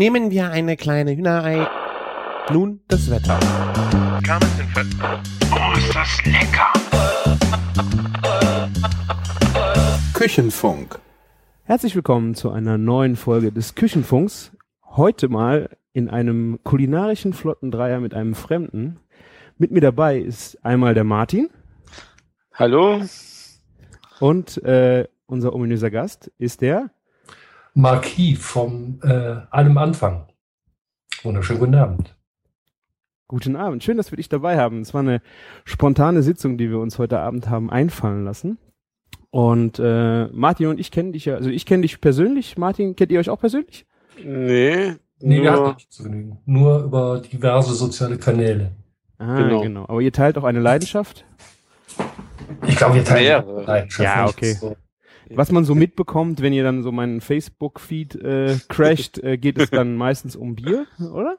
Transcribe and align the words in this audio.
Nehmen 0.00 0.30
wir 0.30 0.50
eine 0.50 0.78
kleine 0.78 1.14
Hühnerei. 1.14 1.68
Nun 2.50 2.80
das 2.88 3.10
Wetter. 3.10 3.38
Oh, 5.52 5.76
ist 5.76 5.94
das 5.94 6.24
lecker! 6.24 6.72
Küchenfunk. 10.14 10.98
Herzlich 11.64 11.94
willkommen 11.94 12.34
zu 12.34 12.50
einer 12.50 12.78
neuen 12.78 13.14
Folge 13.14 13.52
des 13.52 13.74
Küchenfunks. 13.74 14.52
Heute 14.86 15.28
mal 15.28 15.68
in 15.92 16.08
einem 16.08 16.60
kulinarischen 16.64 17.34
Flottendreier 17.34 18.00
mit 18.00 18.14
einem 18.14 18.34
Fremden. 18.34 19.00
Mit 19.58 19.70
mir 19.70 19.82
dabei 19.82 20.18
ist 20.18 20.64
einmal 20.64 20.94
der 20.94 21.04
Martin 21.04 21.50
Hallo? 22.54 23.02
und 24.18 24.64
äh, 24.64 25.06
unser 25.26 25.54
ominöser 25.54 25.90
Gast 25.90 26.32
ist 26.38 26.62
der. 26.62 26.88
Marquis 27.74 28.38
vom 28.38 29.00
äh, 29.02 29.36
Allem 29.50 29.78
Anfang. 29.78 30.26
Wunderschönen 31.22 31.60
guten 31.60 31.74
Abend. 31.74 32.16
Guten 33.28 33.54
Abend. 33.56 33.84
Schön, 33.84 33.96
dass 33.96 34.10
wir 34.10 34.16
dich 34.16 34.28
dabei 34.28 34.58
haben. 34.58 34.80
Es 34.80 34.92
war 34.92 35.00
eine 35.02 35.22
spontane 35.64 36.22
Sitzung, 36.22 36.58
die 36.58 36.68
wir 36.70 36.78
uns 36.80 36.98
heute 36.98 37.20
Abend 37.20 37.48
haben 37.48 37.70
einfallen 37.70 38.24
lassen. 38.24 38.58
Und 39.30 39.78
äh, 39.78 40.26
Martin 40.32 40.66
und 40.66 40.80
ich 40.80 40.90
kennen 40.90 41.12
dich 41.12 41.26
ja, 41.26 41.36
also 41.36 41.50
ich 41.50 41.64
kenne 41.64 41.82
dich 41.82 42.00
persönlich. 42.00 42.58
Martin, 42.58 42.96
kennt 42.96 43.12
ihr 43.12 43.20
euch 43.20 43.30
auch 43.30 43.38
persönlich? 43.38 43.86
Nee. 44.24 44.94
Nee, 45.22 45.42
wir 45.42 45.52
hatten 45.52 45.62
nur, 45.62 45.74
nicht 45.74 45.92
zu 45.92 46.02
genügen. 46.02 46.38
Nur 46.46 46.82
über 46.82 47.20
diverse 47.20 47.74
soziale 47.74 48.16
Kanäle. 48.18 48.72
Ah, 49.18 49.36
Genau. 49.36 49.60
genau. 49.60 49.84
Aber 49.84 50.00
ihr 50.00 50.12
teilt 50.12 50.36
auch 50.38 50.44
eine 50.44 50.60
Leidenschaft. 50.60 51.24
Ich 52.66 52.74
glaube, 52.76 52.96
wir 52.96 53.04
teilen 53.04 53.44
Mehrere. 53.44 53.62
Leidenschaft 53.64 54.04
Ja, 54.16 54.24
nicht. 54.24 54.34
okay. 54.36 54.52
So. 54.54 54.76
Was 55.36 55.52
man 55.52 55.64
so 55.64 55.74
mitbekommt, 55.74 56.42
wenn 56.42 56.52
ihr 56.52 56.64
dann 56.64 56.82
so 56.82 56.92
meinen 56.92 57.20
Facebook-Feed 57.20 58.16
äh, 58.16 58.58
crasht, 58.68 59.18
äh, 59.22 59.38
geht 59.38 59.58
es 59.58 59.70
dann 59.70 59.94
meistens 59.96 60.36
um 60.36 60.56
Bier, 60.56 60.86
oder? 60.98 61.36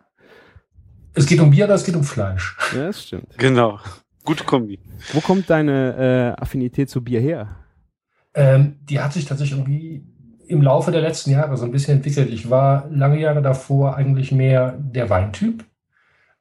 Es 1.14 1.26
geht 1.26 1.40
um 1.40 1.52
Bier 1.52 1.66
oder 1.66 1.76
es 1.76 1.84
geht 1.84 1.96
um 1.96 2.04
Fleisch. 2.04 2.58
Ja, 2.74 2.88
das 2.88 3.04
stimmt. 3.04 3.38
genau. 3.38 3.80
Gute 4.24 4.44
Kombi. 4.44 4.80
Wo 5.14 5.20
kommt 5.20 5.50
deine 5.50 6.36
äh, 6.38 6.42
Affinität 6.42 6.90
zu 6.90 7.04
Bier 7.04 7.20
her? 7.20 7.58
Ähm, 8.34 8.78
die 8.84 9.00
hat 9.00 9.14
sich 9.14 9.26
tatsächlich 9.26 9.60
irgendwie 9.60 10.06
im 10.48 10.62
Laufe 10.62 10.92
der 10.92 11.02
letzten 11.02 11.32
Jahre 11.32 11.58
so 11.58 11.66
ein 11.66 11.72
bisschen 11.72 11.98
entwickelt. 11.98 12.30
Ich 12.32 12.50
war 12.50 12.88
lange 12.92 13.20
Jahre 13.20 13.42
davor 13.42 13.96
eigentlich 13.96 14.32
mehr 14.32 14.78
der 14.78 15.10
Weintyp. 15.10 15.66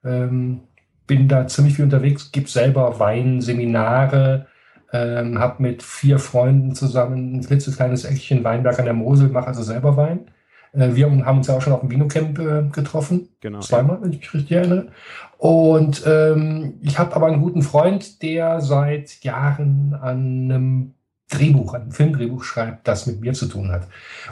Ähm, 0.05 0.63
bin 1.07 1.27
da 1.27 1.47
ziemlich 1.47 1.75
viel 1.75 1.85
unterwegs, 1.85 2.31
gebe 2.31 2.49
selber 2.49 3.01
Weinseminare, 3.01 4.47
ähm, 4.93 5.39
habe 5.39 5.63
mit 5.63 5.83
vier 5.83 6.19
Freunden 6.19 6.75
zusammen 6.75 7.37
ein 7.37 7.47
klitzekleines 7.47 8.05
Eckchen 8.05 8.45
Weinberg 8.45 8.79
an 8.79 8.85
der 8.87 8.95
Mosel, 8.95 9.29
mache 9.29 9.49
also 9.49 9.63
selber 9.63 9.97
Wein. 9.97 10.27
Äh, 10.73 10.95
wir 10.95 11.11
haben 11.11 11.39
uns 11.39 11.47
ja 11.47 11.57
auch 11.57 11.63
schon 11.63 11.73
auf 11.73 11.81
dem 11.81 11.91
Vinocamp 11.91 12.39
äh, 12.39 12.63
getroffen. 12.73 13.29
Genau. 13.41 13.61
Zweimal, 13.61 13.99
wenn 14.03 14.13
ich 14.13 14.21
mich 14.21 14.35
richtig 14.35 14.53
erinnere. 14.53 14.89
Und 15.39 16.03
ähm, 16.07 16.75
ich 16.83 16.99
habe 16.99 17.15
aber 17.17 17.27
einen 17.27 17.41
guten 17.41 17.63
Freund, 17.63 18.23
der 18.23 18.61
seit 18.61 19.23
Jahren 19.23 19.95
an 19.95 20.11
einem 20.51 20.95
Drehbuch, 21.31 21.75
an 21.75 21.83
einem 21.83 21.93
Filmdrehbuch 21.93 22.45
schreibt, 22.45 22.87
das 22.87 23.07
mit 23.07 23.21
mir 23.21 23.33
zu 23.33 23.47
tun 23.47 23.71
hat. 23.71 23.87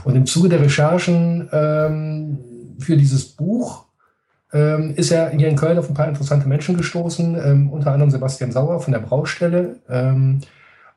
Und 0.05 0.17
im 0.17 0.27
Zuge 0.27 0.48
der 0.48 0.61
Recherchen 0.61 1.48
ähm, 1.53 2.39
für 2.78 2.97
dieses 2.97 3.25
Buch 3.25 3.88
ähm, 4.53 4.95
ist 4.97 5.11
er 5.11 5.31
hier 5.31 5.49
in 5.49 5.57
Köln 5.57 5.79
auf 5.79 5.89
ein 5.89 5.95
paar 5.95 6.09
interessante 6.09 6.49
Menschen 6.49 6.77
gestoßen, 6.77 7.37
ähm, 7.45 7.71
unter 7.71 7.93
anderem 7.93 8.11
Sebastian 8.11 8.53
Sauer 8.53 8.81
von 8.81 8.93
der 8.93 9.01
Braustelle. 9.01 9.77
Ähm, 9.89 10.41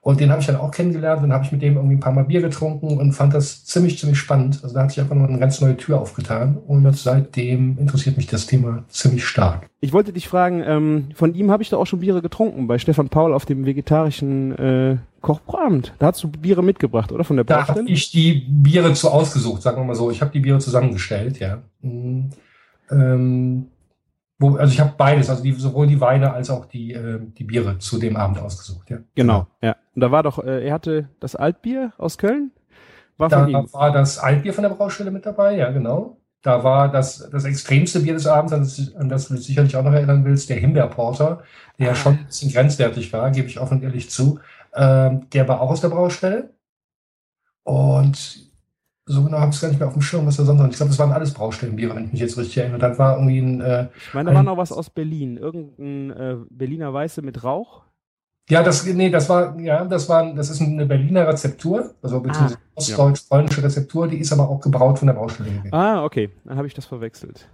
und 0.03 0.19
den 0.19 0.31
habe 0.31 0.41
ich 0.41 0.47
dann 0.47 0.55
auch 0.55 0.71
kennengelernt. 0.71 1.21
Dann 1.21 1.31
habe 1.31 1.45
ich 1.45 1.51
mit 1.51 1.61
dem 1.61 1.75
irgendwie 1.75 1.95
ein 1.95 1.99
paar 1.99 2.11
Mal 2.11 2.23
Bier 2.23 2.41
getrunken 2.41 2.97
und 2.97 3.11
fand 3.13 3.35
das 3.35 3.65
ziemlich, 3.65 3.99
ziemlich 3.99 4.17
spannend. 4.17 4.59
Also 4.63 4.73
da 4.73 4.81
hat 4.81 4.89
sich 4.89 4.99
einfach 4.99 5.15
noch 5.15 5.29
eine 5.29 5.37
ganz 5.37 5.61
neue 5.61 5.77
Tür 5.77 6.01
aufgetan. 6.01 6.57
Und 6.57 6.91
seitdem 6.97 7.77
interessiert 7.77 8.17
mich 8.17 8.25
das 8.25 8.47
Thema 8.47 8.83
ziemlich 8.89 9.23
stark. 9.25 9.69
Ich 9.79 9.93
wollte 9.93 10.11
dich 10.11 10.27
fragen, 10.27 10.63
ähm, 10.65 11.09
von 11.13 11.35
ihm 11.35 11.51
habe 11.51 11.61
ich 11.61 11.69
da 11.69 11.77
auch 11.77 11.85
schon 11.85 11.99
Biere 11.99 12.23
getrunken, 12.23 12.65
bei 12.65 12.79
Stefan 12.79 13.09
Paul 13.09 13.31
auf 13.31 13.45
dem 13.45 13.63
vegetarischen 13.63 14.57
äh, 14.57 14.97
Kochabend. 15.21 15.93
Da 15.99 16.07
hast 16.07 16.23
du 16.23 16.29
Biere 16.29 16.63
mitgebracht, 16.63 17.11
oder? 17.11 17.23
Von 17.23 17.35
der 17.35 17.45
Da 17.45 17.67
habe 17.67 17.83
ich 17.85 18.09
die 18.09 18.47
Biere 18.49 18.93
zu 18.93 19.11
ausgesucht, 19.11 19.61
sagen 19.61 19.77
wir 19.77 19.85
mal 19.85 19.95
so. 19.95 20.09
Ich 20.09 20.21
habe 20.21 20.31
die 20.31 20.39
Biere 20.39 20.57
zusammengestellt, 20.57 21.37
ja. 21.39 21.59
Mhm. 21.83 22.31
Ähm, 22.91 23.71
wo, 24.39 24.55
also 24.55 24.73
ich 24.73 24.79
habe 24.79 24.93
beides, 24.97 25.29
also 25.29 25.43
die, 25.43 25.53
sowohl 25.53 25.87
die 25.87 26.01
Weine 26.01 26.33
als 26.33 26.49
auch 26.49 26.65
die, 26.65 26.93
äh, 26.93 27.19
die 27.37 27.43
Biere 27.43 27.77
zu 27.77 27.99
dem 27.99 28.17
Abend 28.17 28.39
ausgesucht, 28.39 28.89
ja. 28.89 28.97
Genau, 29.15 29.47
ja. 29.61 29.75
Und 29.93 30.01
da 30.01 30.11
war 30.11 30.23
doch, 30.23 30.43
äh, 30.43 30.65
er 30.65 30.73
hatte 30.73 31.09
das 31.19 31.35
Altbier 31.35 31.93
aus 31.97 32.17
Köln? 32.17 32.51
War 33.17 33.29
Da 33.29 33.41
von 33.41 33.49
ihm. 33.49 33.67
war 33.71 33.91
das 33.91 34.17
Altbier 34.17 34.53
von 34.53 34.63
der 34.63 34.71
Braustelle 34.71 35.11
mit 35.11 35.25
dabei, 35.25 35.55
ja, 35.57 35.69
genau. 35.71 36.17
Da 36.41 36.63
war 36.63 36.91
das, 36.91 37.29
das 37.29 37.45
extremste 37.45 37.99
Bier 37.99 38.13
des 38.13 38.25
Abends, 38.25 38.51
an 38.51 38.61
das, 38.61 38.95
an 38.95 39.09
das 39.09 39.27
du 39.27 39.35
dich 39.35 39.45
sicherlich 39.45 39.75
auch 39.75 39.83
noch 39.83 39.93
erinnern 39.93 40.25
willst, 40.25 40.49
der 40.49 40.57
Himbeerporter, 40.57 41.43
der 41.77 41.87
ja 41.87 41.95
schon 41.95 42.17
ein 42.17 42.25
bisschen 42.25 42.51
grenzwertig 42.51 43.13
war, 43.13 43.29
gebe 43.29 43.47
ich 43.47 43.59
offen 43.59 43.77
und 43.77 43.83
ehrlich 43.83 44.09
zu. 44.09 44.39
Ähm, 44.73 45.29
der 45.33 45.47
war 45.47 45.61
auch 45.61 45.69
aus 45.69 45.81
der 45.81 45.89
Braustelle. 45.89 46.49
Und 47.63 48.50
so 49.11 49.23
genau 49.23 49.39
habe 49.39 49.49
ich 49.49 49.55
es 49.55 49.61
gar 49.61 49.69
nicht 49.69 49.79
mehr 49.79 49.87
auf 49.87 49.93
dem 49.93 50.01
Schirm, 50.01 50.25
was 50.25 50.37
da 50.37 50.43
sonst 50.45 50.59
noch. 50.59 50.69
Ich 50.69 50.75
glaube, 50.77 50.89
das 50.89 50.99
waren 50.99 51.11
alles 51.11 51.33
Braustellenbiere, 51.33 51.95
wenn 51.95 52.05
ich 52.05 52.11
mich 52.13 52.21
jetzt 52.21 52.37
richtig 52.37 52.57
erinnere. 52.57 52.79
Dann 52.79 52.97
war 52.97 53.15
irgendwie 53.17 53.39
ein, 53.39 53.61
äh, 53.61 53.87
Ich 54.07 54.13
meine, 54.13 54.29
da 54.31 54.35
war 54.35 54.43
noch 54.43 54.57
was 54.57 54.71
aus 54.71 54.89
Berlin. 54.89 55.37
Irgendein 55.37 56.11
äh, 56.11 56.35
Berliner 56.49 56.93
Weiße 56.93 57.21
mit 57.21 57.43
Rauch. 57.43 57.83
ja, 58.49 58.63
das, 58.63 58.85
nee, 58.85 59.09
das 59.09 59.29
war, 59.29 59.57
ja, 59.59 59.85
das 59.85 60.09
war, 60.09 60.33
das 60.33 60.49
ist 60.49 60.61
eine 60.61 60.85
Berliner 60.85 61.27
Rezeptur, 61.27 61.93
also 62.01 62.19
beziehungsweise 62.19 62.55
Ah, 62.57 62.75
ostdeutsch-polnische 62.75 63.63
Rezeptur, 63.63 64.07
die 64.07 64.17
ist 64.17 64.33
aber 64.33 64.49
auch 64.49 64.59
gebraut 64.59 64.99
von 64.99 65.07
der 65.07 65.13
Baustelle. 65.15 65.49
Ah, 65.71 66.03
okay. 66.03 66.29
Dann 66.45 66.57
habe 66.57 66.67
ich 66.67 66.73
das 66.73 66.85
verwechselt. 66.85 67.47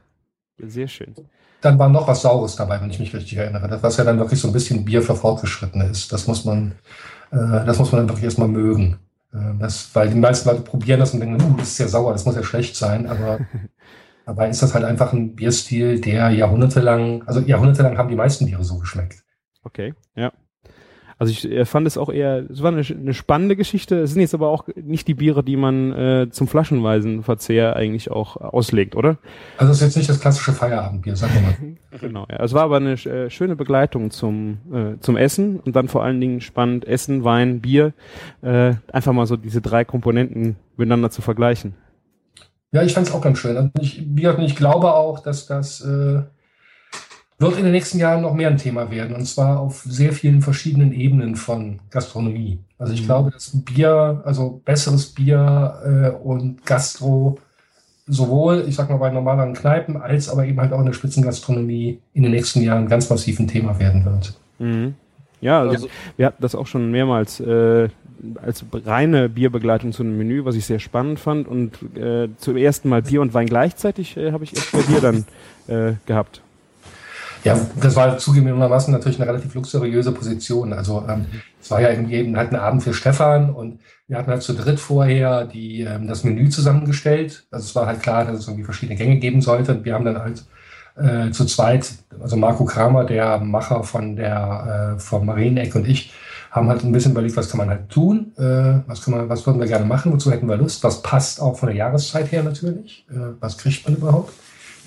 Sehr 0.59 0.88
schön. 0.88 1.13
Dann 1.62 1.78
war 1.79 1.89
noch 1.89 2.07
was 2.07 2.22
Saures 2.22 2.56
dabei, 2.56 2.79
wenn 2.81 2.89
ich 2.89 3.00
mich 3.00 3.13
richtig 3.16 3.38
erinnere. 3.38 3.68
Das, 3.68 3.84
was 3.84 3.97
ja 3.97 4.03
dann 4.03 4.19
wirklich 4.19 4.39
so 4.39 4.47
ein 4.47 4.53
bisschen 4.53 4.85
Bier 4.85 5.01
für 5.01 5.16
Fortgeschrittene 5.16 5.85
ist. 5.85 6.12
Das 6.13 6.28
muss 6.28 6.45
man, 6.45 6.74
äh, 7.31 7.66
das 7.66 7.78
muss 7.79 7.91
man 7.91 8.01
dann 8.01 8.09
wirklich 8.09 8.25
erstmal 8.25 8.47
mögen. 8.47 8.97
Äh, 9.33 9.57
das, 9.59 9.93
weil 9.95 10.09
die 10.09 10.15
meisten 10.15 10.49
Leute 10.49 10.61
probieren 10.61 10.99
das 10.99 11.13
und 11.13 11.19
denken, 11.19 11.41
uh, 11.41 11.57
das 11.57 11.69
ist 11.69 11.77
ja 11.79 11.88
sauer, 11.88 12.13
das 12.13 12.25
muss 12.25 12.35
ja 12.35 12.43
schlecht 12.43 12.75
sein, 12.75 13.07
aber 13.07 13.39
dabei 14.25 14.49
ist 14.49 14.61
das 14.61 14.73
halt 14.73 14.85
einfach 14.85 15.13
ein 15.13 15.35
Bierstil, 15.35 15.99
der 15.99 16.29
jahrhundertelang, 16.29 17.23
also 17.27 17.39
jahrhundertelang 17.39 17.97
haben 17.97 18.09
die 18.09 18.15
meisten 18.15 18.45
Biere 18.45 18.63
so 18.63 18.79
geschmeckt. 18.79 19.23
Okay, 19.63 19.93
ja. 20.15 20.31
Also 21.19 21.31
ich 21.31 21.50
äh, 21.51 21.66
fand 21.66 21.88
es 21.88 21.97
auch 21.97 22.09
eher, 22.09 22.45
es 22.50 22.61
war 22.61 22.72
eine, 22.72 22.81
eine 22.81 23.13
spannende 23.13 23.55
Geschichte. 23.55 24.00
Es 24.00 24.11
sind 24.11 24.22
jetzt 24.22 24.35
aber 24.35 24.50
auch 24.50 24.66
nicht 24.75 25.07
die 25.07 25.16
Biere, 25.16 25.44
die 25.44 25.57
man 25.57 25.91
äh, 25.94 26.28
zum 26.29 26.47
flaschenweisen 26.47 27.23
Verzehr 27.23 27.75
eigentlich 27.75 28.11
auch 28.11 28.38
auslegt, 28.38 28.95
oder? 28.95 29.17
Also 29.57 29.72
das 29.72 29.77
ist 29.77 29.83
jetzt 29.83 29.97
nicht 29.97 30.09
das 30.09 30.19
klassische 30.19 30.53
Feierabendbier, 30.53 31.16
sagen 31.16 31.33
wir 31.33 31.41
mal. 31.41 31.77
Genau. 32.00 32.27
Ja. 32.29 32.44
Es 32.44 32.53
war 32.53 32.63
aber 32.63 32.77
eine 32.77 32.94
äh, 32.94 33.29
schöne 33.31 33.56
Begleitung 33.56 34.11
zum 34.11 34.59
äh, 34.72 35.00
zum 35.00 35.17
Essen 35.17 35.59
und 35.59 35.75
dann 35.75 35.88
vor 35.88 36.03
allen 36.03 36.22
Dingen 36.22 36.41
spannend 36.41 36.85
Essen, 36.85 37.23
Wein, 37.23 37.59
Bier. 37.61 37.94
Äh, 38.44 38.73
einfach 38.91 39.13
mal 39.13 39.25
so 39.25 39.35
diese 39.35 39.61
drei 39.61 39.83
Komponenten 39.83 40.57
miteinander 40.75 41.09
zu 41.09 41.23
vergleichen. 41.23 41.73
Ja, 42.72 42.83
ich 42.83 42.94
fand 42.94 43.07
es 43.07 43.13
auch 43.13 43.22
ganz 43.22 43.39
schön. 43.39 43.57
Also 43.57 43.69
ich, 43.79 44.03
wie 44.07 44.22
gesagt, 44.22 44.39
ich 44.41 44.56
glaube 44.56 44.94
auch, 44.94 45.19
dass 45.19 45.47
das 45.47 45.81
äh, 45.81 46.22
wird 47.39 47.57
in 47.57 47.63
den 47.63 47.71
nächsten 47.71 47.99
Jahren 47.99 48.21
noch 48.23 48.33
mehr 48.33 48.49
ein 48.49 48.57
Thema 48.57 48.89
werden. 48.89 49.15
Und 49.15 49.25
zwar 49.25 49.59
auf 49.59 49.83
sehr 49.87 50.11
vielen 50.11 50.41
verschiedenen 50.41 50.91
Ebenen 50.91 51.35
von 51.35 51.79
Gastronomie. 51.91 52.59
Also 52.79 52.93
ich 52.93 53.01
Mhm. 53.03 53.05
glaube, 53.05 53.31
dass 53.31 53.51
Bier, 53.63 54.21
also 54.25 54.61
besseres 54.65 55.07
Bier 55.13 55.73
äh, 55.85 56.09
und 56.23 56.65
Gastro 56.65 57.37
sowohl, 58.07 58.65
ich 58.67 58.75
sag 58.75 58.89
mal, 58.89 58.97
bei 58.97 59.11
normalen 59.11 59.53
Kneipen 59.53 59.97
als 59.97 60.29
aber 60.29 60.45
eben 60.45 60.59
halt 60.59 60.71
auch 60.73 60.79
in 60.79 60.85
der 60.85 60.93
Spitzengastronomie 60.93 61.99
in 62.13 62.23
den 62.23 62.31
nächsten 62.31 62.61
Jahren 62.61 62.87
ganz 62.87 63.09
massiv 63.09 63.39
ein 63.39 63.47
Thema 63.47 63.77
werden 63.79 64.05
wird. 64.05 64.33
Mhm. 64.59 64.95
Ja, 65.41 65.59
also, 65.59 65.73
Also- 65.73 65.87
wir 66.15 66.25
hatten 66.25 66.41
das 66.41 66.55
auch 66.55 66.65
schon 66.67 66.89
mehrmals 66.89 67.39
äh, 67.39 67.89
als 68.41 68.65
reine 68.73 69.29
Bierbegleitung 69.29 69.91
zu 69.91 70.01
einem 70.01 70.17
Menü, 70.17 70.43
was 70.45 70.55
ich 70.55 70.65
sehr 70.65 70.79
spannend 70.79 71.19
fand. 71.19 71.47
Und 71.47 71.73
äh, 71.95 72.29
zum 72.37 72.57
ersten 72.57 72.89
Mal 72.89 73.03
Bier 73.03 73.21
und 73.21 73.35
Wein 73.35 73.45
gleichzeitig 73.45 74.17
äh, 74.17 74.31
habe 74.31 74.44
ich 74.44 74.56
erst 74.56 74.71
bei 74.71 74.81
dir 74.81 75.01
dann 75.01 75.25
äh, 75.67 75.94
gehabt. 76.07 76.41
Ja, 77.44 77.60
das 77.81 77.95
war 77.95 78.18
zugegebenermaßen 78.18 78.92
natürlich 78.92 79.19
eine 79.19 79.30
relativ 79.30 79.54
luxuriöse 79.54 80.12
Position. 80.12 80.74
Also 80.74 81.04
ähm, 81.07 81.25
es 81.62 81.72
war 81.72 81.81
ja 81.81 81.89
irgendwie 81.89 82.16
eben 82.16 82.38
halt 82.38 82.51
ein 82.51 82.56
Abend 82.56 82.84
für 82.84 82.94
Stefan 82.94 83.50
und 83.50 83.80
wir 84.07 84.18
hatten 84.18 84.31
halt 84.31 84.42
zu 84.42 84.54
dritt 84.54 84.80
vorher 84.80 85.45
die, 85.45 85.81
ähm, 85.81 86.07
das 86.07 86.24
Menü 86.24 86.50
zusammengestellt. 86.50 87.45
Also 87.51 87.66
es 87.66 87.75
war 87.75 87.86
halt 87.86 88.01
klar, 88.01 88.25
dass 88.25 88.39
es 88.39 88.48
irgendwie 88.48 88.63
verschiedene 88.63 88.98
Gänge 88.98 89.18
geben 89.18 89.42
sollte. 89.42 89.74
Und 89.74 89.86
wir 89.86 89.94
haben 89.94 90.06
dann 90.06 90.19
halt 90.19 90.44
äh, 90.95 91.31
zu 91.31 91.45
zweit, 91.45 91.92
also 92.19 92.38
Marco 92.38 92.66
Kramer, 92.66 93.06
der 93.06 93.39
Macher 93.39 93.84
von 93.84 94.16
der 94.16 94.95
äh, 94.95 95.00
vom 95.00 95.25
Marieneck 95.25 95.75
und 95.75 95.88
ich, 95.88 96.13
haben 96.51 96.69
halt 96.69 96.84
ein 96.84 96.92
bisschen 96.92 97.12
überlegt, 97.12 97.38
was 97.38 97.50
kann 97.50 97.60
man 97.60 97.69
halt 97.69 97.89
tun, 97.89 98.34
äh, 98.38 98.81
was 98.88 99.01
kann 99.01 99.13
man, 99.13 99.30
was 99.30 99.45
würden 99.45 99.60
wir 99.60 99.68
gerne 99.68 99.86
machen, 99.86 100.12
wozu 100.12 100.31
hätten 100.31 100.48
wir 100.48 100.57
Lust, 100.57 100.84
was 100.84 101.01
passt 101.01 101.42
auch 101.42 101.57
von 101.57 101.68
der 101.68 101.78
Jahreszeit 101.78 102.31
her 102.31 102.44
natürlich, 102.44 103.06
äh, 103.10 103.34
was 103.39 103.57
kriegt 103.57 103.86
man 103.86 103.98
überhaupt. 103.98 104.34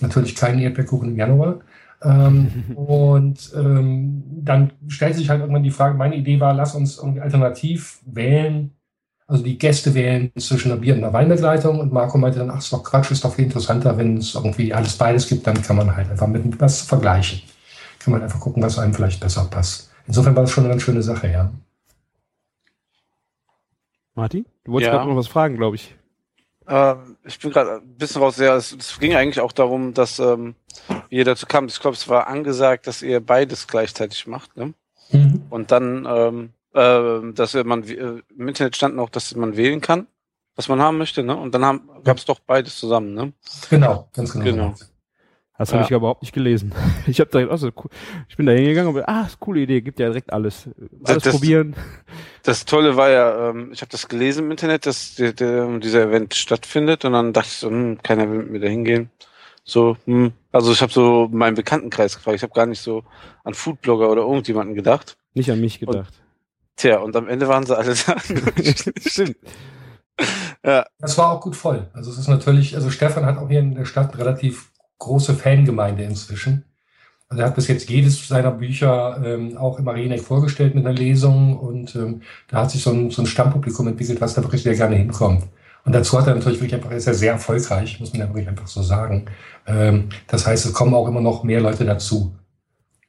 Natürlich 0.01 0.35
keinen 0.35 0.59
Erdbeerkuchen 0.61 1.11
im 1.11 1.17
Januar. 1.17 1.61
Ähm, 2.03 2.65
und 2.77 3.53
ähm, 3.55 4.23
dann 4.43 4.73
stellt 4.89 5.17
sich 5.17 5.29
halt 5.29 5.41
irgendwann 5.41 5.63
die 5.63 5.71
Frage, 5.71 5.97
meine 5.97 6.17
Idee 6.17 6.41
war, 6.41 6.55
lass 6.55 6.75
uns 6.75 6.99
irgendwie 6.99 7.21
alternativ 7.21 8.01
wählen. 8.07 8.73
Also 9.27 9.45
die 9.45 9.59
Gäste 9.59 9.95
wählen 9.95 10.33
zwischen 10.39 10.73
einer 10.73 10.81
Bier- 10.81 10.95
und 10.95 11.05
einer 11.05 11.13
Weinbegleitung 11.13 11.79
und 11.79 11.93
Marco 11.93 12.19
meinte 12.19 12.41
dann, 12.41 12.51
ach, 12.51 12.59
ist 12.59 12.73
doch 12.73 12.83
Quatsch, 12.83 13.13
ist 13.13 13.25
doch 13.25 13.35
viel 13.35 13.45
interessanter, 13.45 13.97
wenn 13.97 14.17
es 14.17 14.35
irgendwie 14.35 14.75
alles 14.75 14.97
beides 14.97 15.29
gibt, 15.29 15.47
dann 15.47 15.63
kann 15.63 15.77
man 15.77 15.95
halt 15.95 16.11
einfach 16.11 16.27
mit 16.27 16.61
was 16.61 16.83
vergleichen. 16.83 17.41
Kann 18.01 18.13
man 18.13 18.23
einfach 18.23 18.41
gucken, 18.41 18.63
was 18.63 18.79
einem 18.79 18.93
vielleicht 18.93 19.21
besser 19.21 19.45
passt. 19.45 19.93
Insofern 20.07 20.35
war 20.35 20.43
das 20.43 20.51
schon 20.51 20.65
eine 20.65 20.73
ganz 20.73 20.83
schöne 20.83 21.03
Sache, 21.03 21.29
ja. 21.31 21.53
Martin, 24.15 24.45
du 24.65 24.73
wolltest 24.73 24.89
Ja. 24.89 24.97
gerade 24.99 25.09
noch 25.11 25.17
was 25.17 25.29
fragen, 25.29 25.57
glaube 25.57 25.77
ich. 25.77 25.95
Ähm, 26.69 27.17
ich 27.25 27.39
bin 27.39 27.51
gerade 27.51 27.81
ein 27.81 27.97
bisschen 27.97 28.23
raus. 28.23 28.37
Ja, 28.39 28.57
es, 28.57 28.73
es 28.73 28.99
ging 28.99 29.15
eigentlich 29.15 29.41
auch 29.41 29.53
darum, 29.53 29.95
dass 29.95 30.19
ähm, 30.19 30.55
ihr 31.09 31.25
dazu 31.25 31.47
kam. 31.47 31.67
Ich 31.67 31.81
glaube, 31.81 31.97
es 31.97 32.09
war 32.09 32.27
angesagt, 32.27 32.87
dass 32.87 33.03
ihr 33.03 33.21
beides 33.21 33.67
gleichzeitig 33.67 34.27
macht. 34.27 34.57
Ne? 34.57 34.75
Mhm. 35.11 35.43
Und 35.51 35.71
dann, 35.71 36.07
ähm, 36.09 36.53
äh, 36.75 37.33
dass 37.33 37.55
man 37.55 37.85
äh, 37.85 38.23
im 38.37 38.49
Internet 38.49 38.77
stand 38.77 38.97
noch, 38.97 39.11
dass 39.11 39.35
man 39.35 39.57
wählen 39.57 39.81
kann, 39.81 40.07
was 40.57 40.69
man 40.69 40.81
haben 40.81 40.99
möchte. 40.99 41.23
Ne? 41.23 41.37
Und 41.37 41.55
dann 41.55 41.89
gab 42.05 42.19
es 42.19 42.25
doch 42.25 42.41
beides 42.41 42.79
zusammen. 42.79 43.15
Ne? 43.15 43.33
Genau, 43.71 44.09
ganz 44.13 44.33
genau. 44.33 44.45
Genau. 44.45 44.75
Das 45.61 45.69
habe 45.73 45.81
Ja. 45.83 45.85
ich 45.85 45.91
überhaupt 45.91 46.23
nicht 46.23 46.33
gelesen. 46.33 46.73
Ich 47.07 47.21
habe 47.21 47.31
direkt, 47.31 47.51
also, 47.51 47.71
ich 48.29 48.37
bin 48.37 48.47
da 48.47 48.53
hingegangen 48.53 48.95
und 48.95 49.03
ah, 49.07 49.23
ist 49.27 49.33
eine 49.33 49.37
coole 49.41 49.61
Idee, 49.61 49.83
gibt 49.83 49.99
ja 50.01 50.07
direkt 50.07 50.33
alles. 50.33 50.69
Alles 51.05 51.23
das- 51.25 51.35
probieren. 51.35 51.75
Das 52.45 52.65
Tolle 52.65 52.97
war 52.97 53.11
ja, 53.11 53.51
ähm, 53.51 53.71
ich 53.73 53.83
habe 53.83 53.91
das 53.91 54.09
gelesen 54.09 54.47
im 54.47 54.51
Internet, 54.53 54.87
dass 54.87 55.17
der, 55.17 55.35
der, 55.35 55.79
dieser 55.79 56.05
Event 56.05 56.35
stattfindet 56.35 57.05
und 57.05 57.13
dann 57.13 57.35
dachte 57.35 57.49
ich 57.49 57.59
so, 57.59 57.69
hm, 57.69 57.99
keiner 58.03 58.31
will 58.31 58.39
mit 58.39 58.51
mir 58.53 58.61
da 58.61 58.69
hingehen. 58.69 59.11
So, 59.65 59.99
hm. 60.07 60.33
Also 60.51 60.73
ich 60.73 60.81
habe 60.81 60.93
so 60.93 61.29
meinen 61.31 61.55
Bekanntenkreis 61.57 62.17
gefragt. 62.17 62.37
Ich 62.37 62.43
habe 62.43 62.55
gar 62.55 62.65
nicht 62.67 62.81
so 62.81 63.05
an 63.45 63.53
Foodblogger 63.53 64.09
oder 64.11 64.23
irgendjemanden 64.23 64.75
gedacht. 64.75 65.19
Nicht 65.35 65.51
an 65.51 65.61
mich 65.61 65.79
gedacht. 65.79 66.15
Tja, 66.77 67.01
und 67.01 67.15
am 67.15 67.29
Ende 67.29 67.47
waren 67.49 67.67
sie 67.67 67.77
alle 67.77 67.95
da. 67.95 68.17
Stimmt. 69.07 69.37
ja, 70.65 70.87
Das 70.99 71.19
war 71.19 71.31
auch 71.33 71.41
gut 71.43 71.55
voll. 71.57 71.89
Also 71.93 72.11
es 72.11 72.17
ist 72.19 72.29
natürlich, 72.29 72.75
also 72.75 72.89
Stefan 72.91 73.27
hat 73.27 73.37
auch 73.37 73.49
hier 73.51 73.61
in 73.61 73.75
der 73.75 73.85
Stadt 73.85 74.17
relativ 74.19 74.70
große 75.01 75.35
Fangemeinde 75.35 76.05
inzwischen. 76.05 76.65
Also 77.29 77.43
er 77.43 77.49
hat 77.49 77.55
bis 77.55 77.69
jetzt 77.69 77.89
jedes 77.89 78.27
seiner 78.27 78.51
Bücher 78.51 79.21
ähm, 79.25 79.57
auch 79.57 79.79
im 79.79 79.89
Areneck 79.89 80.21
vorgestellt 80.21 80.75
mit 80.75 80.85
einer 80.85 80.95
Lesung 80.95 81.59
und 81.59 81.95
ähm, 81.95 82.23
da 82.49 82.63
hat 82.63 82.71
sich 82.71 82.83
so 82.83 82.91
ein, 82.91 83.11
so 83.11 83.23
ein 83.23 83.27
Stammpublikum 83.27 83.87
entwickelt, 83.87 84.21
was 84.21 84.35
da 84.35 84.43
wirklich 84.43 84.63
sehr 84.63 84.75
gerne 84.75 84.97
hinkommt. 84.97 85.45
Und 85.85 85.95
dazu 85.95 86.19
hat 86.19 86.27
er 86.27 86.35
natürlich 86.35 86.61
wirklich 86.61 86.75
einfach, 86.75 86.91
ist 86.91 87.07
er 87.07 87.15
sehr 87.15 87.33
erfolgreich, 87.33 88.01
muss 88.01 88.13
man 88.13 88.21
ja 88.21 88.29
wirklich 88.29 88.49
einfach 88.49 88.67
so 88.67 88.83
sagen. 88.83 89.27
Ähm, 89.67 90.09
das 90.27 90.47
heißt, 90.47 90.67
es 90.67 90.73
kommen 90.73 90.93
auch 90.93 91.09
immer 91.09 91.21
noch 91.21 91.45
mehr 91.45 91.61
Leute 91.61 91.85
dazu. 91.85 92.35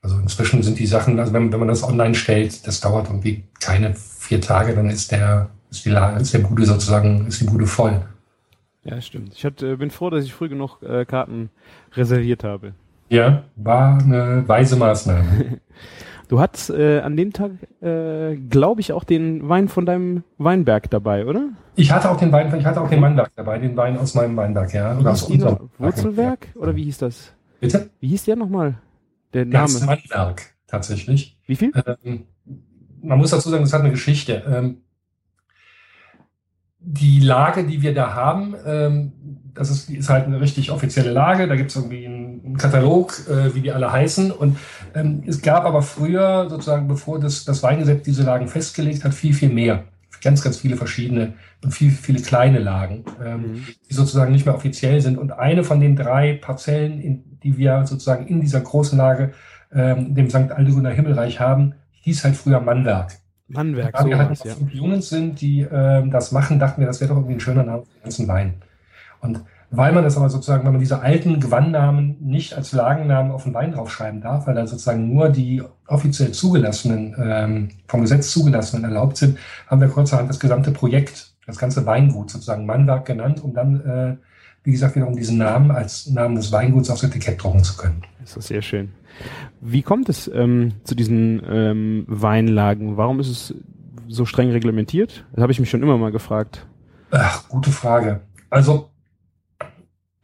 Also 0.03 0.17
inzwischen 0.19 0.63
sind 0.63 0.79
die 0.79 0.87
Sachen, 0.87 1.19
also 1.19 1.33
wenn, 1.33 1.51
wenn 1.51 1.59
man 1.59 1.67
das 1.67 1.83
online 1.83 2.15
stellt, 2.15 2.65
das 2.65 2.79
dauert 2.79 3.07
irgendwie 3.07 3.43
keine 3.59 3.95
vier 3.95 4.39
Tage, 4.39 4.73
dann 4.75 4.89
ist 4.89 5.11
der, 5.11 5.49
ist 5.69 5.85
die, 5.85 5.89
ist 6.19 6.33
der 6.33 6.39
Bude 6.39 6.65
sozusagen, 6.65 7.27
ist 7.27 7.41
die 7.41 7.45
Bude 7.45 7.67
voll. 7.67 8.01
Ja, 8.83 8.99
stimmt. 8.99 9.33
Ich 9.35 9.45
hab, 9.45 9.61
äh, 9.61 9.75
bin 9.75 9.91
froh, 9.91 10.09
dass 10.09 10.25
ich 10.25 10.33
früh 10.33 10.49
genug 10.49 10.81
äh, 10.81 11.05
Karten 11.05 11.51
reserviert 11.93 12.43
habe. 12.43 12.73
Ja, 13.09 13.43
war 13.55 13.99
eine 13.99 14.47
weise 14.47 14.75
Maßnahme. 14.75 15.59
Du 16.31 16.39
hattest 16.39 16.69
äh, 16.69 17.01
an 17.01 17.17
dem 17.17 17.33
Tag, 17.33 17.51
äh, 17.81 18.37
glaube 18.37 18.79
ich, 18.79 18.93
auch 18.93 19.03
den 19.03 19.49
Wein 19.49 19.67
von 19.67 19.85
deinem 19.85 20.23
Weinberg 20.37 20.89
dabei, 20.89 21.25
oder? 21.25 21.49
Ich 21.75 21.91
hatte 21.91 22.09
auch 22.09 22.15
den 22.15 22.31
Wein, 22.31 22.57
ich 22.57 22.65
hatte 22.65 22.79
auch 22.79 22.89
den 22.89 23.01
Weinberg 23.01 23.31
dabei, 23.35 23.59
den 23.59 23.75
Wein 23.75 23.97
aus 23.97 24.15
meinem 24.15 24.37
Weinberg, 24.37 24.73
ja. 24.73 24.97
Oder 24.97 25.11
aus 25.11 25.23
unserem 25.23 25.69
Wurzelwerk? 25.77 26.47
Ja. 26.55 26.61
Oder 26.61 26.73
wie 26.77 26.85
hieß 26.85 26.99
das? 26.99 27.33
Bitte? 27.59 27.89
Wie 27.99 28.07
hieß 28.07 28.23
der 28.23 28.37
nochmal? 28.37 28.75
Der 29.33 29.43
Name. 29.43 29.73
Weinberg, 29.85 30.43
tatsächlich. 30.67 31.37
Wie 31.47 31.57
viel? 31.57 31.73
Ähm, 32.05 32.23
man 33.01 33.17
muss 33.17 33.31
dazu 33.31 33.49
sagen, 33.49 33.63
das 33.63 33.73
hat 33.73 33.81
eine 33.81 33.91
Geschichte. 33.91 34.41
Ähm, 34.49 34.77
die 36.83 37.19
Lage, 37.19 37.63
die 37.63 37.81
wir 37.81 37.93
da 37.93 38.13
haben, 38.13 38.55
ähm, 38.65 39.11
das 39.53 39.69
ist, 39.69 39.89
ist 39.89 40.09
halt 40.09 40.25
eine 40.25 40.39
richtig 40.39 40.71
offizielle 40.71 41.11
Lage. 41.11 41.47
Da 41.47 41.55
gibt 41.55 41.71
es 41.71 41.75
irgendwie 41.75 42.05
einen, 42.05 42.41
einen 42.45 42.57
Katalog, 42.57 43.13
äh, 43.29 43.53
wie 43.53 43.61
die 43.61 43.71
alle 43.71 43.91
heißen. 43.91 44.31
Und 44.31 44.57
ähm, 44.95 45.23
es 45.27 45.41
gab 45.41 45.65
aber 45.65 45.81
früher, 45.81 46.49
sozusagen, 46.49 46.87
bevor 46.87 47.19
das, 47.19 47.43
das 47.45 47.61
Weingesetz 47.61 48.03
diese 48.03 48.23
Lagen 48.23 48.47
festgelegt 48.47 49.03
hat, 49.03 49.13
viel, 49.13 49.33
viel 49.33 49.49
mehr. 49.49 49.83
Ganz, 50.23 50.41
ganz 50.41 50.57
viele 50.57 50.77
verschiedene 50.77 51.33
und 51.63 51.71
viel, 51.71 51.91
viele 51.91 52.21
kleine 52.21 52.59
Lagen, 52.59 53.03
ähm, 53.23 53.41
Mhm. 53.41 53.65
die 53.89 53.93
sozusagen 53.93 54.31
nicht 54.31 54.45
mehr 54.45 54.55
offiziell 54.55 55.01
sind. 55.01 55.17
Und 55.17 55.31
eine 55.31 55.63
von 55.63 55.79
den 55.79 55.95
drei 55.95 56.33
Parzellen, 56.33 56.99
in, 57.01 57.39
die 57.43 57.57
wir 57.57 57.85
sozusagen 57.85 58.27
in 58.27 58.39
dieser 58.39 58.61
großen 58.61 58.97
Lage, 58.97 59.33
ähm, 59.73 60.13
dem 60.15 60.29
St. 60.29 60.51
Aldeguner 60.51 60.91
Himmelreich 60.91 61.39
haben, 61.39 61.73
hieß 62.01 62.23
halt 62.23 62.35
früher 62.35 62.59
Mannwerk. 62.59 63.20
Mannwerk, 63.53 63.93
Da 63.93 64.05
wir 64.05 64.17
halt 64.17 64.29
noch 64.29 64.45
ja. 64.45 64.53
Jungs 64.71 65.09
sind, 65.09 65.41
die 65.41 65.61
ähm, 65.61 66.11
das 66.11 66.31
machen, 66.31 66.59
dachten 66.59 66.81
wir, 66.81 66.87
das 66.87 66.99
wäre 67.01 67.09
doch 67.09 67.17
irgendwie 67.17 67.35
ein 67.35 67.39
schöner 67.39 67.63
Name 67.63 67.83
für 67.83 67.93
den 67.93 68.03
ganzen 68.03 68.27
Wein. 68.27 68.53
Und 69.21 69.41
weil 69.73 69.93
man 69.93 70.03
das 70.03 70.17
aber 70.17 70.29
sozusagen, 70.29 70.65
wenn 70.65 70.73
man 70.73 70.81
diese 70.81 71.01
alten 71.01 71.39
Gewannnamen 71.39 72.17
nicht 72.19 72.53
als 72.55 72.73
Lagennamen 72.73 73.31
auf 73.31 73.43
den 73.43 73.53
Wein 73.53 73.71
draufschreiben 73.71 74.19
darf, 74.19 74.45
weil 74.45 74.53
dann 74.53 74.67
sozusagen 74.67 75.13
nur 75.13 75.29
die 75.29 75.63
offiziell 75.87 76.31
zugelassenen, 76.31 77.15
ähm, 77.17 77.69
vom 77.87 78.01
Gesetz 78.01 78.31
zugelassenen 78.31 78.83
erlaubt 78.83 79.15
sind, 79.15 79.37
haben 79.67 79.79
wir 79.79 79.87
kurzerhand 79.87 80.29
das 80.29 80.41
gesamte 80.41 80.71
Projekt, 80.71 81.31
das 81.47 81.57
ganze 81.57 81.85
Weingut 81.85 82.31
sozusagen 82.31 82.65
Mannwerk 82.65 83.05
genannt, 83.05 83.41
um 83.41 83.53
dann, 83.53 83.81
äh, 83.85 84.15
wie 84.63 84.71
gesagt, 84.71 84.95
wiederum 84.95 85.15
diesen 85.15 85.37
Namen 85.37 85.71
als 85.71 86.07
Namen 86.07 86.35
des 86.35 86.51
Weinguts 86.51 86.89
aufs 86.89 87.03
Etikett 87.03 87.41
drucken 87.41 87.63
zu 87.63 87.75
können. 87.77 88.03
Das 88.19 88.37
ist 88.37 88.47
sehr 88.47 88.61
schön. 88.61 88.91
Wie 89.59 89.81
kommt 89.81 90.09
es 90.09 90.29
ähm, 90.33 90.73
zu 90.83 90.95
diesen 90.95 91.41
ähm, 91.47 92.05
Weinlagen? 92.07 92.97
Warum 92.97 93.19
ist 93.19 93.29
es 93.29 93.53
so 94.07 94.25
streng 94.25 94.51
reglementiert? 94.51 95.25
Das 95.33 95.41
habe 95.41 95.51
ich 95.51 95.59
mich 95.59 95.69
schon 95.69 95.83
immer 95.83 95.97
mal 95.97 96.11
gefragt. 96.11 96.67
Ach, 97.11 97.47
gute 97.49 97.71
Frage. 97.71 98.21
Also, 98.49 98.89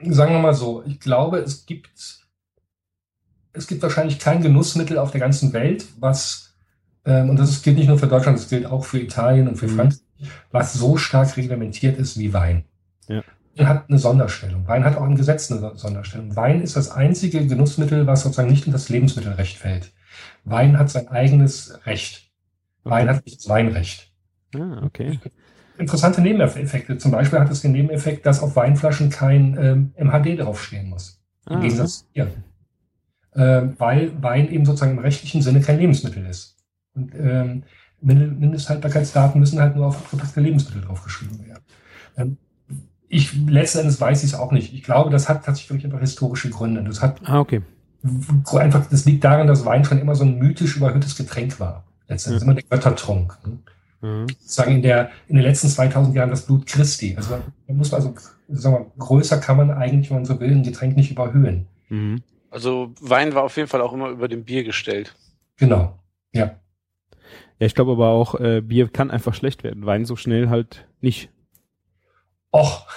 sagen 0.02 0.34
wir 0.34 0.40
mal 0.40 0.54
so, 0.54 0.84
ich 0.86 1.00
glaube, 1.00 1.40
es 1.40 1.66
gibt, 1.66 1.90
es 3.54 3.68
gibt 3.68 3.82
wahrscheinlich 3.82 4.20
kein 4.20 4.42
Genussmittel 4.42 4.98
auf 4.98 5.12
der 5.12 5.20
ganzen 5.20 5.52
Welt, 5.54 5.86
was, 6.00 6.56
ähm, 7.06 7.30
und 7.30 7.40
das 7.40 7.62
gilt 7.64 7.78
nicht 7.78 7.88
nur 7.88 7.98
für 7.98 8.08
Deutschland, 8.08 8.38
das 8.38 8.50
gilt 8.50 8.66
auch 8.66 8.86
für 8.86 9.00
Italien 9.00 9.48
und 9.48 9.56
für 9.58 9.68
Mhm. 9.68 9.76
Frankreich, 9.76 10.00
was 10.52 10.74
so 10.74 10.98
stark 10.98 11.36
reglementiert 11.38 11.98
ist 11.98 12.18
wie 12.18 12.34
Wein. 12.34 12.64
Ja. 13.08 13.22
Hat 13.60 13.90
eine 13.90 13.98
Sonderstellung. 14.00 14.68
Wein 14.68 14.84
hat 14.84 14.98
auch 14.98 15.06
im 15.06 15.16
Gesetz 15.16 15.52
eine 15.52 15.76
Sonderstellung. 15.76 16.36
Wein 16.36 16.62
ist 16.62 16.76
das 16.76 16.92
einzige 16.92 17.46
Genussmittel, 17.48 18.06
was 18.06 18.22
sozusagen 18.24 18.50
nicht 18.50 18.66
in 18.68 18.72
das 18.74 18.90
Lebensmittelrecht 18.90 19.58
fällt. 19.58 19.94
Wein 20.44 20.78
hat 20.78 20.90
sein 20.90 21.08
eigenes 21.08 21.80
Recht. 21.86 22.30
Wein 22.84 23.10
hat 23.10 23.26
nicht 23.26 23.40
das 23.40 23.50
Weinrecht 23.50 24.12
Ah, 24.56 24.82
okay. 24.84 25.20
interessante 25.78 26.22
Nebeneffekte. 26.22 26.98
Zum 26.98 27.12
Beispiel 27.12 27.40
hat 27.40 27.50
es 27.52 27.62
den 27.62 27.74
Nebeneffekt, 27.74 28.26
dass 28.26 28.42
auf 28.42 28.56
Weinflaschen 28.56 29.10
kein 29.10 29.58
ähm, 29.60 29.94
MHD 29.98 30.40
draufstehen 30.40 30.90
muss. 30.90 31.22
Im 31.50 31.58
Ah, 31.58 31.60
Gegensatz 31.62 32.00
zu 32.00 32.06
Bier. 32.14 32.32
Ähm, 33.36 33.76
weil 33.78 34.12
Wein 34.24 34.50
eben 34.52 34.66
sozusagen 34.66 34.94
im 34.94 35.00
rechtlichen 35.00 35.42
Sinne 35.42 35.62
kein 35.62 35.78
Lebensmittel 35.80 36.26
ist. 36.26 36.58
Und 36.96 37.14
ähm, 37.16 37.64
Mindesthaltbarkeitsdaten 38.02 39.40
müssen 39.40 39.60
halt 39.60 39.76
nur 39.76 39.88
auf 39.88 39.98
abgepackte 39.98 40.40
Lebensmittel 40.40 40.82
draufgeschrieben 40.82 41.46
werden. 41.46 41.64
Ähm, 42.16 42.38
ich 43.10 43.34
letzten 43.48 43.80
Endes 43.80 44.00
weiß 44.02 44.24
ich 44.24 44.34
es 44.34 44.40
auch 44.40 44.52
nicht. 44.52 44.74
Ich 44.74 44.84
glaube, 44.84 45.10
das 45.10 45.30
hat 45.30 45.46
tatsächlich 45.46 45.70
wirklich 45.70 45.86
einfach 45.86 46.00
historische 46.00 46.50
Gründe. 46.50 46.84
Das 46.84 47.02
hat 47.02 47.22
Ah, 47.26 47.40
okay. 47.40 47.62
so 48.46 48.58
einfach, 48.58 48.86
das 48.88 49.06
liegt 49.06 49.24
daran, 49.24 49.48
dass 49.48 49.66
Wein 49.66 49.84
schon 49.86 50.00
immer 50.00 50.16
so 50.16 50.24
ein 50.24 50.38
mythisch 50.38 50.78
überhöhtes 50.78 51.16
Getränk 51.16 51.60
war. 51.60 51.84
Letztendlich 52.08 52.42
Ja. 52.42 52.46
immer 52.46 52.54
der 52.56 52.64
Göttertrunk. 52.70 53.38
Ne? 53.46 53.58
Mhm. 54.00 54.28
sagen 54.40 54.76
in 54.76 54.82
der 54.84 55.10
in 55.28 55.38
den 55.38 55.44
letzten 55.44 55.70
2000 55.70 56.16
Jahren 56.16 56.30
das 56.30 56.46
Blut 56.46 56.68
Christi. 56.68 57.16
Also 57.18 57.32
da 57.68 57.74
muss 57.74 57.92
man 57.92 58.00
also 58.02 58.14
sagen 58.48 58.76
wir, 58.76 58.92
größer 59.04 59.40
kann 59.40 59.58
man 59.58 59.72
eigentlich, 59.72 60.12
wenn 60.12 60.18
man 60.18 60.26
so 60.26 60.40
will, 60.40 60.52
ein 60.52 60.62
Getränk 60.62 60.96
nicht 60.96 61.10
überhöhen. 61.10 61.66
Mhm. 61.90 62.22
Also 62.52 62.94
Wein 63.02 63.34
war 63.34 63.44
auf 63.44 63.58
jeden 63.58 63.68
Fall 63.68 63.82
auch 63.82 63.94
immer 63.94 64.10
über 64.10 64.28
dem 64.28 64.44
Bier 64.44 64.64
gestellt. 64.64 65.16
Genau. 65.58 65.98
Ja. 66.32 66.52
Ja, 67.60 67.66
ich 67.66 67.74
glaube 67.74 67.94
aber 67.94 68.10
auch, 68.10 68.40
äh, 68.40 68.62
Bier 68.62 68.88
kann 68.88 69.10
einfach 69.10 69.34
schlecht 69.34 69.64
werden. 69.64 69.86
Wein 69.88 70.06
so 70.06 70.16
schnell 70.16 70.50
halt 70.50 70.88
nicht. 71.02 71.32
Och, 72.58 72.88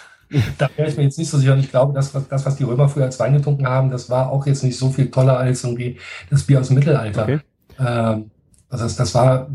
da 0.58 0.70
wäre 0.76 0.88
ich 0.88 0.96
mir 0.96 1.02
jetzt 1.04 1.18
nicht 1.18 1.30
so 1.30 1.38
sicher. 1.38 1.52
Und 1.52 1.60
ich 1.60 1.70
glaube, 1.70 1.92
das 1.92 2.14
was, 2.14 2.28
das, 2.28 2.46
was 2.46 2.56
die 2.56 2.64
Römer 2.64 2.88
früher 2.88 3.04
als 3.04 3.18
Wein 3.18 3.34
getrunken 3.34 3.66
haben, 3.66 3.90
das 3.90 4.08
war 4.08 4.30
auch 4.30 4.46
jetzt 4.46 4.64
nicht 4.64 4.78
so 4.78 4.90
viel 4.90 5.10
toller 5.10 5.38
als 5.38 5.64
irgendwie 5.64 5.98
das 6.30 6.44
Bier 6.44 6.60
aus 6.60 6.68
dem 6.68 6.76
Mittelalter. 6.76 7.22
Okay. 7.22 7.40
Ähm, 7.78 8.30
also 8.68 8.84
das, 8.84 8.96
das 8.96 9.14
war 9.14 9.48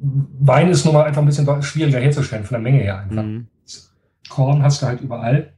Wein 0.00 0.68
ist 0.68 0.84
nun 0.84 0.94
mal 0.94 1.04
einfach 1.04 1.22
ein 1.22 1.26
bisschen 1.26 1.62
schwieriger 1.62 1.98
herzustellen, 1.98 2.44
von 2.44 2.54
der 2.54 2.62
Menge 2.62 2.78
her 2.78 3.00
einfach. 3.00 3.22
Mhm. 3.22 3.48
Korn 4.28 4.62
hast 4.62 4.82
du 4.82 4.86
halt 4.86 5.00
überall. 5.00 5.52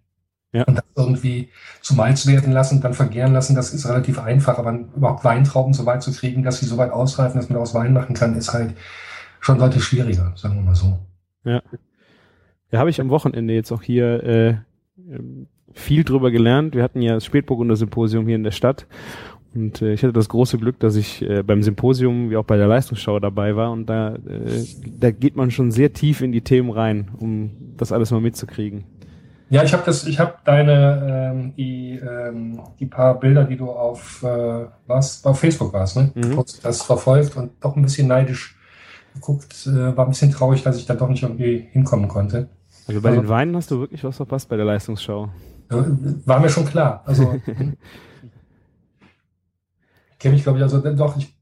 Ja. 0.53 0.65
Und 0.65 0.77
das 0.77 0.85
irgendwie 0.97 1.51
zu 1.81 1.95
Malz 1.95 2.27
werden 2.27 2.53
lassen 2.53 2.81
dann 2.81 2.95
vergären 2.95 3.33
lassen, 3.33 3.55
das 3.55 3.73
ist 3.73 3.89
relativ 3.89 4.19
einfach. 4.19 4.59
Aber 4.59 4.73
überhaupt 4.73 5.25
Weintrauben 5.25 5.75
so 5.75 5.87
weit 5.87 6.03
zu 6.03 6.13
kriegen, 6.13 6.43
dass 6.43 6.59
sie 6.59 6.67
so 6.67 6.77
weit 6.77 6.91
ausreifen, 6.91 7.39
dass 7.39 7.49
man 7.49 7.55
daraus 7.55 7.75
Wein 7.75 7.93
machen 7.93 8.15
kann, 8.15 8.37
ist 8.37 8.53
halt 8.53 8.75
schon 9.41 9.59
deutlich 9.59 9.85
schwieriger, 9.85 10.33
sagen 10.37 10.57
wir 10.57 10.63
mal 10.63 10.75
so. 10.75 10.99
Ja, 11.45 11.63
habe 12.79 12.91
ich 12.91 13.01
am 13.01 13.11
Wochenende 13.11 13.53
jetzt 13.53 13.73
auch 13.73 13.83
hier 13.83 14.23
äh, 14.23 14.55
viel 15.73 16.05
drüber 16.05 16.31
gelernt. 16.31 16.75
Wir 16.75 16.83
hatten 16.83 17.03
ja 17.03 17.15
das 17.15 17.25
Spätburgunder 17.25 17.77
Symposium 17.77 18.27
hier 18.27 18.37
in 18.37 18.45
der 18.45 18.51
Stadt 18.53 18.87
Und 19.55 19.83
äh, 19.83 19.93
ich 19.93 20.03
hatte 20.03 20.13
das 20.13 20.29
große 20.29 20.59
Glück, 20.59 20.79
dass 20.79 20.97
ich 20.97 21.23
äh, 21.23 21.43
beim 21.43 21.63
Symposium 21.63 22.31
wie 22.31 22.37
auch 22.37 22.45
bei 22.45 22.57
der 22.57 22.69
Leistungsschau 22.69 23.19
dabei 23.19 23.57
war 23.57 23.73
und 23.73 23.87
da, 23.87 24.15
äh, 24.15 24.65
da 24.99 25.11
geht 25.11 25.37
man 25.37 25.51
schon 25.51 25.73
sehr 25.73 25.93
tief 25.93 26.21
in 26.21 26.31
die 26.33 26.43
Themen 26.43 26.71
rein, 26.71 27.11
um 27.19 27.51
das 27.77 27.91
alles 27.91 28.11
mal 28.13 28.21
mitzukriegen. 28.21 28.85
Ja, 29.49 29.65
ich 29.65 29.73
habe 29.73 29.83
das, 29.85 30.07
ich 30.07 30.21
habe 30.21 30.35
deine 30.45 31.33
ähm, 31.35 31.55
die 31.57 31.99
ähm, 31.99 32.61
die 32.79 32.87
paar 32.87 33.19
Bilder, 33.19 33.43
die 33.43 33.57
du 33.57 33.69
auf 33.69 34.23
äh, 34.23 34.67
was 34.87 35.25
auf 35.25 35.41
Facebook 35.41 35.73
warst, 35.73 35.97
ne? 35.97 36.13
Mhm. 36.15 36.37
Kurz 36.37 36.61
das 36.61 36.83
verfolgt 36.83 37.37
und 37.37 37.51
doch 37.61 37.75
ein 37.75 37.83
bisschen 37.83 38.07
neidisch 38.07 38.57
geguckt, 39.15 39.67
äh, 39.67 39.97
war 39.97 40.07
ein 40.07 40.11
bisschen 40.11 40.31
traurig, 40.31 40.63
dass 40.63 40.77
ich 40.77 40.87
da 40.87 40.95
doch 40.95 41.09
nicht 41.09 41.25
irgendwie 41.25 41.67
hinkommen 41.73 42.07
konnte. 42.07 42.49
Also 42.91 43.03
bei 43.03 43.11
Also- 43.11 43.21
den 43.23 43.29
Weinen 43.29 43.57
hast 43.57 43.71
du 43.71 43.81
wirklich 43.81 44.03
was 44.05 44.17
verpasst 44.17 44.49
bei 44.49 44.57
der 44.57 44.65
Leistungsschau. 44.67 45.29
War 45.69 46.41
mir 46.41 46.49
schon 46.49 46.65
klar. 46.65 47.03
Also 47.07 47.37
kenne 50.19 50.35
ich, 50.37 50.43
glaube 50.43 50.59
ich, 50.59 50.63
also 50.65 50.81
doch, 50.81 51.17
ich 51.17 51.33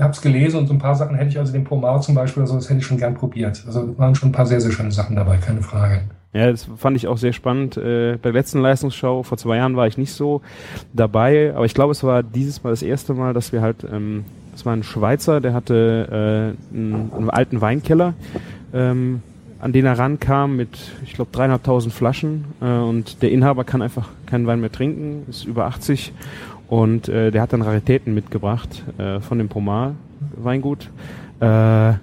habe 0.00 0.10
es 0.12 0.20
gelesen 0.20 0.58
und 0.58 0.66
so 0.66 0.72
ein 0.72 0.78
paar 0.80 0.96
Sachen 0.96 1.14
hätte 1.14 1.30
ich, 1.30 1.38
also 1.38 1.52
den 1.52 1.62
Pomar 1.64 2.00
zum 2.00 2.14
Beispiel, 2.16 2.42
also 2.42 2.56
das 2.56 2.68
hätte 2.68 2.80
ich 2.80 2.86
schon 2.86 2.98
gern 2.98 3.14
probiert. 3.14 3.62
Also 3.66 3.96
waren 3.98 4.14
schon 4.16 4.30
ein 4.30 4.32
paar 4.32 4.46
sehr, 4.46 4.60
sehr 4.60 4.72
schöne 4.72 4.90
Sachen 4.90 5.14
dabei, 5.14 5.36
keine 5.36 5.62
Frage. 5.62 6.02
Ja, 6.32 6.50
das 6.50 6.68
fand 6.76 6.96
ich 6.96 7.06
auch 7.08 7.18
sehr 7.18 7.32
spannend. 7.32 7.76
Äh, 7.76 8.12
bei 8.14 8.30
der 8.30 8.32
letzten 8.32 8.60
Leistungsschau 8.60 9.22
vor 9.22 9.36
zwei 9.38 9.56
Jahren 9.56 9.76
war 9.76 9.86
ich 9.86 9.98
nicht 9.98 10.12
so 10.12 10.42
dabei, 10.92 11.52
aber 11.54 11.64
ich 11.64 11.74
glaube, 11.74 11.92
es 11.92 12.02
war 12.02 12.22
dieses 12.22 12.62
Mal 12.62 12.70
das 12.70 12.82
erste 12.82 13.14
Mal, 13.14 13.32
dass 13.34 13.52
wir 13.52 13.62
halt, 13.62 13.84
ähm, 13.90 14.24
das 14.52 14.64
war 14.66 14.72
ein 14.72 14.82
Schweizer, 14.82 15.40
der 15.40 15.54
hatte 15.54 16.56
äh, 16.72 16.76
einen, 16.76 17.12
einen 17.12 17.30
alten 17.30 17.60
Weinkeller, 17.60 18.14
ähm, 18.72 19.22
an 19.60 19.72
den 19.72 19.84
er 19.84 19.98
rankam 19.98 20.56
mit, 20.56 20.78
ich 21.04 21.14
glaube, 21.14 21.30
dreieinhalbtausend 21.32 21.92
Flaschen 21.92 22.46
äh, 22.60 22.64
und 22.64 23.22
der 23.22 23.30
Inhaber 23.30 23.64
kann 23.64 23.82
einfach 23.82 24.08
keinen 24.26 24.46
Wein 24.46 24.60
mehr 24.60 24.72
trinken, 24.72 25.26
ist 25.28 25.44
über 25.44 25.66
80 25.66 26.12
und 26.68 27.08
äh, 27.08 27.30
der 27.30 27.42
hat 27.42 27.52
dann 27.52 27.62
Raritäten 27.62 28.14
mitgebracht 28.14 28.84
äh, 28.98 29.20
von 29.20 29.38
dem 29.38 29.48
Pomar 29.48 29.94
Weingut 30.36 30.90
äh, 31.40 31.94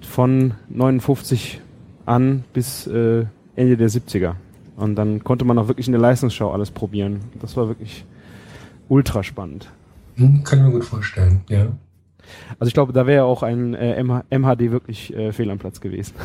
von 0.00 0.54
59 0.68 1.60
an 2.06 2.44
bis 2.52 2.86
äh, 2.86 3.26
Ende 3.56 3.76
der 3.76 3.90
70er. 3.90 4.34
Und 4.76 4.96
dann 4.96 5.24
konnte 5.24 5.44
man 5.44 5.58
auch 5.58 5.68
wirklich 5.68 5.88
in 5.88 5.92
der 5.92 6.00
Leistungsschau 6.00 6.52
alles 6.52 6.70
probieren. 6.70 7.20
Das 7.40 7.56
war 7.56 7.68
wirklich 7.68 8.04
ultra 8.88 9.22
spannend. 9.22 9.68
Hm, 10.16 10.44
kann 10.44 10.60
ich 10.60 10.64
mir 10.66 10.70
gut 10.72 10.84
vorstellen, 10.84 11.40
ja. 11.48 11.68
Also 12.58 12.68
ich 12.68 12.74
glaube, 12.74 12.92
da 12.92 13.06
wäre 13.06 13.24
auch 13.24 13.42
ein 13.42 13.74
äh, 13.74 14.02
MH 14.02 14.24
MHD 14.30 14.70
wirklich 14.70 15.14
äh, 15.14 15.32
fehl 15.32 15.50
am 15.50 15.58
Platz 15.58 15.80
gewesen. 15.80 16.14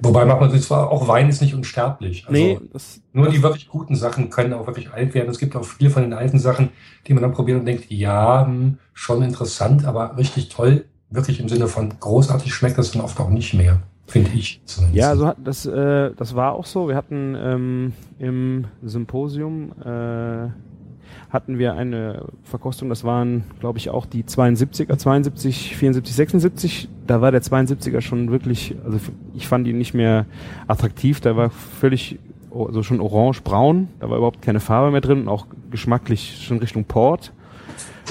Wobei 0.00 0.24
macht 0.24 0.40
man 0.40 0.50
sich 0.50 0.62
zwar 0.62 0.90
auch 0.90 1.08
Wein 1.08 1.28
ist 1.28 1.40
nicht 1.40 1.54
unsterblich. 1.54 2.26
Also 2.26 2.32
nee, 2.32 2.58
das, 2.72 3.00
nur 3.12 3.28
die 3.28 3.42
wirklich 3.42 3.68
guten 3.68 3.94
Sachen 3.96 4.28
können 4.30 4.52
auch 4.52 4.66
wirklich 4.66 4.92
alt 4.92 5.14
werden. 5.14 5.30
Es 5.30 5.38
gibt 5.38 5.56
auch 5.56 5.64
viele 5.64 5.90
von 5.90 6.02
den 6.02 6.12
alten 6.12 6.38
Sachen, 6.38 6.70
die 7.06 7.14
man 7.14 7.22
dann 7.22 7.32
probiert 7.32 7.60
und 7.60 7.66
denkt, 7.66 7.86
ja, 7.90 8.44
hm, 8.46 8.78
schon 8.92 9.22
interessant, 9.22 9.84
aber 9.84 10.16
richtig 10.18 10.48
toll, 10.48 10.84
wirklich 11.10 11.40
im 11.40 11.48
Sinne 11.48 11.68
von 11.68 11.92
großartig 11.98 12.52
schmeckt 12.52 12.78
das 12.78 12.92
dann 12.92 13.02
oft 13.02 13.18
auch 13.20 13.30
nicht 13.30 13.54
mehr, 13.54 13.80
finde 14.06 14.30
ich 14.34 14.60
zumindest. 14.64 14.98
ja, 14.98 15.16
so 15.16 15.26
hat 15.26 15.38
das, 15.42 15.64
äh, 15.64 16.10
das 16.16 16.34
war 16.34 16.52
auch 16.52 16.66
so. 16.66 16.88
Wir 16.88 16.96
hatten 16.96 17.36
ähm, 17.38 17.92
im 18.18 18.66
Symposium 18.82 19.72
äh, 19.82 20.48
hatten 21.30 21.58
wir 21.58 21.74
eine 21.74 22.26
Verkostung, 22.44 22.88
das 22.88 23.04
waren, 23.04 23.44
glaube 23.60 23.78
ich, 23.78 23.90
auch 23.90 24.06
die 24.06 24.24
72er, 24.24 24.96
72, 24.96 25.76
74, 25.76 26.14
76. 26.14 26.88
Da 27.06 27.20
war 27.20 27.32
der 27.32 27.42
72er 27.42 28.00
schon 28.00 28.30
wirklich, 28.30 28.76
also 28.84 28.98
ich 29.34 29.48
fand 29.48 29.66
ihn 29.66 29.78
nicht 29.78 29.94
mehr 29.94 30.26
attraktiv, 30.66 31.20
der 31.20 31.36
war 31.36 31.50
völlig, 31.50 32.18
also 32.52 32.82
schon 32.82 33.00
orange-braun, 33.00 33.88
da 34.00 34.08
war 34.10 34.16
überhaupt 34.16 34.42
keine 34.42 34.60
Farbe 34.60 34.90
mehr 34.90 35.00
drin 35.00 35.22
und 35.22 35.28
auch 35.28 35.46
geschmacklich 35.70 36.44
schon 36.46 36.58
Richtung 36.58 36.84
Port. 36.84 37.32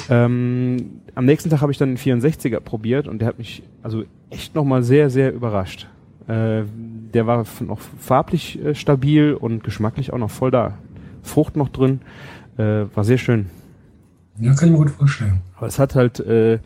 Ähm, 0.10 1.02
am 1.16 1.26
nächsten 1.26 1.50
Tag 1.50 1.62
habe 1.62 1.72
ich 1.72 1.78
dann 1.78 1.96
den 1.96 1.98
64er 1.98 2.60
probiert 2.60 3.08
und 3.08 3.20
der 3.20 3.28
hat 3.28 3.38
mich 3.38 3.64
also 3.84 4.04
echt 4.30 4.56
nochmal 4.56 4.84
sehr, 4.84 5.10
sehr 5.10 5.34
überrascht. 5.34 5.88
Äh, 6.28 6.64
der 7.14 7.28
war 7.28 7.46
noch 7.60 7.80
farblich 8.00 8.64
äh, 8.64 8.76
stabil 8.76 9.34
und 9.34 9.64
geschmacklich 9.64 10.14
auch 10.14 10.18
noch 10.18 10.32
voll 10.32 10.52
da. 10.52 10.78
Frucht 11.22 11.56
noch 11.56 11.70
drin. 11.70 12.02
Äh, 12.58 12.86
war 12.96 13.04
sehr 13.04 13.18
schön. 13.18 13.50
ja, 14.40 14.54
kann 14.54 14.68
ich 14.70 14.72
mir 14.74 14.78
gut 14.80 14.92
vorstellen. 14.92 15.42
Aber 15.58 15.68
es 15.68 15.80
hat 15.80 15.96
halt 15.96 16.20
äh, 16.20 16.60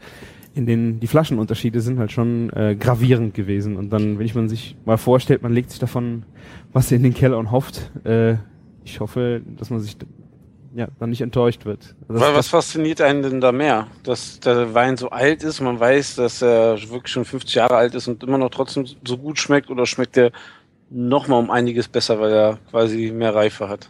in 0.54 0.66
den, 0.66 1.00
die 1.00 1.08
Flaschenunterschiede 1.08 1.82
sind 1.82 2.00
halt 2.00 2.12
schon 2.12 2.50
äh, 2.54 2.76
gravierend 2.76 3.34
gewesen. 3.34 3.76
Und 3.78 3.90
dann, 3.92 4.18
wenn 4.20 4.26
ich 4.26 4.36
man 4.36 4.50
sich 4.50 4.76
mal 4.86 4.98
vorstellt, 4.98 5.44
man 5.44 5.54
legt 5.54 5.70
sich 5.70 5.80
davon 5.80 6.24
was 6.74 6.92
in 6.92 7.04
den 7.04 7.14
Keller 7.14 7.38
und 7.38 7.52
hofft, 7.52 7.92
äh, 8.06 8.36
ich 8.84 9.00
hoffe, 9.00 9.42
dass 9.58 9.70
man 9.70 9.80
sich 9.80 9.98
ja, 10.76 10.88
dann 11.00 11.10
nicht 11.10 11.22
enttäuscht 11.22 11.66
wird. 11.66 11.96
Also 12.08 12.20
das- 12.20 12.30
Was, 12.30 12.38
was 12.38 12.48
fasziniert 12.50 13.02
einen 13.02 13.22
denn 13.24 13.42
da 13.42 13.52
mehr? 13.52 13.88
Dass 14.04 14.40
der 14.40 14.74
Wein 14.74 14.98
so 14.98 15.10
alt 15.10 15.44
ist, 15.44 15.62
man 15.62 15.80
weiß, 15.80 16.16
dass 16.16 16.42
er 16.42 16.78
wirklich 16.90 17.12
schon 17.14 17.26
50 17.26 17.56
Jahre 17.56 17.76
alt 17.76 17.96
ist 17.96 18.08
und 18.08 18.24
immer 18.24 18.38
noch 18.38 18.50
trotzdem 18.50 18.86
so 19.06 19.18
gut 19.18 19.40
schmeckt 19.40 19.70
oder 19.70 19.86
schmeckt 19.86 20.18
er 20.18 20.32
nochmal 20.90 21.40
um 21.40 21.50
einiges 21.52 21.88
besser, 21.88 22.20
weil 22.20 22.32
er 22.32 22.58
quasi 22.70 23.12
mehr 23.12 23.34
Reife 23.34 23.70
hat? 23.70 23.90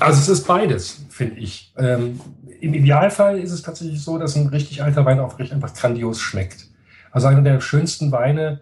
Also 0.00 0.20
es 0.20 0.28
ist 0.28 0.46
beides, 0.46 1.04
finde 1.08 1.36
ich. 1.36 1.72
Ähm, 1.76 2.20
Im 2.60 2.74
Idealfall 2.74 3.38
ist 3.38 3.52
es 3.52 3.62
tatsächlich 3.62 4.02
so, 4.02 4.18
dass 4.18 4.36
ein 4.36 4.48
richtig 4.48 4.82
alter 4.82 5.04
Wein 5.04 5.20
auch 5.20 5.38
richtig 5.38 5.54
einfach 5.54 5.74
grandios 5.74 6.20
schmeckt. 6.20 6.68
Also 7.10 7.26
einer 7.26 7.42
der 7.42 7.60
schönsten 7.60 8.12
Weine, 8.12 8.60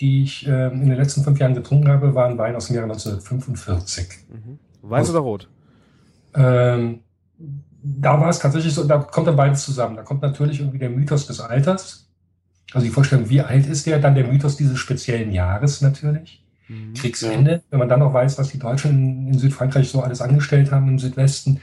die 0.00 0.22
ich 0.22 0.46
ähm, 0.46 0.82
in 0.82 0.88
den 0.88 0.96
letzten 0.96 1.24
fünf 1.24 1.38
Jahren 1.38 1.54
getrunken 1.54 1.88
habe, 1.88 2.14
war 2.14 2.26
ein 2.26 2.38
Wein 2.38 2.54
aus 2.54 2.66
dem 2.66 2.76
Jahre 2.76 2.86
1945. 2.86 4.08
Mhm. 4.28 4.58
Weiß 4.82 5.10
oder 5.10 5.18
rot? 5.20 5.48
Ähm, 6.34 7.00
da 7.82 8.20
war 8.20 8.28
es 8.28 8.38
tatsächlich 8.38 8.74
so, 8.74 8.84
da 8.84 8.98
kommt 8.98 9.26
dann 9.26 9.36
beides 9.36 9.64
zusammen. 9.64 9.96
Da 9.96 10.02
kommt 10.02 10.22
natürlich 10.22 10.60
irgendwie 10.60 10.78
der 10.78 10.90
Mythos 10.90 11.26
des 11.26 11.40
Alters. 11.40 12.08
Also 12.72 12.86
die 12.86 12.92
Vorstellung, 12.92 13.28
wie 13.30 13.40
alt 13.40 13.66
ist 13.66 13.86
der? 13.86 13.98
Dann 13.98 14.14
der 14.14 14.26
Mythos 14.26 14.56
dieses 14.56 14.78
speziellen 14.78 15.32
Jahres 15.32 15.80
natürlich. 15.80 16.44
Mhm. 16.68 16.94
Kriegsende. 16.94 17.62
Wenn 17.70 17.78
man 17.78 17.88
dann 17.88 18.00
noch 18.00 18.12
weiß, 18.12 18.38
was 18.38 18.48
die 18.48 18.58
Deutschen 18.58 19.28
in, 19.28 19.38
Südfrankreich 19.38 19.88
so 19.88 20.02
alles 20.02 20.20
angestellt 20.20 20.70
haben 20.70 20.88
im 20.88 20.98
Südwesten, 20.98 21.60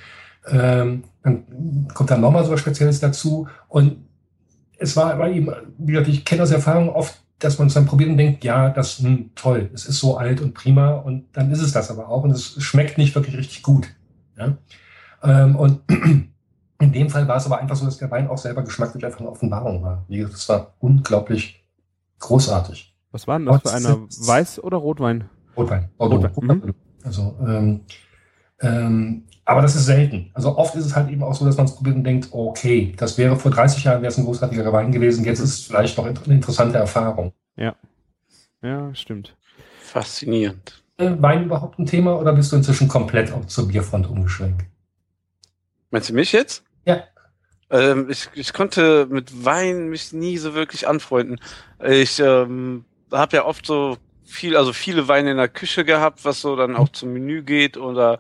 ähm, 0.47 1.03
dann 1.23 1.87
kommt 1.93 2.11
dann 2.11 2.21
nochmal 2.21 2.43
so 2.43 2.51
was 2.51 2.59
Spezielles 2.59 2.99
dazu. 2.99 3.47
Und 3.67 3.97
es 4.77 4.95
war 4.95 5.15
bei 5.17 5.31
ihm, 5.31 5.51
wie 5.77 5.93
gesagt, 5.93 6.09
ich 6.09 6.25
kenne 6.25 6.43
aus 6.43 6.51
Erfahrung 6.51 6.89
oft, 6.89 7.19
dass 7.39 7.59
man 7.59 7.67
es 7.67 7.73
dann 7.73 7.85
probiert 7.85 8.09
und 8.09 8.17
denkt, 8.17 8.43
ja, 8.43 8.69
das 8.69 8.99
hm, 8.99 9.31
toll, 9.35 9.69
es 9.73 9.85
ist 9.85 9.99
so 9.99 10.17
alt 10.17 10.41
und 10.41 10.53
prima 10.53 10.93
und 10.93 11.25
dann 11.33 11.51
ist 11.51 11.61
es 11.61 11.73
das 11.73 11.91
aber 11.91 12.09
auch 12.09 12.23
und 12.23 12.31
es 12.31 12.61
schmeckt 12.63 12.97
nicht 12.97 13.13
wirklich 13.13 13.37
richtig 13.37 13.61
gut. 13.61 13.87
Ja? 14.37 14.57
Ähm, 15.21 15.55
und 15.55 15.81
in 16.79 16.91
dem 16.93 17.09
Fall 17.09 17.27
war 17.27 17.37
es 17.37 17.45
aber 17.45 17.59
einfach 17.59 17.75
so, 17.75 17.85
dass 17.85 17.97
der 17.97 18.11
Wein 18.11 18.29
auch 18.29 18.37
selber 18.37 18.63
geschmacklich 18.63 19.03
einfach 19.05 19.19
eine 19.19 19.29
Offenbarung 19.29 19.83
war. 19.83 20.05
Wie 20.07 20.17
gesagt, 20.17 20.35
es 20.35 20.49
war 20.49 20.73
unglaublich 20.79 21.63
großartig. 22.19 22.94
Was 23.15 23.27
war 23.27 23.39
denn 23.39 23.45
das 23.45 23.61
für 23.61 23.71
einer? 23.71 24.01
Weiß 24.09 24.61
oder 24.61 24.77
Rotwein? 24.77 25.29
Rotwein. 25.55 25.89
Bordeaux. 25.97 26.27
Rotwein, 26.35 26.57
mhm. 26.57 26.75
Also, 27.03 27.37
ähm, 27.47 27.81
ähm, 28.61 29.23
aber 29.45 29.61
das 29.61 29.75
ist 29.75 29.85
selten. 29.85 30.31
Also 30.33 30.57
oft 30.57 30.75
ist 30.75 30.85
es 30.85 30.95
halt 30.95 31.09
eben 31.09 31.23
auch 31.23 31.33
so, 31.33 31.45
dass 31.45 31.55
man 31.55 31.65
es 31.65 31.75
probiert 31.75 31.95
und 31.95 32.03
denkt, 32.03 32.29
okay, 32.31 32.93
das 32.97 33.17
wäre 33.17 33.35
vor 33.37 33.51
30 33.51 33.83
Jahren 33.83 34.01
wäre 34.01 34.11
es 34.11 34.17
ein 34.17 34.25
großartiger 34.25 34.73
Wein 34.73 34.91
gewesen, 34.91 35.23
jetzt 35.23 35.39
ist 35.39 35.49
es 35.49 35.65
vielleicht 35.65 35.97
noch 35.97 36.05
eine 36.05 36.33
interessante 36.33 36.77
Erfahrung. 36.77 37.31
Ja, 38.65 38.93
stimmt. 38.95 39.35
Faszinierend. 39.79 40.83
Äh, 40.97 41.11
Wein 41.19 41.45
überhaupt 41.45 41.77
ein 41.77 41.85
Thema 41.85 42.19
oder 42.19 42.33
bist 42.33 42.51
du 42.51 42.55
inzwischen 42.55 42.87
komplett 42.87 43.31
auch 43.31 43.45
zur 43.45 43.67
Bierfront 43.67 44.09
umgeschwenkt? 44.09 44.65
Meinst 45.91 46.09
du 46.09 46.13
mich 46.13 46.31
jetzt? 46.31 46.63
Ja. 46.85 47.03
Ähm, 47.69 48.09
ich, 48.09 48.27
ich 48.33 48.53
konnte 48.53 49.07
mit 49.09 49.45
Wein 49.45 49.89
mich 49.89 50.13
nie 50.13 50.37
so 50.37 50.55
wirklich 50.55 50.87
anfreunden. 50.87 51.39
Ich 51.83 52.19
ähm, 52.19 52.85
habe 53.11 53.37
ja 53.37 53.45
oft 53.45 53.65
so 53.65 53.97
viel, 54.25 54.55
also 54.57 54.73
viele 54.73 55.07
Weine 55.07 55.31
in 55.31 55.37
der 55.37 55.47
Küche 55.47 55.85
gehabt, 55.85 56.25
was 56.25 56.41
so 56.41 56.55
dann 56.55 56.75
auch 56.75 56.89
zum 56.89 57.13
Menü 57.13 57.43
geht 57.43 57.77
oder 57.77 58.19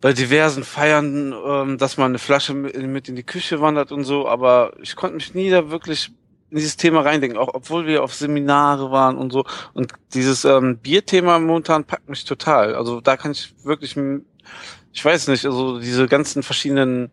bei 0.00 0.12
diversen 0.12 0.64
Feiern, 0.64 1.32
ähm, 1.46 1.78
dass 1.78 1.96
man 1.96 2.12
eine 2.12 2.18
Flasche 2.18 2.54
mit, 2.54 3.08
in 3.08 3.16
die 3.16 3.22
Küche 3.22 3.60
wandert 3.60 3.92
und 3.92 4.04
so, 4.04 4.28
aber 4.28 4.72
ich 4.82 4.96
konnte 4.96 5.14
mich 5.16 5.34
nie 5.34 5.50
da 5.50 5.70
wirklich 5.70 6.10
in 6.50 6.56
dieses 6.56 6.76
Thema 6.76 7.00
reindenken, 7.00 7.38
auch 7.38 7.54
obwohl 7.54 7.86
wir 7.86 8.02
auf 8.02 8.12
Seminare 8.12 8.90
waren 8.90 9.16
und 9.16 9.32
so. 9.32 9.44
Und 9.72 9.92
dieses 10.12 10.44
ähm, 10.44 10.76
Bierthema 10.76 11.38
momentan 11.38 11.84
packt 11.84 12.10
mich 12.10 12.24
total. 12.24 12.74
Also 12.74 13.00
da 13.00 13.16
kann 13.16 13.32
ich 13.32 13.54
wirklich, 13.64 13.96
ich 14.92 15.04
weiß 15.04 15.28
nicht, 15.28 15.46
also 15.46 15.78
diese 15.78 16.06
ganzen 16.08 16.42
verschiedenen 16.42 17.10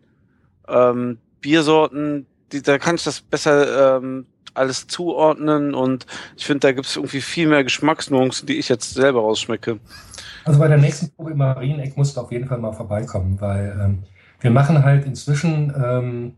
ähm, 0.68 1.18
Biersorten, 1.40 2.26
die, 2.52 2.60
da 2.60 2.78
kann 2.78 2.96
ich 2.96 3.04
das 3.04 3.22
besser 3.22 3.96
ähm, 3.96 4.26
alles 4.60 4.86
zuordnen 4.86 5.74
und 5.74 6.06
ich 6.36 6.46
finde, 6.46 6.60
da 6.60 6.72
gibt 6.72 6.86
es 6.86 6.96
irgendwie 6.96 7.20
viel 7.20 7.48
mehr 7.48 7.64
Geschmacksnuancen, 7.64 8.46
die 8.46 8.58
ich 8.58 8.68
jetzt 8.68 8.94
selber 8.94 9.20
rausschmecke. 9.20 9.80
Also 10.44 10.58
bei 10.60 10.68
der 10.68 10.78
nächsten 10.78 11.10
Probe 11.10 11.32
im 11.32 11.38
Marieneck 11.38 11.96
musst 11.96 12.16
du 12.16 12.20
auf 12.20 12.32
jeden 12.32 12.46
Fall 12.46 12.58
mal 12.58 12.72
vorbeikommen, 12.72 13.40
weil 13.40 13.76
ähm, 13.82 14.02
wir 14.40 14.50
machen 14.50 14.84
halt 14.84 15.04
inzwischen 15.04 15.72
ähm, 15.76 16.34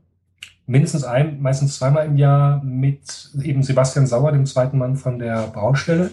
mindestens 0.67 1.05
ein, 1.05 1.41
meistens 1.41 1.77
zweimal 1.79 2.07
im 2.07 2.17
Jahr 2.17 2.63
mit 2.65 3.31
eben 3.43 3.63
Sebastian 3.63 4.07
Sauer, 4.07 4.33
dem 4.33 4.47
zweiten 4.47 4.79
Mann 4.79 4.97
von 4.97 5.19
der 5.19 5.49
Baustelle, 5.49 6.11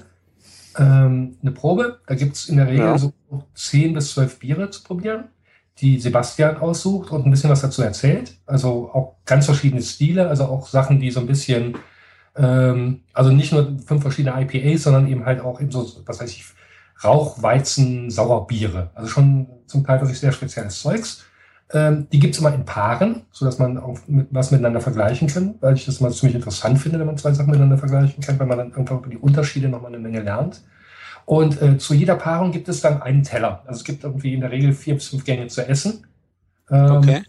ähm, 0.78 1.38
eine 1.42 1.52
Probe. 1.52 2.00
Da 2.08 2.16
gibt's 2.16 2.48
in 2.50 2.58
der 2.58 2.68
Regel 2.68 2.86
Ja. 2.86 2.98
so 2.98 3.14
10 3.56 3.94
bis 3.94 4.12
12 4.12 4.40
Biere 4.40 4.70
zu 4.70 4.84
probieren, 4.84 5.26
die 5.80 6.00
Sebastian 6.00 6.58
aussucht 6.58 7.12
und 7.12 7.26
ein 7.26 7.32
bisschen 7.32 7.50
was 7.50 7.62
dazu 7.62 7.82
erzählt. 7.82 8.38
Also 8.46 8.92
auch 8.94 9.16
ganz 9.26 9.46
verschiedene 9.46 9.82
Stile, 9.82 10.28
also 10.28 10.46
auch 10.46 10.68
Sachen, 10.68 11.00
die 11.00 11.12
so 11.12 11.20
ein 11.20 11.28
bisschen, 11.28 11.76
ähm, 12.40 13.02
also 13.14 13.32
nicht 13.32 13.52
nur 13.52 13.78
fünf 13.86 14.02
verschiedene 14.02 14.42
IPAs, 14.42 14.84
sondern 14.84 15.08
eben 15.08 15.26
halt 15.26 15.42
auch 15.42 15.60
eben 15.60 15.72
so, 15.72 15.86
was 16.06 16.22
weiß 16.22 16.32
ich, 16.32 16.46
Rauchweizen, 17.04 18.10
Sauerbiere. 18.10 18.90
Also 18.96 19.10
schon 19.10 19.48
zum 19.68 19.86
Teil 19.86 20.00
wirklich 20.02 20.20
sehr 20.20 20.32
spezielles 20.32 20.82
Zeugs. 20.82 21.26
Ähm, 21.72 22.08
die 22.12 22.20
gibt's 22.20 22.40
immer 22.40 22.54
in 22.54 22.66
Paaren, 22.66 23.24
so 23.32 23.46
dass 23.46 23.60
man 23.60 23.78
auch 23.78 24.00
mit, 24.08 24.28
was 24.32 24.52
miteinander 24.52 24.82
vergleichen 24.82 25.28
kann, 25.28 25.56
weil 25.60 25.76
ich 25.76 25.86
das 25.86 26.00
mal 26.00 26.12
ziemlich 26.12 26.36
interessant 26.36 26.80
finde, 26.80 26.98
wenn 26.98 27.06
man 27.06 27.18
zwei 27.18 27.32
Sachen 27.34 27.52
miteinander 27.52 27.78
vergleichen 27.78 28.24
kann, 28.24 28.40
weil 28.40 28.48
man 28.48 28.58
dann 28.58 28.74
einfach 28.74 28.98
über 28.98 29.10
die 29.10 29.18
Unterschiede 29.18 29.70
nochmal 29.70 29.94
eine 29.94 30.00
Menge 30.00 30.22
lernt. 30.22 30.62
Und 31.26 31.62
äh, 31.62 31.78
zu 31.78 31.94
jeder 31.94 32.16
Paarung 32.16 32.52
gibt 32.52 32.70
es 32.70 32.82
dann 32.82 33.02
einen 33.02 33.24
Teller. 33.24 33.62
Also 33.68 33.80
es 33.80 33.84
gibt 33.84 34.04
irgendwie 34.04 34.34
in 34.34 34.42
der 34.42 34.52
Regel 34.52 34.74
vier 34.74 34.96
bis 34.96 35.10
fünf 35.10 35.26
Gänge 35.26 35.48
zu 35.48 35.68
essen. 35.68 36.08
Ähm, 36.72 36.92
okay. 36.92 37.22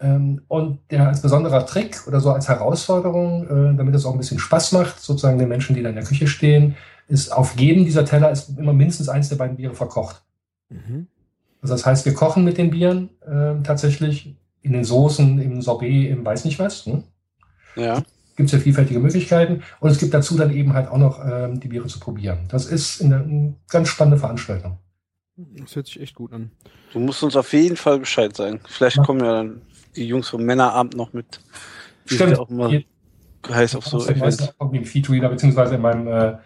Ähm, 0.00 0.42
und 0.48 0.80
der 0.90 1.08
als 1.08 1.22
besonderer 1.22 1.66
Trick 1.66 2.06
oder 2.06 2.20
so 2.20 2.30
als 2.30 2.48
Herausforderung, 2.48 3.44
äh, 3.44 3.76
damit 3.76 3.94
es 3.94 4.04
auch 4.04 4.12
ein 4.12 4.18
bisschen 4.18 4.38
Spaß 4.40 4.72
macht, 4.72 5.00
sozusagen 5.00 5.38
den 5.38 5.48
Menschen, 5.48 5.76
die 5.76 5.82
da 5.82 5.88
in 5.88 5.94
der 5.94 6.04
Küche 6.04 6.26
stehen, 6.26 6.76
ist 7.06 7.32
auf 7.32 7.56
jedem 7.58 7.84
dieser 7.84 8.04
Teller 8.04 8.30
ist 8.30 8.58
immer 8.58 8.72
mindestens 8.72 9.08
eins 9.08 9.28
der 9.28 9.36
beiden 9.36 9.56
Biere 9.56 9.74
verkocht. 9.74 10.22
Mhm. 10.68 11.06
Also 11.62 11.74
das 11.74 11.86
heißt, 11.86 12.04
wir 12.06 12.14
kochen 12.14 12.44
mit 12.44 12.58
den 12.58 12.70
Bieren 12.70 13.10
äh, 13.22 13.62
tatsächlich 13.62 14.36
in 14.62 14.72
den 14.72 14.84
Soßen, 14.84 15.38
im 15.38 15.62
Sorbet, 15.62 16.10
im 16.10 16.24
weiß 16.24 16.44
nicht 16.44 16.58
was. 16.58 16.86
Ne? 16.86 17.04
Ja. 17.76 18.02
Gibt 18.36 18.48
es 18.48 18.52
ja 18.52 18.58
vielfältige 18.58 18.98
Möglichkeiten. 18.98 19.62
Und 19.80 19.90
es 19.90 19.98
gibt 19.98 20.12
dazu 20.12 20.36
dann 20.36 20.52
eben 20.52 20.72
halt 20.72 20.88
auch 20.88 20.98
noch 20.98 21.24
ähm, 21.24 21.60
die 21.60 21.68
Biere 21.68 21.86
zu 21.86 22.00
probieren. 22.00 22.40
Das 22.48 22.66
ist 22.66 23.02
eine, 23.02 23.16
eine 23.16 23.54
ganz 23.68 23.88
spannende 23.88 24.18
Veranstaltung. 24.18 24.78
Das 25.36 25.76
hört 25.76 25.86
sich 25.86 26.00
echt 26.00 26.14
gut 26.14 26.32
an. 26.32 26.50
Du 26.92 26.98
musst 27.00 27.22
uns 27.22 27.36
auf 27.36 27.52
jeden 27.52 27.76
Fall 27.76 27.98
Bescheid 27.98 28.34
sagen. 28.34 28.60
Vielleicht 28.66 28.96
ja. 28.96 29.02
kommen 29.02 29.20
ja 29.20 29.32
dann 29.32 29.62
die 29.96 30.06
Jungs 30.06 30.28
vom 30.28 30.42
Männerabend 30.42 30.96
noch 30.96 31.12
mit. 31.12 31.40
Stimmt. 32.06 32.38
Auch 32.38 32.50
immer 32.50 32.70
heiß 33.48 33.76
auf 33.76 33.86
so 33.86 34.06
Events. 34.06 34.54
Auch 34.58 34.72
im 34.72 34.84
Feedreader, 34.84 35.28
beziehungsweise 35.28 35.74
in 35.74 35.82
meinem, 35.82 36.06
äh, 36.06 36.36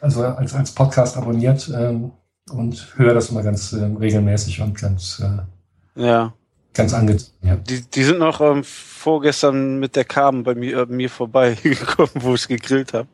also 0.00 0.24
als, 0.24 0.54
als 0.54 0.72
Podcast 0.72 1.16
abonniert. 1.16 1.70
Ähm, 1.74 2.12
und 2.50 2.94
höre 2.96 3.14
das 3.14 3.30
immer 3.30 3.42
ganz 3.42 3.72
äh, 3.72 3.84
regelmäßig 3.84 4.60
und 4.60 4.78
ganz, 4.78 5.20
äh, 5.20 6.00
ja. 6.00 6.32
ganz 6.74 6.94
angezogen. 6.94 7.32
Ja. 7.42 7.56
Die, 7.56 7.80
die 7.82 8.04
sind 8.04 8.18
noch 8.18 8.40
ähm, 8.40 8.62
vorgestern 8.62 9.80
mit 9.80 9.96
der 9.96 10.04
Kabel 10.04 10.42
bei 10.42 10.54
mir, 10.54 10.82
äh, 10.82 10.86
mir 10.86 11.10
vorbeigekommen, 11.10 12.10
wo 12.14 12.34
ich 12.34 12.46
gegrillt 12.46 12.94
habe. 12.94 13.08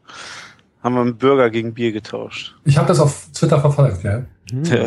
Haben 0.82 0.94
wir 0.96 1.00
einen 1.00 1.16
Burger 1.16 1.48
gegen 1.48 1.74
Bier 1.74 1.92
getauscht. 1.92 2.56
Ich 2.64 2.76
habe 2.76 2.88
das 2.88 2.98
auf 2.98 3.28
Twitter 3.32 3.60
verfolgt, 3.60 4.02
ja. 4.02 4.24
Hm. 4.50 4.64
ja. 4.64 4.86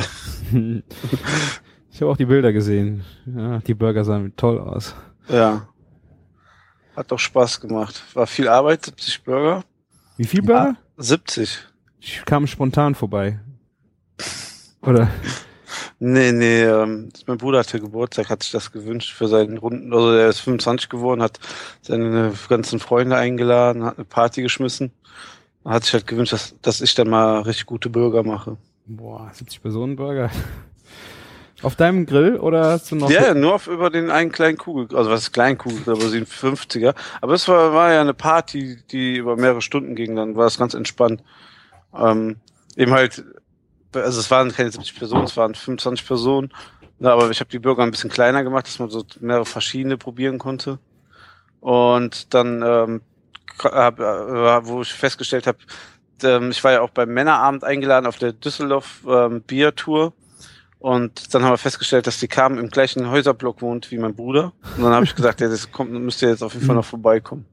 Ich 1.96 2.02
habe 2.02 2.12
auch 2.12 2.18
die 2.18 2.26
Bilder 2.26 2.52
gesehen. 2.52 3.06
Ja, 3.26 3.60
die 3.60 3.74
Burger 3.74 4.04
sahen 4.04 4.36
toll 4.36 4.60
aus. 4.60 4.94
Ja. 5.30 5.66
Hat 6.94 7.10
doch 7.10 7.20
Spaß 7.20 7.62
gemacht. 7.62 8.04
War 8.14 8.28
viel 8.28 8.50
Arbeit, 8.50 8.84
70 8.84 9.24
Burger. 9.24 9.64
Wie 10.18 10.26
viel 10.26 10.42
Burger? 10.42 10.76
Ja, 10.98 11.04
70. 11.04 11.58
Ich 12.02 12.26
kam 12.26 12.48
spontan 12.48 12.96
vorbei. 12.96 13.40
Oder? 14.82 15.10
Nee, 15.98 16.34
nee, 16.34 16.64
ähm, 16.64 17.14
mein 17.28 17.38
Bruder 17.38 17.60
hatte 17.60 17.80
Geburtstag, 17.80 18.30
hat 18.30 18.44
sich 18.44 18.52
das 18.52 18.74
gewünscht 18.74 19.14
für 19.14 19.30
seinen 19.30 19.58
Runden, 19.58 19.94
also 19.94 20.12
er 20.12 20.28
ist 20.28 20.40
25 20.42 20.90
geworden, 20.90 21.22
hat 21.22 21.40
seine 21.82 22.34
ganzen 22.50 22.80
Freunde 22.80 23.16
eingeladen, 23.16 23.86
hat 23.86 23.96
eine 23.96 24.04
Party 24.04 24.42
geschmissen. 24.42 24.92
Hat 25.64 25.86
sich 25.86 25.94
halt 25.94 26.08
gewünscht, 26.08 26.34
dass, 26.34 26.60
dass 26.62 26.82
ich 26.82 26.94
dann 26.94 27.10
mal 27.10 27.40
richtig 27.44 27.68
gute 27.68 27.90
Burger 27.90 28.24
mache. 28.24 28.58
Boah, 28.86 29.32
70 29.34 29.62
Personen 29.62 29.96
Burger. 29.96 30.30
Auf 31.62 31.76
deinem 31.76 32.06
Grill 32.06 32.38
oder 32.38 32.72
hast 32.72 32.92
du 32.92 32.96
noch? 32.96 33.10
Ja, 33.10 33.34
nur 33.34 33.56
auf 33.56 33.68
über 33.68 33.90
den 33.90 34.12
einen 34.12 34.32
kleinen 34.32 34.58
Kugel, 34.58 34.96
also 34.96 35.10
was 35.10 35.22
ist 35.22 35.32
kleinen 35.32 35.58
Kugel, 35.58 35.82
aber 35.94 36.10
sie 36.10 36.22
50er. 36.22 36.94
Aber 37.22 37.34
es 37.34 37.48
war, 37.48 37.74
war 37.74 37.94
ja 37.94 38.02
eine 38.02 38.14
Party, 38.14 38.78
die 38.92 39.16
über 39.16 39.38
mehrere 39.38 39.62
Stunden 39.62 39.96
ging, 39.96 40.16
dann 40.16 40.36
war 40.36 40.48
es 40.48 40.58
ganz 40.58 40.74
entspannt. 40.74 41.24
Ähm, 41.94 42.38
eben 42.76 42.92
halt 42.92 43.24
also 44.02 44.20
es 44.20 44.32
waren 44.32 44.52
keine 44.52 44.72
70 44.72 44.96
Personen, 44.96 45.26
es 45.26 45.38
waren 45.38 45.56
25 45.56 46.06
Personen. 46.06 46.52
Ja, 47.00 47.14
aber 47.14 47.30
ich 47.30 47.40
habe 47.40 47.50
die 47.50 47.60
Bürger 47.60 47.84
ein 47.84 47.92
bisschen 47.92 48.10
kleiner 48.10 48.44
gemacht, 48.44 48.68
dass 48.68 48.80
man 48.80 48.90
so 48.90 49.06
mehrere 49.20 49.46
verschiedene 49.46 49.98
probieren 49.98 50.38
konnte. 50.38 50.80
Und 51.60 52.34
dann, 52.34 52.62
ähm, 52.62 53.02
hab, 53.64 54.00
äh, 54.00 54.66
wo 54.66 54.82
ich 54.82 54.94
festgestellt 54.94 55.48
habe, 55.48 55.58
ähm, 56.24 56.52
ich 56.52 56.64
war 56.64 56.72
ja 56.72 56.82
auch 56.82 56.92
beim 56.92 57.10
Männerabend 57.10 57.64
eingeladen 57.64 58.06
auf 58.06 58.18
der 58.18 58.34
Düsseldorf 58.34 59.02
ähm, 59.08 59.42
Biertour. 59.42 60.14
Und 60.86 61.34
dann 61.34 61.44
haben 61.44 61.54
wir 61.54 61.58
festgestellt, 61.58 62.06
dass 62.06 62.20
die 62.20 62.28
Carmen 62.28 62.60
im 62.60 62.70
gleichen 62.70 63.10
Häuserblock 63.10 63.64
wohnt 63.64 63.90
wie 63.90 63.98
mein 63.98 64.14
Bruder. 64.14 64.54
Und 64.78 64.84
dann 64.84 64.94
habe 64.94 65.04
ich 65.04 65.16
gesagt, 65.16 65.42
ja, 65.42 65.50
das 65.50 65.72
kommt, 65.72 65.92
müsst 65.92 66.22
ihr 66.22 66.30
jetzt 66.30 66.44
auf 66.44 66.54
jeden 66.54 66.68
Fall 66.68 66.76
noch 66.76 66.86
vorbeikommen. 66.86 67.48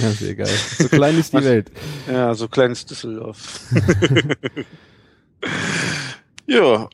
Ja, 0.00 0.10
sehr 0.10 0.36
geil. 0.36 0.56
So 0.78 0.86
klein 0.86 1.18
ist 1.18 1.32
die 1.32 1.42
Welt. 1.42 1.72
Ja, 2.06 2.32
so 2.34 2.46
klein 2.46 2.70
ist 2.70 2.88
Düsseldorf. 2.88 3.62
ja. 6.46 6.88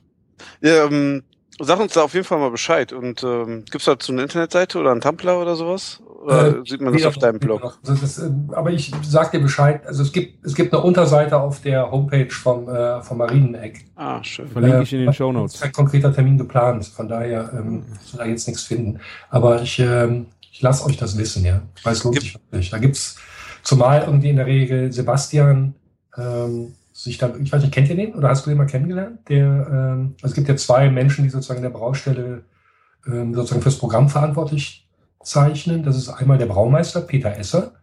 ja 0.63 0.85
ähm, 0.87 1.23
sag 1.61 1.79
uns 1.79 1.93
da 1.93 2.05
auf 2.05 2.15
jeden 2.15 2.25
Fall 2.25 2.39
mal 2.39 2.51
Bescheid. 2.51 2.95
Und 2.95 3.23
ähm, 3.23 3.67
gibt 3.67 3.83
es 3.83 3.85
dazu 3.85 4.11
eine 4.11 4.23
Internetseite 4.23 4.79
oder 4.79 4.91
einen 4.91 5.03
Tumblr 5.03 5.39
oder 5.39 5.55
sowas? 5.55 6.01
Oder 6.25 6.59
äh, 6.59 6.63
sieht 6.65 6.81
man 6.81 6.93
das 6.95 7.05
auf 7.05 7.19
deinem 7.19 7.39
Blog? 7.39 7.79
Also 7.87 8.01
das, 8.01 8.19
äh, 8.19 8.31
aber 8.53 8.71
ich 8.71 8.91
sag 9.03 9.31
dir 9.33 9.41
Bescheid. 9.41 9.87
Also 9.87 10.03
es 10.03 10.11
gibt, 10.11 10.45
es 10.45 10.55
gibt 10.55 10.73
eine 10.73 10.83
Unterseite 10.83 11.39
auf 11.39 11.61
der 11.61 11.91
Homepage 11.91 12.31
vom, 12.31 12.69
äh, 12.69 13.03
vom 13.03 13.19
Marineneck. 13.19 13.85
Ah, 13.95 14.23
schön. 14.25 14.49
Verlinke 14.49 14.83
ich 14.83 14.93
in 14.95 15.01
den 15.01 15.09
äh, 15.11 15.13
Show 15.13 15.33
Notes. 15.33 15.57
Ist 15.57 15.65
ein 15.65 15.73
konkreter 15.73 16.13
Termin 16.13 16.39
geplant. 16.39 16.87
Von 16.87 17.09
daher 17.09 17.51
ähm, 17.53 17.85
soll 18.03 18.21
da 18.21 18.27
jetzt 18.27 18.49
nichts 18.49 18.63
finden. 18.63 19.01
Aber 19.29 19.61
ich, 19.61 19.79
ähm, 19.79 20.27
ich 20.51 20.63
lasse 20.63 20.87
euch 20.87 20.97
das 20.97 21.19
wissen, 21.19 21.45
ja. 21.45 21.61
Weil 21.83 21.93
es 21.93 22.03
lohnt 22.03 22.21
sich 22.21 22.35
wirklich. 22.35 22.71
Da 22.71 22.79
gibt's 22.79 23.17
zumal 23.63 24.03
irgendwie 24.03 24.31
in 24.31 24.37
der 24.37 24.47
Regel 24.47 24.93
Sebastian, 24.93 25.75
ähm, 26.17 26.75
sich 26.95 27.19
da, 27.19 27.33
ich 27.43 27.53
weiß 27.53 27.61
nicht, 27.61 27.75
kennt 27.75 27.91
ihr 27.91 27.97
den 27.97 28.15
oder 28.15 28.31
hast 28.31 28.47
du 28.47 28.51
den 28.51 28.57
mal 28.57 28.67
kennengelernt? 28.67 29.19
Der, 29.29 29.45
ähm, 29.45 30.15
also 30.23 30.33
es 30.33 30.35
gibt 30.35 30.49
ja 30.49 30.57
zwei 30.57 30.89
Menschen, 30.89 31.25
die 31.25 31.31
sozusagen 31.31 31.59
in 31.59 31.65
der 31.65 31.71
Braustelle 31.71 32.45
ähm, 33.07 33.35
sozusagen 33.35 33.61
fürs 33.61 33.79
Programm 33.79 34.09
verantwortlich 34.09 34.84
zeichnen. 35.25 35.83
Das 35.83 35.97
ist 35.97 36.09
einmal 36.09 36.39
der 36.39 36.47
Braumeister, 36.47 37.01
Peter 37.01 37.37
Esser. 37.37 37.75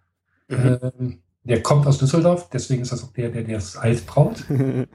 Mhm. 0.47 0.80
Ähm, 0.82 1.19
der 1.43 1.63
kommt 1.63 1.88
aus 1.88 1.97
Düsseldorf, 1.97 2.49
deswegen 2.49 2.84
ist 2.84 2.91
das 2.91 3.04
auch 3.04 3.13
der, 3.13 3.30
der, 3.30 3.43
der 3.43 3.56
das 3.56 3.75
alt 3.75 4.06
braut. 4.06 4.45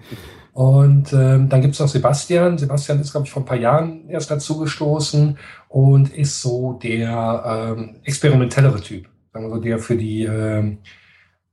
und 0.52 1.12
ähm, 1.12 1.48
dann 1.48 1.60
gibt 1.60 1.74
es 1.74 1.80
noch 1.80 1.88
Sebastian. 1.88 2.56
Sebastian 2.56 3.00
ist, 3.00 3.10
glaube 3.10 3.26
ich, 3.26 3.32
vor 3.32 3.42
ein 3.42 3.46
paar 3.46 3.56
Jahren 3.56 4.08
erst 4.08 4.30
dazu 4.30 4.58
gestoßen 4.58 5.36
und 5.68 6.14
ist 6.14 6.40
so 6.40 6.74
der 6.74 7.74
ähm, 7.76 7.96
experimentellere 8.04 8.80
Typ. 8.80 9.08
Sagen 9.32 9.46
wir 9.46 9.54
so, 9.56 9.60
der 9.60 9.78
für 9.80 9.96
die 9.96 10.22
ähm, 10.22 10.78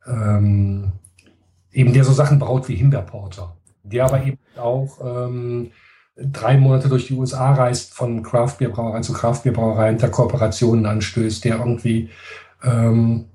ähm, 0.06 0.92
eben 1.72 1.94
der 1.94 2.04
so 2.04 2.14
Sachen 2.14 2.38
baut 2.38 2.70
wie 2.70 2.76
Himbeerporter. 2.76 3.58
Der 3.84 4.06
aber 4.06 4.24
eben 4.24 4.40
auch 4.58 5.00
ähm, 5.04 5.72
drei 6.16 6.58
Monate 6.58 6.90
durch 6.90 7.08
die 7.08 7.16
USA 7.16 7.54
reist, 7.54 7.94
von 7.94 8.24
Craftbierbrauerei 8.24 9.02
zu 9.02 9.14
Craftbierbrauerei 9.14 9.92
unter 9.92 10.10
Kooperationen 10.10 10.86
anstößt, 10.86 11.44
der 11.44 11.58
irgendwie, 11.58 12.10
ähm, 12.64 13.26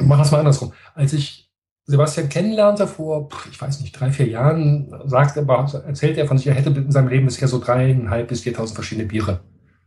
mach 0.00 0.18
das 0.18 0.30
mal 0.30 0.38
andersrum. 0.38 0.72
Als 0.94 1.12
ich 1.12 1.50
Sebastian 1.86 2.28
kennenlernte 2.28 2.86
vor, 2.86 3.28
ich 3.50 3.60
weiß 3.60 3.80
nicht, 3.80 3.98
drei, 3.98 4.12
vier 4.12 4.28
Jahren, 4.28 4.94
sagte, 5.06 5.40
erzählt 5.86 6.18
er 6.18 6.26
von 6.26 6.36
sich, 6.36 6.46
er 6.46 6.54
hätte 6.54 6.70
in 6.70 6.92
seinem 6.92 7.08
Leben 7.08 7.26
bisher 7.26 7.48
so 7.48 7.58
dreieinhalb 7.58 8.28
bis 8.28 8.42
viertausend 8.42 8.74
verschiedene 8.74 9.08
Biere 9.08 9.40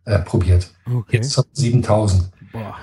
äh, 0.06 0.19
probiert. 0.19 0.71
Okay. 0.91 1.17
Jetzt 1.17 1.39
7000. 1.54 2.32
Boah. 2.52 2.76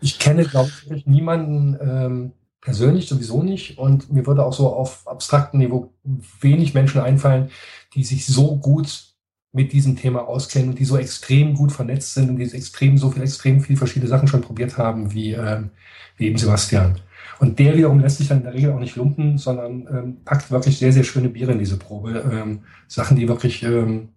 ich 0.00 0.18
kenne, 0.18 0.44
glaube 0.44 0.70
ich, 0.90 1.06
niemanden, 1.06 1.78
ähm, 1.80 2.32
persönlich 2.60 3.08
sowieso 3.08 3.42
nicht. 3.42 3.78
Und 3.78 4.12
mir 4.12 4.26
würde 4.26 4.44
auch 4.44 4.52
so 4.52 4.68
auf 4.72 5.06
abstraktem 5.06 5.60
Niveau 5.60 5.92
wenig 6.40 6.74
Menschen 6.74 7.00
einfallen, 7.00 7.50
die 7.94 8.04
sich 8.04 8.26
so 8.26 8.56
gut 8.56 9.04
mit 9.52 9.72
diesem 9.72 9.96
Thema 9.96 10.28
auskennen 10.28 10.70
und 10.70 10.78
die 10.78 10.84
so 10.84 10.98
extrem 10.98 11.54
gut 11.54 11.72
vernetzt 11.72 12.14
sind 12.14 12.28
und 12.28 12.36
die 12.36 12.44
extrem, 12.44 12.98
so 12.98 13.10
viel, 13.10 13.22
extrem 13.22 13.60
viel 13.60 13.76
verschiedene 13.76 14.08
Sachen 14.08 14.28
schon 14.28 14.42
probiert 14.42 14.76
haben, 14.76 15.14
wie, 15.14 15.32
ähm, 15.32 15.70
wie 16.16 16.26
eben 16.26 16.36
Sebastian. 16.36 17.00
Und 17.40 17.58
der 17.58 17.76
wiederum 17.76 18.00
lässt 18.00 18.18
sich 18.18 18.28
dann 18.28 18.38
in 18.38 18.44
der 18.44 18.54
Regel 18.54 18.72
auch 18.72 18.80
nicht 18.80 18.96
lumpen, 18.96 19.38
sondern 19.38 19.86
ähm, 19.90 20.16
packt 20.24 20.50
wirklich 20.50 20.78
sehr, 20.78 20.92
sehr 20.92 21.04
schöne 21.04 21.28
Biere 21.28 21.52
in 21.52 21.58
diese 21.58 21.78
Probe. 21.78 22.24
Ähm, 22.30 22.60
Sachen, 22.88 23.16
die 23.16 23.28
wirklich 23.28 23.62
ähm, 23.62 24.10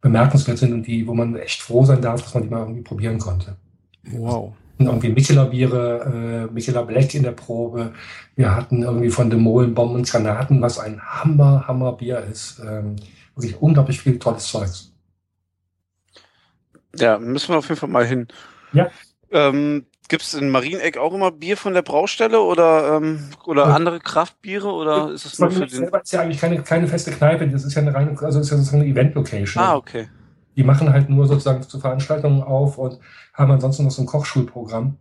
bemerkenswert 0.00 0.58
sind 0.58 0.72
und 0.72 0.86
die, 0.86 1.06
wo 1.06 1.14
man 1.14 1.36
echt 1.36 1.62
froh 1.62 1.84
sein 1.84 2.02
darf, 2.02 2.22
dass 2.22 2.34
man 2.34 2.42
die 2.42 2.48
mal 2.48 2.60
irgendwie 2.60 2.82
probieren 2.82 3.18
konnte. 3.18 3.56
Wow 4.10 4.54
irgendwie 4.78 5.08
Micheler-Biere, 5.10 6.48
äh, 6.50 6.52
Micheler 6.52 6.84
Black 6.84 7.14
in 7.14 7.22
der 7.22 7.32
Probe. 7.32 7.92
Wir 8.36 8.54
hatten 8.54 8.82
irgendwie 8.82 9.10
von 9.10 9.30
dem 9.30 9.40
Molen 9.40 9.74
Bomben 9.74 9.96
und 9.96 10.10
Granaten, 10.10 10.60
was 10.60 10.78
ein 10.78 11.00
Hammer, 11.00 11.64
Hammer 11.66 11.92
Bier 11.92 12.18
ist. 12.30 12.60
Ähm, 12.66 12.96
wirklich 13.36 13.60
unglaublich 13.60 14.00
viel 14.00 14.18
tolles 14.18 14.46
Zeugs. 14.48 14.92
Ja, 16.96 17.18
müssen 17.18 17.50
wir 17.50 17.58
auf 17.58 17.68
jeden 17.68 17.80
Fall 17.80 17.88
mal 17.88 18.06
hin. 18.06 18.28
Ja. 18.72 18.88
Ähm, 19.30 19.86
Gibt's 20.06 20.34
in 20.34 20.50
Marieneck 20.50 20.98
auch 20.98 21.14
immer 21.14 21.30
Bier 21.30 21.56
von 21.56 21.72
der 21.72 21.80
Braustelle 21.80 22.40
oder, 22.40 22.98
ähm, 22.98 23.30
oder 23.46 23.68
Ja. 23.68 23.74
andere 23.74 24.00
Kraftbiere 24.00 24.68
oder 24.70 25.10
ist 25.10 25.24
es 25.24 25.38
nur 25.38 25.50
für 25.50 25.60
den. 25.60 25.70
selber 25.70 26.02
ist 26.02 26.12
ja 26.12 26.20
eigentlich 26.20 26.38
keine, 26.38 26.62
keine 26.62 26.86
feste 26.86 27.10
Kneipe, 27.10 27.48
das 27.48 27.64
ist 27.64 27.74
ja 27.74 27.80
eine 27.80 27.94
reine, 27.94 28.10
also 28.20 28.38
ist 28.38 28.50
ja 28.50 28.56
sozusagen 28.58 28.82
eine 28.82 28.90
Event-Location. 28.90 29.62
Ah, 29.62 29.76
okay. 29.76 30.08
Die 30.56 30.64
machen 30.64 30.92
halt 30.92 31.08
nur 31.10 31.26
sozusagen 31.26 31.62
zu 31.62 31.80
Veranstaltungen 31.80 32.42
auf 32.42 32.78
und 32.78 32.98
haben 33.32 33.50
ansonsten 33.50 33.84
noch 33.84 33.90
so 33.90 34.02
ein 34.02 34.06
Kochschulprogramm. 34.06 34.96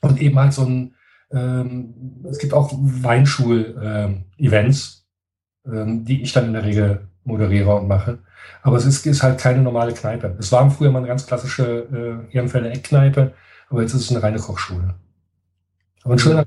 Und 0.00 0.20
eben 0.20 0.38
halt 0.38 0.52
so 0.52 0.64
ein, 0.64 0.94
ähm, 1.32 2.22
es 2.30 2.38
gibt 2.38 2.54
auch 2.54 2.70
Weinschul-Events, 2.72 5.06
ähm, 5.66 6.04
die 6.04 6.22
ich 6.22 6.32
dann 6.32 6.46
in 6.46 6.52
der 6.52 6.64
Regel 6.64 7.08
moderiere 7.24 7.74
und 7.74 7.88
mache. 7.88 8.18
Aber 8.62 8.76
es 8.76 8.86
ist, 8.86 9.04
ist 9.06 9.22
halt 9.22 9.38
keine 9.38 9.60
normale 9.62 9.92
Kneipe. 9.92 10.34
Es 10.38 10.50
war 10.52 10.70
früher 10.70 10.90
mal 10.90 10.98
eine 11.00 11.08
ganz 11.08 11.26
klassische 11.26 12.26
äh, 12.30 12.34
Ehrenfelder 12.34 12.70
Eckkneipe, 12.70 13.32
aber 13.68 13.82
jetzt 13.82 13.92
ist 13.94 14.02
es 14.02 14.10
eine 14.10 14.22
reine 14.22 14.38
Kochschule. 14.38 14.94
Aber 16.04 16.14
ein 16.14 16.18
schöner, 16.18 16.46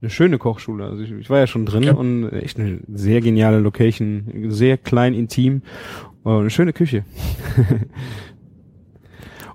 Eine 0.00 0.10
schöne 0.10 0.38
Kochschule. 0.38 0.86
Also 0.86 1.02
ich, 1.02 1.12
ich 1.12 1.30
war 1.30 1.38
ja 1.38 1.46
schon 1.46 1.66
drin 1.66 1.82
Ja. 1.84 1.92
und 1.94 2.30
echt 2.32 2.58
eine 2.58 2.80
sehr 2.92 3.20
geniale 3.20 3.60
Location. 3.60 4.46
Sehr 4.48 4.76
klein, 4.78 5.14
intim. 5.14 5.62
Und 6.28 6.40
eine 6.40 6.50
schöne 6.50 6.74
Küche. 6.74 7.06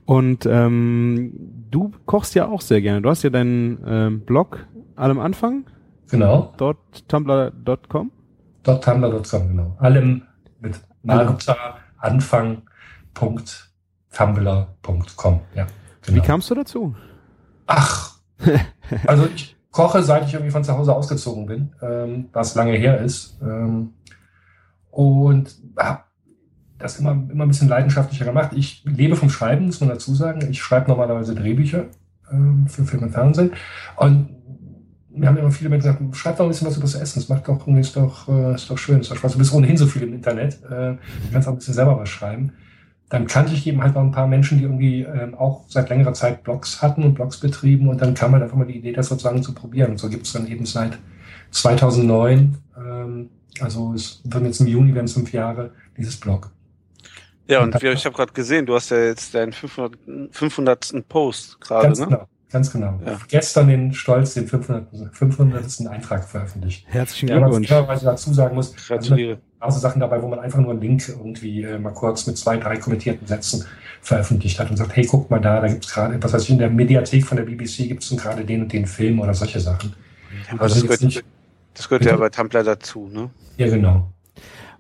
und 0.06 0.48
ähm, 0.48 1.34
du 1.70 1.92
kochst 2.08 2.34
ja 2.34 2.48
auch 2.48 2.62
sehr 2.62 2.82
gerne. 2.82 3.04
Du 3.04 3.10
hast 3.10 3.22
ja 3.22 3.30
deinen 3.30 3.78
ähm, 3.86 4.22
Blog 4.22 4.66
allem 4.96 5.20
Anfang, 5.20 5.66
genau, 6.10 6.52
dort 6.58 7.08
tumblr.com. 7.08 8.12
dort 8.64 8.84
tumblr.com, 8.84 9.48
genau. 9.50 9.76
Allem 9.78 10.24
mit 10.62 10.82
Marta, 11.04 11.56
Anfang, 11.98 12.64
Punkt, 13.14 13.72
tumblr.com, 14.12 15.42
ja. 15.54 15.68
Wie 16.06 16.14
Genau. 16.14 16.26
kamst 16.26 16.50
du 16.50 16.56
dazu? 16.56 16.96
Ach, 17.68 18.18
also 19.06 19.28
ich 19.36 19.56
koche, 19.70 20.02
seit 20.02 20.26
ich 20.26 20.34
irgendwie 20.34 20.52
von 20.52 20.64
zu 20.64 20.76
Hause 20.76 20.96
ausgezogen 20.96 21.46
bin, 21.46 21.76
ähm, 21.84 22.30
was 22.34 22.56
lange 22.56 22.72
her 22.74 23.00
ist. 23.00 23.40
Ähm, 23.44 23.94
und 24.90 25.56
habe 25.78 26.00
das 26.84 27.00
immer, 27.00 27.12
immer 27.12 27.46
ein 27.46 27.48
bisschen 27.48 27.67
leidenschaftlicher 27.67 28.26
gemacht. 28.26 28.52
Ich 28.56 28.84
lebe 28.86 29.15
vom 29.15 29.30
Schreiben, 29.30 29.65
muss 29.65 29.80
man 29.80 29.89
dazu 29.89 30.13
sagen. 30.13 30.48
Ich 30.50 30.62
schreibe 30.62 30.89
normalerweise 30.89 31.36
Drehbücher 31.36 31.86
ähm, 32.32 32.67
für 32.67 32.84
Film 32.84 33.04
und 33.04 33.12
Fernsehen. 33.12 33.52
Und 33.96 34.30
mir 35.15 35.28
haben 35.28 35.38
immer 35.38 35.52
viele 35.52 35.69
Menschen 35.69 35.98
gesagt, 35.98 36.15
schreib 36.15 36.38
doch 36.38 36.46
ein 36.46 36.50
bisschen 36.50 36.67
was 36.67 36.78
über 36.78 36.86
das 36.86 36.96
Essen. 36.96 37.19
Das 37.19 37.30
macht 37.30 37.48
doch, 37.48 37.67
ist 37.67 37.96
doch, 37.96 38.28
äh, 38.28 38.56
ist 38.56 38.69
doch 38.69 38.78
schön, 38.78 39.00
ist 39.00 39.12
doch 39.12 39.15
Spaß. 39.15 39.34
Du 39.34 39.38
bist 39.39 39.54
ohnehin 39.54 39.78
so 39.78 39.86
viel 39.86 40.04
im 40.04 40.13
Internet. 40.13 40.56
Äh, 40.63 40.93
du 40.96 41.32
kannst 41.32 41.48
auch 41.48 41.54
ein 41.54 41.58
bisschen 41.58 41.74
selber 41.74 41.98
was 41.98 42.10
schreiben 42.10 42.54
dann 43.13 43.28
kannte 43.28 43.54
ich 43.54 43.67
eben 43.67 43.84
halt 43.84 43.93
noch 43.93 44.02
ein 44.02 44.12
paar 44.12 44.26
Menschen, 44.26 44.58
die 44.58 44.63
irgendwie 44.63 45.02
ähm, 45.02 45.36
auch 45.36 45.65
seit 45.67 45.88
längerer 45.89 46.13
Zeit 46.13 46.43
Blogs 46.43 46.82
hatten 46.82 47.04
und 47.04 47.13
Blogs 47.13 47.39
betrieben 47.39 47.88
und 47.88 48.02
dann 48.02 48.15
kam 48.15 48.32
halt 48.32 48.41
einfach 48.41 48.58
mal 48.58 48.65
die 48.65 48.78
Idee, 48.78 48.91
das 48.91 49.08
sozusagen 49.08 49.43
zu 49.43 49.54
probieren. 49.54 49.91
Und 49.91 50.00
so 50.00 50.10
gibt 50.10 50.26
es 50.26 50.34
dann 50.34 50.48
eben 50.48 50.65
seit 50.65 50.98
2009, 51.52 52.58
ähm, 52.76 53.30
also 53.60 53.93
es 53.93 54.19
wird 54.24 54.46
jetzt 54.46 54.62
im 54.62 54.65
Juni, 54.67 54.96
werden 54.96 55.06
es 55.06 55.13
fünf 55.13 55.32
Jahre, 55.32 55.69
dieses 55.96 56.19
Blog. 56.19 56.50
Ja, 57.48 57.62
und 57.62 57.82
wir, 57.82 57.92
ich 57.94 58.06
habe 58.06 58.16
gerade 58.16 58.32
gesehen, 58.34 58.66
du 58.66 58.74
hast 58.76 58.90
ja 58.92 58.98
jetzt 59.04 59.34
deinen 59.36 59.52
500. 59.52 59.98
500. 60.32 61.08
Post 61.10 61.60
gerade, 61.60 61.88
Ganz 61.88 62.00
ne? 62.00 62.06
genau, 62.06 62.28
ganz 62.52 62.72
genau. 62.72 63.00
Ja. 63.06 63.20
Gestern 63.28 63.68
den 63.68 63.94
Stolz, 63.94 64.34
den 64.36 64.48
500. 64.48 64.88
500. 65.12 65.88
Eintrag 65.90 66.24
veröffentlicht. 66.24 66.86
Herzlichen 66.88 67.28
Ja, 67.30 67.42
was 67.42 67.58
ich 67.60 67.68
Glückwunsch. 67.68 68.02
dazu 68.04 68.34
sagen 68.34 68.56
muss, 68.56 68.72
also 68.74 68.88
Gratuliere. 69.10 69.38
also 69.60 69.80
Sachen 69.80 70.00
dabei, 70.00 70.22
wo 70.22 70.28
man 70.30 70.40
einfach 70.40 70.60
nur 70.60 70.72
einen 70.72 70.82
Link 70.82 71.08
irgendwie 71.10 71.64
äh, 71.64 71.78
mal 71.78 71.94
kurz 71.94 72.26
mit 72.28 72.38
zwei, 72.38 72.56
drei 72.58 72.78
kommentierten 72.78 73.28
Sätzen 73.28 73.66
veröffentlicht 74.02 74.58
hat 74.60 74.70
und 74.70 74.78
sagt, 74.78 74.96
hey, 74.96 75.06
guck 75.06 75.30
mal 75.30 75.40
da, 75.40 75.60
da 75.60 75.68
gibt's 75.68 75.94
gerade, 75.94 76.22
was 76.24 76.32
weiß 76.34 76.44
ich, 76.44 76.50
in 76.52 76.58
der 76.60 76.70
Mediathek 76.70 77.26
von 77.26 77.36
der 77.38 77.44
BBC 77.44 77.88
gibt's 77.90 78.08
denn 78.10 78.18
gerade 78.20 78.46
den 78.46 78.62
und 78.64 78.72
den 78.74 78.86
Film 78.86 79.20
oder 79.20 79.34
solche 79.34 79.60
Sachen. 79.60 79.94
Aber 80.52 80.62
Also 80.62 80.76
das 80.76 80.84
gehört, 80.84 81.02
nicht- 81.02 81.24
das 81.74 81.90
gehört 81.90 82.06
ja 82.06 82.16
bei 82.16 82.30
Tumblr 82.30 82.64
dazu, 82.64 83.10
ne? 83.12 83.30
Ja, 83.58 83.68
genau. 83.68 84.12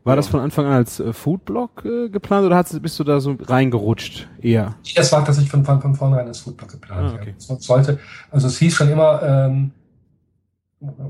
War 0.03 0.15
das 0.17 0.27
von 0.27 0.41
Anfang 0.41 0.65
an 0.65 0.73
als 0.73 0.99
äh, 0.99 1.13
Foodblog 1.13 1.85
äh, 1.85 2.09
geplant 2.09 2.45
oder 2.45 2.57
hast, 2.57 2.79
bist 2.81 2.99
du 2.99 3.03
da 3.05 3.19
so 3.21 3.37
reingerutscht 3.39 4.27
eher? 4.41 4.75
Das 4.95 5.11
war 5.13 5.23
tatsächlich 5.23 5.49
von, 5.51 5.63
von, 5.63 5.81
von 5.81 5.95
vornherein 5.95 6.27
als 6.27 6.39
Foodblog 6.41 6.71
geplant. 6.71 7.13
Ah, 7.13 7.15
okay. 7.15 7.35
ja. 7.37 7.55
Sollte, 7.59 7.99
also 8.29 8.47
es 8.47 8.57
hieß 8.57 8.73
schon 8.75 8.89
immer, 8.89 9.21
ähm, 9.23 9.71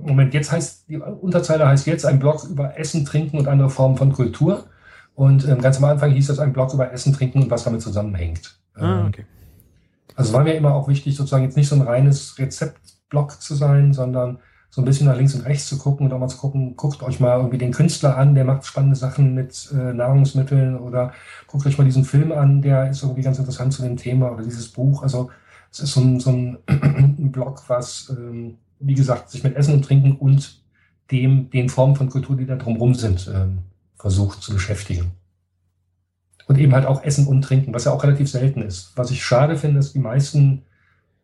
Moment, 0.04 0.34
jetzt 0.36 0.52
heißt, 0.52 0.88
die 0.90 0.98
Unterzeile 0.98 1.68
heißt 1.68 1.88
jetzt 1.88 2.06
ein 2.06 2.20
Blog 2.20 2.44
über 2.44 2.78
Essen, 2.78 3.06
Trinken 3.06 3.40
und 3.40 3.48
andere 3.48 3.70
Formen 3.72 3.98
von 3.98 4.14
Kultur. 4.14 4.66
Und 5.16 5.48
ähm, 5.48 5.62
ganz 5.62 5.78
am 5.78 5.86
Anfang 5.86 6.12
hieß 6.12 6.28
das 6.28 6.40
ein 6.40 6.54
Blog 6.54 6.74
über 6.74 6.92
Essen, 6.92 7.14
Trinken 7.14 7.42
und 7.44 7.50
was 7.50 7.64
damit 7.64 7.82
zusammenhängt. 7.82 8.60
Ah, 8.76 9.02
Ähm, 9.02 9.08
okay. 9.08 9.26
Also 10.16 10.34
war 10.34 10.44
mir 10.44 10.54
immer 10.54 10.76
auch 10.76 10.88
wichtig, 10.88 11.16
sozusagen 11.16 11.44
jetzt 11.44 11.58
nicht 11.58 11.68
so 11.68 11.76
ein 11.76 11.82
reines 11.82 12.38
Rezeptblog 12.38 13.42
zu 13.42 13.56
sein, 13.56 13.94
sondern 13.94 14.40
so 14.74 14.82
ein 14.82 14.86
bisschen 14.86 15.06
nach 15.06 15.16
links 15.16 15.36
und 15.36 15.46
rechts 15.46 15.68
zu 15.68 15.78
gucken 15.78 16.08
und 16.08 16.14
auch 16.14 16.18
mal 16.18 16.28
zu 16.28 16.40
gucken, 16.40 16.76
guckt 16.76 17.04
euch 17.04 17.20
mal 17.20 17.38
irgendwie 17.38 17.60
den 17.60 17.72
Künstler 17.72 18.18
an, 18.18 18.34
der 18.34 18.44
macht 18.44 18.66
spannende 18.66 18.96
Sachen 18.96 19.36
mit 19.36 19.70
äh, 19.72 19.94
Nahrungsmitteln 19.94 20.80
oder 20.80 21.14
guckt 21.46 21.68
euch 21.68 21.78
mal 21.78 21.84
diesen 21.84 22.06
Film 22.06 22.32
an, 22.32 22.64
der 22.64 22.90
ist 22.90 23.04
irgendwie 23.04 23.22
ganz 23.22 23.38
interessant 23.38 23.72
zu 23.72 23.84
dem 23.84 23.98
Thema 23.98 24.32
oder 24.32 24.44
dieses 24.44 24.70
Buch. 24.70 25.04
Also 25.04 25.30
es 25.72 25.82
ist 25.82 25.94
so 25.94 26.02
ein, 26.02 26.20
so 26.20 26.32
ein, 26.32 26.58
ein 26.68 27.32
Blog, 27.32 27.62
was, 27.68 28.12
ähm, 28.18 28.58
wie 28.80 28.96
gesagt, 28.96 29.30
sich 29.30 29.44
mit 29.44 29.56
Essen 29.56 29.76
und 29.76 29.86
Trinken 29.86 30.14
und 30.14 30.64
dem, 31.12 31.52
den 31.52 31.70
Formen 31.70 31.96
von 31.96 32.10
Kultur, 32.10 32.36
die 32.36 32.48
da 32.48 32.56
drumherum 32.56 32.96
sind, 32.96 33.32
ähm, 33.32 33.60
versucht 33.96 34.42
zu 34.42 34.54
beschäftigen. 34.54 35.12
Und 36.48 36.58
eben 36.58 36.74
halt 36.74 36.88
auch 36.88 37.04
Essen 37.04 37.28
und 37.28 37.44
Trinken, 37.44 37.76
was 37.76 37.84
ja 37.84 37.92
auch 37.92 38.04
relativ 38.04 38.28
selten 38.28 38.64
ist. 38.64 38.92
Was 38.96 39.12
ich 39.12 39.24
schade 39.24 39.56
finde, 39.56 39.82
ist, 39.82 39.94
die 39.94 40.00
meisten 40.00 40.64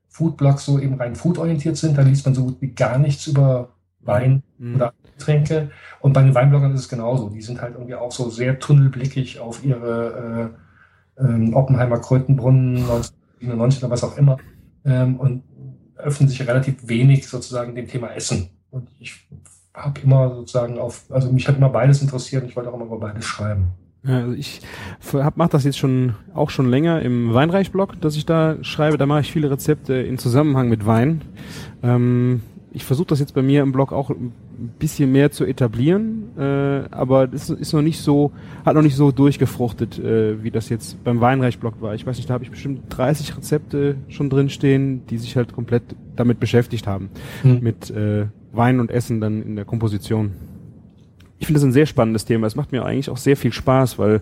Foodblogs 0.10 0.66
so 0.66 0.80
eben 0.80 0.96
rein 0.96 1.16
foodorientiert 1.16 1.78
sind. 1.78 1.98
Da 1.98 2.02
liest 2.02 2.26
man 2.26 2.36
so 2.36 2.44
gut 2.46 2.62
wie 2.62 2.72
gar 2.72 2.98
nichts 2.98 3.28
über 3.28 3.70
Wein 4.02 4.44
Mhm. 4.58 4.76
oder 4.76 4.94
Getränke. 5.18 5.72
Und 6.02 6.14
bei 6.14 6.22
den 6.22 6.36
Weinbloggern 6.36 6.74
ist 6.74 6.82
es 6.82 6.90
genauso. 6.90 7.30
Die 7.30 7.42
sind 7.42 7.62
halt 7.62 7.74
irgendwie 7.76 7.96
auch 7.96 8.12
so 8.12 8.30
sehr 8.30 8.60
tunnelblickig 8.60 9.40
auf 9.40 9.64
ihre 9.64 10.52
äh, 11.18 11.24
ähm, 11.24 11.54
Oppenheimer 11.54 12.00
Krötenbrunnen 12.00 12.78
1997 12.78 13.84
oder 13.84 13.92
was 13.92 14.04
auch 14.04 14.18
immer 14.18 14.38
ähm, 14.86 15.18
und 15.20 15.44
öffnen 15.98 16.30
sich 16.30 16.48
relativ 16.48 16.88
wenig 16.88 17.28
sozusagen 17.28 17.76
dem 17.76 17.88
Thema 17.88 18.08
Essen. 18.14 18.50
Und 18.72 18.90
ich 19.00 19.28
habe 19.74 20.00
immer 20.02 20.34
sozusagen 20.36 20.80
auf, 20.80 21.06
also 21.10 21.32
mich 21.32 21.48
hat 21.48 21.58
immer 21.58 21.70
beides 21.70 22.02
interessiert 22.02 22.44
und 22.44 22.50
ich 22.50 22.56
wollte 22.56 22.70
auch 22.70 22.76
immer 22.76 22.86
über 22.86 23.00
beides 23.00 23.26
schreiben. 23.26 23.72
Also 24.06 24.34
ich 24.34 24.62
hab, 25.14 25.36
mach 25.38 25.50
das 25.50 25.66
jetzt 25.66 25.78
schon 25.78 26.14
auch 26.34 26.50
schon 26.50 26.70
länger 26.70 27.02
im 27.02 27.34
Weinreich-Blog, 27.34 28.00
dass 28.00 28.16
ich 28.16 28.26
da 28.26 28.56
schreibe. 28.64 28.98
Da 28.98 29.06
mache 29.06 29.22
ich 29.22 29.32
viele 29.32 29.52
Rezepte 29.52 29.94
in 29.96 30.18
Zusammenhang 30.18 30.70
mit 30.70 30.86
Wein. 30.86 31.22
Ähm, 31.84 32.42
ich 32.72 32.86
versuche 32.86 33.08
das 33.08 33.20
jetzt 33.20 33.34
bei 33.34 33.42
mir 33.42 33.62
im 33.62 33.72
Blog 33.72 33.92
auch 33.92 34.10
ein 34.10 34.32
bisschen 34.78 35.12
mehr 35.12 35.32
zu 35.32 35.44
etablieren, 35.44 36.30
äh, 36.38 36.84
aber 36.92 37.28
das 37.28 37.50
ist 37.50 37.74
noch 37.74 37.82
nicht 37.82 38.00
so, 38.00 38.32
hat 38.66 38.76
noch 38.76 38.84
nicht 38.84 38.96
so 38.96 39.12
durchgefruchtet, 39.12 39.98
äh, 40.00 40.44
wie 40.44 40.52
das 40.52 40.70
jetzt 40.70 41.04
beim 41.04 41.20
Weinreich-Blog 41.20 41.82
war. 41.82 41.96
Ich 41.96 42.06
weiß 42.06 42.18
nicht, 42.18 42.30
da 42.30 42.36
habe 42.36 42.44
ich 42.44 42.52
bestimmt 42.52 42.84
30 42.90 43.36
Rezepte 43.36 43.96
schon 44.08 44.30
drin 44.30 44.50
stehen, 44.50 45.06
die 45.08 45.18
sich 45.18 45.36
halt 45.36 45.52
komplett 45.54 45.84
damit 46.16 46.40
beschäftigt 46.40 46.86
haben, 46.88 47.10
Hm. 47.42 47.60
mit 47.62 47.90
äh, 47.90 48.28
Wein 48.52 48.80
und 48.80 48.92
Essen 48.92 49.20
dann 49.20 49.42
in 49.42 49.56
der 49.56 49.66
Komposition. 49.66 50.32
Ich 51.40 51.48
finde 51.48 51.60
das 51.60 51.68
ein 51.68 51.72
sehr 51.72 51.86
spannendes 51.86 52.26
Thema. 52.26 52.46
Es 52.48 52.56
macht 52.56 52.72
mir 52.72 52.86
eigentlich 52.86 53.10
auch 53.10 53.18
sehr 53.18 53.38
viel 53.38 53.54
Spaß, 53.54 53.98
weil 53.98 54.22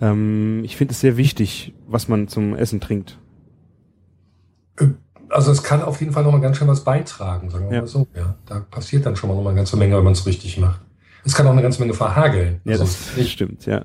ähm, 0.00 0.60
ich 0.64 0.76
finde 0.76 0.92
es 0.92 1.00
sehr 1.00 1.16
wichtig, 1.16 1.72
was 1.88 2.08
man 2.08 2.28
zum 2.28 2.54
Essen 2.54 2.80
trinkt. 2.80 3.18
Also 5.30 5.50
es 5.50 5.62
kann 5.62 5.82
auf 5.82 6.00
jeden 6.00 6.12
Fall 6.12 6.24
nochmal 6.24 6.40
ganz 6.40 6.56
schön 6.56 6.68
was 6.68 6.84
beitragen, 6.84 7.50
sagen 7.50 7.68
wir 7.68 7.76
Ja. 7.76 7.80
mal 7.82 7.86
so. 7.88 8.06
Ja, 8.14 8.36
da 8.46 8.60
passiert 8.60 9.04
dann 9.06 9.16
schon 9.16 9.28
mal 9.28 9.36
noch 9.36 9.42
mal 9.42 9.50
eine 9.50 9.56
ganze 9.58 9.76
Menge, 9.76 9.96
wenn 9.96 10.04
man 10.04 10.12
es 10.12 10.26
richtig 10.26 10.58
macht. 10.58 10.80
Es 11.24 11.34
kann 11.34 11.46
auch 11.46 11.52
eine 11.52 11.62
ganze 11.62 11.80
Menge 11.80 11.94
verhageln. 11.94 12.60
Ja, 12.64 12.72
Also 12.72 12.84
das 12.84 13.28
stimmt, 13.28 13.66
ja. 13.66 13.84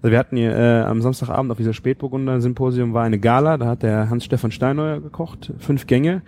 Also 0.00 0.12
wir 0.12 0.18
hatten 0.18 0.36
hier 0.36 0.54
äh, 0.56 0.82
am 0.82 1.02
Samstagabend 1.02 1.50
auf 1.52 1.58
dieser 1.58 1.74
Spätburgunder-Symposium 1.74 2.94
war 2.94 3.04
eine 3.04 3.18
Gala, 3.18 3.58
da 3.58 3.66
hat 3.66 3.82
der 3.82 4.08
Hans-Stefan 4.08 4.50
Steineuer 4.50 5.00
gekocht, 5.00 5.52
fünf 5.58 5.86
Gänge. 5.86 6.22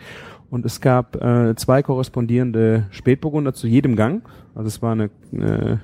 Und 0.53 0.67
es 0.67 0.83
gab 0.83 1.17
äh, 1.17 1.55
zwei 1.57 1.83
korrespondierende 1.83 2.87
Spätburgunder 2.91 3.55
zu 3.55 3.67
jedem 3.67 3.97
Gang. 3.97 4.23
Also 4.55 4.69
es 4.69 4.83
war 4.83 4.93
eine, 4.93 5.05
äh, 5.33 5.79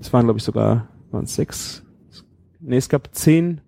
es 0.00 0.10
waren 0.10 0.24
glaube 0.24 0.38
ich 0.38 0.42
sogar, 0.42 0.88
waren 1.10 1.24
es 1.24 1.34
sechs, 1.34 1.84
nee, 2.58 2.78
es 2.78 2.88
gab 2.88 3.14
zehn, 3.14 3.60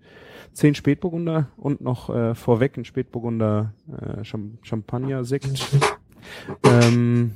zehn 0.55 0.75
Spätburgunder 0.75 1.49
und 1.59 1.83
noch 1.83 2.09
äh, 2.09 2.35
vorweg 2.35 2.79
ein 2.79 2.87
Spätburgunder 2.87 3.75
äh, 3.93 4.23
Cham 4.23 4.57
Champagner-Sekt. 4.63 5.67
Ähm, 6.65 7.33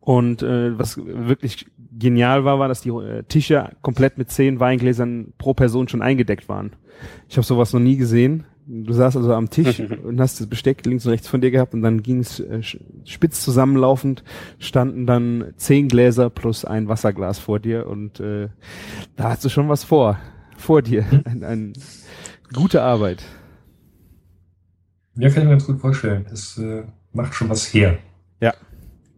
und 0.00 0.42
äh, 0.42 0.76
was 0.76 0.98
wirklich 0.98 1.66
genial 1.96 2.44
war, 2.44 2.58
war, 2.58 2.66
dass 2.66 2.80
die 2.80 2.90
äh, 2.90 3.22
Tische 3.22 3.70
komplett 3.82 4.18
mit 4.18 4.30
zehn 4.32 4.58
Weingläsern 4.58 5.32
pro 5.38 5.54
Person 5.54 5.86
schon 5.86 6.02
eingedeckt 6.02 6.48
waren. 6.48 6.72
Ich 7.28 7.36
habe 7.36 7.46
sowas 7.46 7.72
noch 7.72 7.80
nie 7.80 7.96
gesehen. 7.96 8.46
Du 8.72 8.92
saßt 8.92 9.16
also 9.16 9.34
am 9.34 9.50
Tisch 9.50 9.80
und 10.04 10.20
hast 10.20 10.40
das 10.40 10.46
Besteck 10.46 10.86
links 10.86 11.04
und 11.04 11.10
rechts 11.10 11.26
von 11.26 11.40
dir 11.40 11.50
gehabt 11.50 11.74
und 11.74 11.82
dann 11.82 12.04
ging 12.04 12.20
es 12.20 12.38
äh, 12.38 12.62
spitz 13.04 13.42
zusammenlaufend, 13.42 14.22
standen 14.60 15.06
dann 15.06 15.52
zehn 15.56 15.88
Gläser 15.88 16.30
plus 16.30 16.64
ein 16.64 16.86
Wasserglas 16.86 17.40
vor 17.40 17.58
dir 17.58 17.88
und 17.88 18.20
äh, 18.20 18.48
da 19.16 19.30
hast 19.30 19.44
du 19.44 19.48
schon 19.48 19.68
was 19.68 19.82
vor, 19.82 20.18
vor 20.56 20.82
dir. 20.82 21.04
Ein, 21.24 21.42
ein, 21.42 21.72
gute 22.52 22.82
Arbeit. 22.82 23.24
Ja, 25.16 25.28
kann 25.30 25.38
ich 25.38 25.44
mir 25.44 25.50
ganz 25.50 25.66
gut 25.66 25.80
vorstellen. 25.80 26.26
Das 26.30 26.56
äh, 26.58 26.84
macht 27.12 27.34
schon 27.34 27.48
was 27.48 27.74
her. 27.74 27.98
Ja. 28.40 28.54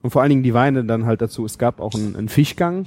Und 0.01 0.11
vor 0.11 0.23
allen 0.23 0.31
Dingen 0.31 0.43
die 0.43 0.55
Weine 0.55 0.85
dann 0.85 1.05
halt 1.05 1.21
dazu. 1.21 1.45
Es 1.45 1.59
gab 1.59 1.81
auch 1.81 1.95
einen, 1.95 2.17
einen 2.17 2.29
Fischgang, 2.29 2.87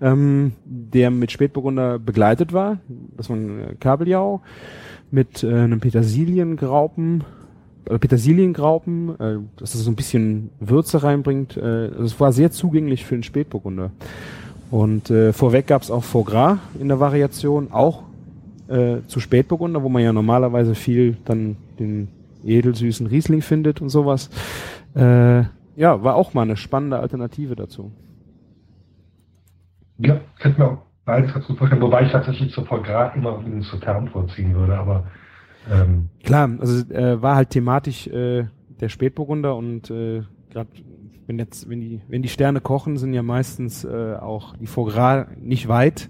ähm, 0.00 0.52
der 0.64 1.10
mit 1.10 1.30
Spätburgunder 1.30 1.98
begleitet 1.98 2.52
war. 2.54 2.80
Das 3.16 3.28
war 3.28 3.36
ein 3.36 3.60
äh, 3.60 3.74
Kabeljau 3.74 4.42
mit 5.10 5.42
äh, 5.42 5.52
einem 5.52 5.80
Petersiliengraupen, 5.80 7.24
äh, 7.88 7.98
Petersiliengraupen, 7.98 9.20
äh, 9.20 9.38
dass 9.56 9.72
das 9.72 9.82
so 9.82 9.90
ein 9.90 9.96
bisschen 9.96 10.50
Würze 10.60 11.02
reinbringt. 11.02 11.56
Äh, 11.56 11.86
es 11.86 12.18
war 12.20 12.32
sehr 12.32 12.50
zugänglich 12.50 13.04
für 13.04 13.16
den 13.16 13.22
Spätburgunder. 13.22 13.90
Und 14.70 15.10
äh, 15.10 15.32
vorweg 15.32 15.68
gab 15.68 15.82
es 15.82 15.90
auch 15.90 16.04
Foie 16.04 16.24
Gras 16.24 16.58
in 16.80 16.88
der 16.88 16.98
Variation, 16.98 17.70
auch 17.70 18.02
äh, 18.68 18.98
zu 19.06 19.20
Spätburgunder, 19.20 19.82
wo 19.82 19.88
man 19.88 20.02
ja 20.02 20.12
normalerweise 20.12 20.74
viel 20.74 21.16
dann 21.24 21.56
den 21.78 22.08
edelsüßen 22.44 23.06
Riesling 23.06 23.42
findet 23.42 23.80
und 23.80 23.90
sowas. 23.90 24.28
Äh, 24.94 25.44
ja, 25.76 26.02
war 26.02 26.16
auch 26.16 26.34
mal 26.34 26.42
eine 26.42 26.56
spannende 26.56 26.98
Alternative 26.98 27.54
dazu. 27.54 27.92
Ja, 29.98 30.20
könnte 30.38 30.60
mir 30.60 30.70
auch 30.70 30.78
ganz 31.06 31.46
gut 31.46 31.58
vorstellen, 31.58 31.82
wobei 31.82 32.02
ich 32.02 32.12
tatsächlich 32.12 32.52
zu 32.52 32.64
Foie 32.64 32.82
Gras 32.82 33.14
immer 33.14 33.38
einen 33.38 33.62
Sautern 33.62 34.08
vorziehen 34.08 34.54
würde, 34.54 34.76
aber 34.76 35.04
ähm, 35.70 36.08
Klar, 36.24 36.50
also 36.58 36.92
äh, 36.92 37.20
war 37.22 37.36
halt 37.36 37.50
thematisch 37.50 38.06
äh, 38.08 38.46
der 38.80 38.88
Spätburgunder 38.88 39.56
und 39.56 39.90
äh, 39.90 40.22
gerade 40.50 40.68
wenn 41.26 41.38
jetzt, 41.38 41.68
wenn 41.68 41.80
die, 41.80 42.02
wenn 42.08 42.22
die 42.22 42.28
Sterne 42.28 42.60
kochen, 42.60 42.96
sind 42.96 43.12
ja 43.12 43.22
meistens 43.22 43.84
äh, 43.84 44.14
auch 44.14 44.56
die 44.56 44.66
Foie 44.66 44.92
Gras 44.92 45.26
nicht 45.40 45.68
weit. 45.68 46.08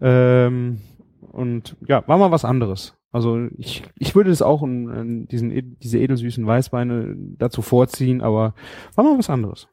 Ähm, 0.00 0.78
und 1.20 1.76
ja, 1.86 2.02
war 2.06 2.18
mal 2.18 2.30
was 2.30 2.44
anderes. 2.44 2.94
Also 3.12 3.48
ich, 3.56 3.82
ich 3.96 4.14
würde 4.14 4.30
es 4.30 4.42
auch 4.42 4.62
in, 4.62 4.88
in 4.90 5.28
diesen, 5.28 5.78
diese 5.80 5.98
edelsüßen 5.98 6.46
Weißweine 6.46 7.16
dazu 7.38 7.62
vorziehen, 7.62 8.20
aber 8.20 8.54
war 8.94 9.04
mal 9.04 9.18
was 9.18 9.30
anderes. 9.30 9.68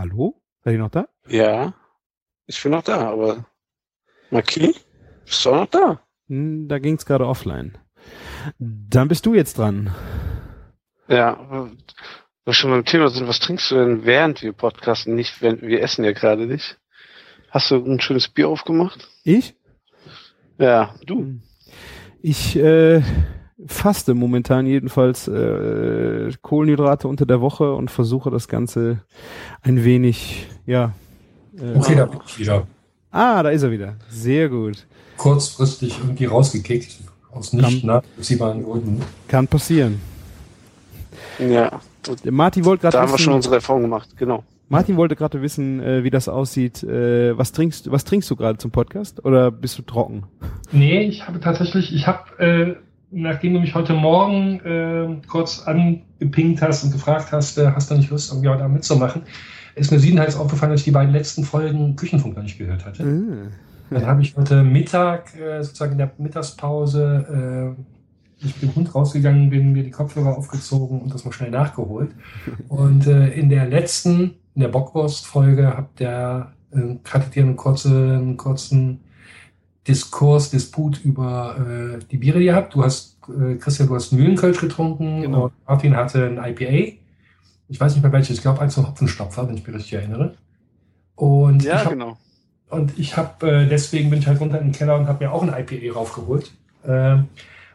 Hallo? 0.00 0.40
Seid 0.64 0.72
ihr 0.72 0.78
noch 0.78 0.88
da? 0.88 1.08
Ja, 1.28 1.74
ich 2.46 2.62
bin 2.62 2.72
noch 2.72 2.82
da, 2.82 3.10
aber 3.10 3.44
Maki, 4.30 4.74
bist 5.26 5.44
du 5.44 5.50
auch 5.50 5.56
noch 5.56 5.66
da? 5.66 6.00
Hm, 6.26 6.68
Da 6.68 6.78
ging's 6.78 7.04
gerade 7.04 7.26
offline. 7.26 7.76
Dann 8.58 9.08
bist 9.08 9.26
du 9.26 9.34
jetzt 9.34 9.58
dran. 9.58 9.94
Ja, 11.06 11.68
wir 12.46 12.54
schon 12.54 12.70
beim 12.70 12.86
Thema 12.86 13.10
sind, 13.10 13.28
was 13.28 13.40
trinkst 13.40 13.70
du 13.70 13.74
denn 13.74 14.06
während 14.06 14.40
wir 14.40 14.54
podcasten? 14.54 15.14
Nicht, 15.16 15.42
wenn 15.42 15.60
wir 15.60 15.82
essen 15.82 16.02
ja 16.06 16.12
gerade 16.12 16.46
nicht. 16.46 16.78
Hast 17.50 17.70
du 17.70 17.84
ein 17.84 18.00
schönes 18.00 18.26
Bier 18.28 18.48
aufgemacht? 18.48 19.06
Ich? 19.24 19.54
Ja, 20.56 20.94
du. 21.04 21.40
Ich 22.22 22.56
äh, 22.56 23.02
faste 23.66 24.14
momentan 24.14 24.66
jedenfalls 24.66 25.28
äh, 25.28 26.30
Kohlenhydrate 26.42 27.08
unter 27.08 27.26
der 27.26 27.40
Woche 27.40 27.74
und 27.74 27.90
versuche 27.90 28.30
das 28.30 28.48
Ganze 28.48 29.00
ein 29.62 29.84
wenig, 29.84 30.46
ja. 30.66 30.92
Äh, 31.58 31.76
okay, 31.76 31.94
da 31.94 32.06
bin 32.06 32.20
ich 32.26 32.38
wieder. 32.38 32.66
Ah, 33.10 33.42
da 33.42 33.50
ist 33.50 33.62
er 33.62 33.70
wieder. 33.70 33.96
Sehr 34.08 34.48
gut. 34.48 34.86
Kurzfristig 35.16 35.98
irgendwie 35.98 36.26
rausgekickt, 36.26 36.98
aus 37.32 37.52
nicht 37.52 37.84
nachvollziehbaren 37.84 38.62
Gründen. 38.62 39.02
Kann 39.28 39.46
passieren. 39.46 40.00
Ja, 41.38 41.80
Martin 42.30 42.64
wollte 42.64 42.82
da 42.82 42.90
gerade 42.90 43.02
haben 43.02 43.12
wir 43.12 43.18
schon 43.18 43.32
wissen, 43.32 43.36
unsere 43.36 43.54
Erfahrung 43.56 43.82
gemacht, 43.82 44.16
genau. 44.16 44.44
Martin 44.68 44.96
wollte 44.96 45.16
gerade 45.16 45.42
wissen, 45.42 45.82
äh, 45.82 46.04
wie 46.04 46.10
das 46.10 46.28
aussieht. 46.28 46.82
Äh, 46.84 47.36
was 47.36 47.52
trinkst 47.52 47.90
was 47.90 48.04
trinkst 48.04 48.30
du 48.30 48.36
gerade 48.36 48.58
zum 48.58 48.70
Podcast 48.70 49.24
oder 49.24 49.50
bist 49.50 49.76
du 49.78 49.82
trocken? 49.82 50.24
Nee, 50.70 51.02
ich 51.02 51.26
habe 51.26 51.40
tatsächlich, 51.40 51.92
ich 51.92 52.06
habe, 52.06 52.38
äh, 52.38 52.76
nachdem 53.10 53.54
du 53.54 53.60
mich 53.60 53.74
heute 53.74 53.94
Morgen 53.94 54.60
äh, 54.60 55.26
kurz 55.26 55.60
angepinkt 55.60 56.62
hast 56.62 56.84
und 56.84 56.92
gefragt 56.92 57.32
hast, 57.32 57.58
äh, 57.58 57.72
hast 57.72 57.90
du 57.90 57.94
nicht 57.96 58.10
Lust, 58.10 58.30
irgendwie 58.30 58.48
heute 58.48 58.62
Abend 58.62 58.76
mitzumachen, 58.76 59.22
ist 59.74 59.90
mir 59.90 59.98
siebenteils 59.98 60.36
aufgefallen, 60.36 60.72
dass 60.72 60.80
ich 60.80 60.84
die 60.84 60.90
beiden 60.90 61.12
letzten 61.12 61.44
Folgen 61.44 61.96
Küchenfunk 61.96 62.36
noch 62.36 62.42
nicht 62.42 62.58
gehört 62.58 62.84
hatte. 62.84 63.02
Ah. 63.02 63.94
Dann 63.94 64.06
habe 64.06 64.22
ich 64.22 64.36
heute 64.36 64.62
Mittag, 64.62 65.34
äh, 65.36 65.62
sozusagen 65.62 65.92
in 65.92 65.98
der 65.98 66.12
Mittagspause, 66.18 67.76
äh, 67.76 68.46
ich 68.46 68.58
dem 68.60 68.74
Hund 68.74 68.94
rausgegangen 68.94 69.50
bin, 69.50 69.72
mir 69.72 69.82
die 69.82 69.90
Kopfhörer 69.90 70.36
aufgezogen 70.36 71.00
und 71.02 71.12
das 71.12 71.24
mal 71.24 71.32
schnell 71.32 71.50
nachgeholt. 71.50 72.12
Und 72.68 73.06
äh, 73.06 73.28
in 73.32 73.50
der 73.50 73.66
letzten, 73.66 74.34
in 74.54 74.62
der 74.62 74.68
Bockwurst-Folge, 74.68 75.76
habt 75.76 76.00
ihr, 76.00 76.52
hattet 77.04 77.36
ihr 77.36 77.42
einen 77.42 77.56
kurzen, 77.56 77.92
einen 77.92 78.36
kurzen 78.36 79.00
Diskurs, 79.90 80.50
Disput 80.50 81.04
über 81.04 81.56
äh, 81.58 82.04
die 82.10 82.16
Biere 82.18 82.40
gehabt. 82.42 82.74
Du 82.74 82.84
hast, 82.84 83.16
äh, 83.28 83.56
Christian, 83.56 83.88
du 83.88 83.96
hast 83.96 84.12
Mühlenkölsch 84.12 84.60
getrunken 84.60 85.22
Genau. 85.22 85.44
und 85.44 85.52
Martin 85.66 85.96
hatte 85.96 86.24
ein 86.26 86.38
IPA. 86.38 86.96
Ich 87.68 87.80
weiß 87.80 87.94
nicht 87.94 88.02
mehr 88.02 88.12
welches, 88.12 88.36
ich 88.36 88.42
glaube 88.42 88.60
eins 88.60 88.74
zum 88.74 88.86
Hopfenstopfer, 88.86 89.48
wenn 89.48 89.56
ich 89.56 89.66
mich 89.66 89.74
richtig 89.76 89.92
erinnere. 89.94 90.34
Und 91.16 91.62
Ja, 91.64 91.76
ich 91.76 91.84
hab, 91.84 91.90
genau. 91.92 92.16
und 92.70 92.98
ich 92.98 93.16
habe, 93.16 93.50
äh, 93.50 93.68
deswegen 93.68 94.10
bin 94.10 94.20
ich 94.20 94.26
halt 94.26 94.40
runter 94.40 94.58
in 94.60 94.68
den 94.68 94.72
Keller 94.72 94.96
und 94.98 95.06
habe 95.08 95.24
mir 95.24 95.32
auch 95.32 95.42
ein 95.42 95.48
IPA 95.52 95.92
raufgeholt. 95.94 96.52
Ähm, 96.86 97.26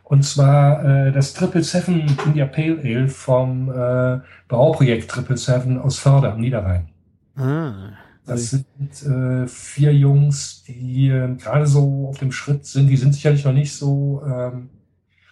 und 0.04 0.24
zwar 0.24 0.84
äh, 0.86 1.12
das 1.12 1.34
Triple 1.34 1.64
Seven 1.64 2.06
India 2.26 2.46
Pale 2.46 2.80
Ale 2.84 3.08
vom 3.10 3.70
äh, 3.70 4.20
Brauprojekt 4.48 5.10
Triple 5.12 5.38
Seven 5.38 5.80
aus 5.80 5.98
Förder 6.00 6.34
am 6.34 6.40
Niederrhein. 6.40 6.88
Ah. 7.36 7.90
Das 8.26 8.50
sind 8.50 8.66
äh, 9.04 9.48
vier 9.48 9.94
Jungs, 9.94 10.64
die 10.64 11.10
äh, 11.10 11.36
gerade 11.36 11.68
so 11.68 12.08
auf 12.10 12.18
dem 12.18 12.32
Schritt 12.32 12.66
sind. 12.66 12.88
Die 12.88 12.98
sind 12.98 13.14
sicherlich 13.14 13.46
noch 13.46 13.54
nicht 13.54 13.74
so 13.74 14.24
ähm, 14.26 14.70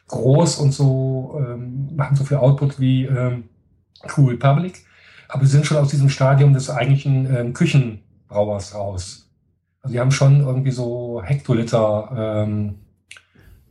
groß 0.08 0.58
und 0.58 0.71
so 0.73 1.39
ähm, 1.39 1.95
machen 1.95 2.15
so 2.15 2.23
viel 2.23 2.38
Output 2.38 2.79
wie 2.79 3.06
ähm, 3.06 3.45
True 4.08 4.34
Republic, 4.34 4.86
aber 5.29 5.45
sie 5.45 5.53
sind 5.53 5.65
schon 5.65 5.77
aus 5.77 5.89
diesem 5.89 6.10
Stadium 6.10 6.53
des 6.53 6.69
eigentlichen 6.69 7.25
ähm, 7.34 7.53
Küchenbrauers 7.53 8.75
raus. 8.75 9.29
Also 9.82 9.93
die 9.93 9.99
haben 9.99 10.12
schon 10.12 10.41
irgendwie 10.41 10.71
so 10.71 11.21
Hektoliter 11.23 12.45
ähm, 12.45 12.75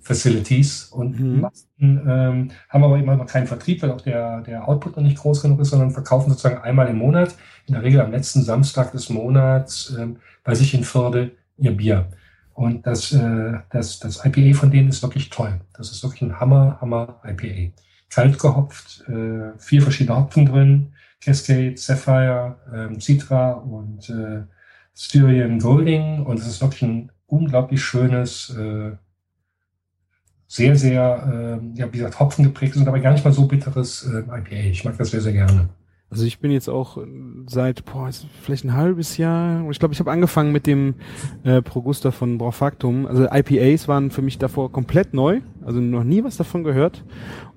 Facilities 0.03 0.85
und 0.87 1.19
Mhm. 1.19 1.35
die 1.35 1.41
meisten, 1.41 2.01
ähm, 2.09 2.51
haben 2.69 2.85
aber 2.85 2.99
immer 2.99 3.17
noch 3.17 3.27
keinen 3.27 3.47
Vertrieb, 3.47 3.83
weil 3.83 3.93
auch 3.93 4.01
der, 4.01 4.41
der 4.43 4.69
Output 4.69 4.97
noch 4.97 5.03
nicht 5.03 5.19
groß 5.19 5.43
genug 5.43 5.61
ist, 5.61 5.71
sondern 5.71 5.91
verkaufen 5.93 6.31
sozusagen 6.31 6.59
einmal 6.63 6.89
im 6.89 6.99
Monat, 6.99 7.35
in 7.67 7.75
der 7.75 7.83
Regel 7.83 8.01
am 8.01 8.11
letzten 8.11 8.43
Samstag 8.43 8.93
des 8.93 9.09
Monats, 9.11 9.95
ähm, 9.99 10.17
bei 10.45 10.55
sich 10.55 10.75
in 10.75 10.85
Förde 10.85 11.31
ihr 11.57 11.77
Bier. 11.77 12.09
Und 12.55 12.87
das, 12.87 13.13
äh, 13.13 13.55
das, 13.71 13.99
das 14.01 14.25
IPA 14.25 14.59
von 14.59 14.71
denen 14.71 14.89
ist 14.89 15.03
wirklich 15.03 15.31
toll. 15.31 15.61
Das 15.75 15.91
ist 15.91 16.03
wirklich 16.03 16.23
ein 16.23 16.39
Hammer, 16.41 16.79
Hammer 16.81 17.21
IPA. 17.25 17.73
Kalt 18.11 18.39
gehopft, 18.39 19.05
äh, 19.09 19.57
vier 19.59 19.81
verschiedene 19.83 20.19
Hopfen 20.19 20.45
drin, 20.47 20.93
Cascade, 21.25 21.77
Sapphire, 21.77 22.57
ähm, 22.75 23.01
Citra 23.01 23.53
und 23.53 24.11
äh, 24.11 24.43
Styrian 24.95 25.61
Golding. 25.61 26.27
Und 26.27 26.41
es 26.41 26.47
ist 26.47 26.61
wirklich 26.61 26.83
ein 26.83 27.11
unglaublich 27.27 27.83
schönes, 27.83 28.51
äh, 28.51 28.91
sehr, 30.53 30.77
sehr, 30.77 31.61
äh, 31.73 31.79
ja, 31.79 31.91
wie 31.91 31.97
gesagt, 31.97 32.21
Hopfen 32.21 32.45
geprägtes 32.45 32.79
und 32.79 32.85
dabei 32.85 33.01
gar 33.01 33.13
nicht 33.13 33.25
mal 33.25 33.33
so 33.33 33.47
bitteres 33.47 34.07
äh, 34.07 34.19
IPA. 34.19 34.71
Ich 34.71 34.85
mag 34.85 34.99
das 34.99 35.11
sehr, 35.11 35.23
sehr 35.23 35.33
gerne. 35.33 35.71
Also 36.11 36.27
ich 36.27 36.41
bin 36.41 36.51
jetzt 36.51 36.69
auch 36.69 36.99
äh, 36.99 37.07
seit, 37.47 37.87
boah, 37.87 38.11
vielleicht 38.43 38.67
ein 38.67 38.75
halbes 38.75 39.17
Jahr, 39.17 39.67
ich 39.71 39.79
glaube, 39.79 39.95
ich 39.95 40.01
habe 40.01 40.11
angefangen 40.11 40.53
mit 40.53 40.67
dem 40.67 40.97
äh, 41.43 41.63
Progusta 41.63 42.11
von 42.11 42.37
Braufaktum. 42.37 43.07
Also 43.07 43.29
IPAs 43.33 43.89
waren 43.89 44.11
für 44.11 44.21
mich 44.21 44.37
davor 44.37 44.71
komplett 44.71 45.15
neu, 45.15 45.41
also 45.65 45.81
noch 45.81 46.05
nie 46.05 46.23
was 46.23 46.37
davon 46.37 46.65
gehört. 46.65 47.03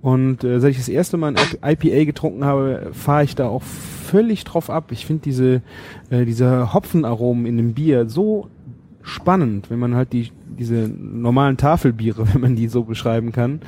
Und 0.01 0.45
äh, 0.45 0.61
seit 0.61 0.71
ich 0.71 0.77
das 0.77 0.87
erste 0.87 1.17
Mal 1.17 1.35
ein 1.35 1.73
IPA 1.73 2.05
getrunken 2.05 2.45
habe, 2.45 2.91
fahre 2.93 3.25
ich 3.25 3.35
da 3.35 3.49
auch 3.49 3.63
völlig 3.63 4.45
drauf 4.45 4.69
ab. 4.69 4.93
Ich 4.93 5.05
finde 5.05 5.23
diese, 5.23 5.61
äh, 6.11 6.23
diese 6.23 6.73
Hopfenaromen 6.73 7.45
in 7.45 7.57
dem 7.57 7.73
Bier 7.73 8.07
so 8.07 8.47
spannend, 9.01 9.69
wenn 9.69 9.79
man 9.79 9.95
halt 9.95 10.13
die 10.13 10.31
diese 10.57 10.89
normalen 10.89 11.57
Tafelbiere, 11.57 12.27
wenn 12.33 12.41
man 12.41 12.55
die 12.55 12.67
so 12.67 12.83
beschreiben 12.83 13.31
kann, 13.31 13.61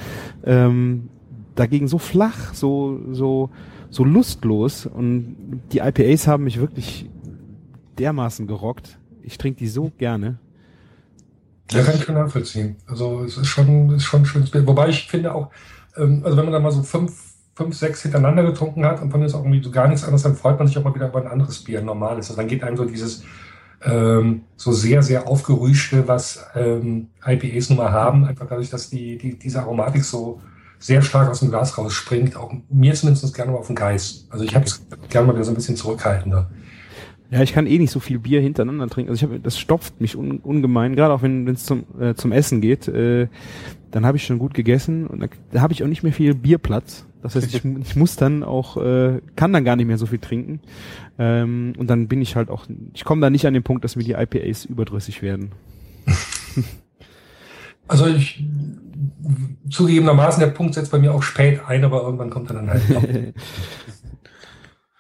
ähm, 0.44 1.10
dagegen 1.56 1.88
so 1.88 1.98
flach, 1.98 2.54
so 2.54 3.00
so 3.12 3.50
so 3.90 4.04
lustlos 4.04 4.86
und 4.86 5.62
die 5.72 5.80
IPAs 5.80 6.28
haben 6.28 6.44
mich 6.44 6.60
wirklich 6.60 7.10
dermaßen 7.98 8.48
gerockt. 8.48 9.00
Ich 9.22 9.38
trinke 9.38 9.60
die 9.60 9.68
so 9.68 9.92
gerne. 9.98 10.40
Ja, 11.72 11.84
kann 11.84 11.96
ich 11.96 12.04
schon 12.04 12.16
nachvollziehen. 12.16 12.78
Also 12.88 13.24
es 13.24 13.38
ist 13.38 13.48
schon, 13.48 13.94
ist 13.94 14.06
schon 14.06 14.22
ein 14.22 14.26
schönes 14.26 14.52
Bild. 14.52 14.68
Wobei 14.68 14.90
ich 14.90 15.08
finde 15.08 15.34
auch, 15.34 15.52
ähm, 15.98 16.22
also 16.24 16.38
wenn 16.38 16.46
man 16.46 16.54
dann 16.54 16.64
mal 16.64 16.72
so 16.72 16.82
fünf, 16.82 17.34
fünf, 17.56 17.76
sechs 17.76 18.04
hintereinander 18.04 18.44
getrunken 18.44 18.86
hat 18.86 19.02
und 19.02 19.12
von 19.12 19.22
ist 19.22 19.34
auch 19.34 19.42
irgendwie 19.42 19.64
so 19.64 19.72
gar 19.72 19.88
nichts 19.88 20.04
anderes, 20.04 20.24
dann 20.24 20.36
freut 20.36 20.58
man 20.60 20.68
sich 20.68 20.78
auch 20.78 20.84
mal 20.84 20.96
wieder 20.96 21.10
über 21.10 21.22
ein 21.22 21.28
anderes 21.28 21.64
Bier, 21.64 21.80
ein 21.80 21.86
normales. 21.86 22.30
Also 22.30 22.40
dann 22.40 22.48
geht 22.48 22.64
einem 22.64 22.78
so 22.78 22.86
dieses 22.86 23.24
ähm, 23.84 24.42
so 24.56 24.72
sehr, 24.72 25.04
sehr 25.04 25.28
aufgerüschte, 25.28 26.08
was 26.08 26.46
ähm, 26.56 27.08
IPAs 27.26 27.70
nun 27.70 27.78
mal 27.78 27.92
haben, 27.92 28.26
einfach 28.26 28.48
dadurch, 28.48 28.70
dass 28.70 28.90
die, 28.90 29.18
die, 29.18 29.38
diese 29.38 29.62
Aromatik 29.62 30.04
so 30.04 30.42
sehr 30.80 31.02
stark 31.02 31.30
aus 31.30 31.40
dem 31.40 31.50
Glas 31.50 31.78
rausspringt, 31.78 32.36
auch 32.36 32.54
mir 32.70 32.94
zumindest 32.94 33.34
gerne 33.36 33.52
mal 33.52 33.58
auf 33.58 33.68
den 33.68 33.76
Geist. 33.76 34.28
Also 34.30 34.44
ich 34.44 34.56
habe 34.56 34.66
es 34.66 34.86
gerne 35.10 35.28
mal 35.28 35.34
wieder 35.34 35.44
so 35.44 35.52
ein 35.52 35.56
bisschen 35.56 35.76
zurückhaltender. 35.76 36.50
Ja, 37.30 37.42
ich 37.42 37.54
kann 37.54 37.68
eh 37.68 37.78
nicht 37.78 37.92
so 37.92 38.00
viel 38.00 38.20
Bier 38.20 38.42
hintereinander 38.42 38.88
trinken. 38.88 39.10
Also 39.12 39.26
ich 39.26 39.30
habe, 39.30 39.40
das 39.40 39.60
stopft 39.60 40.00
mich 40.00 40.16
un, 40.16 40.40
ungemein, 40.40 40.96
gerade 40.96 41.14
auch 41.14 41.22
wenn 41.22 41.48
es 41.48 41.66
zum, 41.66 41.84
äh, 42.00 42.14
zum 42.14 42.32
Essen 42.32 42.62
geht. 42.62 42.88
Äh, 42.88 43.28
dann 43.92 44.06
habe 44.06 44.18
ich 44.18 44.26
schon 44.26 44.40
gut 44.40 44.54
gegessen 44.54 45.08
und 45.08 45.20
da, 45.20 45.28
da 45.52 45.62
habe 45.62 45.74
ich 45.74 45.84
auch 45.84 45.88
nicht 45.88 46.04
mehr 46.04 46.14
viel 46.14 46.36
Bierplatz. 46.36 47.07
Das 47.22 47.36
heißt, 47.36 47.54
ich, 47.54 47.66
ich 47.66 47.96
muss 47.96 48.16
dann 48.16 48.44
auch, 48.44 48.78
äh, 48.78 49.22
kann 49.36 49.54
dann 49.54 49.66
gar 49.66 49.76
nicht 49.76 49.88
mehr 49.88 49.98
so 49.98 50.06
viel 50.06 50.20
trinken. 50.20 50.62
Ähm, 51.18 51.74
und 51.78 51.90
dann 51.90 52.08
bin 52.08 52.22
ich 52.22 52.36
halt 52.36 52.50
auch, 52.50 52.66
ich 52.94 53.04
komme 53.04 53.22
da 53.22 53.30
nicht 53.30 53.46
an 53.48 53.54
den 53.54 53.64
Punkt, 53.64 53.84
dass 53.84 53.96
mir 53.96 54.04
die 54.04 54.14
IPAs 54.14 54.66
überdrüssig 54.66 55.22
werden. 55.22 55.52
Also 57.90 58.06
ich 58.06 58.44
zugegebenermaßen, 59.70 60.42
der 60.42 60.48
Punkt 60.48 60.74
setzt 60.74 60.92
bei 60.92 61.00
mir 61.00 61.14
auch 61.14 61.24
spät 61.24 61.62
ein, 61.66 61.86
aber 61.86 62.02
irgendwann 62.02 62.30
kommt 62.30 62.50
er 62.50 62.56
dann 62.56 62.70
halt. 62.70 62.82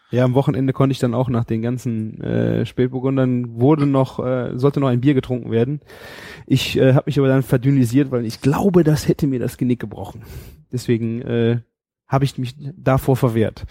Ja, 0.09 0.23
am 0.23 0.35
Wochenende 0.35 0.71
konnte 0.71 0.93
ich 0.93 0.99
dann 0.99 1.13
auch 1.13 1.27
nach 1.27 1.43
den 1.43 1.61
ganzen 1.61 2.21
äh, 2.21 2.65
Spätburgundern 2.65 3.59
wurde 3.59 3.85
noch 3.85 4.25
äh, 4.25 4.57
sollte 4.57 4.79
noch 4.79 4.87
ein 4.87 5.01
Bier 5.01 5.13
getrunken 5.13 5.51
werden. 5.51 5.81
Ich 6.45 6.77
äh, 6.77 6.93
habe 6.93 7.03
mich 7.07 7.19
aber 7.19 7.27
dann 7.27 7.43
verdünnisiert, 7.43 8.09
weil 8.09 8.25
ich 8.25 8.39
glaube, 8.39 8.85
das 8.85 9.09
hätte 9.09 9.27
mir 9.27 9.39
das 9.39 9.57
Genick 9.57 9.81
gebrochen. 9.81 10.21
Deswegen 10.71 11.21
äh, 11.23 11.59
habe 12.07 12.25
ich 12.25 12.37
mich 12.37 12.55
davor 12.75 13.15
verwehrt, 13.15 13.65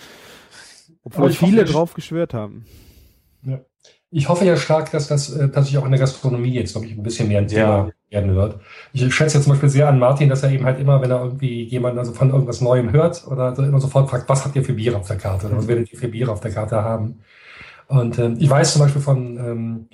obwohl 1.02 1.30
viele 1.30 1.62
hoffe, 1.62 1.72
drauf 1.72 1.94
geschwört 1.94 2.34
haben. 2.34 2.66
Ja. 3.42 3.60
Ich 4.10 4.28
hoffe 4.28 4.44
ja 4.44 4.56
stark, 4.56 4.90
dass 4.92 5.08
das 5.08 5.30
äh, 5.30 5.48
tatsächlich 5.48 5.78
auch 5.78 5.84
in 5.84 5.90
der 5.90 6.00
Gastronomie 6.00 6.52
jetzt, 6.52 6.72
glaube 6.72 6.86
ich, 6.86 6.96
ein 6.96 7.02
bisschen 7.02 7.28
mehr 7.28 7.40
ein 7.40 7.48
Thema 7.48 7.90
ja. 8.10 8.20
werden 8.20 8.34
wird. 8.34 8.60
Ich 8.92 9.02
schätze 9.14 9.36
jetzt 9.36 9.44
zum 9.44 9.52
Beispiel 9.52 9.68
sehr 9.68 9.88
an 9.88 9.98
Martin, 9.98 10.28
dass 10.28 10.42
er 10.42 10.52
eben 10.52 10.64
halt 10.64 10.78
immer, 10.78 11.02
wenn 11.02 11.10
er 11.10 11.22
irgendwie 11.22 11.64
jemanden 11.64 11.98
also 11.98 12.12
von 12.12 12.30
irgendwas 12.30 12.60
Neuem 12.60 12.92
hört 12.92 13.26
oder 13.26 13.54
so 13.54 13.62
immer 13.62 13.80
sofort 13.80 14.08
fragt, 14.08 14.28
was 14.28 14.44
habt 14.44 14.54
ihr 14.54 14.64
für 14.64 14.74
Bier 14.74 14.96
auf 14.96 15.08
der 15.08 15.16
Karte 15.16 15.46
oder 15.48 15.56
was 15.56 15.66
werdet 15.66 15.92
ihr 15.92 15.98
für 15.98 16.08
Bier 16.08 16.30
auf 16.30 16.40
der 16.40 16.52
Karte 16.52 16.76
haben? 16.82 17.20
Und 17.88 18.18
ähm, 18.18 18.36
ich 18.38 18.48
weiß 18.48 18.72
zum 18.72 18.82
Beispiel 18.82 19.02
von, 19.02 19.36
ähm, 19.38 19.88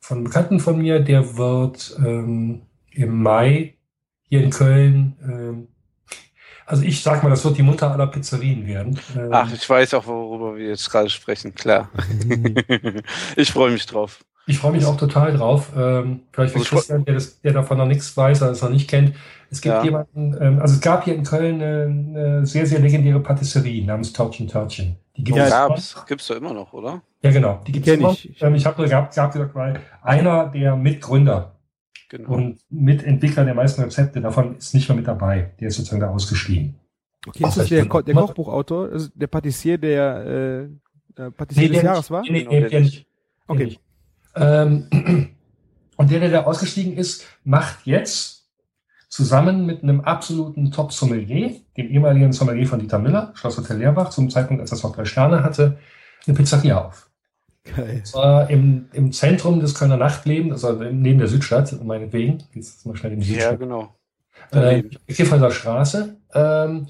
von 0.00 0.24
Bekannten 0.24 0.60
von 0.60 0.78
mir, 0.78 1.00
der 1.00 1.36
wird 1.36 1.96
ähm, 1.98 2.62
im 2.92 3.22
Mai 3.22 3.74
hier 4.22 4.42
in 4.42 4.50
Köln 4.50 5.16
ähm, 5.22 5.68
also 6.66 6.82
ich 6.82 7.02
sag 7.02 7.22
mal, 7.22 7.30
das 7.30 7.44
wird 7.44 7.56
die 7.56 7.62
Mutter 7.62 7.90
aller 7.92 8.08
Pizzerien 8.08 8.66
werden. 8.66 8.98
Ähm, 9.16 9.28
Ach, 9.30 9.50
ich 9.52 9.68
weiß 9.68 9.94
auch, 9.94 10.06
worüber 10.06 10.56
wir 10.56 10.68
jetzt 10.68 10.90
gerade 10.90 11.08
sprechen, 11.08 11.54
klar. 11.54 11.88
ich 13.36 13.52
freue 13.52 13.70
mich 13.70 13.86
drauf. 13.86 14.24
Ich 14.48 14.58
freue 14.58 14.72
mich 14.72 14.84
auch 14.84 14.96
total 14.96 15.36
drauf. 15.36 15.70
Ähm, 15.76 16.20
vielleicht 16.32 16.52
für 16.52 16.60
also 16.60 16.76
Christian, 16.76 17.04
der, 17.04 17.14
das, 17.14 17.40
der 17.40 17.52
davon 17.52 17.78
noch 17.78 17.86
nichts 17.86 18.16
weiß, 18.16 18.42
oder 18.42 18.50
es 18.50 18.62
noch 18.62 18.70
nicht 18.70 18.88
kennt. 18.88 19.14
Es 19.50 19.60
gibt 19.60 19.76
ja. 19.76 19.84
jemanden, 19.84 20.36
ähm, 20.40 20.58
also 20.60 20.74
es 20.74 20.80
gab 20.80 21.04
hier 21.04 21.14
in 21.14 21.24
Köln 21.24 21.62
eine, 21.62 21.84
eine 21.84 22.46
sehr, 22.46 22.66
sehr 22.66 22.80
legendäre 22.80 23.20
Patisserie 23.20 23.84
namens 23.84 24.12
Törtchen 24.12 24.48
Törtchen. 24.48 24.96
Die 25.16 25.24
gibt 25.24 25.38
ja, 25.38 25.44
es 25.44 25.50
gab's, 25.50 26.06
gibt's 26.06 26.26
doch 26.26 26.36
immer 26.36 26.52
noch, 26.52 26.72
oder? 26.72 27.02
Ja, 27.22 27.30
genau. 27.30 27.60
Die 27.66 27.72
gibt's 27.72 27.88
immer. 27.88 28.12
Ich, 28.12 28.30
ich 28.30 28.42
habe 28.42 28.80
nur 28.80 28.88
gehabt, 28.88 29.14
gehabt 29.14 29.32
gesagt, 29.32 29.54
weil 29.54 29.80
einer 30.02 30.46
der 30.46 30.76
Mitgründer 30.76 31.55
Genau. 32.08 32.34
Und 32.34 32.60
Mitentwickler 32.70 33.44
der 33.44 33.54
meisten 33.54 33.82
Rezepte 33.82 34.20
davon 34.20 34.56
ist 34.56 34.74
nicht 34.74 34.88
mehr 34.88 34.96
mit 34.96 35.06
dabei. 35.06 35.54
Der 35.60 35.68
ist 35.68 35.76
sozusagen 35.76 36.00
da 36.00 36.10
ausgestiegen. 36.10 36.76
Okay, 37.26 37.44
ist 37.44 37.56
das 37.56 37.68
der, 37.68 37.86
Ko 37.86 38.02
der 38.02 38.14
Kochbuchautor, 38.14 38.88
also 38.92 39.08
der 39.14 39.26
Patissier, 39.26 39.78
der 39.78 40.68
äh, 41.16 41.30
Patissier 41.32 41.68
nee, 41.68 41.74
des 41.74 41.82
Jahres 41.82 42.10
war? 42.10 42.22
Nee, 42.22 42.30
nee, 42.30 42.44
genau, 42.44 42.68
der, 42.68 42.80
nicht. 42.80 43.06
Okay. 43.48 43.64
Nicht. 43.64 43.80
Ähm, 44.36 44.86
und 45.96 46.10
der, 46.10 46.20
der 46.20 46.30
da 46.30 46.42
ausgestiegen 46.44 46.96
ist, 46.96 47.26
macht 47.42 47.86
jetzt 47.86 48.46
zusammen 49.08 49.66
mit 49.66 49.82
einem 49.82 50.00
absoluten 50.02 50.70
Top-Sommelier, 50.70 51.56
dem 51.76 51.88
ehemaligen 51.88 52.32
Sommelier 52.32 52.66
von 52.66 52.78
Dieter 52.78 52.98
Miller, 52.98 53.32
Schloss 53.34 53.56
Hotel 53.56 53.78
Leerbach, 53.78 54.10
zum 54.10 54.30
Zeitpunkt, 54.30 54.60
als 54.60 54.70
das 54.70 54.82
noch 54.82 54.94
drei 54.94 55.04
Sterne 55.04 55.42
hatte, 55.42 55.78
eine 56.26 56.36
Pizzeria 56.36 56.84
auf. 56.84 57.05
Geil. 57.74 58.02
Zwar 58.04 58.48
im, 58.50 58.88
im 58.92 59.12
Zentrum 59.12 59.60
des 59.60 59.74
Kölner 59.74 59.96
Nachtlebens, 59.96 60.64
also 60.64 60.82
neben 60.82 61.18
der 61.18 61.28
Südstadt, 61.28 61.72
meinetwegen. 61.84 62.42
Jetzt 62.54 62.86
mal 62.86 62.96
schnell 62.96 63.12
in 63.12 63.20
die 63.20 63.26
Südstadt. 63.26 63.52
Ja, 63.52 63.56
genau. 63.56 63.96
Äh, 64.52 64.84
Kirchhäuser 65.08 65.50
Straße 65.50 66.16
ähm, 66.34 66.86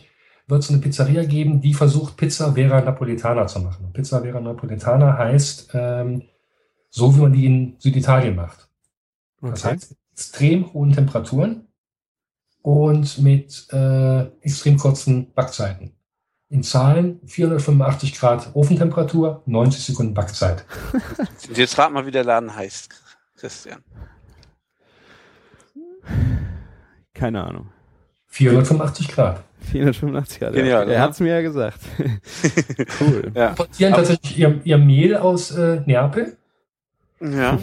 wird 0.46 0.62
es 0.62 0.70
eine 0.70 0.78
Pizzeria 0.78 1.24
geben, 1.24 1.60
die 1.60 1.74
versucht, 1.74 2.16
Pizza 2.16 2.52
Vera 2.52 2.80
Napoletana 2.80 3.46
zu 3.46 3.60
machen. 3.60 3.92
Pizza 3.92 4.20
Vera 4.20 4.40
Napoletana 4.40 5.16
heißt 5.16 5.70
ähm, 5.74 6.22
so, 6.90 7.14
wie 7.16 7.20
man 7.20 7.32
die 7.32 7.46
in 7.46 7.76
Süditalien 7.78 8.36
macht. 8.36 8.68
Okay. 9.40 9.50
Das 9.50 9.64
heißt, 9.64 9.96
extrem 10.12 10.72
hohen 10.72 10.92
Temperaturen 10.92 11.68
und 12.62 13.18
mit 13.18 13.66
äh, 13.72 14.22
extrem 14.40 14.76
kurzen 14.76 15.32
Backzeiten. 15.32 15.95
In 16.48 16.62
Zahlen 16.62 17.20
485 17.26 18.18
Grad 18.18 18.54
Ofentemperatur, 18.54 19.42
90 19.46 19.84
Sekunden 19.84 20.14
Backzeit. 20.14 20.64
Jetzt 21.52 21.76
rat 21.76 21.92
mal, 21.92 22.06
wie 22.06 22.12
der 22.12 22.22
Laden 22.22 22.54
heißt, 22.54 22.88
Christian. 23.36 23.82
Keine 27.14 27.42
Ahnung. 27.42 27.72
485 28.28 29.08
Grad. 29.08 29.42
485 29.72 30.38
Grad. 30.38 30.52
Genial, 30.52 30.88
er 30.88 31.00
hat 31.00 31.12
es 31.12 31.20
mir 31.20 31.34
ja 31.34 31.40
gesagt. 31.40 31.80
cool. 33.00 33.32
Ja. 33.34 33.48
Importieren 33.48 33.94
tatsächlich 33.94 34.38
ihr, 34.38 34.60
ihr 34.62 34.78
Mehl 34.78 35.16
aus 35.16 35.50
äh, 35.50 35.80
Neapel. 35.86 36.36
Ja. 37.20 37.58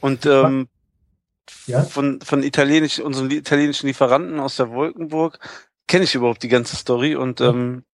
Und 0.00 0.24
ähm, 0.24 0.68
ja? 1.66 1.82
von, 1.82 2.20
von 2.20 2.42
italienisch, 2.42 3.00
unseren 3.00 3.30
italienischen 3.30 3.88
Lieferanten 3.88 4.40
aus 4.40 4.56
der 4.56 4.70
Wolkenburg 4.70 5.38
kenne 5.88 6.04
ich 6.04 6.14
überhaupt 6.14 6.42
die 6.42 6.48
ganze 6.48 6.76
Story 6.76 7.16
und 7.16 7.40
ähm, 7.40 7.84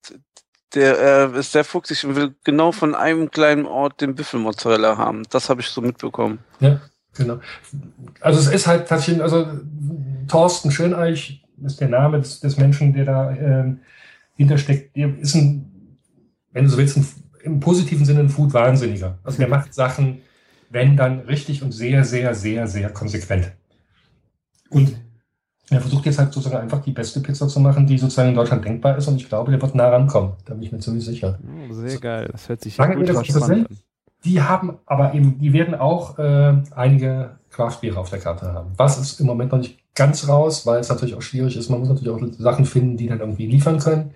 der 0.75 1.33
äh, 1.33 1.39
ist 1.39 1.53
sehr 1.53 1.65
fuchsig 1.65 2.05
und 2.05 2.17
will 2.17 2.35
genau 2.45 2.73
von 2.73 2.95
einem 2.95 3.31
kleinen 3.31 3.65
Ort 3.65 4.01
den 4.01 4.15
Büffelmozzarella 4.15 4.99
haben. 4.99 5.23
Das 5.31 5.49
habe 5.49 5.61
ich 5.61 5.69
so 5.69 5.81
mitbekommen. 5.81 6.41
Ja, 6.61 6.81
genau. 7.17 7.39
Also 8.21 8.41
es 8.41 8.49
ist 8.49 8.67
halt 8.67 8.89
tatsächlich, 8.89 9.23
also 9.23 9.47
Thorsten 10.29 10.71
Schöneich 10.71 11.45
ist 11.65 11.81
der 11.81 11.89
Name 11.89 12.19
des, 12.19 12.41
des 12.41 12.57
Menschen, 12.57 12.93
der 12.93 13.05
da 13.05 13.31
ähm, 13.31 13.81
hintersteckt. 14.37 14.97
Der 14.97 15.17
ist 15.19 15.35
ein, 15.35 15.99
wenn 16.53 16.65
du 16.65 16.71
so 16.71 16.77
willst, 16.77 16.97
ein, 16.97 17.07
im 17.45 17.61
positiven 17.61 18.05
Sinne 18.05 18.21
ein 18.21 18.29
Food-Wahnsinniger. 18.29 19.19
Also 19.23 19.39
der 19.39 19.49
macht 19.49 19.75
Sachen, 19.75 20.23
wenn 20.71 20.97
dann 20.97 21.21
richtig 21.21 21.63
und 21.63 21.73
sehr, 21.73 22.05
sehr, 22.05 22.35
sehr, 22.35 22.67
sehr 22.67 22.91
konsequent. 22.91 23.53
Und 24.71 24.97
versucht 25.85 26.07
jetzt 26.07 26.19
halt 26.19 26.33
sozusagen 26.33 26.63
einfach 26.63 26.83
die 26.83 26.93
beste 26.93 27.21
Pizza 27.21 27.49
zu 27.49 27.61
machen, 27.61 27.87
die 27.87 27.99
sozusagen 27.99 28.31
in 28.31 28.35
Deutschland 28.35 28.65
denkbar 28.65 28.97
ist 28.97 29.07
und 29.09 29.17
ich 29.17 29.29
glaube, 29.29 29.51
der 29.51 29.61
wird 29.61 29.75
nah 29.75 29.89
rankommen. 29.89 30.33
Da 30.45 30.55
bin 30.55 30.63
ich 30.63 30.73
mir 30.73 30.81
ziemlich 30.81 31.05
sicher. 31.05 31.39
Oh, 31.43 31.73
sehr 31.73 31.99
geil, 31.99 32.29
das 32.33 32.49
hört 32.49 32.61
sich 32.61 32.77
Lange 32.77 32.97
gut 32.97 33.09
das 33.09 33.27
spannend 33.27 33.71
an. 33.71 33.79
Die 34.25 34.41
haben 34.41 34.79
aber 34.87 35.15
eben, 35.15 35.39
die 35.39 35.53
werden 35.53 35.75
auch 35.75 36.19
äh, 36.19 36.55
einige 36.75 37.37
Craftbiere 37.51 37.99
auf 37.99 38.11
der 38.11 38.19
Karte 38.19 38.53
haben. 38.53 38.73
Was 38.77 38.99
ist 38.99 39.21
im 39.21 39.27
Moment 39.27 39.53
noch 39.53 39.59
nicht 39.59 39.79
ganz 39.95 40.29
raus, 40.29 40.67
weil 40.67 40.81
es 40.81 40.89
natürlich 40.89 41.15
auch 41.15 41.23
schwierig 41.23 41.57
ist. 41.57 41.71
Man 41.71 41.81
muss 41.81 41.89
natürlich 41.89 42.11
auch 42.11 42.21
Sachen 42.39 42.65
finden, 42.65 42.97
die 42.97 43.07
dann 43.07 43.21
irgendwie 43.21 43.47
liefern 43.47 43.79
können 43.79 44.11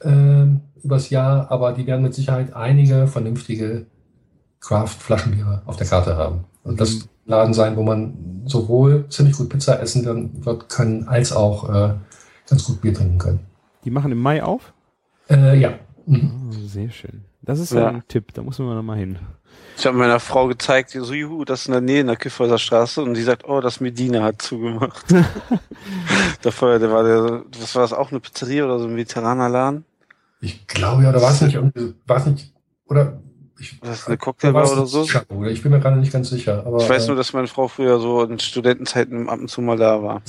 äh, 0.00 0.46
übers 0.82 1.10
Jahr, 1.10 1.50
aber 1.50 1.72
die 1.72 1.86
werden 1.86 2.02
mit 2.02 2.14
Sicherheit 2.14 2.54
einige 2.54 3.06
vernünftige 3.06 3.86
Craft-Flaschenbiere 4.60 5.62
auf 5.66 5.76
der 5.76 5.86
Karte 5.86 6.16
haben. 6.16 6.44
Und 6.64 6.80
das 6.80 6.94
mhm. 6.94 7.02
Laden 7.26 7.54
sein, 7.54 7.76
wo 7.76 7.82
man 7.82 8.42
sowohl 8.46 9.08
ziemlich 9.08 9.36
gut 9.36 9.48
Pizza 9.48 9.80
essen 9.80 10.04
wird 10.44 10.68
können, 10.68 11.08
als 11.08 11.32
auch 11.32 11.68
äh, 11.68 11.94
ganz 12.48 12.64
gut 12.64 12.80
Bier 12.80 12.94
trinken 12.94 13.18
können. 13.18 13.40
Die 13.84 13.90
machen 13.90 14.12
im 14.12 14.18
Mai 14.18 14.42
auf? 14.42 14.72
Äh, 15.28 15.58
ja. 15.58 15.78
Mhm. 16.06 16.50
Oh, 16.50 16.52
sehr 16.66 16.90
schön. 16.90 17.24
Das 17.42 17.60
ist 17.60 17.72
ja. 17.72 17.88
ein 17.88 18.02
Tipp, 18.08 18.32
da 18.34 18.42
muss 18.42 18.58
man 18.58 18.74
noch 18.74 18.82
mal 18.82 18.98
hin. 18.98 19.18
Ich 19.78 19.86
habe 19.86 19.96
meiner 19.96 20.20
Frau 20.20 20.46
gezeigt, 20.46 20.90
so 20.90 21.12
juhu, 21.12 21.44
das 21.44 21.60
ist 21.60 21.66
in 21.66 21.72
der 21.72 21.80
Nähe 21.80 22.00
in 22.00 22.06
der 22.06 22.16
Kiffhäuser 22.16 22.58
Straße 22.58 23.02
und 23.02 23.14
die 23.14 23.22
sagt, 23.22 23.48
oh, 23.48 23.60
das 23.60 23.80
Medina 23.80 24.22
hat 24.22 24.42
zugemacht. 24.42 25.04
Feuer, 26.50 26.78
der 26.78 26.90
war 26.90 27.04
der, 27.04 27.44
was 27.60 27.74
war 27.74 27.82
das 27.82 27.92
auch 27.92 28.10
eine 28.10 28.20
Pizzeria 28.20 28.64
oder 28.64 28.78
so 28.78 28.86
ein 28.86 28.94
mediterraner 28.94 29.48
Laden? 29.48 29.84
Ich 30.40 30.66
glaube 30.66 31.02
ja, 31.02 31.12
da 31.12 31.20
war 31.20 31.30
es 31.30 31.40
nicht 31.40 31.54
irgendwie, 31.54 31.94
war 32.06 32.18
es 32.18 32.26
nicht, 32.26 32.54
oder 32.86 33.20
ich, 33.58 33.80
das 33.80 34.00
ist 34.00 34.08
eine 34.08 34.16
Cocktailbar 34.16 34.70
oder 34.70 34.86
so? 34.86 35.06
Oder 35.28 35.50
ich 35.50 35.62
bin 35.62 35.72
mir 35.72 35.80
gerade 35.80 35.96
nicht 35.96 36.12
ganz 36.12 36.28
sicher. 36.30 36.64
Aber, 36.66 36.82
ich 36.82 36.88
weiß 36.88 37.04
äh, 37.04 37.06
nur, 37.08 37.16
dass 37.16 37.32
meine 37.32 37.46
Frau 37.46 37.68
früher 37.68 37.98
so 37.98 38.22
in 38.22 38.38
Studentenzeiten 38.38 39.28
ab 39.28 39.38
und 39.38 39.48
zu 39.48 39.60
mal 39.60 39.76
da 39.76 40.02
war. 40.02 40.22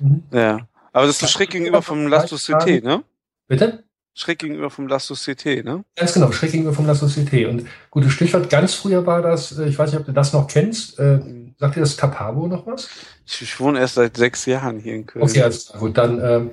Mhm. 0.00 0.22
Ja. 0.32 0.66
Aber 0.92 1.06
das 1.06 1.20
ist 1.20 1.30
schräg 1.30 1.50
gegenüber 1.50 1.82
vom 1.82 2.06
La 2.06 2.24
Société, 2.24 2.82
ne? 2.82 3.02
Bitte? 3.48 3.84
Schräg 4.14 4.38
gegenüber 4.38 4.70
vom 4.70 4.86
La 4.86 4.98
Société, 4.98 5.64
ne? 5.64 5.84
Ganz 5.96 6.14
genau, 6.14 6.30
schräg 6.30 6.52
gegenüber 6.52 6.74
vom 6.74 6.86
La 6.86 6.92
Société. 6.92 7.48
Und 7.48 7.66
gutes 7.90 8.12
Stichwort, 8.12 8.48
ganz 8.48 8.74
früher 8.74 9.04
war 9.04 9.20
das, 9.20 9.58
äh, 9.58 9.66
ich 9.66 9.78
weiß 9.78 9.90
nicht, 9.90 10.00
ob 10.00 10.06
du 10.06 10.12
das 10.12 10.32
noch 10.32 10.46
kennst, 10.46 10.98
äh, 11.00 11.20
sagt 11.58 11.76
dir 11.76 11.80
das 11.80 11.96
Tapabo 11.96 12.46
noch 12.46 12.66
was? 12.66 12.88
Ich, 13.26 13.42
ich 13.42 13.58
wohne 13.58 13.80
erst 13.80 13.94
seit 13.94 14.16
sechs 14.16 14.46
Jahren 14.46 14.78
hier 14.78 14.94
in 14.94 15.06
Köln. 15.06 15.24
Okay, 15.24 15.42
also 15.42 15.76
gut, 15.78 15.98
dann 15.98 16.20
ähm, 16.22 16.50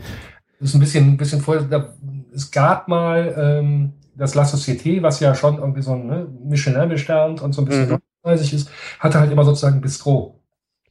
ist 0.59 0.73
ein 0.73 0.79
bisschen, 0.79 1.05
ein 1.05 1.17
bisschen 1.17 1.41
vorher, 1.41 1.63
da, 1.63 1.93
es 2.33 2.49
gab 2.49 2.87
mal 2.87 3.35
ähm, 3.37 3.93
das 4.15 4.35
La 4.35 4.43
Société, 4.43 5.01
was 5.01 5.19
ja 5.19 5.33
schon 5.35 5.57
irgendwie 5.57 5.81
so 5.81 5.93
ein 5.93 6.07
ne, 6.07 6.27
Michelin 6.43 6.89
bestand 6.89 7.41
und 7.41 7.53
so 7.53 7.61
ein 7.61 7.65
bisschen 7.65 7.99
mhm. 8.23 8.33
ist, 8.33 8.69
hatte 8.99 9.19
halt 9.19 9.31
immer 9.31 9.43
sozusagen 9.43 9.81
Bistro. 9.81 10.39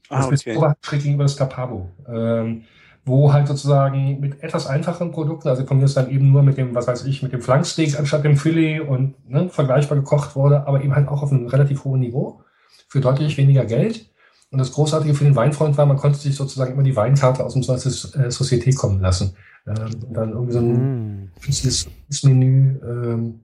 Ah, 0.09 0.17
das 0.17 0.27
okay. 0.27 0.35
Bistro 0.45 0.63
war 0.63 0.77
schräg 0.83 1.03
gegenüber 1.03 1.25
das 1.25 1.37
Tapabo. 1.37 1.91
Ähm, 2.09 2.65
wo 3.05 3.33
halt 3.33 3.49
sozusagen 3.49 4.21
mit 4.21 4.43
etwas 4.43 4.67
einfacheren 4.67 5.11
Produkten, 5.11 5.49
also 5.49 5.65
von 5.65 5.79
mir 5.79 5.85
ist 5.85 5.97
dann 5.97 6.11
eben 6.11 6.31
nur 6.31 6.43
mit 6.43 6.59
dem, 6.59 6.75
was 6.75 6.87
weiß 6.87 7.05
ich, 7.07 7.23
mit 7.23 7.33
dem 7.33 7.41
Flanksteak 7.41 7.99
anstatt 7.99 8.25
dem 8.25 8.37
Filet 8.37 8.81
und 8.81 9.15
ne, 9.29 9.49
vergleichbar 9.49 9.99
gekocht 9.99 10.37
wurde, 10.37 10.67
aber 10.67 10.83
eben 10.83 10.95
halt 10.95 11.09
auch 11.09 11.23
auf 11.23 11.33
einem 11.33 11.47
relativ 11.47 11.85
hohen 11.85 12.01
Niveau 12.01 12.43
für 12.89 13.01
deutlich 13.01 13.37
weniger 13.37 13.65
Geld. 13.65 14.11
Und 14.51 14.59
das 14.59 14.73
Großartige 14.73 15.15
für 15.15 15.25
den 15.25 15.37
Weinfreund 15.37 15.79
war, 15.79 15.87
man 15.87 15.97
konnte 15.97 16.19
sich 16.19 16.35
sozusagen 16.35 16.73
immer 16.73 16.83
die 16.83 16.97
Weinkarte 16.97 17.45
aus 17.45 17.55
dem 17.55 17.63
Société 17.63 18.77
kommen 18.77 19.01
lassen. 19.01 19.37
Ähm, 19.67 19.91
und 20.07 20.15
dann 20.15 20.31
irgendwie 20.31 20.53
so 20.53 20.59
ein 20.59 21.31
mm. 21.35 22.29
Menü 22.29 22.81
ähm, 22.83 23.41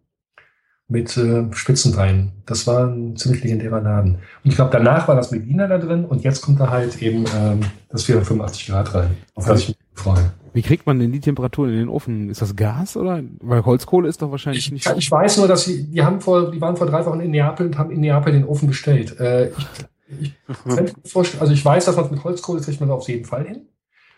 mit 0.88 1.16
äh, 1.16 1.44
Spitzenwein. 1.52 2.32
Das 2.46 2.66
war 2.66 2.86
ein 2.86 3.16
ziemlich 3.16 3.42
legendärer 3.42 3.80
Laden. 3.80 4.14
Und 4.14 4.50
ich 4.50 4.54
glaube, 4.54 4.70
danach 4.72 5.08
war 5.08 5.16
das 5.16 5.30
Medina 5.30 5.66
da 5.66 5.78
drin 5.78 6.04
und 6.04 6.22
jetzt 6.22 6.42
kommt 6.42 6.60
da 6.60 6.70
halt 6.70 7.02
eben 7.02 7.24
ähm, 7.36 7.60
das 7.88 8.04
485 8.04 8.68
Grad 8.68 8.94
rein, 8.94 9.16
auf 9.34 9.46
das 9.46 9.62
ich 9.62 9.68
mich 9.68 9.76
freue. 9.94 10.32
Wie 10.52 10.62
kriegt 10.62 10.86
man 10.86 10.98
denn 10.98 11.12
die 11.12 11.20
Temperatur 11.20 11.68
in 11.68 11.74
den 11.74 11.88
Ofen? 11.88 12.30
Ist 12.30 12.40
das 12.40 12.56
Gas 12.56 12.96
oder? 12.96 13.22
Weil 13.40 13.64
Holzkohle 13.64 14.08
ist 14.08 14.22
doch 14.22 14.30
wahrscheinlich 14.30 14.66
ich, 14.66 14.72
nicht. 14.72 14.94
Ich 14.96 15.10
weiß 15.10 15.38
nur, 15.38 15.48
dass 15.48 15.64
sie, 15.64 15.84
die 15.84 16.02
haben 16.02 16.20
vor, 16.20 16.50
die 16.50 16.60
waren 16.60 16.76
vor 16.76 16.86
drei 16.86 17.04
Wochen 17.04 17.20
in 17.20 17.32
Neapel 17.32 17.66
und 17.66 17.78
haben 17.78 17.90
in 17.90 18.00
Neapel 18.00 18.32
den 18.32 18.44
Ofen 18.44 18.68
bestellt. 18.68 19.18
Äh, 19.20 19.50
ich, 20.18 20.34
ich 20.54 21.16
also 21.40 21.52
ich 21.52 21.64
weiß, 21.64 21.84
dass 21.84 21.96
man 21.96 22.10
mit 22.10 22.24
Holzkohle 22.24 22.60
kriegt 22.60 22.80
man 22.80 22.90
auf 22.90 23.08
jeden 23.08 23.24
Fall 23.24 23.44
hin 23.44 23.66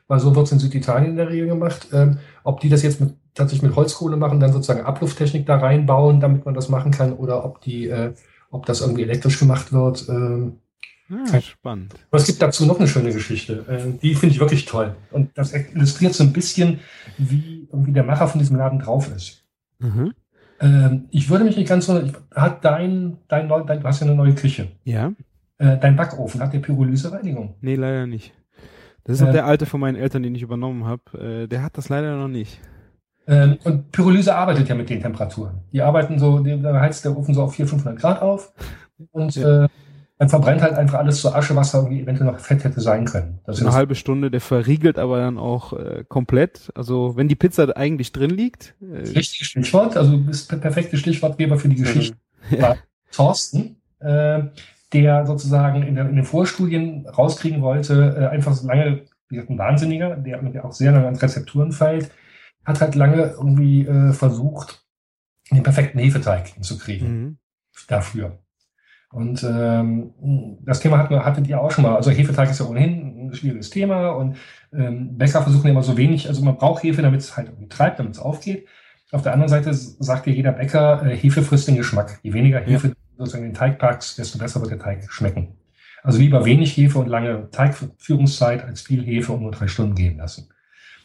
weil 0.09 0.19
so 0.19 0.35
wird 0.35 0.47
es 0.47 0.53
in 0.53 0.59
Süditalien 0.59 1.11
in 1.11 1.17
der 1.17 1.29
Regel 1.29 1.47
gemacht. 1.47 1.89
Ähm, 1.93 2.19
ob 2.43 2.61
die 2.61 2.69
das 2.69 2.83
jetzt 2.83 3.01
mit, 3.01 3.15
tatsächlich 3.35 3.69
mit 3.69 3.77
Holzkohle 3.77 4.17
machen, 4.17 4.41
dann 4.41 4.53
sozusagen 4.53 4.85
Ablufttechnik 4.85 5.47
da 5.47 5.59
reinbauen, 5.59 6.19
damit 6.19 6.45
man 6.45 6.55
das 6.55 6.69
machen 6.69 6.91
kann, 6.91 7.13
oder 7.13 7.45
ob 7.45 7.61
die, 7.61 7.89
äh, 7.89 8.15
ob 8.51 8.67
das 8.67 8.81
irgendwie 8.81 9.03
elektrisch 9.03 9.39
gemacht 9.39 9.73
wird. 9.73 10.09
Ähm, 10.09 10.59
ah, 11.11 11.41
spannend. 11.41 11.95
Aber 12.11 12.19
es 12.19 12.27
gibt 12.27 12.43
dazu 12.43 12.67
noch 12.67 12.79
eine 12.79 12.89
schöne 12.89 13.13
Geschichte. 13.13 13.65
Äh, 13.69 13.99
die 14.01 14.15
finde 14.15 14.35
ich 14.35 14.41
wirklich 14.41 14.65
toll. 14.65 14.97
Und 15.11 15.37
das 15.37 15.53
illustriert 15.53 16.15
so 16.15 16.25
ein 16.25 16.33
bisschen, 16.33 16.81
wie 17.19 17.69
irgendwie 17.71 17.93
der 17.93 18.05
Macher 18.05 18.29
von 18.29 18.41
diesem 18.41 18.57
Laden 18.57 18.79
drauf 18.79 19.15
ist. 19.15 19.45
Mhm. 19.79 20.15
Ähm, 20.61 21.07
ich 21.11 21.29
würde 21.29 21.45
mich 21.45 21.57
nicht 21.57 21.69
ganz 21.69 21.87
so. 21.87 22.03
Hat 22.35 22.65
dein, 22.65 23.19
dein, 23.29 23.49
dein, 23.49 23.81
du 23.81 23.85
hast 23.85 24.01
ja 24.01 24.07
eine 24.07 24.17
neue 24.17 24.35
Küche. 24.35 24.69
Ja. 24.85 25.13
Äh, 25.59 25.77
dein 25.79 25.97
Backofen, 25.97 26.41
hat 26.41 26.53
der 26.53 26.61
Pyrolyse-Reinigung? 26.61 27.57
Nee, 27.61 27.75
leider 27.75 28.07
nicht. 28.07 28.33
Das 29.09 29.17
ist 29.17 29.23
äh, 29.23 29.29
auch 29.29 29.33
der 29.33 29.47
alte 29.47 29.65
von 29.65 29.81
meinen 29.81 29.97
Eltern, 29.97 30.23
den 30.23 30.35
ich 30.35 30.43
übernommen 30.43 30.85
habe. 30.85 31.43
Äh, 31.45 31.49
der 31.49 31.63
hat 31.63 31.79
das 31.79 31.89
leider 31.89 32.17
noch 32.17 32.29
nicht. 32.29 32.61
Ähm, 33.27 33.57
und 33.65 33.91
Pyrolyse 33.91 34.35
arbeitet 34.35 34.69
ja 34.69 34.75
mit 34.75 34.91
den 34.91 35.01
Temperaturen. 35.01 35.63
Die 35.73 35.81
arbeiten 35.81 36.19
so, 36.19 36.39
da 36.41 36.81
heizt 36.81 37.05
der 37.07 37.17
Ofen 37.17 37.35
so 37.35 37.43
auf 37.43 37.55
400, 37.55 37.71
500 37.71 38.01
Grad 38.01 38.23
auf 38.23 38.53
und 39.13 39.35
ja. 39.35 39.65
äh, 39.65 39.69
dann 40.19 40.29
verbrennt 40.29 40.61
halt 40.61 40.75
einfach 40.75 40.99
alles 40.99 41.21
zur 41.21 41.35
Asche, 41.35 41.57
was 41.57 41.73
da 41.73 41.79
irgendwie 41.79 42.03
eventuell 42.03 42.31
noch 42.31 42.39
Fett 42.39 42.65
hätte 42.65 42.81
sein 42.81 43.07
können. 43.07 43.39
Das 43.47 43.61
eine 43.61 43.73
halbe 43.73 43.95
Stunde, 43.95 44.31
der 44.31 44.41
verriegelt 44.41 44.99
aber 44.99 45.21
dann 45.21 45.39
auch 45.39 45.73
äh, 45.73 46.05
komplett. 46.07 46.71
Also 46.75 47.17
wenn 47.17 47.29
die 47.29 47.37
Pizza 47.37 47.75
eigentlich 47.77 48.13
drin 48.13 48.31
liegt. 48.31 48.75
Äh, 48.83 49.09
Richtiges 49.11 49.47
Stichwort, 49.47 49.97
also 49.97 50.19
der 50.19 50.57
perfekte 50.57 50.99
Stichwortgeber 50.99 51.59
für 51.59 51.69
die 51.69 51.77
Geschichte. 51.77 52.17
Ja. 52.51 52.77
Thorsten, 53.13 53.77
äh, 54.01 54.43
der 54.93 55.27
sozusagen 55.27 55.83
in, 55.83 55.95
der, 55.95 56.09
in 56.09 56.17
den 56.17 56.25
Vorstudien 56.25 57.07
rauskriegen 57.07 57.63
wollte, 57.63 58.17
äh, 58.19 58.27
einfach 58.27 58.55
so 58.55 58.67
lange, 58.67 59.03
wie 59.29 59.37
gesagt, 59.37 59.51
ein 59.51 59.59
Wahnsinniger, 59.59 60.17
der, 60.17 60.65
auch 60.65 60.73
sehr 60.73 60.93
lange 60.93 61.09
an 61.09 61.17
Rezepturen 61.17 61.73
feilt, 61.73 62.11
hat 62.65 62.81
halt 62.81 62.95
lange 62.95 63.35
irgendwie 63.39 63.87
äh, 63.87 64.13
versucht, 64.13 64.85
den 65.51 65.63
perfekten 65.63 65.99
Hefeteig 65.99 66.49
hinzukriegen 66.49 67.09
mhm. 67.09 67.39
dafür. 67.89 68.39
Und 69.11 69.43
ähm, 69.43 70.59
das 70.65 70.81
Thema 70.81 70.99
hatten, 70.99 71.25
hattet 71.25 71.47
ihr 71.47 71.61
auch 71.61 71.71
schon 71.71 71.85
mal. 71.85 71.97
Also 71.97 72.11
Hefeteig 72.11 72.51
ist 72.51 72.61
ja 72.61 72.67
ohnehin 72.67 73.29
ein 73.29 73.35
schwieriges 73.35 73.71
Thema 73.71 74.11
und 74.11 74.37
ähm, 74.73 75.17
Bäcker 75.17 75.43
versuchen 75.43 75.71
immer 75.71 75.83
so 75.83 75.97
wenig, 75.97 76.29
also 76.29 76.45
man 76.45 76.57
braucht 76.57 76.83
Hefe, 76.83 77.01
damit 77.01 77.21
es 77.21 77.37
halt 77.37 77.49
irgendwie 77.49 77.69
treibt, 77.69 77.99
damit 77.99 78.15
es 78.15 78.19
aufgeht. 78.19 78.67
Auf 79.11 79.23
der 79.23 79.33
anderen 79.33 79.49
Seite 79.49 79.73
sagt 79.73 80.27
ja 80.27 80.33
jeder 80.33 80.53
Bäcker, 80.53 81.03
äh, 81.07 81.17
Hefe 81.17 81.43
frisst 81.43 81.69
den 81.69 81.77
Geschmack. 81.77 82.19
Je 82.23 82.35
weniger 82.35 82.61
Hefe, 82.61 82.89
ja 82.89 82.95
sozusagen 83.19 83.45
den 83.45 83.55
Teig 83.55 83.79
packst, 83.79 84.19
desto 84.19 84.39
besser 84.39 84.61
wird 84.61 84.71
der 84.71 84.79
Teig 84.79 85.11
schmecken. 85.11 85.59
Also 86.03 86.19
lieber 86.19 86.45
wenig 86.45 86.77
Hefe 86.77 86.99
und 86.99 87.09
lange 87.09 87.51
Teigführungszeit 87.51 88.65
als 88.65 88.83
viel 88.83 89.05
Hefe 89.05 89.33
und 89.33 89.43
nur 89.43 89.51
drei 89.51 89.69
Stunden 89.69 89.95
gehen 89.95 90.17
lassen. 90.19 90.49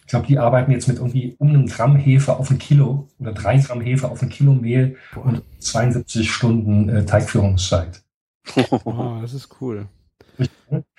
Ich 0.02 0.08
glaube, 0.08 0.28
die 0.28 0.38
arbeiten 0.38 0.72
jetzt 0.72 0.88
mit 0.88 0.98
irgendwie 0.98 1.36
um 1.40 1.50
einen 1.50 1.68
Gramm 1.68 1.96
Hefe 1.96 2.36
auf 2.36 2.52
ein 2.52 2.60
Kilo 2.60 3.08
oder 3.20 3.32
drei 3.32 3.58
Gramm 3.58 3.82
Hefe 3.82 4.10
auf 4.10 4.22
ein 4.22 4.30
Kilo 4.30 4.54
Mehl 4.54 4.98
und 5.16 5.42
72 5.60 6.30
Stunden 6.32 6.90
äh, 6.90 7.06
Teigführungszeit. 7.06 8.02
Oh, 8.84 9.20
das 9.22 9.34
ist 9.34 9.50
cool. 9.62 9.88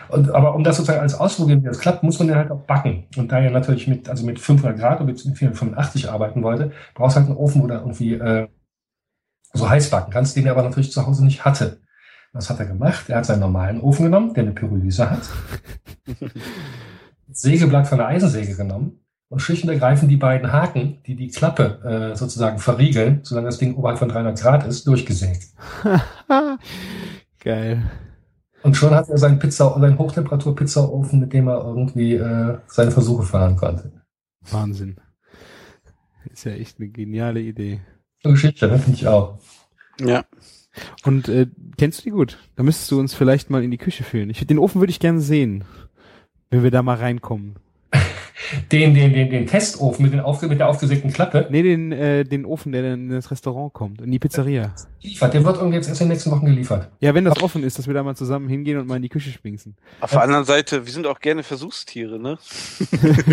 Und, 0.09 0.31
aber 0.31 0.55
um 0.55 0.65
das 0.65 0.77
sozusagen 0.77 1.01
als 1.01 1.15
ausprobieren, 1.15 1.63
wie 1.63 1.67
das 1.67 1.79
klappt, 1.79 2.03
muss 2.03 2.19
man 2.19 2.29
ja 2.29 2.37
halt 2.37 2.51
auch 2.51 2.61
backen. 2.61 3.05
Und 3.17 3.33
da 3.33 3.41
er 3.41 3.51
natürlich 3.51 3.87
mit, 3.87 4.09
also 4.09 4.25
mit 4.25 4.39
500 4.39 4.79
Grad 4.79 5.01
oder 5.01 5.07
mit 5.07 5.21
485 5.21 6.11
arbeiten 6.11 6.43
wollte, 6.43 6.73
brauchst 6.95 7.17
du 7.17 7.21
halt 7.21 7.29
einen 7.29 7.39
Ofen 7.39 7.63
oder 7.63 7.81
irgendwie 7.81 8.15
äh, 8.15 8.49
so 9.55 9.69
heiß 9.69 9.91
backen 9.91 10.13
kannst, 10.13 10.37
den 10.37 10.47
er 10.47 10.53
aber 10.53 10.63
natürlich 10.63 10.93
zu 10.93 11.07
Hause 11.07 11.25
nicht 11.25 11.45
hatte. 11.45 11.81
Was 12.33 12.51
hat 12.51 12.59
er 12.59 12.67
gemacht? 12.67 13.09
Er 13.09 13.19
hat 13.19 13.27
seinen 13.27 13.41
normalen 13.41 13.81
Ofen 13.81 14.05
genommen, 14.07 14.35
der 14.35 14.43
eine 14.43 14.53
Pyrolyse 14.53 15.09
hat, 15.09 15.23
Sägeblatt 17.33 17.87
von 17.87 17.99
der 17.99 18.09
Eisensäge 18.09 18.57
genommen 18.57 19.01
und 19.29 19.41
schlicht 19.41 19.65
und 19.65 19.71
ergreifend 19.71 20.11
die 20.11 20.17
beiden 20.17 20.53
Haken, 20.53 20.99
die 21.07 21.17
die 21.17 21.29
Klappe 21.29 21.81
äh, 21.85 22.17
sozusagen 22.17 22.59
verriegeln, 22.59 23.21
solange 23.23 23.47
das 23.47 23.59
Ding 23.59 23.75
oberhalb 23.77 23.99
von 23.99 24.09
300 24.09 24.41
Grad 24.41 24.67
ist, 24.67 24.87
durchgesägt. 24.87 25.49
Geil. 27.41 27.83
Und 28.63 28.77
schon 28.77 28.95
hat 28.95 29.09
er 29.09 29.19
seinen 29.19 29.39
Pizza, 29.39 29.79
seinen 29.79 29.99
Hochtemperatur-Pizzaofen, 29.99 31.21
mit 31.21 31.33
dem 31.33 31.49
er 31.49 31.65
irgendwie 31.65 32.15
äh, 32.15 32.59
seine 32.67 32.91
Versuche 32.91 33.25
fahren 33.25 33.57
konnte. 33.57 33.93
Wahnsinn. 34.51 34.97
Ist 36.33 36.45
ja 36.45 36.53
echt 36.53 36.81
eine 36.81 36.89
geniale 36.89 37.41
Idee. 37.41 37.81
Geschichte, 38.33 38.69
ne? 38.69 38.79
finde 38.79 38.99
ich 38.99 39.07
auch. 39.07 39.39
Ja. 40.01 40.25
Und 41.05 41.29
äh, 41.29 41.47
kennst 41.79 42.01
du 42.01 42.03
die 42.05 42.11
gut? 42.11 42.39
Da 42.57 42.63
müsstest 42.63 42.91
du 42.91 42.99
uns 42.99 43.15
vielleicht 43.15 43.51
mal 43.51 43.63
in 43.63 43.71
die 43.71 43.79
Küche 43.79 44.05
führen. 44.05 44.31
Ich, 44.31 44.45
den 44.47 44.59
Ofen 44.59 44.81
würde 44.81 44.91
ich 44.91 45.01
gerne 45.01 45.21
sehen, 45.21 45.65
wenn 46.51 46.63
wir 46.63 46.71
da 46.71 46.83
mal 46.83 46.97
reinkommen. 46.97 47.57
Den, 48.71 48.95
den, 48.95 49.13
den, 49.13 49.31
den 49.31 49.47
Testofen 49.47 50.03
mit, 50.03 50.13
den 50.13 50.21
aufge 50.21 50.49
mit 50.49 50.59
der 50.59 50.69
aufgesägten 50.69 51.13
Klappe? 51.13 51.47
Nee, 51.51 51.63
den, 51.63 51.93
äh, 51.93 52.25
den 52.25 52.45
Ofen, 52.45 52.73
der 52.73 52.83
dann 52.83 53.05
in 53.05 53.09
das 53.09 53.31
Restaurant 53.31 53.73
kommt, 53.73 54.03
in 54.03 54.11
die 54.11 54.19
Pizzeria. 54.19 54.75
Liefert, 55.01 55.33
der 55.33 55.45
wird 55.45 55.57
irgendwie 55.57 55.77
jetzt 55.77 55.89
erst 55.89 56.01
in 56.01 56.09
den 56.09 56.13
nächsten 56.13 56.31
Wochen 56.31 56.45
geliefert. 56.45 56.91
Ja, 57.01 57.15
wenn 57.15 57.25
das 57.25 57.41
offen 57.43 57.63
ist, 57.63 57.79
dass 57.79 57.87
wir 57.87 57.95
da 57.95 58.03
mal 58.03 58.17
zusammen 58.17 58.49
hingehen 58.49 58.79
und 58.79 58.87
mal 58.87 58.97
in 58.97 59.03
die 59.03 59.09
Küche 59.09 59.31
schminksen. 59.31 59.77
Auf 60.01 60.11
der 60.11 60.23
anderen 60.23 60.45
Seite, 60.45 60.85
wir 60.85 60.93
sind 60.93 61.07
auch 61.07 61.21
gerne 61.21 61.43
Versuchstiere, 61.43 62.19
ne? 62.19 62.37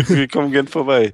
wir 0.08 0.28
kommen 0.28 0.50
gern 0.50 0.68
vorbei. 0.68 1.12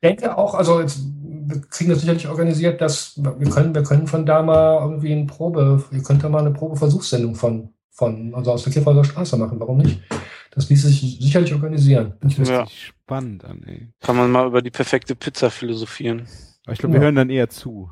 Ich 0.00 0.08
denke 0.08 0.36
auch, 0.36 0.54
also 0.54 0.80
jetzt 0.80 1.00
wir 1.48 1.60
kriegen 1.62 1.90
das 1.90 2.00
sicherlich 2.00 2.28
organisiert, 2.28 2.80
dass 2.80 3.14
wir 3.16 3.50
können, 3.50 3.74
wir 3.74 3.82
können 3.82 4.06
von 4.06 4.26
da 4.26 4.42
mal 4.42 4.80
irgendwie 4.82 5.12
eine 5.12 5.26
Probe, 5.26 5.82
ihr 5.90 6.02
könnt 6.02 6.22
da 6.22 6.28
mal 6.28 6.40
eine 6.40 6.52
Probeversuchssendung 6.52 7.34
von, 7.34 7.70
von, 7.90 8.34
also 8.34 8.52
aus 8.52 8.64
der 8.64 8.72
Kirchwalder 8.72 9.04
Straße 9.04 9.36
machen, 9.36 9.58
warum 9.58 9.78
nicht? 9.78 10.00
Das 10.50 10.68
ließ 10.68 10.82
sich 10.82 11.18
sicherlich 11.20 11.52
organisieren. 11.52 12.14
Das 12.20 12.38
hört 12.38 12.48
ja. 12.48 12.66
sich 12.66 12.86
spannend 12.86 13.44
an, 13.44 13.62
ey. 13.66 13.88
Kann 14.00 14.16
man 14.16 14.30
mal 14.30 14.46
über 14.46 14.62
die 14.62 14.70
perfekte 14.70 15.14
Pizza 15.14 15.50
philosophieren. 15.50 16.26
Aber 16.64 16.72
ich 16.72 16.80
glaube, 16.80 16.94
wir 16.94 17.00
ja. 17.00 17.04
hören 17.04 17.14
dann 17.14 17.30
eher 17.30 17.48
zu. 17.48 17.90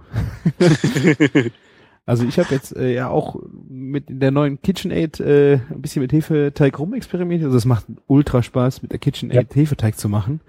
Also 2.07 2.25
ich 2.25 2.39
habe 2.39 2.55
jetzt 2.55 2.75
äh, 2.77 2.95
ja 2.95 3.09
auch 3.09 3.37
mit 3.69 4.05
der 4.09 4.31
neuen 4.31 4.63
KitchenAid 4.63 5.19
äh, 5.19 5.55
ein 5.55 5.83
bisschen 5.83 6.03
mit 6.03 6.13
Hefeteig 6.13 6.79
rumexperimentiert. 6.79 7.47
Also 7.47 7.59
es 7.59 7.65
macht 7.65 7.87
ultra 8.07 8.45
Spaß, 8.45 8.83
mit 8.83 8.93
der 8.93 9.01
KitchenAid 9.01 9.55
ja. 9.55 9.61
Hefeteig 9.61 9.99
zu 9.99 10.09
machen. 10.09 10.41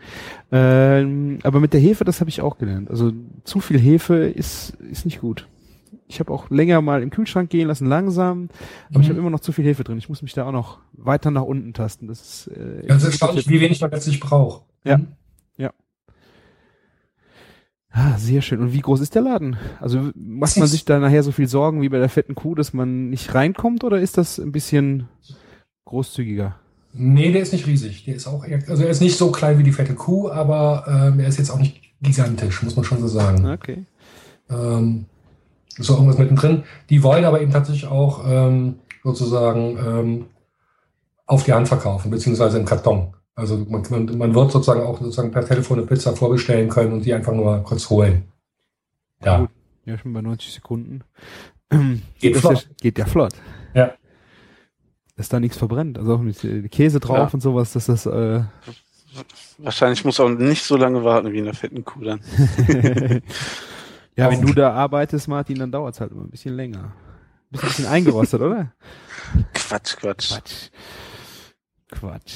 Ähm, 0.51 1.39
aber 1.41 1.59
mit 1.59 1.73
der 1.73 1.81
Hefe, 1.81 2.03
das 2.03 2.19
habe 2.19 2.29
ich 2.29 2.41
auch 2.41 2.59
gelernt. 2.59 2.91
Also 2.91 3.11
zu 3.43 3.59
viel 3.59 3.79
Hefe 3.79 4.17
ist, 4.17 4.77
ist 4.91 5.05
nicht 5.05 5.19
gut. 5.19 5.47
Ich 6.07 6.19
habe 6.19 6.31
auch 6.31 6.51
länger 6.51 6.79
mal 6.81 7.01
im 7.01 7.09
Kühlschrank 7.09 7.49
gehen 7.49 7.67
lassen, 7.67 7.87
langsam, 7.87 8.49
aber 8.89 8.99
mhm. 8.99 9.03
ich 9.03 9.09
habe 9.09 9.19
immer 9.19 9.31
noch 9.31 9.39
zu 9.39 9.51
viel 9.51 9.65
Hefe 9.65 9.83
drin. 9.83 9.97
Ich 9.97 10.09
muss 10.09 10.21
mich 10.21 10.33
da 10.33 10.45
auch 10.45 10.51
noch 10.51 10.77
weiter 10.93 11.31
nach 11.31 11.41
unten 11.41 11.73
tasten. 11.73 12.07
Das 12.07 12.21
ist, 12.21 12.47
äh, 12.55 12.87
ja, 12.87 12.95
ist 12.95 13.03
erstaunlich, 13.03 13.49
wie 13.49 13.59
wenig 13.59 13.81
man 13.81 13.89
letztlich 13.89 14.19
braucht. 14.19 14.61
Ja. 14.85 14.99
Mhm. 14.99 15.07
Ah, 17.91 18.17
sehr 18.17 18.41
schön. 18.41 18.59
Und 18.59 18.73
wie 18.73 18.81
groß 18.81 19.01
ist 19.01 19.15
der 19.15 19.21
Laden? 19.21 19.57
Also 19.79 20.11
macht 20.15 20.57
man 20.57 20.67
sich 20.67 20.85
da 20.85 20.99
nachher 20.99 21.23
so 21.23 21.31
viel 21.31 21.47
Sorgen 21.47 21.81
wie 21.81 21.89
bei 21.89 21.99
der 21.99 22.09
fetten 22.09 22.35
Kuh, 22.35 22.53
dass 22.53 22.73
man 22.73 23.09
nicht 23.09 23.33
reinkommt 23.33 23.83
oder 23.83 23.99
ist 23.99 24.17
das 24.17 24.39
ein 24.39 24.51
bisschen 24.51 25.07
großzügiger? 25.85 26.55
Nee, 26.93 27.31
der 27.31 27.41
ist 27.41 27.53
nicht 27.53 27.67
riesig. 27.67 28.05
Der 28.05 28.15
ist 28.15 28.27
auch 28.27 28.43
eher, 28.43 28.59
also 28.67 28.83
er 28.83 28.89
ist 28.89 29.01
nicht 29.01 29.17
so 29.17 29.31
klein 29.31 29.57
wie 29.57 29.63
die 29.63 29.71
fette 29.71 29.95
Kuh, 29.95 30.29
aber 30.29 30.85
ähm, 30.87 31.19
er 31.19 31.27
ist 31.27 31.37
jetzt 31.37 31.49
auch 31.49 31.59
nicht 31.59 31.81
gigantisch, 32.01 32.61
muss 32.63 32.75
man 32.75 32.85
schon 32.85 32.99
so 32.99 33.07
sagen. 33.07 33.45
Okay. 33.49 33.85
Ähm, 34.49 35.05
so 35.77 35.93
irgendwas 35.93 36.17
mittendrin. 36.17 36.63
Die 36.89 37.03
wollen 37.03 37.25
aber 37.25 37.41
eben 37.41 37.51
tatsächlich 37.51 37.87
auch 37.87 38.23
ähm, 38.27 38.79
sozusagen 39.03 39.77
ähm, 39.77 40.25
auf 41.25 41.43
die 41.43 41.53
Hand 41.53 41.67
verkaufen, 41.67 42.11
beziehungsweise 42.11 42.57
im 42.57 42.65
Karton. 42.65 43.13
Also 43.37 43.55
man, 43.69 43.83
man, 43.91 44.17
man 44.17 44.33
wird 44.33 44.51
sozusagen 44.51 44.81
auch 44.81 44.99
sozusagen 44.99 45.29
per 45.29 45.45
Telefon 45.45 45.77
eine 45.77 45.85
Pizza 45.85 46.15
vorbestellen 46.15 46.69
können 46.69 46.91
und 46.93 47.05
die 47.05 47.13
einfach 47.13 47.33
nur 47.33 47.61
kurz 47.61 47.87
holen. 47.87 48.23
Ja. 49.23 49.47
Ja, 49.85 49.97
schon 49.99 50.11
bei 50.11 50.21
90 50.21 50.53
Sekunden. 50.53 51.03
Geht 52.19 52.35
das 52.35 52.41
flott. 52.41 52.63
Ja, 52.63 52.75
geht 52.81 52.97
ja 52.97 53.05
flott. 53.05 53.33
Ja. 53.75 53.93
Dass 55.15 55.29
da 55.29 55.39
nichts 55.39 55.55
verbrennt. 55.55 55.99
Also 55.99 56.15
auch 56.15 56.19
mit 56.19 56.71
Käse 56.71 56.99
drauf 56.99 57.17
ja. 57.17 57.29
und 57.31 57.41
sowas, 57.41 57.73
dass 57.73 57.85
das. 57.85 58.07
Äh 58.07 58.41
Wahrscheinlich 59.59 60.03
muss 60.03 60.19
auch 60.19 60.29
nicht 60.29 60.63
so 60.63 60.75
lange 60.75 61.03
warten 61.03 61.31
wie 61.31 61.37
in 61.37 61.45
der 61.45 61.53
fetten 61.53 61.85
Kuh 61.85 62.03
dann. 62.03 62.21
ja, 64.15 64.31
wenn 64.31 64.41
du 64.41 64.53
da 64.53 64.73
arbeitest, 64.73 65.27
Martin, 65.27 65.59
dann 65.59 65.71
dauert's 65.71 65.99
halt 65.99 66.11
immer 66.11 66.23
ein 66.23 66.31
bisschen 66.31 66.55
länger. 66.55 66.93
Bist 67.51 67.63
ein 67.63 67.67
bisschen 67.67 67.85
eingerostet, 67.85 68.41
oder? 68.41 68.73
Quatsch, 69.53 69.95
Quatsch. 69.97 70.29
Quatsch. 70.31 70.69
Quatsch. 71.91 72.33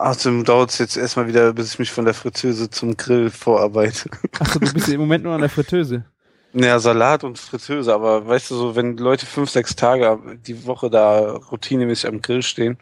Außerdem 0.00 0.44
dauert 0.44 0.70
es 0.70 0.78
jetzt 0.78 0.96
erstmal 0.96 1.28
wieder, 1.28 1.52
bis 1.52 1.72
ich 1.72 1.78
mich 1.78 1.90
von 1.90 2.04
der 2.04 2.14
Fritteuse 2.14 2.70
zum 2.70 2.96
Grill 2.96 3.30
vorarbeite. 3.30 4.10
Achso, 4.38 4.58
du 4.58 4.72
bist 4.72 4.88
im 4.88 5.00
Moment 5.00 5.24
nur 5.24 5.34
an 5.34 5.40
der 5.40 5.50
Fritteuse. 5.50 6.04
Naja, 6.52 6.78
Salat 6.78 7.24
und 7.24 7.38
Fritteuse, 7.38 7.92
aber 7.92 8.26
weißt 8.26 8.50
du 8.50 8.54
so, 8.54 8.76
wenn 8.76 8.96
Leute 8.96 9.26
fünf, 9.26 9.50
sechs 9.50 9.74
Tage 9.74 10.20
die 10.46 10.66
Woche 10.66 10.88
da 10.88 11.32
routinemäßig 11.32 12.08
am 12.08 12.22
Grill 12.22 12.42
stehen, 12.42 12.78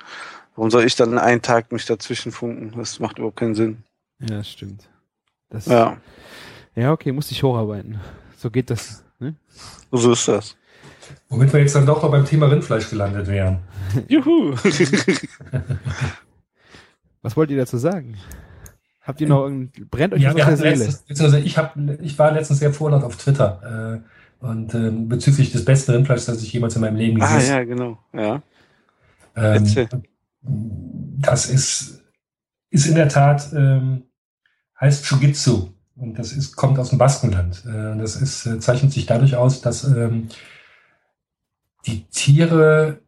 warum 0.55 0.71
soll 0.71 0.85
ich 0.85 0.95
dann 0.95 1.19
einen 1.19 1.41
Tag 1.41 1.73
mich 1.73 1.87
dazwischen 1.87 2.33
funken? 2.33 2.73
Das 2.77 3.01
macht 3.01 3.19
überhaupt 3.19 3.39
keinen 3.39 3.55
Sinn. 3.55 3.83
Ja, 4.21 4.37
das 4.37 4.51
stimmt. 4.51 4.89
Das, 5.49 5.67
Ja, 5.67 5.97
ja, 6.75 6.93
okay, 6.93 7.13
musste 7.13 7.33
ich 7.33 7.43
hocharbeiten. 7.43 8.01
So 8.37 8.51
geht 8.51 8.71
das. 8.71 9.05
Ne? 9.19 9.35
so 9.91 10.13
ist 10.13 10.29
das. 10.29 10.57
Womit 11.29 11.53
wir 11.53 11.61
jetzt 11.61 11.75
dann 11.75 11.87
doch 11.87 12.03
noch 12.03 12.11
beim 12.11 12.25
Thema 12.25 12.47
Rindfleisch 12.47 12.91
gelandet 12.91 13.27
wären. 13.27 13.61
Juhu! 14.09 14.55
Was 17.23 17.37
wollt 17.37 17.51
ihr 17.51 17.57
dazu 17.57 17.79
sagen? 17.79 18.17
Habt 19.01 19.21
ihr 19.21 19.29
noch 19.29 19.45
irgendein, 19.45 19.89
brennt 19.89 20.15
euch 20.15 20.23
Ja, 20.23 20.35
was 20.35 20.45
der 20.45 20.57
Seele? 20.57 20.71
letztens, 20.71 20.99
beziehungsweise 21.03 21.45
ich, 21.45 21.59
hab, 21.59 21.77
ich 22.01 22.19
war 22.19 22.33
letztens 22.33 22.61
sehr 22.61 22.73
vorlaut 22.73 23.03
auf 23.03 23.17
Twitter 23.17 24.03
äh, 24.43 24.45
und 24.45 24.75
ähm, 24.75 25.09
bezüglich 25.09 25.51
des 25.51 25.65
besten 25.65 25.93
Rindfleischs, 25.93 26.27
das 26.27 26.43
ich 26.43 26.53
jemals 26.53 26.77
in 26.77 26.83
meinem 26.83 26.97
Leben 26.97 27.21
ah, 27.23 27.29
gegessen 27.29 27.51
ja, 27.51 27.65
genau. 27.65 27.99
Ja. 28.13 28.43
Ähm, 29.35 29.65
das 30.43 31.47
ist, 31.47 32.03
ist 32.71 32.87
in 32.87 32.95
der 32.95 33.09
Tat, 33.09 33.53
ähm, 33.55 34.05
heißt 34.81 35.07
Chugitsu. 35.07 35.69
Und 35.95 36.19
das 36.19 36.33
ist, 36.33 36.57
kommt 36.57 36.79
aus 36.79 36.91
dem 36.91 36.99
Baskenland. 36.99 37.65
Äh, 37.67 37.99
das 37.99 38.17
ist, 38.17 38.47
äh, 38.47 38.59
zeichnet 38.59 38.93
sich 38.93 39.07
dadurch 39.07 39.37
aus, 39.37 39.61
dass 39.61 39.85
ähm, 39.85 40.29
die 41.87 42.05
Tiere, 42.07 43.01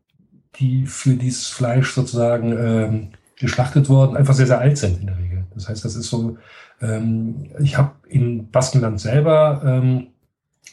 die 0.57 0.87
für 0.87 1.15
dieses 1.15 1.49
Fleisch 1.49 1.93
sozusagen 1.93 2.53
ähm, 2.53 3.09
geschlachtet 3.37 3.89
wurden, 3.89 4.17
einfach 4.17 4.35
sehr, 4.35 4.47
sehr 4.47 4.59
alt 4.59 4.79
sind 4.79 5.01
in 5.01 5.07
der 5.07 5.19
Regel. 5.19 5.45
Das 5.55 5.69
heißt, 5.69 5.85
das 5.85 5.97
ist 5.97 6.09
so, 6.09 6.37
ähm, 6.81 7.51
ich 7.61 7.77
habe 7.77 7.93
in 8.09 8.51
Baskenland 8.51 9.01
selber 9.01 9.63
ähm, 9.65 10.09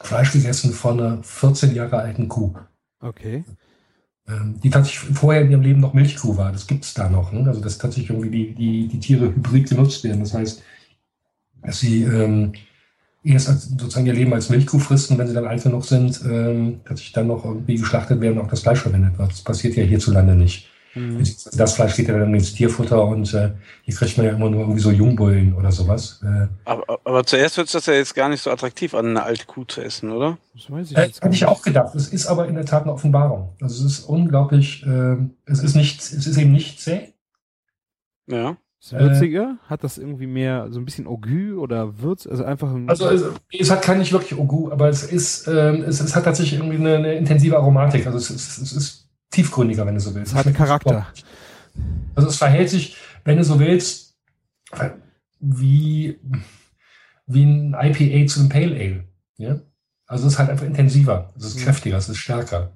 Fleisch 0.01 0.32
gegessen 0.32 0.74
von 0.74 0.99
einer 0.99 1.24
14 1.24 1.76
Jahre 1.76 1.97
alten 1.97 2.28
Kuh 2.28 2.53
Okay. 2.99 3.43
ähm, 4.28 4.59
die 4.64 4.70
tatsächlich 4.70 5.18
vorher 5.18 5.41
in 5.41 5.51
ihrem 5.51 5.62
Leben 5.62 5.80
noch 5.80 5.93
Milchkuh 5.93 6.38
war. 6.38 6.51
Das 6.51 6.68
gibt's 6.68 6.93
da 6.93 7.09
noch. 7.09 7.32
Ne? 7.32 7.45
Also 7.47 7.62
dass 7.62 7.78
tatsächlich 7.78 8.09
irgendwie 8.12 8.30
die, 8.30 8.53
die, 8.53 8.88
die 8.88 8.99
Tiere 8.99 9.26
hybrid 9.36 9.70
genutzt 9.70 10.03
werden. 10.03 10.22
Das 10.22 10.34
heißt, 10.34 10.62
dass 11.64 11.80
sie 11.80 12.03
ähm, 12.03 12.53
erst 13.24 13.49
als, 13.49 13.70
sozusagen 13.70 14.05
ihr 14.07 14.14
Leben 14.14 14.34
als 14.34 14.49
Milchkuh 14.49 14.80
fristen, 14.80 15.18
wenn 15.18 15.28
sie 15.28 15.34
dann 15.34 15.47
alt 15.47 15.64
genug 15.64 15.86
sind, 15.86 16.22
ähm, 16.26 16.82
tatsächlich 16.86 17.14
dann 17.14 17.28
noch 17.28 17.45
irgendwie 17.45 17.76
geschlachtet 17.76 18.22
werden 18.22 18.39
und 18.39 18.45
auch 18.45 18.49
das 18.49 18.62
Fleisch 18.62 18.82
verwendet 18.82 19.18
wird. 19.18 19.32
Das 19.32 19.41
passiert 19.41 19.76
ja 19.76 19.84
hierzulande 19.84 20.36
nicht. 20.36 20.70
Mhm. 20.94 21.24
Das 21.54 21.74
Fleisch 21.74 21.96
geht 21.96 22.10
ja 22.10 22.18
dann 22.18 22.34
ins 22.34 22.54
Tierfutter 22.54 23.06
und 23.06 23.34
äh, 23.34 23.52
hier 23.84 23.96
kriegt 23.96 24.18
man 24.18 24.26
ja 24.26 24.34
immer 24.34 24.50
nur 24.50 24.62
irgendwie 24.62 24.82
so 24.82 24.92
Jungbullen 24.92 25.56
oder 25.56 25.72
sowas. 25.72 26.22
Äh, 26.24 26.48
Aber, 26.66 27.00
aber 27.06 27.24
zuerst 27.26 27.58
hört 27.58 27.68
sich 27.68 27.74
das 27.74 27.86
ja 27.86 27.94
jetzt 27.94 28.14
gar 28.14 28.28
nicht 28.28 28.42
so 28.42 28.52
attraktiv 28.52 28.94
an, 28.94 29.08
eine 29.08 29.24
alte 29.24 29.46
Kuh 29.46 29.64
zu 29.64 29.82
essen, 29.82 30.12
oder? 30.12 30.38
Das 30.54 30.70
weiß 30.70 30.92
ich 30.92 30.98
Äh, 30.98 31.10
Hatte 31.22 31.34
ich 31.34 31.46
auch 31.46 31.62
gedacht. 31.62 31.96
Es 31.96 32.10
ist 32.10 32.28
aber 32.28 32.48
in 32.48 32.56
der 32.56 32.66
Tat 32.66 32.84
eine 32.84 32.94
Offenbarung. 32.94 33.56
Also 33.62 33.86
es 33.86 34.00
ist 34.00 34.06
unglaublich, 34.06 34.84
ähm, 34.86 35.36
es 35.46 35.64
ist 35.64 35.76
nicht, 35.76 36.02
es 36.02 36.28
ist 36.28 36.38
eben 36.38 36.52
nicht 36.52 36.82
zäh. 36.82 37.14
Ja. 38.28 38.58
Ist 38.82 38.94
würziger? 38.94 39.58
Hat 39.68 39.84
das 39.84 40.00
irgendwie 40.00 40.26
mehr, 40.26 40.68
so 40.72 40.80
ein 40.80 40.86
bisschen 40.86 41.06
Augü 41.06 41.54
oder 41.56 42.00
Würz? 42.02 42.26
Also 42.26 42.44
einfach 42.44 42.74
ein, 42.74 42.89
Also 42.89 43.08
es, 43.10 43.24
es 43.58 43.70
hat 43.70 43.84
kein 43.84 44.00
nicht 44.00 44.12
wirklich 44.12 44.38
Ogu, 44.38 44.72
aber 44.72 44.89
es 44.89 45.04
ist, 45.04 45.48
ähm, 45.48 45.84
es, 45.84 46.02
es 46.02 46.16
hat 46.16 46.24
tatsächlich 46.24 46.60
irgendwie 46.60 46.80
eine, 46.80 46.96
eine 46.96 47.14
intensive 47.14 47.58
Aromatik. 47.58 48.08
Also 48.08 48.18
es 48.18 48.32
ist, 48.32 48.58
es 48.58 48.74
ist 48.74 49.01
tiefgründiger, 49.32 49.86
wenn 49.86 49.96
du 49.96 50.02
so 50.02 50.14
willst. 50.14 50.32
Es 50.34 50.38
hat 50.38 50.46
einen 50.46 50.56
Charakter. 50.56 51.08
Also 52.16 52.28
es 52.30 52.38
verhält 52.38 52.70
sich, 52.70 52.98
wenn 53.24 53.38
du 53.38 53.44
so 53.44 53.60
willst, 53.60 54.16
wie, 55.40 56.20
wie 57.26 57.44
ein 57.44 57.74
IPA 57.80 58.28
zu 58.28 58.40
einem 58.42 58.50
Pale 58.50 58.76
Ale. 58.76 59.04
Ja? 59.38 59.60
Also 60.06 60.28
es 60.28 60.34
ist 60.34 60.40
halt 60.40 60.50
einfach 60.50 60.66
intensiver, 60.66 61.34
es 61.38 61.46
ist 61.46 61.60
Mhm. 61.60 61.64
kräftiger, 61.64 61.98
es 61.98 62.10
ist 62.10 62.18
stärker. 62.18 62.72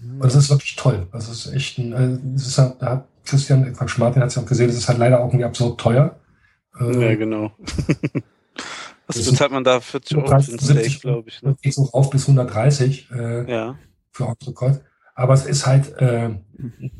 Und 0.00 0.24
es 0.24 0.34
ist 0.34 0.50
wirklich 0.50 0.76
toll. 0.76 1.06
Also 1.12 1.32
es 1.32 1.46
ist 1.46 1.52
echt 1.54 1.78
ein, 1.78 1.92
also 1.94 2.20
es 2.36 2.46
ist 2.46 2.58
halt, 2.58 2.82
da 2.82 2.86
hat 2.90 3.08
Christian, 3.24 3.72
Quatsch, 3.72 3.98
Martin 3.98 4.22
hat 4.22 4.28
es 4.28 4.34
ja 4.34 4.42
auch 4.42 4.46
gesehen, 4.46 4.68
es 4.68 4.76
ist 4.76 4.88
halt 4.88 4.98
leider 4.98 5.20
auch 5.20 5.26
irgendwie 5.28 5.44
absurd 5.44 5.80
teuer. 5.80 6.18
Ähm, 6.78 7.00
Ja, 7.00 7.14
genau. 7.14 7.52
Was 9.06 9.16
Das 9.16 9.30
bezahlt 9.30 9.52
man 9.52 9.64
da? 9.64 9.80
40 9.80 10.16
Euro 10.16 10.26
für 10.28 10.34
ein 10.34 10.40
70, 10.42 10.68
Steak, 10.68 11.00
glaube 11.00 11.28
ich. 11.28 11.42
Ne? 11.42 11.52
Das 11.52 11.60
geht 11.60 11.74
so 11.74 11.84
rauf 11.84 12.10
bis 12.10 12.22
130 12.28 13.10
äh, 13.12 13.50
Ja. 13.50 13.78
für 14.12 14.26
Entrecote. 14.26 14.84
Aber 15.14 15.34
es 15.34 15.46
ist 15.46 15.66
halt 15.66 15.96
äh, 16.00 16.30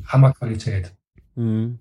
Hammerqualität. 0.07 0.93
Mhm. 1.35 1.79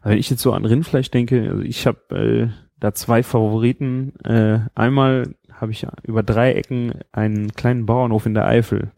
Also 0.00 0.10
Wenn 0.10 0.18
ich 0.18 0.30
jetzt 0.30 0.42
so 0.42 0.52
an 0.52 0.64
Rindfleisch 0.64 1.10
denke, 1.10 1.50
also 1.50 1.62
ich 1.62 1.86
habe 1.86 2.16
äh, 2.16 2.48
da 2.80 2.94
zwei 2.94 3.22
Favoriten. 3.22 4.12
Äh, 4.24 4.60
einmal 4.74 5.34
habe 5.52 5.72
ich 5.72 5.86
über 6.04 6.22
drei 6.22 6.52
Ecken 6.52 6.92
einen 7.12 7.52
kleinen 7.52 7.86
Bauernhof 7.86 8.26
in 8.26 8.34
der 8.34 8.46
Eifel. 8.46 8.92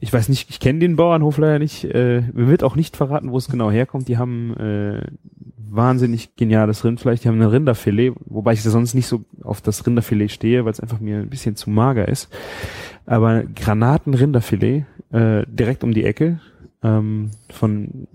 Ich 0.00 0.12
weiß 0.12 0.28
nicht, 0.30 0.50
ich 0.50 0.58
kenne 0.58 0.80
den 0.80 0.96
Bauernhof 0.96 1.38
leider 1.38 1.58
nicht. 1.58 1.84
Äh, 1.84 2.22
mir 2.32 2.48
wird 2.48 2.64
auch 2.64 2.74
nicht 2.74 2.96
verraten, 2.96 3.30
wo 3.30 3.36
es 3.36 3.48
genau 3.48 3.70
herkommt. 3.70 4.08
Die 4.08 4.18
haben 4.18 4.56
äh, 4.56 5.02
wahnsinnig 5.56 6.34
geniales 6.34 6.84
Rindfleisch. 6.84 7.20
Die 7.20 7.28
haben 7.28 7.40
ein 7.40 7.48
Rinderfilet, 7.48 8.14
wobei 8.24 8.54
ich 8.54 8.62
sonst 8.62 8.94
nicht 8.94 9.06
so 9.06 9.24
auf 9.42 9.60
das 9.60 9.86
Rinderfilet 9.86 10.30
stehe, 10.30 10.64
weil 10.64 10.72
es 10.72 10.80
einfach 10.80 10.98
mir 10.98 11.18
ein 11.18 11.30
bisschen 11.30 11.54
zu 11.54 11.70
mager 11.70 12.08
ist. 12.08 12.34
Aber 13.06 13.44
Granaten-Rinderfilet 13.44 14.86
äh, 15.12 15.44
direkt 15.46 15.84
um 15.84 15.92
die 15.92 16.04
Ecke 16.04 16.40
ähm, 16.82 17.30
von 17.50 18.08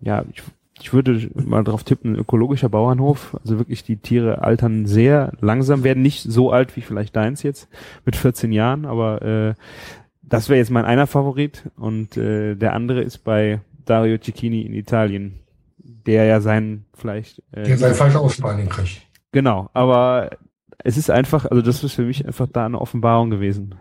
ja, 0.00 0.24
ich, 0.32 0.42
ich 0.80 0.92
würde 0.92 1.30
mal 1.34 1.64
drauf 1.64 1.84
tippen, 1.84 2.14
ökologischer 2.14 2.68
Bauernhof. 2.68 3.36
Also 3.40 3.58
wirklich 3.58 3.82
die 3.82 3.96
Tiere 3.96 4.42
altern 4.42 4.86
sehr 4.86 5.32
langsam, 5.40 5.84
werden 5.84 6.02
nicht 6.02 6.22
so 6.22 6.52
alt 6.52 6.76
wie 6.76 6.82
vielleicht 6.82 7.16
deins 7.16 7.42
jetzt 7.42 7.68
mit 8.04 8.16
14 8.16 8.52
Jahren, 8.52 8.84
aber 8.84 9.22
äh, 9.22 9.54
das 10.22 10.48
wäre 10.48 10.58
jetzt 10.58 10.70
mein 10.70 10.84
einer 10.84 11.06
Favorit 11.06 11.64
und 11.76 12.16
äh, 12.16 12.54
der 12.54 12.74
andere 12.74 13.02
ist 13.02 13.18
bei 13.18 13.60
Dario 13.84 14.18
Cecchini 14.18 14.62
in 14.62 14.74
Italien, 14.74 15.40
der 15.78 16.24
ja 16.24 16.40
sein 16.40 16.84
vielleicht 16.94 17.42
äh, 17.52 17.64
Der 17.64 17.78
sein 17.78 17.94
Fleisch 17.94 18.14
aus 18.14 18.34
Spanien 18.34 18.68
kriegt. 18.68 19.02
Genau, 19.32 19.70
aber 19.72 20.30
es 20.84 20.96
ist 20.96 21.10
einfach, 21.10 21.46
also 21.46 21.62
das 21.62 21.82
ist 21.82 21.94
für 21.94 22.02
mich 22.02 22.24
einfach 22.26 22.46
da 22.52 22.66
eine 22.66 22.80
Offenbarung 22.80 23.30
gewesen. 23.30 23.74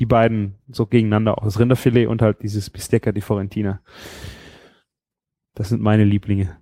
Die 0.00 0.06
beiden 0.06 0.56
so 0.68 0.86
gegeneinander, 0.86 1.38
auch 1.38 1.44
das 1.44 1.58
Rinderfilet 1.58 2.06
und 2.06 2.20
halt 2.20 2.42
dieses 2.42 2.68
Bistecca 2.70 3.12
di 3.12 3.20
Fiorentina. 3.20 3.80
Das 5.54 5.68
sind 5.68 5.80
meine 5.80 6.04
Lieblinge. 6.04 6.56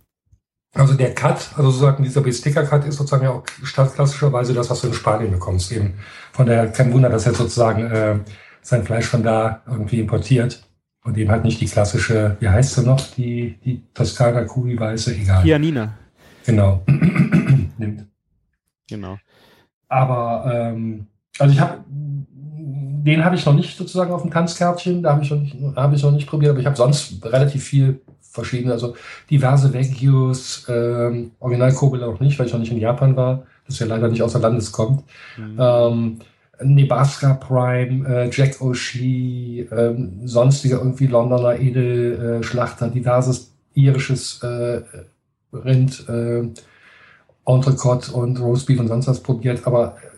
Also 0.75 0.95
der 0.95 1.15
Cut, 1.15 1.51
also 1.57 1.71
sozusagen 1.71 2.03
dieser 2.03 2.23
Besticker-Cut 2.23 2.87
ist 2.87 2.97
sozusagen 2.97 3.25
ja 3.25 3.31
auch 3.31 3.45
statt 3.63 3.95
klassischerweise 3.95 4.55
das, 4.55 4.71
was 4.71 4.81
du 4.81 4.87
in 4.89 4.95
Spanien 4.95 5.31
bekommst. 5.31 5.71
Eben 5.73 5.95
von 6.33 6.47
daher 6.47 6.69
kein 6.69 6.93
Wunder, 6.93 7.11
dass 7.11 7.27
er 7.27 7.35
sozusagen 7.35 7.87
äh, 7.91 8.19
sein 8.63 8.83
Fleisch 8.85 9.07
von 9.07 9.23
da 9.23 9.63
irgendwie 9.67 10.01
importiert 10.01 10.67
und 11.05 11.19
eben 11.19 11.31
halt 11.31 11.45
nicht 11.45 11.61
die 11.61 11.67
klassische, 11.67 12.37
wie 12.41 12.49
heißt 12.49 12.75
sie 12.75 12.85
noch, 12.85 13.01
die, 13.15 13.59
die 13.65 13.83
Toskana 13.93 14.45
Kuh, 14.45 14.67
die 14.67 14.79
weiße, 14.79 15.15
egal. 15.15 15.43
Pianina. 15.43 15.99
Genau. 16.47 16.83
Nimmt. 17.79 18.07
Genau. 18.89 19.19
Aber 19.89 20.51
ähm, 20.53 21.07
also 21.39 21.53
ich 21.53 21.61
habe 21.61 21.85
den 22.65 23.25
habe 23.25 23.35
ich 23.35 23.45
noch 23.45 23.55
nicht 23.55 23.77
sozusagen 23.77 24.13
auf 24.13 24.23
dem 24.23 24.31
Tanzkärtchen, 24.31 25.03
da 25.03 25.13
habe 25.13 25.25
ich 25.25 25.31
noch 25.31 25.41
nicht, 25.41 25.57
habe 25.77 25.97
ich 25.97 26.03
noch 26.03 26.13
nicht 26.13 26.29
probiert, 26.29 26.51
aber 26.51 26.61
ich 26.61 26.67
habe 26.67 26.77
sonst 26.77 27.25
relativ 27.25 27.65
viel 27.65 28.01
verschiedene, 28.21 28.73
also 28.73 28.95
diverse 29.31 29.75
Vagios, 29.75 30.67
ähm, 30.69 31.33
Originalkurbel 31.41 32.03
auch 32.05 32.21
nicht, 32.21 32.39
weil 32.39 32.47
ich 32.47 32.53
noch 32.53 32.61
nicht 32.61 32.73
in 32.73 32.79
Japan 32.79 33.17
war, 33.17 33.43
das 33.67 33.79
ja 33.79 33.87
leider 33.87 34.09
nicht 34.09 34.23
außer 34.23 34.39
Landes 34.39 34.73
kommt. 34.73 35.03
Mhm. 35.37 35.57
Ähm, 35.59 36.19
Nebraska 36.63 37.35
Prime, 37.35 38.07
äh, 38.09 38.31
Jack 38.31 38.61
O'Shea, 38.61 39.67
ähm, 39.73 40.21
sonstige 40.27 40.77
irgendwie 40.77 41.09
Londoner 41.09 41.59
Edelschlachter, 41.59 42.89
diverses 42.89 43.53
irisches 43.75 44.43
äh, 44.43 44.83
Rind, 45.53 46.09
äh, 46.09 46.49
Entrecote 47.45 48.13
und 48.13 48.41
Roastbeef 48.41 48.79
und 48.79 48.89
sonst 48.89 49.09
was 49.09 49.21
probiert. 49.21 49.67
Aber 49.67 49.97
äh, 49.97 50.12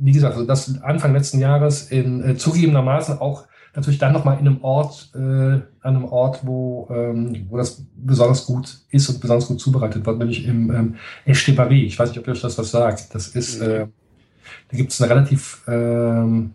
wie 0.00 0.12
gesagt, 0.12 0.34
also 0.34 0.46
das 0.46 0.80
Anfang 0.82 1.12
letzten 1.12 1.38
Jahres 1.38 1.90
in 1.90 2.22
äh, 2.24 2.36
zugegebenermaßen 2.36 3.18
auch 3.18 3.46
natürlich 3.74 3.98
dann 3.98 4.12
nochmal 4.12 4.38
in 4.40 4.48
einem 4.48 4.64
Ort, 4.64 5.10
äh, 5.14 5.18
an 5.18 5.62
einem 5.82 6.04
Ort, 6.06 6.40
wo, 6.44 6.88
ähm, 6.90 7.46
wo 7.48 7.56
das 7.56 7.84
besonders 7.94 8.46
gut 8.46 8.78
ist 8.90 9.08
und 9.08 9.20
besonders 9.20 9.46
gut 9.46 9.60
zubereitet 9.60 10.04
wird, 10.04 10.18
nämlich 10.18 10.44
im 10.44 10.74
ähm, 10.74 10.94
Estebarie. 11.24 11.84
Ich 11.84 11.98
weiß 11.98 12.08
nicht, 12.10 12.18
ob 12.18 12.26
ihr 12.26 12.32
euch 12.32 12.40
das 12.40 12.58
was 12.58 12.70
sagt. 12.70 13.14
Das 13.14 13.28
ist, 13.28 13.60
Mhm. 13.60 13.66
äh, 13.66 13.86
da 14.70 14.76
gibt 14.76 14.92
es 14.92 15.00
eine 15.00 15.10
relativ 15.10 15.62
ähm, 15.68 16.52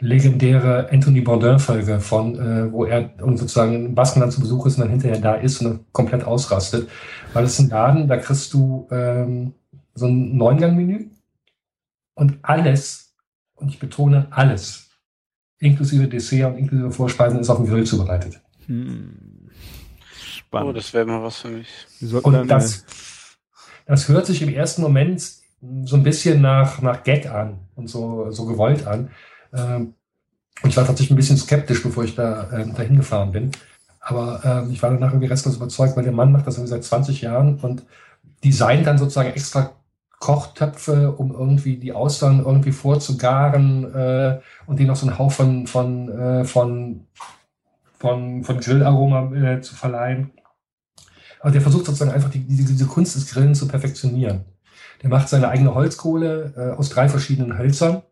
legendäre 0.00 0.88
Anthony 0.92 1.20
Bourdain-Folge 1.20 1.98
von, 1.98 2.38
äh, 2.38 2.72
wo 2.72 2.84
er 2.84 3.10
sozusagen 3.18 3.74
in 3.86 3.94
Baskenland 3.94 4.32
zu 4.32 4.40
Besuch 4.40 4.66
ist 4.66 4.76
und 4.76 4.82
dann 4.82 4.90
hinterher 4.90 5.18
da 5.20 5.34
ist 5.34 5.60
und 5.60 5.66
dann 5.66 5.80
komplett 5.92 6.24
ausrastet. 6.24 6.88
Weil 7.32 7.44
es 7.44 7.54
ist 7.54 7.60
ein 7.60 7.70
Laden, 7.70 8.06
da 8.08 8.16
kriegst 8.16 8.54
du 8.54 8.86
ähm, 8.92 9.54
so 9.94 10.06
ein 10.06 10.36
Neungang-Menü 10.36 11.06
und 12.18 12.38
alles, 12.42 13.14
und 13.54 13.68
ich 13.68 13.78
betone 13.78 14.26
alles, 14.30 14.90
inklusive 15.60 16.08
Dessert 16.08 16.52
und 16.52 16.58
inklusive 16.58 16.90
Vorspeisen, 16.90 17.38
ist 17.38 17.48
auf 17.48 17.58
dem 17.58 17.66
Grill 17.68 17.84
zubereitet. 17.84 18.40
Hm. 18.66 19.48
Spannend. 20.20 20.70
Oh, 20.70 20.72
das 20.72 20.92
wäre 20.92 21.06
mal 21.06 21.22
was 21.22 21.38
für 21.38 21.48
mich. 21.48 21.68
Und 22.22 22.50
das, 22.50 22.84
das 23.86 24.08
hört 24.08 24.26
sich 24.26 24.42
im 24.42 24.48
ersten 24.48 24.82
Moment 24.82 25.22
so 25.84 25.94
ein 25.94 26.02
bisschen 26.02 26.40
nach, 26.40 26.82
nach 26.82 27.04
Gag 27.04 27.26
an 27.30 27.60
und 27.76 27.88
so, 27.88 28.32
so 28.32 28.46
gewollt 28.46 28.84
an. 28.84 29.10
Ähm, 29.54 29.94
und 30.62 30.70
ich 30.70 30.76
war 30.76 30.86
tatsächlich 30.86 31.12
ein 31.12 31.16
bisschen 31.16 31.36
skeptisch, 31.36 31.84
bevor 31.84 32.02
ich 32.02 32.16
da 32.16 32.50
äh, 32.50 32.66
dahin 32.72 32.96
gefahren 32.96 33.30
bin. 33.30 33.52
Aber 34.00 34.40
ähm, 34.44 34.72
ich 34.72 34.82
war 34.82 34.90
danach 34.90 35.12
irgendwie 35.12 35.28
restlos 35.28 35.54
überzeugt, 35.54 35.96
weil 35.96 36.02
der 36.02 36.12
Mann 36.12 36.32
macht 36.32 36.48
das 36.48 36.56
irgendwie 36.56 36.70
seit 36.70 36.82
20 36.82 37.20
Jahren 37.20 37.60
und 37.60 37.84
designt 38.42 38.88
dann 38.88 38.98
sozusagen 38.98 39.30
extra 39.30 39.77
Kochtöpfe, 40.20 41.12
um 41.12 41.32
irgendwie 41.32 41.76
die 41.76 41.92
Austern 41.92 42.40
irgendwie 42.40 42.72
vorzugaren 42.72 43.84
äh, 43.94 44.40
und 44.66 44.78
denen 44.78 44.88
noch 44.88 44.96
so 44.96 45.06
einen 45.06 45.18
Hauch 45.18 45.32
von, 45.32 45.66
von, 45.66 46.08
äh, 46.08 46.44
von, 46.44 47.06
von, 47.98 48.42
von 48.42 48.60
Grillaroma 48.60 49.32
äh, 49.34 49.60
zu 49.60 49.74
verleihen. 49.74 50.32
Aber 51.40 51.52
der 51.52 51.60
versucht 51.60 51.86
sozusagen 51.86 52.10
einfach 52.10 52.30
die, 52.30 52.40
diese, 52.40 52.64
diese 52.64 52.86
Kunst 52.86 53.14
des 53.14 53.30
Grillen 53.30 53.54
zu 53.54 53.68
perfektionieren. 53.68 54.44
Der 55.02 55.10
macht 55.10 55.28
seine 55.28 55.48
eigene 55.48 55.74
Holzkohle 55.74 56.52
äh, 56.56 56.76
aus 56.76 56.88
drei 56.88 57.08
verschiedenen 57.08 57.56
Hölzern, 57.56 58.02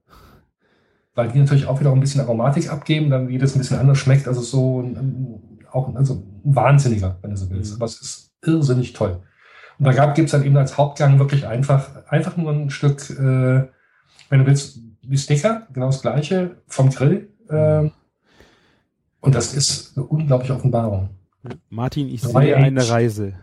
weil 1.17 1.31
die 1.31 1.41
natürlich 1.41 1.67
auch 1.67 1.81
wieder 1.81 1.91
ein 1.91 1.99
bisschen 1.99 2.21
Aromatik 2.21 2.71
abgeben, 2.71 3.11
dann 3.11 3.29
jedes 3.29 3.57
ein 3.57 3.59
bisschen 3.59 3.79
anders 3.79 3.99
schmeckt. 3.99 4.29
Also 4.29 4.43
so 4.43 4.81
ein, 4.81 4.97
ein, 4.97 5.59
auch 5.73 5.93
also 5.97 6.23
ein 6.45 6.55
Wahnsinniger, 6.55 7.19
wenn 7.23 7.31
du 7.31 7.37
so 7.37 7.51
willst. 7.51 7.73
Mhm. 7.73 7.77
Aber 7.77 7.87
es 7.87 8.01
ist 8.01 8.31
irrsinnig 8.43 8.93
toll. 8.93 9.21
Und 9.79 9.85
da 9.85 10.13
gibt 10.13 10.27
es 10.27 10.33
dann 10.33 10.45
eben 10.45 10.57
als 10.57 10.79
Hauptgang 10.79 11.19
wirklich 11.19 11.47
einfach, 11.47 12.07
einfach 12.07 12.37
nur 12.37 12.53
ein 12.53 12.71
Stück, 12.71 13.11
äh, 13.11 13.69
wenn 14.29 14.41
du 14.41 14.47
willst, 14.47 14.81
wie 15.03 15.19
Sticker, 15.19 15.67
genau 15.73 15.87
das 15.87 16.03
gleiche, 16.03 16.63
vom 16.67 16.91
Grill. 16.91 17.29
Äh, 17.49 17.91
und 19.21 19.35
das 19.35 19.55
ist 19.55 19.97
eine 19.97 20.07
unglaubliche 20.07 20.55
Offenbarung. 20.55 21.11
Martin, 21.69 22.09
ich 22.09 22.23
sehe 22.23 22.57
eine 22.57 22.89
Reise. 22.89 23.35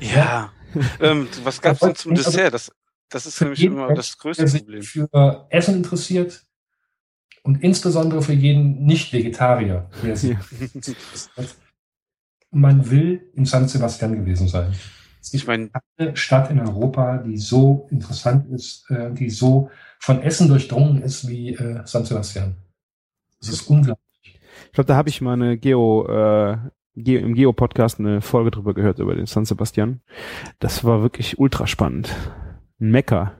Ja. 0.00 0.52
ähm, 1.00 1.28
was 1.44 1.60
gab 1.60 1.74
es 1.74 1.80
denn 1.80 1.94
zum 1.94 2.14
Dessert? 2.14 2.54
Das, 2.54 2.72
das 3.08 3.26
ist 3.26 3.40
nämlich 3.40 3.62
immer 3.64 3.94
das 3.94 4.18
größte 4.18 4.44
der 4.44 4.58
Problem. 4.58 4.82
Sich 4.82 4.90
für 4.90 5.46
Essen 5.50 5.76
interessiert 5.76 6.44
und 7.42 7.62
insbesondere 7.62 8.22
für 8.22 8.32
jeden 8.32 8.84
Nicht-Vegetarier. 8.84 9.88
Man 12.50 12.90
will 12.90 13.30
in 13.34 13.44
San 13.44 13.68
Sebastian 13.68 14.14
gewesen 14.14 14.48
sein. 14.48 14.74
Es 15.20 15.30
gibt 15.30 15.42
ich 15.42 15.46
meine, 15.46 15.70
eine 15.96 16.16
Stadt 16.16 16.50
in 16.50 16.60
Europa, 16.60 17.18
die 17.18 17.36
so 17.36 17.86
interessant 17.90 18.50
ist, 18.50 18.90
äh, 18.90 19.12
die 19.12 19.30
so 19.30 19.70
von 19.98 20.22
Essen 20.22 20.48
durchdrungen 20.48 21.02
ist 21.02 21.28
wie 21.28 21.54
äh, 21.54 21.82
San 21.84 22.04
Sebastian. 22.04 22.56
Das 23.40 23.48
ist 23.50 23.68
unglaublich. 23.68 24.04
Ich 24.22 24.72
glaube, 24.72 24.86
da 24.86 24.96
habe 24.96 25.08
ich 25.08 25.20
mal 25.20 25.34
eine 25.34 25.58
Geo, 25.58 26.06
äh, 26.06 26.56
Geo 26.94 27.20
im 27.20 27.34
Geo-Podcast 27.34 28.00
eine 28.00 28.20
Folge 28.20 28.50
drüber 28.50 28.74
gehört 28.74 28.98
über 28.98 29.14
den 29.14 29.26
San 29.26 29.44
Sebastian. 29.44 30.00
Das 30.58 30.84
war 30.84 31.02
wirklich 31.02 31.38
ultra 31.38 31.66
spannend. 31.66 32.14
Ein 32.80 32.90
Mecker. 32.90 33.32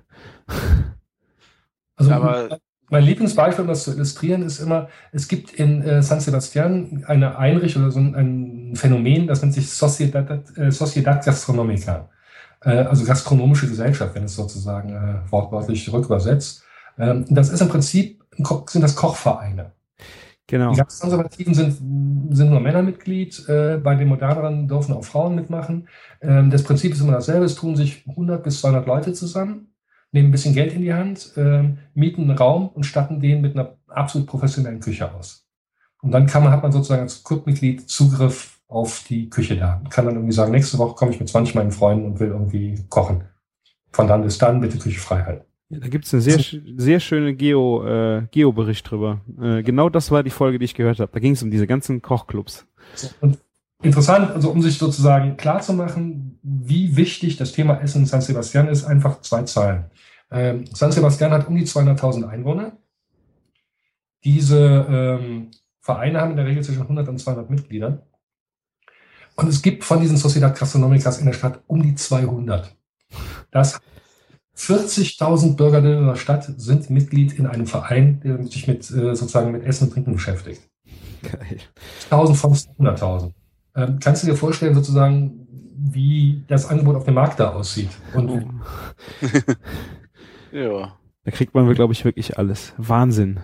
Also, 1.97 2.13
aber 2.13 2.61
mein 2.91 3.05
Lieblingsbeispiel, 3.05 3.63
um 3.63 3.69
das 3.69 3.85
zu 3.85 3.93
illustrieren, 3.93 4.43
ist 4.43 4.61
immer, 4.61 4.89
es 5.13 5.29
gibt 5.29 5.53
in 5.53 5.83
äh, 5.83 6.03
San 6.03 6.21
Sebastian 6.21 7.05
eine 7.07 7.39
Einrichtung 7.39 7.83
oder 7.83 7.93
so 7.93 8.01
ein, 8.01 8.15
ein 8.15 8.77
Phänomen, 8.77 9.27
das 9.27 9.43
nennt 9.43 9.55
sich 9.55 9.71
Sociedad, 9.71 10.57
äh, 10.57 10.71
Sociedad 10.71 11.25
Gastronomica, 11.25 12.09
äh, 12.63 12.71
also 12.71 13.05
gastronomische 13.05 13.69
Gesellschaft, 13.69 14.15
wenn 14.15 14.25
es 14.25 14.35
sozusagen 14.35 14.91
äh, 14.91 15.31
wortwörtlich 15.31 15.93
rückübersetzt. 15.93 16.63
Ähm, 16.99 17.27
das 17.29 17.51
ist 17.51 17.61
im 17.61 17.69
Prinzip, 17.69 18.25
sind 18.67 18.83
das 18.83 18.97
Kochvereine. 18.97 19.73
Genau. 20.47 20.71
Die 20.71 20.79
ganz 20.79 20.99
Konservativen 20.99 21.53
sind, 21.53 21.77
sind 22.35 22.51
nur 22.51 22.61
Männer 22.61 22.83
Mitglied, 22.83 23.47
äh, 23.51 23.77
bei 23.77 23.97
den 23.97 24.09
moderneren 24.09 24.67
dürfen 24.67 24.95
auch 24.95 25.05
Frauen 25.05 25.35
mitmachen. 25.35 25.89
Ähm, 26.23 26.51
das 26.51 26.63
Prinzip 26.63 26.95
ist 26.95 27.03
immer 27.03 27.13
dasselbe, 27.13 27.45
es 27.45 27.55
tun 27.55 27.77
sich 27.77 28.05
100 28.09 28.43
bis 28.43 28.63
200 28.63 28.87
Leute 28.87 29.13
zusammen 29.13 29.68
nehmen 30.13 30.29
ein 30.29 30.33
bisschen 30.33 30.55
Geld 30.55 30.73
in 30.73 30.83
die 30.83 30.95
Hand, 30.95 31.33
äh, 31.37 31.65
mieten 31.95 32.23
einen 32.23 32.39
Raum 32.39 32.69
und 32.69 32.85
statten 32.85 33.21
den 33.21 33.41
mit 33.41 33.55
einer 33.55 33.77
absolut 33.89 34.27
professionellen 34.27 34.81
Küche 34.81 35.13
aus. 35.13 35.47
Und 36.03 36.13
dann 36.13 36.27
kann 36.27 36.45
man, 36.45 36.53
hat 36.53 36.63
man 36.63 36.73
sozusagen 36.73 37.03
als 37.03 37.25
Clubmitglied 37.25 37.89
Zugriff 37.89 38.61
auf 38.69 39.05
die 39.09 39.29
Küche 39.29 39.57
da. 39.57 39.83
Kann 39.91 40.07
dann 40.07 40.15
irgendwie 40.15 40.35
sagen, 40.35 40.53
nächste 40.53 40.79
Woche 40.79 40.95
komme 40.95 41.11
ich 41.11 41.21
mit 41.21 41.29
20 41.29 41.55
meinen 41.55 41.73
Freunden 41.73 42.07
und 42.07 42.21
will 42.21 42.29
irgendwie 42.29 42.85
kochen. 42.89 43.25
Von 43.93 44.07
dann 44.07 44.23
bis 44.23 44.39
dann 44.39 44.61
bitte 44.61 44.79
Küche 44.79 45.01
frei 45.01 45.23
halten. 45.23 45.45
Ja, 45.71 45.81
da 45.81 45.89
gibt's 45.89 46.15
eine 46.15 46.23
sehr, 46.23 46.43
sehr 46.77 47.01
schöne 47.01 47.35
Geo, 47.35 47.87
äh, 47.87 48.27
Geo-Bericht 48.31 48.91
drüber. 48.91 49.21
Äh, 49.41 49.63
genau 49.63 49.91
das 49.91 50.11
war 50.11 50.23
die 50.23 50.31
Folge, 50.31 50.59
die 50.59 50.65
ich 50.65 50.75
gehört 50.75 50.99
habe. 50.99 51.11
Da 51.13 51.21
ging 51.21 51.33
es 51.33 51.43
um 51.43 51.51
diese 51.51 51.67
ganzen 51.67 52.01
Kochclubs. 52.01 52.67
Und 53.21 53.39
interessant, 53.83 54.31
also 54.31 54.51
um 54.51 54.63
sich 54.63 54.79
sozusagen 54.79 55.37
klarzumachen, 55.37 56.39
wie 56.43 56.97
wichtig 56.97 57.37
das 57.37 57.53
Thema 57.53 57.81
Essen 57.81 58.03
in 58.03 58.07
San 58.07 58.23
Sebastian 58.23 58.69
ist, 58.69 58.85
einfach 58.85 59.21
zwei 59.21 59.43
Zahlen. 59.43 59.85
Ähm, 60.31 60.65
San 60.73 60.93
Sebastian 60.93 61.33
hat 61.33 61.49
um 61.49 61.57
die 61.57 61.65
200.000 61.65 62.29
Einwohner. 62.29 62.77
Diese 64.25 64.87
ähm, 64.89 65.51
Vereine 65.81 66.21
haben 66.21 66.33
in 66.33 66.37
der 66.37 66.47
Regel 66.47 66.63
zwischen 66.63 66.83
100 66.83 67.09
und 67.09 67.19
200 67.19 67.51
Mitglieder. 67.51 68.07
Und 69.37 69.49
es 69.49 69.63
gibt 69.63 69.85
von 69.85 70.01
diesen 70.01 70.17
Sociedad 70.17 70.59
Gastronomicas 70.59 71.19
in 71.19 71.27
der 71.27 71.33
Stadt 71.33 71.63
um 71.67 71.83
die 71.83 71.95
200. 71.95 72.77
Das 73.51 73.81
40.000 74.57 75.55
Bürger 75.57 75.79
in 75.79 76.07
der 76.07 76.17
Stadt 76.17 76.53
sind 76.57 76.91
Mitglied 76.91 77.39
in 77.39 77.47
einem 77.47 77.67
Verein, 77.67 78.21
der 78.21 78.43
sich 78.45 78.67
mit 78.67 78.81
äh, 78.91 79.15
sozusagen 79.15 79.53
mit 79.53 79.65
Essen 79.65 79.85
und 79.85 79.93
Trinken 79.93 80.13
beschäftigt. 80.13 80.63
Geil. 81.23 81.59
1000 82.11 82.37
von 82.39 82.53
100.000. 82.55 83.33
Ähm, 83.77 83.99
kannst 84.01 84.23
du 84.23 84.27
dir 84.27 84.37
vorstellen, 84.37 84.75
sozusagen, 84.75 85.47
wie 85.77 86.43
das 86.49 86.67
Angebot 86.67 86.97
auf 86.97 87.05
dem 87.05 87.15
Markt 87.15 87.39
da 87.39 87.51
aussieht? 87.51 87.91
Und 88.15 88.29
oh. 88.29 88.43
Ja. 90.59 90.97
Da 91.25 91.31
kriegt 91.31 91.55
man, 91.55 91.73
glaube 91.75 91.93
ich, 91.93 92.05
wirklich 92.05 92.39
alles. 92.39 92.73
Wahnsinn. 92.79 93.41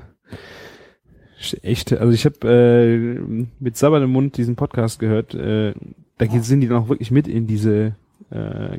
Echt, 1.62 1.92
also 1.92 2.12
ich 2.12 2.24
habe 2.24 2.48
äh, 2.48 3.20
mit 3.60 3.76
Sabber 3.76 4.02
im 4.02 4.10
Mund 4.10 4.36
diesen 4.36 4.56
Podcast 4.56 4.98
gehört. 4.98 5.34
Äh, 5.34 5.74
da 6.18 6.26
sind 6.40 6.60
die 6.60 6.68
dann 6.68 6.78
auch 6.78 6.88
wirklich 6.88 7.10
mit 7.10 7.28
in 7.28 7.46
diese 7.46 7.96
äh, 8.30 8.78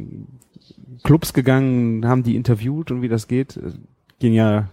Clubs 1.03 1.33
gegangen, 1.33 2.07
haben 2.07 2.23
die 2.23 2.35
interviewt 2.35 2.89
und 2.89 3.01
wie 3.01 3.09
das 3.09 3.27
geht. 3.27 3.59
Genial. 4.19 4.69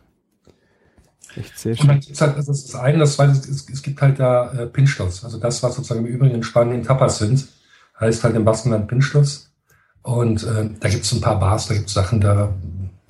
Echt 1.36 1.58
sehr 1.58 1.76
schön. 1.76 1.88
Halt, 1.88 2.08
das 2.20 2.48
ist 2.48 2.72
das 2.72 2.74
eine, 2.80 2.98
das 2.98 3.16
zweite, 3.16 3.32
es, 3.32 3.68
es 3.68 3.82
gibt 3.82 4.00
halt 4.00 4.18
da 4.18 4.52
äh, 4.52 4.66
Pinchos. 4.66 5.24
Also 5.24 5.38
das, 5.38 5.62
was 5.62 5.74
sozusagen 5.76 6.06
im 6.06 6.12
Übrigen 6.12 6.36
in 6.36 6.42
Spanien 6.42 6.82
Tapas 6.82 7.18
sind, 7.18 7.46
heißt 8.00 8.24
halt 8.24 8.36
im 8.36 8.44
Baskenland 8.44 8.88
Pinchos. 8.88 9.52
Und 10.02 10.44
äh, 10.44 10.70
da 10.80 10.88
gibt 10.88 11.04
es 11.04 11.12
ein 11.12 11.20
paar 11.20 11.38
Bars, 11.38 11.68
da 11.68 11.74
gibt 11.74 11.88
es 11.88 11.94
Sachen, 11.94 12.20
da 12.20 12.52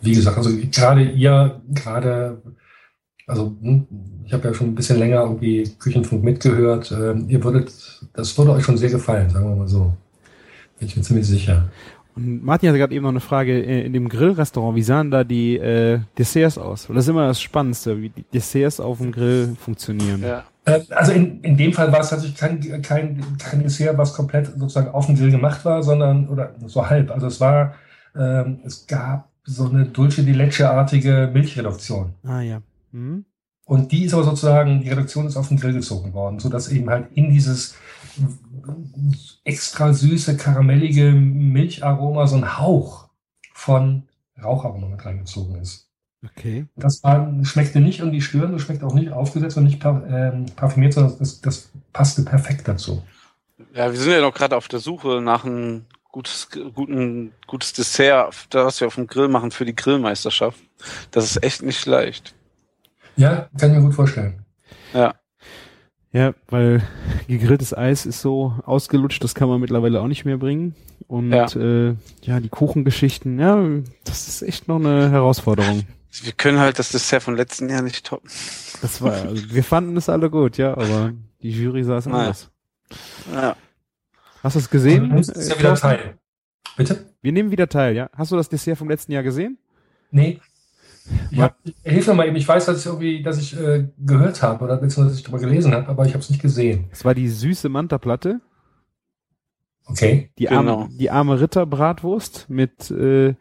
wie 0.03 0.15
gesagt, 0.15 0.37
also 0.37 0.51
gerade 0.71 1.03
ihr, 1.03 1.61
gerade, 1.71 2.43
also 3.27 3.57
hm, 3.61 3.87
ich 4.25 4.33
habe 4.33 4.49
ja 4.49 4.55
schon 4.55 4.69
ein 4.69 4.75
bisschen 4.75 4.99
länger 4.99 5.23
irgendwie 5.23 5.69
Küchenfunk 5.79 6.25
mitgehört. 6.25 6.93
Ähm, 6.93 7.27
ihr 7.29 7.43
würdet, 7.43 7.73
das 8.15 8.37
würde 8.37 8.53
euch 8.53 8.65
schon 8.65 8.79
sehr 8.79 8.91
gefallen, 8.91 9.31
sagen 9.31 9.49
wir 9.49 9.57
mal 9.57 9.69
so. 9.69 9.93
Bin 10.79 10.89
ich 10.89 10.97
mir 10.97 11.03
ziemlich 11.03 11.27
sicher. 11.27 11.69
Und 12.15 12.45
Martin 12.45 12.69
hatte 12.69 12.79
gerade 12.79 12.95
eben 12.95 13.05
noch 13.05 13.11
eine 13.11 13.21
Frage 13.21 13.53
äh, 13.53 13.87
in 13.87 13.93
dem 13.93 14.09
Grillrestaurant. 14.09 14.77
Wie 14.77 14.83
sahen 14.83 15.11
da 15.11 15.25
die 15.25 15.57
äh, 15.57 16.01
Desserts 16.19 16.59
aus? 16.59 16.89
das 16.89 17.05
ist 17.05 17.09
immer 17.09 17.27
das 17.27 17.41
Spannendste, 17.41 18.01
wie 18.01 18.11
die 18.11 18.25
Desserts 18.35 18.81
auf 18.81 18.99
dem 18.99 19.13
Grill 19.13 19.57
funktionieren. 19.59 20.23
Ja. 20.23 20.45
Äh, 20.65 20.81
also 20.91 21.13
in, 21.13 21.41
in 21.41 21.57
dem 21.57 21.73
Fall 21.73 21.91
war 21.91 22.01
es 22.01 22.11
tatsächlich 22.11 22.39
kein, 22.39 22.83
kein, 22.83 23.25
kein 23.39 23.63
Dessert, 23.63 23.97
was 23.97 24.15
komplett 24.15 24.47
sozusagen 24.47 24.89
auf 24.89 25.07
dem 25.07 25.17
Grill 25.17 25.31
gemacht 25.31 25.65
war, 25.65 25.83
sondern 25.83 26.29
oder 26.29 26.55
so 26.67 26.89
halb. 26.89 27.11
Also 27.11 27.27
es 27.27 27.41
war, 27.41 27.75
ähm, 28.15 28.61
es 28.65 28.87
gab 28.87 29.32
so 29.45 29.69
eine 29.69 29.87
Dulce 29.87 30.25
di 30.25 30.33
Leche-artige 30.33 31.31
Milchreduktion. 31.33 32.15
Ah 32.23 32.41
ja. 32.41 32.63
Mhm. 32.93 33.25
Und 33.65 33.93
die 33.93 34.05
ist 34.05 34.15
aber 34.15 34.25
sozusagen, 34.25 34.83
die 34.83 34.89
Reduktion 34.89 35.27
ist 35.27 35.37
auf 35.37 35.49
den 35.49 35.59
Grill 35.59 35.73
gezogen 35.73 36.13
worden, 36.13 36.39
sodass 36.39 36.69
eben 36.69 36.91
halt 36.91 37.07
in 37.15 37.31
dieses 37.31 37.77
extra 39.45 39.93
süße, 39.93 40.37
karamellige 40.37 41.13
Milcharoma 41.13 42.27
so 42.27 42.37
ein 42.37 42.59
Hauch 42.59 43.09
von 43.53 44.05
Raucharoma 44.43 44.89
mit 44.89 45.05
reingezogen 45.05 45.57
ist. 45.57 45.89
Okay. 46.25 46.67
Das 46.77 47.03
war, 47.03 47.33
schmeckte 47.45 47.81
nicht 47.81 48.01
irgendwie 48.01 48.21
störend, 48.21 48.55
das 48.55 48.63
schmeckt 48.63 48.85
auch 48.85 48.95
nicht 48.95 49.11
aufgesetzt 49.11 49.57
und 49.57 49.65
nicht 49.65 49.83
ähm, 49.85 50.47
parfümiert, 50.55 50.93
sondern 50.93 51.19
das, 51.19 51.41
das 51.41 51.71
passte 51.93 52.23
perfekt 52.23 52.69
dazu. 52.69 53.03
Ja, 53.75 53.91
wir 53.91 53.99
sind 53.99 54.13
ja 54.13 54.21
noch 54.21 54.35
gerade 54.35 54.57
auf 54.57 54.69
der 54.69 54.79
Suche 54.79 55.21
nach 55.21 55.45
einem 55.45 55.87
gutes, 56.13 56.49
guten, 56.75 57.33
gutes 57.47 57.73
Dessert, 57.73 58.47
das 58.51 58.81
wir 58.81 58.87
auf 58.87 58.95
dem 58.95 59.07
Grill 59.09 59.29
machen 59.29 59.51
für 59.51 59.65
die 59.65 59.75
Grillmeisterschaft. 59.75 60.61
Das 61.11 61.25
ist 61.25 61.43
echt 61.43 61.63
nicht 61.63 61.85
leicht. 61.87 62.35
Ja, 63.17 63.49
kann 63.59 63.71
ich 63.71 63.77
mir 63.77 63.83
gut 63.83 63.95
vorstellen. 63.95 64.45
Ja. 64.95 65.15
Ja, 66.13 66.35
weil 66.49 66.83
gegrilltes 67.27 67.75
Eis 67.77 68.05
ist 68.05 68.21
so 68.21 68.55
ausgelutscht, 68.67 69.25
das 69.25 69.35
kann 69.35 69.49
man 69.49 69.61
mittlerweile 69.61 70.01
auch 70.03 70.07
nicht 70.09 70.25
mehr 70.27 70.37
bringen. 70.37 70.75
Und 71.09 71.33
Ja. 71.33 71.47
Äh, 71.57 71.97
ja, 72.23 72.39
die 72.41 72.51
Kuchengeschichten, 72.51 73.39
ja, 73.41 73.59
das 74.05 74.29
ist 74.29 74.43
echt 74.43 74.69
noch 74.69 74.77
eine 74.77 75.11
Herausforderung. 75.11 75.85
Wir 76.23 76.33
können 76.33 76.59
halt 76.59 76.79
das 76.79 76.91
Dessert 76.93 77.23
von 77.23 77.37
letzten 77.37 77.71
Jahr 77.71 77.81
nicht 77.81 78.05
toppen. 78.05 78.29
Das 78.83 79.01
war, 79.01 79.13
also 79.13 79.55
wir 79.55 79.65
fanden 79.65 79.97
es 79.97 80.11
alle 80.11 80.29
gut, 80.29 80.59
ja, 80.59 80.73
aber 80.73 81.13
die 81.43 81.51
Jury 81.51 81.83
sah 81.85 81.97
es 81.97 82.07
Naja. 82.07 82.19
anders. 82.25 82.51
Ja. 83.33 83.57
Hast 84.43 84.57
du 84.57 84.61
es 84.61 84.71
gesehen? 84.71 85.09
Du 85.09 85.15
nimmst 85.15 85.35
ja 85.37 85.55
äh, 85.55 85.59
wieder 85.59 85.75
teil. 85.75 86.19
Bitte? 86.77 87.07
Wir 87.21 87.33
nehmen 87.33 87.51
wieder 87.51 87.69
teil, 87.69 87.95
ja. 87.95 88.11
Hast 88.15 88.33
du 88.33 88.37
das 88.37 88.49
Dessert 88.49 88.79
vom 88.79 88.89
letzten 88.89 89.13
Jahr 89.13 89.23
gesehen? 89.23 89.59
Nee. 90.11 90.41
Ich 91.31 91.41
hab, 91.41 91.57
hilf 91.83 92.07
mir 92.07 92.15
mal 92.15 92.27
eben, 92.29 92.37
ich 92.37 92.47
weiß, 92.47 92.67
dass 92.67 92.79
ich 92.81 92.87
irgendwie, 92.87 93.23
dass 93.23 93.39
ich 93.39 93.59
äh, 93.59 93.89
gehört 93.99 94.41
habe 94.43 94.65
oder 94.65 94.77
beziehungsweise 94.77 95.09
dass 95.09 95.17
ich 95.19 95.25
darüber 95.25 95.41
gelesen 95.41 95.73
habe, 95.75 95.89
aber 95.89 96.07
ich 96.07 96.13
habe 96.13 96.21
es 96.21 96.31
nicht 96.31 96.41
gesehen. 96.43 96.85
Es 96.93 97.05
war 97.05 97.15
die 97.15 97.29
süße 97.29 97.69
Manta-Platte, 97.69 98.41
Okay. 99.87 100.31
die, 100.39 100.45
Genau. 100.45 100.83
arme, 100.83 100.89
die 100.93 101.11
arme 101.11 101.41
Ritterbratwurst 101.41 102.49
mit, 102.49 102.91
äh, 102.93 103.35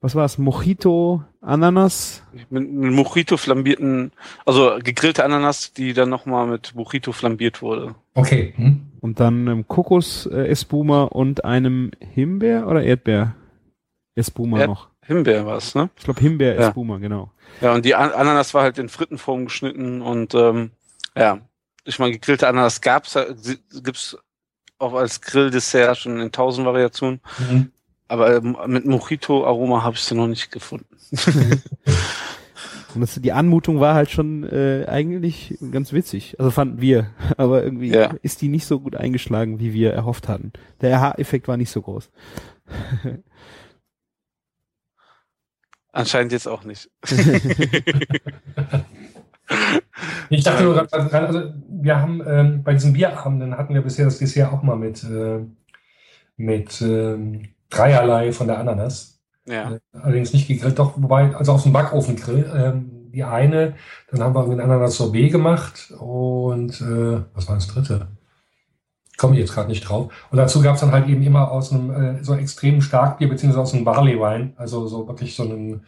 was 0.00 0.14
war 0.14 0.24
es, 0.24 0.38
Mojito, 0.38 1.22
Ananas, 1.42 2.22
Mit 2.48 2.66
einem 2.66 2.94
Mojito 2.94 3.36
flambierten, 3.36 4.12
also 4.46 4.78
gegrillte 4.82 5.22
Ananas, 5.24 5.74
die 5.74 5.92
dann 5.92 6.08
nochmal 6.08 6.46
mit 6.46 6.74
Mojito 6.74 7.12
flambiert 7.12 7.60
wurde. 7.60 7.94
Okay. 8.14 8.54
Hm. 8.56 8.85
Und 9.00 9.20
dann 9.20 9.48
einem 9.48 9.68
Kokos 9.68 10.26
äh, 10.26 10.48
Espuma 10.48 11.04
und 11.04 11.44
einem 11.44 11.90
Himbeer 12.00 12.66
oder 12.66 12.82
Erdbeer 12.82 13.34
Espuma 14.14 14.58
Erd- 14.60 14.68
noch. 14.68 14.88
Himbeer 15.02 15.46
war 15.46 15.58
es, 15.58 15.74
ne? 15.74 15.88
Ich 15.96 16.04
glaube 16.04 16.20
Himbeer 16.20 16.54
Ja. 16.60 16.68
Espuma, 16.68 16.98
genau. 16.98 17.30
Ja, 17.60 17.72
und 17.74 17.84
die 17.84 17.94
An 17.94 18.10
Ananas 18.10 18.54
war 18.54 18.62
halt 18.62 18.78
in 18.78 18.88
Frittenform 18.88 19.44
geschnitten 19.44 20.02
und 20.02 20.34
ähm, 20.34 20.70
ja, 21.16 21.38
ich 21.84 21.98
meine, 22.00 22.12
gegrillte 22.12 22.48
Ananas 22.48 22.80
gab's, 22.80 23.14
äh, 23.14 23.32
gibt's 23.82 24.16
auch 24.78 24.94
als 24.94 25.20
Grilldessert 25.20 25.96
schon 25.98 26.20
in 26.20 26.32
tausend 26.32 26.66
Variationen, 26.66 27.20
Mhm. 27.38 27.70
aber 28.08 28.36
ähm, 28.36 28.56
mit 28.66 28.84
Mojito-Aroma 28.84 29.82
habe 29.84 29.94
ich 29.94 30.02
sie 30.02 30.14
noch 30.16 30.26
nicht 30.26 30.50
gefunden. 30.50 30.86
Und 32.96 33.02
das, 33.02 33.14
die 33.14 33.32
Anmutung 33.32 33.78
war 33.78 33.94
halt 33.94 34.10
schon 34.10 34.42
äh, 34.44 34.86
eigentlich 34.88 35.58
ganz 35.70 35.92
witzig. 35.92 36.36
Also 36.38 36.50
fanden 36.50 36.80
wir. 36.80 37.10
Aber 37.36 37.62
irgendwie 37.62 37.92
Ja. 37.92 38.14
ist 38.22 38.40
die 38.42 38.48
nicht 38.48 38.66
so 38.66 38.80
gut 38.80 38.96
eingeschlagen, 38.96 39.60
wie 39.60 39.72
wir 39.74 39.92
erhofft 39.92 40.28
hatten. 40.28 40.52
Der 40.80 40.96
Aha-Effekt 40.96 41.46
war 41.46 41.56
nicht 41.58 41.70
so 41.70 41.82
groß. 41.82 42.10
Anscheinend 45.92 46.32
jetzt 46.32 46.48
auch 46.48 46.64
nicht. 46.64 46.90
Ich 50.28 50.42
dachte 50.42 50.64
nur 50.64 50.74
gerade, 50.74 50.88
gerade, 51.08 51.26
also 51.28 51.52
wir 51.68 52.00
haben 52.00 52.20
ähm, 52.26 52.64
bei 52.64 52.72
diesen 52.72 52.92
Bierabenden 52.92 53.56
hatten 53.56 53.74
wir 53.74 53.82
bisher 53.82 54.06
das 54.06 54.18
Dessert 54.18 54.52
auch 54.52 54.62
mal 54.64 54.74
mit, 54.74 55.04
äh, 55.04 55.38
mit 56.36 56.82
ähm, 56.82 57.42
dreierlei 57.70 58.32
von 58.32 58.48
der 58.48 58.58
Ananas. 58.58 59.15
Ja. 59.46 59.72
Äh, 59.72 59.80
Allerdings 59.92 60.32
nicht 60.32 60.48
gegrillt, 60.48 60.78
doch, 60.78 60.94
wobei, 60.96 61.34
also 61.34 61.52
auf 61.52 61.62
dem 61.62 61.72
Backofengrill. 61.72 62.50
Ähm, 62.54 62.90
die 63.12 63.24
eine, 63.24 63.74
dann 64.10 64.22
haben 64.22 64.34
wir 64.34 64.40
irgendwie 64.40 64.60
ein 64.60 64.70
Ananas-Sorbet 64.70 65.32
gemacht 65.32 65.90
und 65.98 66.78
äh, 66.82 67.22
was 67.34 67.48
war 67.48 67.54
das 67.54 67.66
dritte? 67.66 68.08
Komme 69.16 69.32
ich 69.34 69.40
jetzt 69.40 69.54
gerade 69.54 69.70
nicht 69.70 69.88
drauf. 69.88 70.12
Und 70.30 70.36
dazu 70.36 70.60
gab 70.60 70.74
es 70.74 70.82
dann 70.82 70.92
halt 70.92 71.08
eben 71.08 71.22
immer 71.22 71.50
aus 71.50 71.72
einem 71.72 71.90
äh, 72.18 72.22
so 72.22 72.34
extremen 72.34 72.82
Starkbier, 72.82 73.30
beziehungsweise 73.30 73.62
aus 73.62 73.72
einem 73.72 73.86
Barleywein, 73.86 74.52
also 74.58 74.86
so 74.86 75.08
wirklich 75.08 75.34
so 75.34 75.44
einem, 75.44 75.80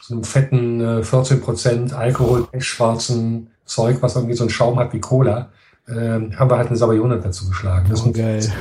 so 0.00 0.14
einem 0.14 0.24
fetten 0.24 0.80
äh, 0.80 1.02
14% 1.02 1.92
Alkohol, 1.92 2.48
schwarzen 2.58 3.50
Zeug, 3.64 3.98
was 4.00 4.16
irgendwie 4.16 4.34
so 4.34 4.42
einen 4.42 4.50
Schaum 4.50 4.80
hat 4.80 4.92
wie 4.92 4.98
Cola, 5.00 5.50
ähm, 5.88 6.36
haben 6.36 6.50
wir 6.50 6.56
halt 6.58 6.68
eine 6.68 6.76
Sabayone 6.76 7.20
dazu 7.20 7.48
geschlagen. 7.48 7.86
Das 7.90 8.04
Oh, 8.04 8.08
ist 8.08 8.16
geil. 8.16 8.52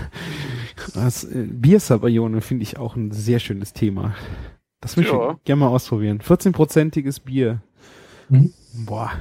Das 0.94 1.24
äh, 1.24 1.48
Biersabayone 1.50 2.42
finde 2.42 2.64
ich 2.64 2.78
auch 2.78 2.96
ein 2.96 3.12
sehr 3.12 3.40
schönes 3.40 3.74
Thema. 3.74 4.16
Das 4.82 4.98
möchte 4.98 5.14
Ja. 5.14 5.34
ich 5.34 5.44
gerne 5.44 5.60
mal 5.62 5.68
ausprobieren. 5.68 6.20
14-prozentiges 6.20 7.22
Bier. 7.22 7.62
Mhm. 8.30 8.54
Boah. 8.86 9.12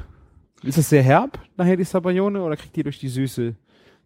Ist 0.63 0.79
das 0.79 0.89
sehr 0.89 1.03
herb, 1.03 1.39
nachher 1.57 1.77
die 1.77 1.85
Sabayone, 1.85 2.43
oder 2.43 2.57
kriegt 2.57 2.77
ihr 2.77 2.85
durch 2.85 2.99
die 2.99 3.09
Süße? 3.09 3.55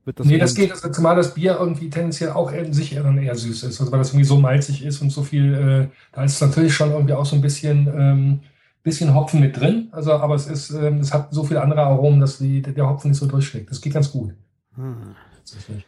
Wird 0.05 0.21
das 0.21 0.27
nee, 0.27 0.39
das 0.39 0.55
geht, 0.55 0.71
also, 0.71 0.91
zumal 0.91 1.17
das 1.17 1.35
Bier 1.35 1.57
irgendwie 1.59 1.89
tendenziell 1.89 2.31
auch 2.31 2.53
in 2.53 2.73
sich 2.73 2.95
eher, 2.95 3.03
dann 3.03 3.17
eher 3.19 3.35
süß 3.35 3.63
ist. 3.65 3.81
Also 3.81 3.91
weil 3.91 3.99
das 3.99 4.11
irgendwie 4.11 4.27
so 4.27 4.39
malzig 4.39 4.85
ist 4.85 5.01
und 5.01 5.11
so 5.11 5.23
viel, 5.23 5.55
äh, 5.55 5.89
da 6.13 6.25
ist 6.25 6.41
natürlich 6.41 6.75
schon 6.75 6.91
irgendwie 6.91 7.15
auch 7.15 7.25
so 7.25 7.37
ein 7.37 7.43
bisschen, 7.43 7.89
ähm, 7.97 8.41
bisschen 8.83 9.15
Hopfen 9.15 9.41
mit 9.41 9.59
drin. 9.59 9.89
Also, 9.93 10.13
aber 10.13 10.35
es 10.35 10.47
ist, 10.47 10.71
ähm, 10.71 10.99
es 10.99 11.15
hat 11.15 11.33
so 11.33 11.45
viele 11.45 11.63
andere 11.63 11.81
Aromen, 11.83 12.21
dass 12.21 12.37
die, 12.39 12.61
der 12.61 12.87
Hopfen 12.87 13.11
nicht 13.13 13.19
so 13.19 13.27
durchschlägt. 13.27 13.71
Das 13.71 13.81
geht 13.81 13.95
ganz 13.95 14.13
gut. 14.13 14.35
Hm. 14.75 15.15
Tatsächlich. 15.39 15.87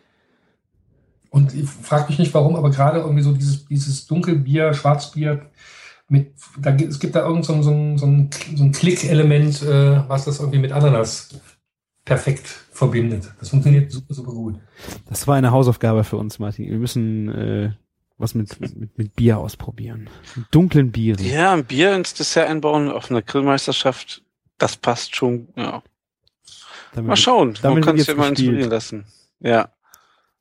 Und 1.30 1.54
ich 1.54 1.68
frage 1.68 2.08
mich 2.08 2.18
nicht 2.18 2.34
warum, 2.34 2.56
aber 2.56 2.70
gerade 2.70 3.00
irgendwie 3.00 3.22
so 3.22 3.32
dieses, 3.32 3.66
dieses 3.66 4.06
Dunkelbier, 4.06 4.72
Schwarzbier, 4.74 5.50
mit, 6.08 6.32
da, 6.58 6.70
gibt- 6.70 6.90
es 6.92 6.98
gibt 7.00 7.14
da 7.16 7.26
irgend 7.26 7.44
so 7.44 7.52
ein, 7.52 7.62
so 7.62 7.70
ein, 7.70 7.98
so 7.98 8.06
ein, 8.06 8.30
so 8.54 8.62
ein 8.64 8.72
Klick-Element, 8.72 9.62
äh, 9.62 10.08
was 10.08 10.24
das 10.24 10.38
irgendwie 10.38 10.60
mit 10.60 10.72
Ananas 10.72 11.30
perfekt 12.04 12.46
verbindet. 12.70 13.32
Das 13.40 13.48
funktioniert 13.50 13.90
super, 13.90 14.14
super 14.14 14.30
gut. 14.32 14.54
Das 15.08 15.26
war 15.26 15.34
eine 15.34 15.50
Hausaufgabe 15.50 16.04
für 16.04 16.16
uns, 16.16 16.38
Martin. 16.38 16.70
Wir 16.70 16.78
müssen 16.78 17.28
äh, 17.28 17.72
was 18.18 18.34
mit, 18.34 18.58
mit, 18.60 18.96
mit 18.96 19.16
Bier 19.16 19.38
ausprobieren. 19.38 20.08
Mit 20.36 20.46
dunklen 20.52 20.92
Bieren. 20.92 21.24
Ja, 21.26 21.52
ein 21.52 21.64
Bier 21.64 21.94
ins 21.96 22.14
Dessert 22.14 22.48
einbauen 22.48 22.88
auf 22.90 23.10
einer 23.10 23.22
Grillmeisterschaft, 23.22 24.22
das 24.58 24.76
passt 24.76 25.16
schon, 25.16 25.48
ja. 25.56 25.82
Damit- 26.94 27.08
Mal 27.08 27.16
schauen, 27.16 27.48
man 27.48 27.58
damit 27.62 27.84
kann 27.84 27.96
wird 27.96 28.06
sich 28.06 28.14
ja 28.14 28.20
mal 28.20 28.28
inspirieren 28.30 28.70
lassen. 28.70 29.04
Ja. 29.40 29.68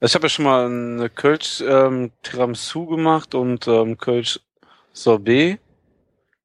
Ich 0.05 0.13
habe 0.13 0.25
ja 0.25 0.29
schon 0.29 0.45
mal 0.45 0.65
eine 0.65 1.09
Kölsch 1.09 1.61
ähm, 1.61 2.11
Tiramisu 2.21 2.85
gemacht 2.85 3.33
und 3.33 3.67
ähm, 3.67 3.97
Kölsch 3.97 4.39
Sorbet, 4.93 5.59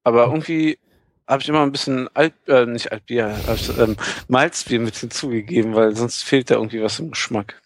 aber 0.03 0.25
irgendwie 0.25 0.79
habe 1.27 1.41
ich 1.41 1.49
immer 1.49 1.61
ein 1.61 1.71
bisschen 1.71 2.09
Alt, 2.13 2.33
äh, 2.47 2.65
nicht 2.65 2.91
Altbier, 2.91 3.37
hab 3.47 3.55
ich, 3.55 3.69
ähm, 3.77 3.95
Malzbier 4.27 4.79
mit 4.79 4.95
hinzugegeben, 4.97 5.75
weil 5.75 5.95
sonst 5.95 6.23
fehlt 6.23 6.49
da 6.49 6.55
irgendwie 6.55 6.81
was 6.81 6.99
im 6.99 7.11
Geschmack. 7.11 7.61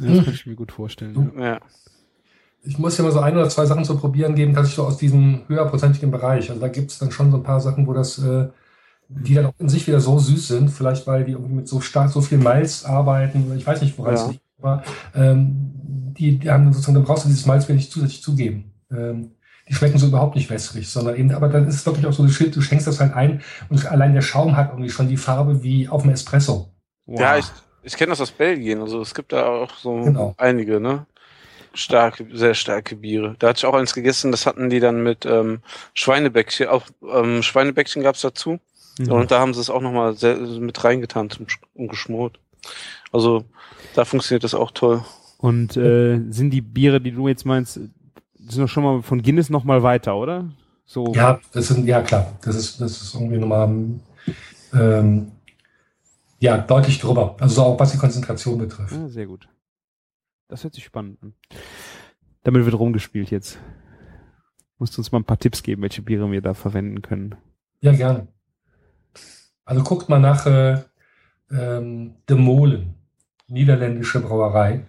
Ja, 0.00 0.08
das 0.14 0.24
kann 0.24 0.34
ich 0.34 0.46
mir 0.46 0.54
gut 0.54 0.72
vorstellen. 0.72 1.32
Ja. 1.38 1.44
Ja, 1.44 1.60
Ich 2.62 2.78
muss 2.78 2.96
ja 2.98 3.04
mal 3.04 3.12
so 3.12 3.20
ein 3.20 3.34
oder 3.34 3.48
zwei 3.48 3.66
Sachen 3.66 3.84
zu 3.84 3.98
probieren 3.98 4.34
geben, 4.34 4.54
dass 4.54 4.68
ich 4.68 4.74
so 4.74 4.84
aus 4.84 4.96
diesem 4.98 5.42
höherprozentigen 5.48 6.10
Bereich. 6.10 6.50
Also 6.50 6.60
da 6.60 6.68
gibt 6.68 6.90
es 6.90 6.98
dann 6.98 7.10
schon 7.10 7.30
so 7.30 7.38
ein 7.38 7.42
paar 7.42 7.60
Sachen, 7.60 7.86
wo 7.86 7.92
das, 7.92 8.18
äh, 8.18 8.48
die 9.08 9.34
dann 9.34 9.46
auch 9.46 9.54
in 9.58 9.68
sich 9.68 9.86
wieder 9.86 10.00
so 10.00 10.18
süß 10.18 10.48
sind, 10.48 10.70
vielleicht 10.70 11.06
weil 11.06 11.24
die 11.24 11.32
irgendwie 11.32 11.54
mit 11.54 11.68
so 11.68 11.80
stark 11.80 12.10
so 12.10 12.20
viel 12.20 12.38
Malz 12.38 12.84
arbeiten. 12.84 13.54
Ich 13.56 13.66
weiß 13.66 13.80
nicht, 13.82 13.98
woran 13.98 14.14
es 14.14 14.22
Ja. 14.22 14.30
liegt, 14.30 14.43
ähm, 15.14 15.72
die, 16.16 16.38
die 16.38 16.50
haben 16.50 16.72
sozusagen, 16.72 16.94
dann 16.94 17.04
brauchst 17.04 17.24
du 17.24 17.28
dieses 17.28 17.46
Malzbier 17.46 17.74
nicht 17.74 17.92
zusätzlich 17.92 18.22
zugeben. 18.22 18.72
Ähm, 18.90 19.32
die 19.68 19.74
schmecken 19.74 19.98
so 19.98 20.06
überhaupt 20.06 20.36
nicht 20.36 20.50
wässrig, 20.50 20.88
sondern 20.90 21.16
eben, 21.16 21.32
aber 21.32 21.48
dann 21.48 21.66
ist 21.66 21.76
es 21.76 21.86
wirklich 21.86 22.06
auch 22.06 22.12
so, 22.12 22.24
du 22.24 22.30
sch- 22.30 22.50
du 22.50 22.60
schenkst 22.60 22.86
das 22.86 23.00
halt 23.00 23.14
ein 23.14 23.42
und 23.70 23.86
allein 23.90 24.12
der 24.12 24.20
Schaum 24.20 24.56
hat 24.56 24.70
irgendwie 24.70 24.90
schon 24.90 25.08
die 25.08 25.16
Farbe 25.16 25.62
wie 25.62 25.88
auf 25.88 26.02
dem 26.02 26.10
Espresso. 26.10 26.70
Wow. 27.06 27.20
ja 27.20 27.38
ich, 27.38 27.46
ich 27.82 27.96
kenne 27.96 28.10
das 28.10 28.20
aus 28.20 28.30
Belgien, 28.30 28.80
also 28.82 29.00
es 29.00 29.14
gibt 29.14 29.32
da 29.32 29.46
auch 29.46 29.74
so 29.76 30.02
Genau. 30.02 30.34
einige, 30.36 30.80
ne? 30.80 31.06
Starke, 31.76 32.26
sehr 32.32 32.54
starke 32.54 32.94
Biere. 32.94 33.34
Da 33.38 33.48
hatte 33.48 33.58
ich 33.58 33.66
auch 33.66 33.74
eins 33.74 33.94
gegessen, 33.94 34.30
das 34.30 34.46
hatten 34.46 34.70
die 34.70 34.78
dann 34.80 35.02
mit 35.02 35.26
ähm, 35.26 35.60
Schweinebäckchen, 35.94 36.68
auch 36.68 36.84
ähm, 37.12 37.42
Schweinebäckchen 37.42 38.02
gab's 38.02 38.20
dazu. 38.20 38.60
Mhm. 38.98 39.10
Und 39.10 39.30
da 39.32 39.40
haben 39.40 39.54
sie 39.54 39.60
es 39.60 39.70
auch 39.70 39.80
nochmal 39.80 40.14
mit 40.60 40.84
reingetan 40.84 41.30
zum 41.30 41.46
und 41.74 41.88
geschmort. 41.88 42.38
Also 43.10 43.44
da 43.94 44.04
funktioniert 44.04 44.44
das 44.44 44.54
auch 44.54 44.70
toll. 44.70 45.04
Und 45.38 45.76
äh, 45.76 46.20
sind 46.30 46.50
die 46.50 46.60
Biere, 46.60 47.00
die 47.00 47.12
du 47.12 47.28
jetzt 47.28 47.44
meinst, 47.44 47.74
sind 47.74 48.62
doch 48.62 48.68
schon 48.68 48.84
mal 48.84 49.02
von 49.02 49.22
Guinness 49.22 49.50
noch 49.50 49.64
mal 49.64 49.82
weiter, 49.82 50.16
oder? 50.16 50.50
So. 50.84 51.12
Ja, 51.14 51.40
das 51.52 51.68
sind, 51.68 51.86
ja 51.86 52.02
klar, 52.02 52.32
das 52.42 52.56
ist, 52.56 52.80
das 52.80 53.02
ist 53.02 53.14
irgendwie 53.14 53.38
nochmal, 53.38 54.00
ähm, 54.74 55.32
ja, 56.40 56.58
deutlich 56.58 56.98
drüber. 56.98 57.36
Also 57.40 57.56
so 57.56 57.62
auch 57.62 57.80
was 57.80 57.92
die 57.92 57.98
Konzentration 57.98 58.58
betrifft. 58.58 58.94
Ah, 58.94 59.08
sehr 59.08 59.26
gut. 59.26 59.48
Das 60.48 60.62
hört 60.62 60.74
sich 60.74 60.84
spannend 60.84 61.22
an. 61.22 61.34
Damit 62.42 62.64
wird 62.66 62.78
rumgespielt 62.78 63.30
jetzt. 63.30 63.58
Musst 64.78 64.96
du 64.96 65.00
uns 65.00 65.10
mal 65.10 65.20
ein 65.20 65.24
paar 65.24 65.38
Tipps 65.38 65.62
geben, 65.62 65.82
welche 65.82 66.02
Biere 66.02 66.30
wir 66.30 66.42
da 66.42 66.52
verwenden 66.52 67.00
können. 67.00 67.34
Ja, 67.80 67.92
gerne. 67.92 68.28
Also 69.64 69.82
guckt 69.82 70.08
mal 70.10 70.20
nach 70.20 70.46
äh, 70.46 70.82
ähm, 71.50 72.16
De 72.28 72.36
Molen, 72.36 72.94
niederländische 73.48 74.20
Brauerei. 74.20 74.86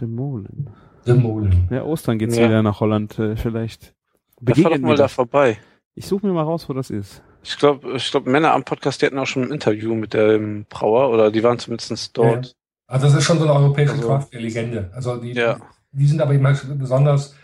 Dämonen. 0.00 0.70
De 1.06 1.14
Molen. 1.14 1.68
Ja, 1.70 1.82
Ostern 1.82 2.18
geht's 2.18 2.36
Ja. 2.36 2.44
wieder 2.44 2.62
nach 2.62 2.78
Holland, 2.80 3.18
äh, 3.18 3.36
vielleicht. 3.36 3.92
Da 4.40 4.54
fahr 4.54 4.70
doch 4.70 4.78
mal 4.78 4.96
da 4.96 5.08
vorbei. 5.08 5.58
Ich 5.94 6.06
suche 6.06 6.26
mir 6.26 6.32
mal 6.32 6.42
raus, 6.44 6.68
wo 6.68 6.72
das 6.72 6.90
ist. 6.90 7.22
Ich 7.42 7.58
glaube, 7.58 7.92
ich 7.96 8.10
glaub, 8.10 8.24
Männer 8.26 8.52
am 8.54 8.62
Podcast, 8.64 9.02
die 9.02 9.06
hatten 9.06 9.18
auch 9.18 9.26
schon 9.26 9.42
ein 9.44 9.50
Interview 9.50 9.94
mit 9.96 10.14
dem 10.14 10.64
Brauer 10.68 11.10
oder 11.10 11.30
die 11.32 11.42
waren 11.42 11.58
zumindest 11.58 12.16
dort. 12.16 12.54
Also 12.86 13.06
das 13.06 13.16
ist 13.16 13.24
schon 13.24 13.38
so 13.38 13.44
eine 13.44 13.52
europäische 13.54 13.94
Also- 13.94 14.06
Craft-Legende. 14.06 14.90
Also 14.94 15.16
die, 15.16 15.32
Ja. 15.32 15.58
die 15.90 16.06
sind 16.06 16.20
aber 16.20 16.34
halt 16.40 16.78
besonders, 16.78 17.34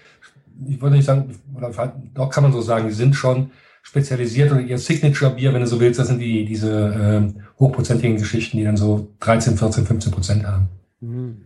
ich 0.66 0.80
würde 0.80 0.96
nicht 0.96 1.04
sagen, 1.04 1.36
oder 1.56 1.72
doch 2.14 2.30
kann 2.30 2.44
man 2.44 2.52
so 2.52 2.60
sagen, 2.60 2.86
die 2.86 2.94
sind 2.94 3.14
schon 3.16 3.50
spezialisiert 3.82 4.50
oder 4.52 4.60
ihr 4.60 4.78
Signature-Bier, 4.78 5.52
wenn 5.52 5.60
du 5.60 5.66
so 5.66 5.80
willst, 5.80 5.98
das 5.98 6.08
sind 6.08 6.18
die, 6.18 6.44
diese 6.44 6.94
ähm, 7.00 7.42
hochprozentigen 7.58 8.16
Geschichten, 8.18 8.58
die 8.58 8.64
dann 8.64 8.76
so 8.76 9.14
13, 9.20 9.56
14, 9.56 9.86
15 9.86 10.12
Prozent 10.12 10.46
haben. 10.46 10.68
Mhm. 11.00 11.44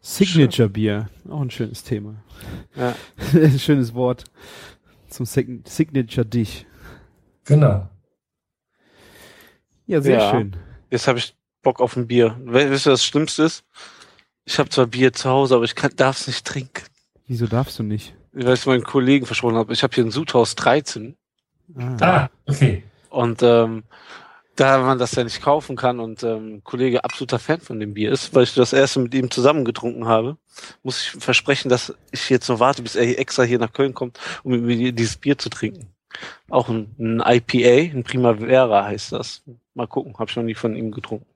Signature 0.00 0.68
Bier, 0.68 1.08
auch 1.28 1.40
ein 1.40 1.50
schönes 1.50 1.82
Thema. 1.82 2.22
Ja. 2.76 2.94
schönes 3.58 3.94
Wort 3.94 4.24
zum 5.08 5.26
Sig 5.26 5.48
Signature 5.68 6.26
Dich. 6.26 6.66
Genau. 7.44 7.88
Ja, 9.86 10.00
sehr 10.00 10.18
Ja. 10.18 10.30
schön. 10.30 10.56
Jetzt 10.90 11.08
habe 11.08 11.18
ich 11.18 11.34
Bock 11.62 11.80
auf 11.80 11.96
ein 11.96 12.06
Bier. 12.06 12.38
We- 12.44 12.70
Wisst 12.70 12.86
ihr, 12.86 12.92
was 12.92 13.00
das 13.00 13.04
Schlimmste 13.04 13.42
ist? 13.44 13.64
Ich 14.44 14.58
habe 14.58 14.68
zwar 14.70 14.86
Bier 14.86 15.12
zu 15.12 15.28
Hause, 15.28 15.54
aber 15.56 15.64
ich 15.64 15.74
darf 15.74 16.20
es 16.20 16.26
nicht 16.26 16.46
trinken. 16.46 16.84
Wieso 17.26 17.46
darfst 17.46 17.78
du 17.78 17.82
nicht? 17.82 18.14
Weil 18.32 18.54
ich 18.54 18.66
meinen 18.66 18.84
Kollegen 18.84 19.26
versprochen 19.26 19.56
habe. 19.56 19.72
Ich 19.72 19.82
habe 19.82 19.94
hier 19.94 20.04
ein 20.04 20.10
Sudhaus 20.10 20.54
13 20.54 21.16
Ah. 21.76 21.96
Ah, 22.00 22.30
okay. 22.46 22.82
und 23.10 23.42
ähm, 23.42 23.84
da 24.56 24.78
man 24.78 24.98
das 24.98 25.14
ja 25.14 25.22
nicht 25.22 25.42
kaufen 25.42 25.76
kann 25.76 26.00
und 26.00 26.22
ähm, 26.22 26.54
ein 26.56 26.64
Kollege 26.64 27.04
absoluter 27.04 27.38
Fan 27.38 27.60
von 27.60 27.78
dem 27.78 27.94
Bier 27.94 28.10
ist, 28.10 28.34
weil 28.34 28.44
ich 28.44 28.54
das 28.54 28.72
erste 28.72 29.00
mit 29.00 29.14
ihm 29.14 29.30
zusammen 29.30 29.64
getrunken 29.64 30.06
habe, 30.06 30.36
muss 30.82 31.02
ich 31.02 31.22
versprechen, 31.22 31.68
dass 31.68 31.94
ich 32.10 32.28
jetzt 32.30 32.48
noch 32.48 32.58
warte, 32.58 32.82
bis 32.82 32.96
er 32.96 33.18
extra 33.18 33.44
hier 33.44 33.58
nach 33.58 33.72
Köln 33.72 33.94
kommt, 33.94 34.18
um 34.42 34.52
mit 34.52 34.62
mir 34.62 34.92
dieses 34.92 35.16
Bier 35.16 35.38
zu 35.38 35.48
trinken. 35.48 35.88
Auch 36.48 36.68
ein, 36.68 36.94
ein 36.98 37.22
IPA, 37.24 37.96
ein 37.96 38.02
Primavera 38.02 38.86
heißt 38.86 39.12
das. 39.12 39.42
Mal 39.74 39.86
gucken, 39.86 40.14
habe 40.18 40.28
ich 40.28 40.36
noch 40.36 40.42
nie 40.42 40.54
von 40.54 40.74
ihm 40.74 40.90
getrunken. 40.90 41.26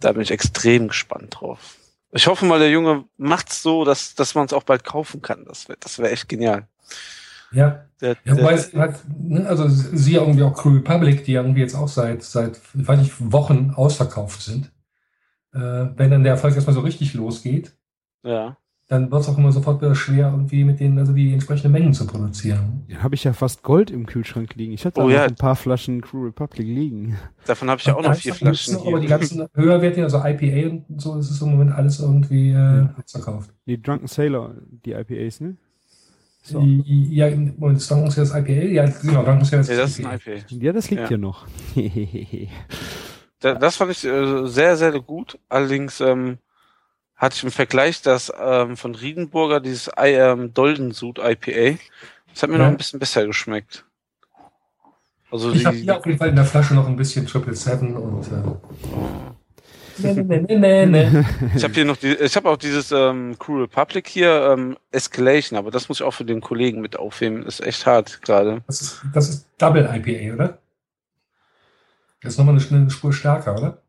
Da 0.00 0.12
bin 0.12 0.22
ich 0.22 0.30
extrem 0.30 0.88
gespannt 0.88 1.36
drauf. 1.40 1.76
Ich 2.12 2.26
hoffe 2.26 2.46
mal, 2.46 2.58
der 2.58 2.70
Junge 2.70 3.04
macht's 3.16 3.62
so, 3.62 3.84
dass, 3.84 4.14
dass 4.14 4.34
man 4.34 4.46
es 4.46 4.52
auch 4.52 4.62
bald 4.62 4.84
kaufen 4.84 5.20
kann. 5.20 5.44
Das 5.44 5.68
wäre 5.68 5.78
das 5.80 5.98
wär 5.98 6.10
echt 6.10 6.28
genial. 6.28 6.66
Ja. 7.52 7.84
Der, 8.00 8.16
Ja, 8.24 8.36
wobei 8.36 8.54
es 8.54 8.72
halt, 8.72 8.96
ne, 9.18 9.46
also 9.48 9.66
sie 9.68 10.14
irgendwie 10.14 10.44
auch 10.44 10.54
Crew 10.54 10.76
Republic, 10.76 11.24
die 11.24 11.32
ja 11.32 11.42
irgendwie 11.42 11.60
jetzt 11.60 11.74
auch 11.74 11.88
seit, 11.88 12.22
seit, 12.22 12.60
ich 12.74 12.86
weiß 12.86 13.00
nicht, 13.00 13.14
Wochen 13.18 13.72
ausverkauft 13.74 14.40
sind. 14.42 14.70
Äh, 15.52 15.88
wenn 15.96 16.10
dann 16.10 16.22
der 16.22 16.34
Erfolg 16.34 16.54
erstmal 16.54 16.74
so 16.74 16.80
richtig 16.80 17.14
losgeht, 17.14 17.76
ja. 18.22 18.56
Dann 18.88 19.10
wird 19.10 19.20
es 19.20 19.28
auch 19.28 19.36
immer 19.36 19.52
sofort 19.52 19.82
wieder 19.82 19.94
schwer, 19.94 20.30
irgendwie 20.30 20.64
mit 20.64 20.80
denen, 20.80 20.98
also 20.98 21.12
die 21.12 21.32
entsprechenden 21.34 21.72
Mengen 21.72 21.92
zu 21.92 22.06
produzieren. 22.06 22.84
Ja, 22.88 23.02
habe 23.02 23.14
ich 23.14 23.24
ja 23.24 23.34
fast 23.34 23.62
Gold 23.62 23.90
im 23.90 24.06
Kühlschrank 24.06 24.54
liegen. 24.54 24.72
Ich 24.72 24.86
hatte 24.86 25.02
Oh 25.02 25.10
ja. 25.10 25.24
ein 25.24 25.34
paar 25.34 25.56
Flaschen 25.56 26.00
Crew 26.00 26.24
Republic 26.24 26.66
liegen. 26.66 27.18
Davon 27.46 27.68
habe 27.68 27.80
ich 27.80 27.86
ja 27.86 27.94
auch 27.94 28.02
noch 28.02 28.14
vier 28.14 28.32
Flaschen 28.34 28.74
noch, 28.74 28.86
Aber 28.86 28.98
die 28.98 29.06
ganzen 29.06 29.46
höherwertigen, 29.54 30.04
also 30.04 30.18
IPA 30.24 30.70
und 30.88 31.00
so, 31.00 31.16
das 31.16 31.30
ist 31.30 31.42
im 31.42 31.50
Moment 31.50 31.72
alles 31.72 32.00
irgendwie 32.00 32.52
äh, 32.52 32.86
ausverkauft. 32.98 33.50
Die 33.66 33.80
Drunken 33.80 34.06
Sailor, 34.06 34.54
die 34.84 34.92
IPAs, 34.92 35.40
ne? 35.40 35.56
So. 36.40 36.62
Ja, 36.62 37.26
ist 37.26 37.90
Drunken 37.90 38.10
Sales 38.10 38.30
IPA, 38.34 38.52
ja, 38.52 38.86
genau, 39.02 39.22
Drunken 39.22 39.44
Sales 39.44 39.68
Ja, 39.68 39.76
das 39.76 39.98
ist 39.98 40.04
ein 40.04 40.16
IPA. 40.16 40.44
Ja, 40.48 40.72
das 40.72 40.88
liegt 40.88 41.02
Ja. 41.02 41.08
hier 41.08 41.18
noch. 41.18 41.46
Da, 43.40 43.54
das 43.54 43.76
fand 43.76 43.92
ich 43.92 44.04
äh, 44.04 44.46
sehr, 44.48 44.76
sehr 44.76 45.00
gut. 45.00 45.38
Allerdings 45.48 46.00
ähm, 46.00 46.38
hatte 47.18 47.36
ich 47.36 47.44
im 47.44 47.50
Vergleich 47.50 48.00
das 48.00 48.32
ähm, 48.40 48.76
von 48.76 48.94
Riedenburger, 48.94 49.60
dieses 49.60 49.88
I, 49.88 50.12
ähm, 50.14 50.54
Doldensud 50.54 51.18
IPA. 51.18 51.78
Das 52.32 52.42
hat 52.44 52.50
mir 52.50 52.56
Ja. 52.56 52.64
noch 52.64 52.70
ein 52.70 52.76
bisschen 52.76 53.00
besser 53.00 53.26
geschmeckt. 53.26 53.84
Also 55.30 55.52
Ich 55.52 55.66
habe 55.66 55.76
hier 55.76 55.98
auf 55.98 56.06
jeden 56.06 56.18
Fall 56.18 56.28
in 56.30 56.36
der 56.36 56.44
Flasche 56.44 56.74
noch 56.74 56.86
ein 56.86 56.96
bisschen 56.96 57.26
Triple 57.26 57.54
Seven 57.54 57.94
und 57.96 58.26
äh, 58.28 58.42
nee, 59.98 60.14
nee, 60.14 60.40
nee, 60.48 60.56
nee, 60.56 60.86
nee. 60.86 61.24
ich 61.54 61.64
habe 61.64 61.74
hier 61.74 61.84
noch 61.84 61.96
die, 61.96 62.14
ich 62.14 62.34
habe 62.36 62.48
auch 62.48 62.56
dieses 62.56 62.92
ähm, 62.92 63.36
Crew 63.38 63.62
Republic 63.62 64.08
hier, 64.08 64.54
ähm, 64.56 64.78
Escalation, 64.90 65.58
aber 65.58 65.70
das 65.70 65.88
muss 65.88 65.98
ich 66.00 66.06
auch 66.06 66.14
für 66.14 66.24
den 66.24 66.40
Kollegen 66.40 66.80
mit 66.80 66.98
aufheben. 66.98 67.44
Ist 67.44 67.60
echt 67.60 67.84
hart 67.84 68.22
gerade. 68.22 68.62
Das 68.68 68.80
ist, 68.80 69.02
das 69.12 69.28
ist 69.28 69.48
Double 69.58 69.84
IPA, 69.92 70.34
oder? 70.34 70.58
Das 72.22 72.32
ist 72.32 72.38
nochmal 72.38 72.56
eine, 72.56 72.64
eine 72.76 72.90
Spur 72.90 73.12
stärker, 73.12 73.54
oder? 73.56 73.82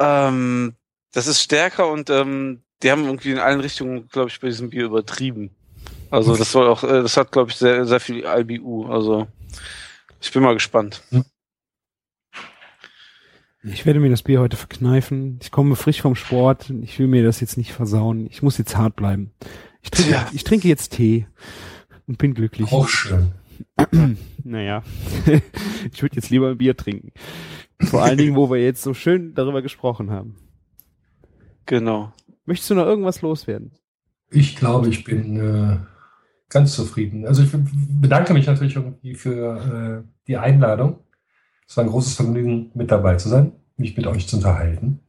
Ähm, 0.00 0.74
das 1.12 1.26
ist 1.26 1.40
stärker 1.40 1.90
und 1.90 2.10
ähm, 2.10 2.62
die 2.82 2.90
haben 2.90 3.04
irgendwie 3.04 3.30
in 3.30 3.38
allen 3.38 3.60
Richtungen, 3.60 4.08
glaube 4.08 4.30
ich, 4.30 4.40
bei 4.40 4.48
diesem 4.48 4.70
Bier 4.70 4.86
übertrieben. 4.86 5.50
Also 6.10 6.36
das 6.36 6.52
soll 6.52 6.66
auch, 6.66 6.82
äh, 6.84 7.02
das 7.02 7.16
hat, 7.16 7.32
glaube 7.32 7.50
ich, 7.50 7.56
sehr, 7.56 7.86
sehr 7.86 8.00
viel 8.00 8.24
IBU. 8.24 8.86
Also 8.86 9.28
ich 10.20 10.32
bin 10.32 10.42
mal 10.42 10.54
gespannt. 10.54 11.02
Ich 13.62 13.86
werde 13.86 14.00
mir 14.00 14.10
das 14.10 14.22
Bier 14.22 14.40
heute 14.40 14.56
verkneifen. 14.56 15.38
Ich 15.40 15.50
komme 15.50 15.76
frisch 15.76 16.02
vom 16.02 16.16
Sport. 16.16 16.70
Ich 16.82 16.98
will 16.98 17.06
mir 17.06 17.22
das 17.22 17.40
jetzt 17.40 17.56
nicht 17.56 17.72
versauen. 17.72 18.26
Ich 18.26 18.42
muss 18.42 18.58
jetzt 18.58 18.76
hart 18.76 18.96
bleiben. 18.96 19.30
Ich 19.82 19.90
trinke, 19.90 20.10
Tja. 20.10 20.28
ich 20.32 20.44
trinke 20.44 20.68
jetzt 20.68 20.92
Tee 20.92 21.26
und 22.06 22.18
bin 22.18 22.34
glücklich. 22.34 22.72
Auch 22.72 22.88
schön. 22.88 23.32
Naja, 24.44 24.82
ich 25.92 26.02
würde 26.02 26.16
jetzt 26.16 26.30
lieber 26.30 26.48
ein 26.48 26.58
Bier 26.58 26.76
trinken. 26.76 27.12
Vor 27.80 28.02
allen 28.02 28.18
Dingen, 28.18 28.34
wo 28.34 28.50
wir 28.50 28.60
jetzt 28.60 28.82
so 28.82 28.92
schön 28.92 29.34
darüber 29.34 29.62
gesprochen 29.62 30.10
haben. 30.10 30.34
Genau. 31.66 32.12
Möchtest 32.44 32.70
du 32.70 32.74
noch 32.74 32.86
irgendwas 32.86 33.22
loswerden? 33.22 33.72
Ich 34.30 34.56
glaube, 34.56 34.88
ich 34.88 35.04
bin 35.04 35.36
äh, 35.36 35.78
ganz 36.48 36.74
zufrieden. 36.74 37.26
Also 37.26 37.42
ich 37.42 37.50
bedanke 37.52 38.32
mich 38.34 38.46
natürlich 38.46 38.76
irgendwie 38.76 39.14
für 39.14 40.04
äh, 40.04 40.08
die 40.26 40.36
Einladung. 40.36 41.00
Es 41.68 41.76
war 41.76 41.84
ein 41.84 41.90
großes 41.90 42.14
Vergnügen, 42.14 42.70
mit 42.74 42.90
dabei 42.90 43.16
zu 43.16 43.28
sein, 43.28 43.52
mich 43.76 43.96
mit 43.96 44.06
euch 44.06 44.26
zu 44.26 44.36
unterhalten. 44.36 45.00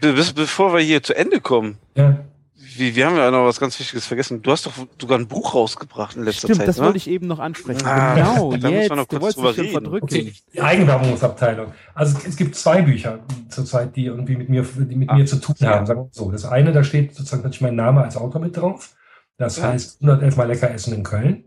Be 0.00 0.14
bevor 0.34 0.74
wir 0.74 0.80
hier 0.80 1.02
zu 1.02 1.16
Ende 1.16 1.40
kommen, 1.40 1.78
Ja, 1.96 2.24
wie, 2.58 2.96
wir 2.96 3.06
haben 3.06 3.16
ja 3.16 3.30
noch 3.30 3.44
was 3.44 3.60
ganz 3.60 3.78
Wichtiges 3.78 4.06
vergessen. 4.06 4.42
Du 4.42 4.50
hast 4.50 4.66
doch 4.66 4.72
sogar 5.00 5.18
ein 5.18 5.28
Buch 5.28 5.54
rausgebracht 5.54 6.16
in 6.16 6.24
letzter 6.24 6.48
Stimmt, 6.48 6.58
Zeit, 6.58 6.68
das 6.68 6.78
ne? 6.78 6.84
wollte 6.86 6.96
ich 6.98 7.08
eben 7.08 7.26
noch 7.26 7.38
ansprechen. 7.38 7.84
Ah, 7.86 8.14
genau, 8.14 8.56
da 8.56 8.68
jetzt. 8.68 8.90
noch 8.90 9.06
Du 9.06 9.18
kurz 9.18 9.22
wolltest 9.22 9.38
drüber 9.38 9.52
dich 9.52 9.72
schon 9.72 9.82
verdrücken. 9.82 10.04
okay. 10.04 10.32
Die 10.54 10.60
Eigenwerbungsabteilung. 10.60 11.72
Also 11.94 12.18
es, 12.26 12.36
gibt 12.36 12.54
zwei 12.56 12.82
Bücher 12.82 13.20
zurzeit, 13.50 13.94
die 13.96 14.06
irgendwie 14.06 14.36
mit 14.36 14.48
mir, 14.48 14.62
die 14.62 14.96
mit 14.96 15.10
Ah, 15.10 15.16
mir 15.16 15.26
zu 15.26 15.36
tun 15.36 15.54
ja. 15.58 15.70
haben. 15.70 15.86
Sagen 15.86 16.00
wir 16.00 16.08
so. 16.12 16.30
Das 16.30 16.44
eine, 16.44 16.72
da 16.72 16.82
steht 16.82 17.14
sozusagen 17.14 17.42
natürlich 17.42 17.60
mein 17.60 17.76
Name 17.76 18.02
als 18.02 18.16
Autor 18.16 18.40
mit 18.40 18.56
drauf. 18.56 18.94
Das 19.38 19.58
Ja. 19.58 19.64
heißt 19.68 20.00
111 20.00 20.36
Mal 20.36 20.44
lecker 20.48 20.70
essen 20.70 20.94
in 20.94 21.02
Köln. 21.02 21.44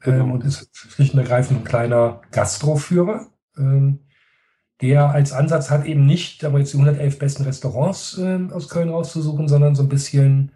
Genau. 0.00 0.24
Ähm, 0.24 0.32
und 0.32 0.44
ist 0.44 0.70
schlicht 0.74 1.12
und 1.14 1.20
ergreifend 1.20 1.60
ein 1.60 1.64
kleiner 1.64 2.20
Gastroführer, 2.30 3.26
ähm, 3.58 4.00
der 4.80 5.10
als 5.10 5.32
Ansatz 5.32 5.70
hat, 5.70 5.84
eben 5.84 6.06
nicht 6.06 6.44
aber 6.44 6.58
jetzt 6.58 6.72
die 6.72 6.78
111 6.78 7.18
besten 7.18 7.44
Restaurants 7.44 8.18
ähm, 8.18 8.52
aus 8.52 8.68
Köln 8.68 8.88
rauszusuchen, 8.88 9.48
sondern 9.48 9.74
so 9.74 9.82
ein 9.82 9.88
bisschen 9.88 10.52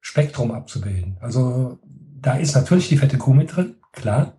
Spektrum 0.00 0.52
abzubilden. 0.52 1.16
Also 1.20 1.78
da 1.82 2.36
ist 2.36 2.54
natürlich 2.54 2.88
die 2.88 2.96
fette 2.96 3.18
Kuh 3.18 3.34
mit 3.34 3.54
drin, 3.54 3.76
klar. 3.92 4.34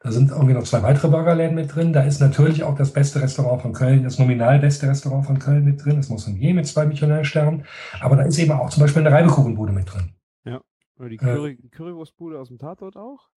Da 0.00 0.12
sind 0.12 0.30
irgendwie 0.30 0.52
noch 0.52 0.64
zwei 0.64 0.82
weitere 0.82 1.08
Burgerläden 1.08 1.54
mit 1.54 1.74
drin. 1.74 1.94
Da 1.94 2.02
ist 2.02 2.20
natürlich 2.20 2.62
auch 2.62 2.74
das 2.74 2.92
beste 2.92 3.22
Restaurant 3.22 3.62
von 3.62 3.72
Köln, 3.72 4.04
das 4.04 4.18
nominal 4.18 4.58
beste 4.58 4.86
Restaurant 4.86 5.24
von 5.24 5.38
Köln 5.38 5.64
mit 5.64 5.82
drin. 5.82 5.96
Das 5.96 6.10
Monsonnier 6.10 6.52
mit 6.52 6.66
zwei 6.66 6.84
Michelin-Sternen. 6.84 7.64
Aber 8.00 8.16
da 8.16 8.24
ist 8.24 8.38
eben 8.38 8.52
auch 8.52 8.68
zum 8.68 8.82
Beispiel 8.82 9.00
eine 9.00 9.16
Reibekuchenbude 9.16 9.72
mit 9.72 9.90
drin. 9.90 10.12
Oder 10.98 11.08
die 11.08 11.16
Curry, 11.16 11.56
Currywurstbude 11.70 12.38
aus 12.38 12.48
dem 12.48 12.58
Tatort 12.58 12.96
auch? 12.96 13.28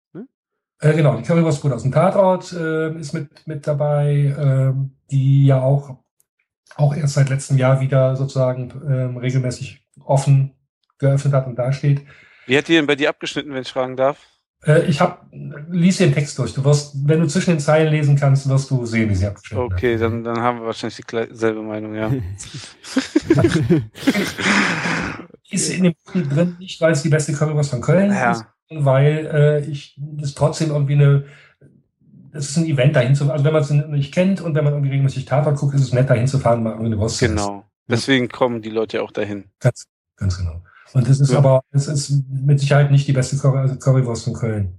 Äh, 0.79 0.93
genau, 0.93 1.15
die 1.17 1.23
Currywurstbude 1.23 1.75
aus 1.75 1.83
dem 1.83 1.91
Tatort 1.91 2.53
äh, 2.53 2.95
ist 2.99 3.13
mit, 3.13 3.47
mit 3.47 3.65
dabei, 3.65 4.35
ähm, 4.39 4.91
die 5.09 5.45
ja 5.47 5.61
auch, 5.61 5.97
auch 6.75 6.95
erst 6.95 7.15
seit 7.15 7.29
letztem 7.29 7.57
Jahr 7.57 7.79
wieder 7.81 8.15
sozusagen 8.15 8.71
ähm, 8.87 9.17
regelmäßig 9.17 9.81
offen 10.05 10.53
geöffnet 10.99 11.33
hat 11.33 11.47
und 11.47 11.55
dasteht. 11.57 12.01
Wie 12.45 12.57
hat 12.57 12.67
die 12.67 12.73
denn 12.73 12.85
bei 12.87 12.95
dir 12.95 13.09
abgeschnitten, 13.09 13.53
wenn 13.53 13.63
ich 13.63 13.71
fragen 13.71 13.95
darf? 13.97 14.19
Äh, 14.65 14.85
ich 14.85 15.01
hab, 15.01 15.27
lies 15.69 15.97
den 15.97 16.13
Text 16.13 16.37
durch. 16.39 16.53
Du 16.53 16.63
wirst, 16.63 16.95
wenn 17.07 17.19
du 17.21 17.27
zwischen 17.27 17.51
den 17.51 17.59
Zeilen 17.59 17.91
lesen 17.91 18.15
kannst, 18.15 18.47
wirst 18.49 18.69
du 18.71 18.85
sehen, 18.85 19.09
wie 19.09 19.15
sie 19.15 19.27
abgeschnitten 19.27 19.63
Okay, 19.63 19.95
hat. 19.95 20.01
dann, 20.01 20.23
dann 20.23 20.41
haben 20.41 20.59
wir 20.59 20.65
wahrscheinlich 20.67 20.97
die 20.97 21.03
gle- 21.03 21.33
selbe 21.33 21.61
Meinung, 21.61 21.93
ja. 21.95 22.11
Ist 25.49 25.69
in 25.69 25.83
dem 25.83 25.93
Buch 26.05 26.13
drin, 26.33 26.55
nicht 26.59 26.79
weil 26.81 26.91
es 26.91 27.03
die 27.03 27.09
beste 27.09 27.33
Currywurst 27.33 27.69
von 27.69 27.81
Köln 27.81 28.11
Ja. 28.11 28.31
ist, 28.31 28.45
weil 28.69 29.29
äh, 29.33 29.65
ich 29.65 29.95
das 29.97 30.33
trotzdem 30.33 30.69
irgendwie 30.69 30.93
eine, 30.93 31.25
es 32.33 32.49
ist 32.49 32.57
ein 32.57 32.65
Event 32.65 32.95
dahin 32.95 33.15
zu, 33.15 33.31
also 33.31 33.43
wenn 33.45 33.53
man 33.53 33.61
es 33.61 33.69
nicht 33.69 34.13
kennt 34.13 34.41
und 34.41 34.55
wenn 34.55 34.63
man 34.63 34.73
irgendwie 34.73 34.91
regelmäßig 34.91 35.25
Tatort 35.25 35.57
guckt, 35.57 35.73
ist 35.75 35.81
es 35.81 35.93
nett 35.93 36.09
dahin 36.09 36.27
zu 36.27 36.39
fahren, 36.39 36.63
mal 36.63 36.71
irgendwie 36.71 36.87
eine 36.87 36.99
Wurst. 36.99 37.19
Genau. 37.19 37.63
Deswegen 37.89 38.27
kommen 38.27 38.61
die 38.61 38.69
Leute 38.69 38.97
ja 38.97 39.03
auch 39.03 39.11
dahin. 39.11 39.45
Ganz, 39.59 39.85
ganz 40.17 40.37
genau. 40.37 40.61
Und 40.93 41.07
es 41.07 41.19
ist 41.19 41.31
Ja. 41.31 41.37
aber, 41.39 41.61
es 41.71 41.87
ist 41.87 42.23
mit 42.29 42.59
Sicherheit 42.59 42.91
nicht 42.91 43.07
die 43.07 43.13
beste 43.13 43.37
Curry, 43.37 43.77
Currywurst 43.77 44.25
von 44.25 44.33
Köln. 44.33 44.77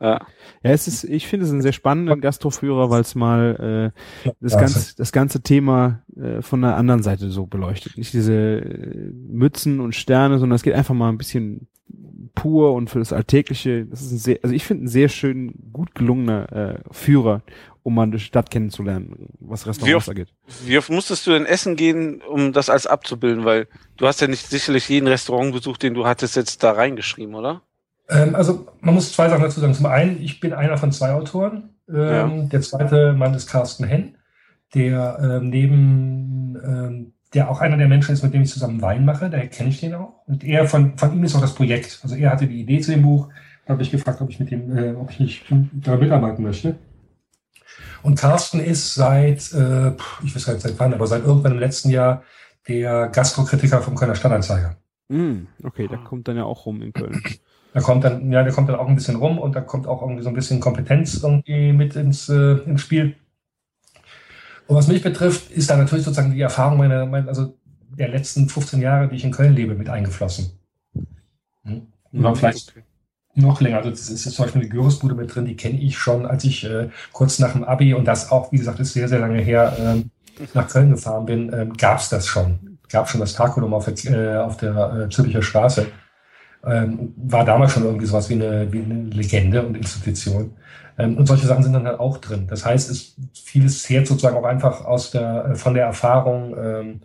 Ja. 0.00 0.20
Ja, 0.62 0.70
es 0.70 0.86
ist, 0.88 1.04
ich 1.04 1.26
finde 1.26 1.46
es 1.46 1.52
einen 1.52 1.62
sehr 1.62 1.72
spannenden 1.72 2.20
Gastroführer, 2.20 2.90
weil 2.90 3.00
es 3.00 3.14
mal 3.14 3.92
äh, 4.24 4.30
das, 4.40 4.52
Ja, 4.52 4.60
ganze, 4.60 4.96
das 4.96 5.12
ganze 5.12 5.40
Thema 5.42 6.02
äh, 6.16 6.42
von 6.42 6.60
der 6.62 6.76
anderen 6.76 7.02
Seite 7.02 7.30
so 7.30 7.46
beleuchtet. 7.46 7.96
Nicht 7.96 8.12
diese 8.12 8.34
äh, 8.34 9.10
Mützen 9.12 9.80
und 9.80 9.94
Sterne, 9.94 10.38
sondern 10.38 10.56
es 10.56 10.62
geht 10.62 10.74
einfach 10.74 10.94
mal 10.94 11.08
ein 11.08 11.18
bisschen 11.18 11.68
pur 12.34 12.72
und 12.72 12.90
für 12.90 12.98
das 12.98 13.12
Alltägliche. 13.12 13.86
Das 13.86 14.02
ist 14.02 14.12
ein 14.12 14.18
sehr, 14.18 14.38
also 14.42 14.54
ich 14.54 14.64
finde 14.64 14.84
ein 14.84 14.88
sehr 14.88 15.08
schön, 15.08 15.54
gut 15.72 15.94
gelungener 15.94 16.52
äh, 16.52 16.78
Führer, 16.90 17.42
um 17.82 17.94
mal 17.94 18.10
die 18.10 18.18
Stadt 18.18 18.50
kennenzulernen, 18.50 19.28
was 19.40 19.66
Restaurants 19.66 20.08
angeht. 20.08 20.28
Wie 20.64 20.78
oft 20.78 20.90
musstest 20.90 21.26
du 21.26 21.32
denn 21.32 21.46
essen 21.46 21.76
gehen, 21.76 22.22
um 22.22 22.52
das 22.52 22.70
alles 22.70 22.86
abzubilden? 22.86 23.44
Weil 23.44 23.68
du 23.96 24.06
hast 24.06 24.20
ja 24.20 24.26
nicht 24.26 24.46
sicherlich 24.46 24.88
jeden 24.88 25.06
Restaurantbesuch, 25.06 25.76
den 25.76 25.94
du 25.94 26.06
hattest, 26.06 26.36
jetzt 26.36 26.62
da 26.62 26.72
reingeschrieben, 26.72 27.34
oder? 27.34 27.62
Ähm, 28.08 28.34
also 28.34 28.66
man 28.80 28.94
muss 28.94 29.12
zwei 29.12 29.28
Sachen 29.28 29.42
dazu 29.42 29.60
sagen. 29.60 29.74
Zum 29.74 29.86
einen, 29.86 30.22
ich 30.22 30.40
bin 30.40 30.52
einer 30.52 30.76
von 30.76 30.92
zwei 30.92 31.12
Autoren. 31.12 31.70
Ähm, 31.88 31.96
ja. 31.96 32.28
Der 32.44 32.60
zweite 32.62 33.12
Mann 33.12 33.34
ist 33.34 33.48
Carsten 33.48 33.84
Henn, 33.84 34.16
der 34.74 35.18
ähm, 35.20 35.50
neben 35.50 36.56
ähm, 36.64 37.13
der 37.34 37.50
auch 37.50 37.60
einer 37.60 37.76
der 37.76 37.88
Menschen 37.88 38.12
ist, 38.12 38.22
mit 38.22 38.32
dem 38.32 38.42
ich 38.42 38.50
zusammen 38.50 38.80
Wein 38.80 39.04
mache, 39.04 39.28
daher 39.28 39.48
kenne 39.48 39.70
ich 39.70 39.80
den 39.80 39.94
auch. 39.94 40.14
Und 40.26 40.44
er 40.44 40.66
von, 40.66 40.96
von 40.96 41.12
ihm 41.12 41.24
ist 41.24 41.34
auch 41.34 41.40
das 41.40 41.54
Projekt. 41.54 42.00
Also 42.02 42.14
er 42.14 42.30
hatte 42.30 42.46
die 42.46 42.60
Idee 42.60 42.80
zu 42.80 42.92
dem 42.92 43.02
Buch, 43.02 43.28
da 43.66 43.72
habe 43.72 43.82
ich 43.82 43.90
gefragt, 43.90 44.20
ob 44.20 44.30
ich 44.30 44.38
mit 44.38 44.50
dem, 44.50 44.76
äh, 44.76 44.92
ob 44.94 45.10
ich 45.10 45.20
nicht 45.20 45.44
da 45.72 45.96
mitarbeiten 45.96 46.42
möchte. 46.44 46.76
Und 48.02 48.18
Carsten 48.18 48.60
ist 48.60 48.94
seit, 48.94 49.52
äh, 49.52 49.92
ich 50.22 50.34
weiß 50.34 50.46
gar 50.46 50.52
nicht 50.52 50.62
seit 50.62 50.78
wann, 50.78 50.94
aber 50.94 51.06
seit 51.06 51.24
irgendwann 51.24 51.52
im 51.52 51.58
letzten 51.58 51.90
Jahr 51.90 52.22
der 52.68 53.08
Gastrokritiker 53.08 53.80
vom 53.80 53.94
Kölner 53.94 54.14
Stadtanzeiger. 54.14 54.76
Mm, 55.08 55.46
okay, 55.62 55.88
der 55.88 55.98
kommt 55.98 56.28
dann 56.28 56.36
ja 56.36 56.44
auch 56.44 56.66
rum 56.66 56.82
in 56.82 56.92
Köln. 56.92 57.20
Da 57.72 57.80
kommt 57.80 58.04
dann, 58.04 58.30
ja, 58.30 58.44
der 58.44 58.52
kommt 58.52 58.68
dann 58.68 58.76
auch 58.76 58.86
ein 58.86 58.94
bisschen 58.94 59.16
rum 59.16 59.38
und 59.38 59.56
da 59.56 59.60
kommt 59.60 59.88
auch 59.88 60.00
irgendwie 60.00 60.22
so 60.22 60.28
ein 60.28 60.34
bisschen 60.34 60.60
Kompetenz 60.60 61.22
irgendwie 61.22 61.72
mit 61.72 61.96
ins, 61.96 62.28
äh, 62.28 62.58
ins 62.66 62.82
Spiel. 62.82 63.16
Und 64.66 64.76
was 64.76 64.88
mich 64.88 65.02
betrifft, 65.02 65.50
ist 65.50 65.68
da 65.70 65.76
natürlich 65.76 66.04
sozusagen 66.04 66.32
die 66.32 66.40
Erfahrung 66.40 66.78
meiner, 66.78 67.06
meiner 67.06 67.28
also 67.28 67.56
der 67.98 68.08
letzten 68.08 68.48
15 68.48 68.80
Jahre, 68.80 69.08
die 69.08 69.16
ich 69.16 69.24
in 69.24 69.30
Köln 69.30 69.54
lebe, 69.54 69.74
mit 69.74 69.88
eingeflossen. 69.88 70.58
Hm? 71.64 71.86
Oder 72.12 72.30
mhm, 72.30 72.36
vielleicht 72.36 72.70
okay. 72.70 72.84
noch 73.34 73.60
länger. 73.60 73.78
Also 73.78 73.90
das 73.90 74.08
ist 74.08 74.22
zum 74.22 74.44
Beispiel 74.44 74.62
eine 74.62 74.70
Gyrisbude 74.70 75.14
mit 75.14 75.34
drin, 75.34 75.44
die 75.44 75.56
kenne 75.56 75.78
ich 75.80 75.98
schon, 75.98 76.26
als 76.26 76.44
ich 76.44 76.64
äh, 76.64 76.88
kurz 77.12 77.38
nach 77.38 77.52
dem 77.52 77.64
Abi 77.64 77.94
und 77.94 78.06
das 78.06 78.30
auch, 78.30 78.52
wie 78.52 78.58
gesagt, 78.58 78.80
ist 78.80 78.92
sehr, 78.92 79.08
sehr 79.08 79.20
lange 79.20 79.40
her, 79.40 79.76
ähm, 79.78 80.10
nach 80.54 80.68
Köln 80.68 80.90
gefahren 80.90 81.26
bin, 81.26 81.52
ähm, 81.52 81.72
gab 81.74 81.98
es 81.98 82.08
das 82.08 82.26
schon. 82.26 82.78
Gab 82.88 83.08
schon 83.08 83.20
das 83.20 83.34
Takulum 83.34 83.74
auf 83.74 83.86
der, 83.86 84.12
äh, 84.12 84.36
auf 84.38 84.56
der 84.56 85.06
äh, 85.06 85.08
Zürcher 85.08 85.42
Straße. 85.42 85.86
Ähm, 86.66 87.12
war 87.16 87.44
damals 87.44 87.72
schon 87.72 87.84
irgendwie 87.84 88.06
sowas 88.06 88.28
wie 88.30 88.34
eine, 88.34 88.72
wie 88.72 88.82
eine 88.82 89.04
Legende 89.10 89.64
und 89.64 89.76
Institution. 89.76 90.52
Ähm, 90.98 91.16
und 91.16 91.26
solche 91.26 91.46
Sachen 91.46 91.62
sind 91.62 91.72
dann 91.72 91.86
halt 91.86 92.00
auch 92.00 92.18
drin. 92.18 92.46
Das 92.48 92.64
heißt, 92.64 92.90
es, 92.90 93.16
vieles 93.32 93.82
zehrt 93.82 94.06
sozusagen 94.06 94.36
auch 94.36 94.44
einfach 94.44 94.84
aus 94.84 95.10
der, 95.10 95.46
äh, 95.46 95.54
von 95.54 95.74
der 95.74 95.86
Erfahrung 95.86 96.56
ähm, 96.56 97.00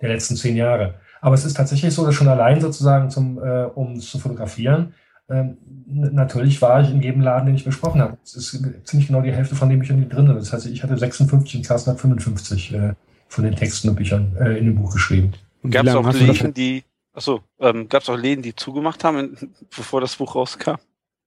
der 0.00 0.10
letzten 0.10 0.36
zehn 0.36 0.56
Jahre. 0.56 0.94
Aber 1.20 1.34
es 1.34 1.44
ist 1.44 1.56
tatsächlich 1.56 1.94
so, 1.94 2.04
dass 2.04 2.14
schon 2.14 2.28
allein 2.28 2.60
sozusagen 2.60 3.10
zum, 3.10 3.38
äh, 3.38 3.64
um 3.64 3.94
es 3.94 4.10
zu 4.10 4.18
fotografieren, 4.18 4.94
ähm, 5.30 5.58
natürlich 5.86 6.60
war 6.60 6.80
ich 6.80 6.90
in 6.90 7.02
jedem 7.02 7.20
Laden, 7.20 7.46
den 7.46 7.54
ich 7.54 7.64
besprochen 7.64 8.00
habe. 8.00 8.18
Es 8.24 8.34
ist 8.34 8.64
ziemlich 8.84 9.06
genau 9.06 9.22
die 9.22 9.32
Hälfte 9.32 9.54
von 9.54 9.68
den 9.68 9.78
Büchern, 9.78 9.98
die 9.98 10.08
drin 10.08 10.26
sind. 10.26 10.36
Das 10.36 10.52
heißt, 10.52 10.66
ich 10.66 10.82
hatte 10.82 10.98
56 10.98 11.56
und 11.56 11.66
Carsten 11.66 11.92
hat 11.92 12.00
55 12.00 12.74
äh, 12.74 12.94
von 13.28 13.44
den 13.44 13.54
Texten 13.54 13.90
und 13.90 13.96
Büchern 13.96 14.36
äh, 14.40 14.58
in 14.58 14.66
dem 14.66 14.74
Buch 14.74 14.92
geschrieben. 14.92 15.32
Gab 15.70 15.86
es 15.86 15.94
auch 15.94 16.12
Läden, 16.12 16.52
die, 16.52 16.82
achso, 17.12 17.42
ähm, 17.60 17.88
gab 17.88 18.02
es 18.02 18.08
auch 18.08 18.16
Läden, 18.16 18.42
die 18.42 18.56
zugemacht 18.56 19.04
haben, 19.04 19.36
bevor 19.76 20.00
das 20.00 20.16
Buch 20.16 20.34
rauskam? 20.34 20.76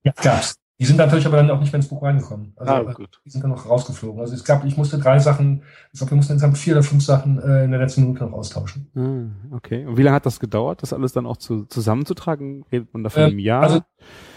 Ja, 0.03 0.11
gab's. 0.21 0.55
Die 0.79 0.85
sind 0.85 0.97
natürlich 0.97 1.27
aber 1.27 1.37
dann 1.37 1.51
auch 1.51 1.59
nicht 1.59 1.71
mehr 1.71 1.79
ins 1.79 1.87
Buch 1.87 2.01
reingekommen. 2.01 2.53
Also, 2.55 2.73
ah, 2.73 2.93
gut. 2.93 3.21
Die 3.25 3.29
sind 3.29 3.43
dann 3.43 3.51
noch 3.51 3.69
rausgeflogen. 3.69 4.19
Also 4.19 4.33
es 4.33 4.43
gab, 4.43 4.65
ich 4.65 4.75
musste 4.75 4.97
drei 4.97 5.19
Sachen, 5.19 5.61
ich 5.91 5.99
glaube, 5.99 6.11
wir 6.11 6.15
mussten 6.17 6.33
insgesamt 6.33 6.57
vier 6.57 6.73
oder 6.73 6.83
fünf 6.83 7.03
Sachen 7.05 7.39
äh, 7.41 7.63
in 7.63 7.71
der 7.71 7.79
letzten 7.79 8.01
Minute 8.01 8.25
noch 8.25 8.33
austauschen. 8.33 8.89
Ah, 8.95 9.55
okay. 9.55 9.85
Und 9.85 9.97
wie 9.97 10.01
lange 10.01 10.15
hat 10.15 10.25
das 10.25 10.39
gedauert, 10.39 10.81
das 10.81 10.91
alles 10.91 11.13
dann 11.13 11.27
auch 11.27 11.37
zu, 11.37 11.65
zusammenzutragen? 11.65 12.65
Redet 12.71 12.91
man 12.91 13.03
davon 13.03 13.23
ähm, 13.23 13.31
im 13.33 13.39
Jahr? 13.39 13.63
Also 13.63 13.81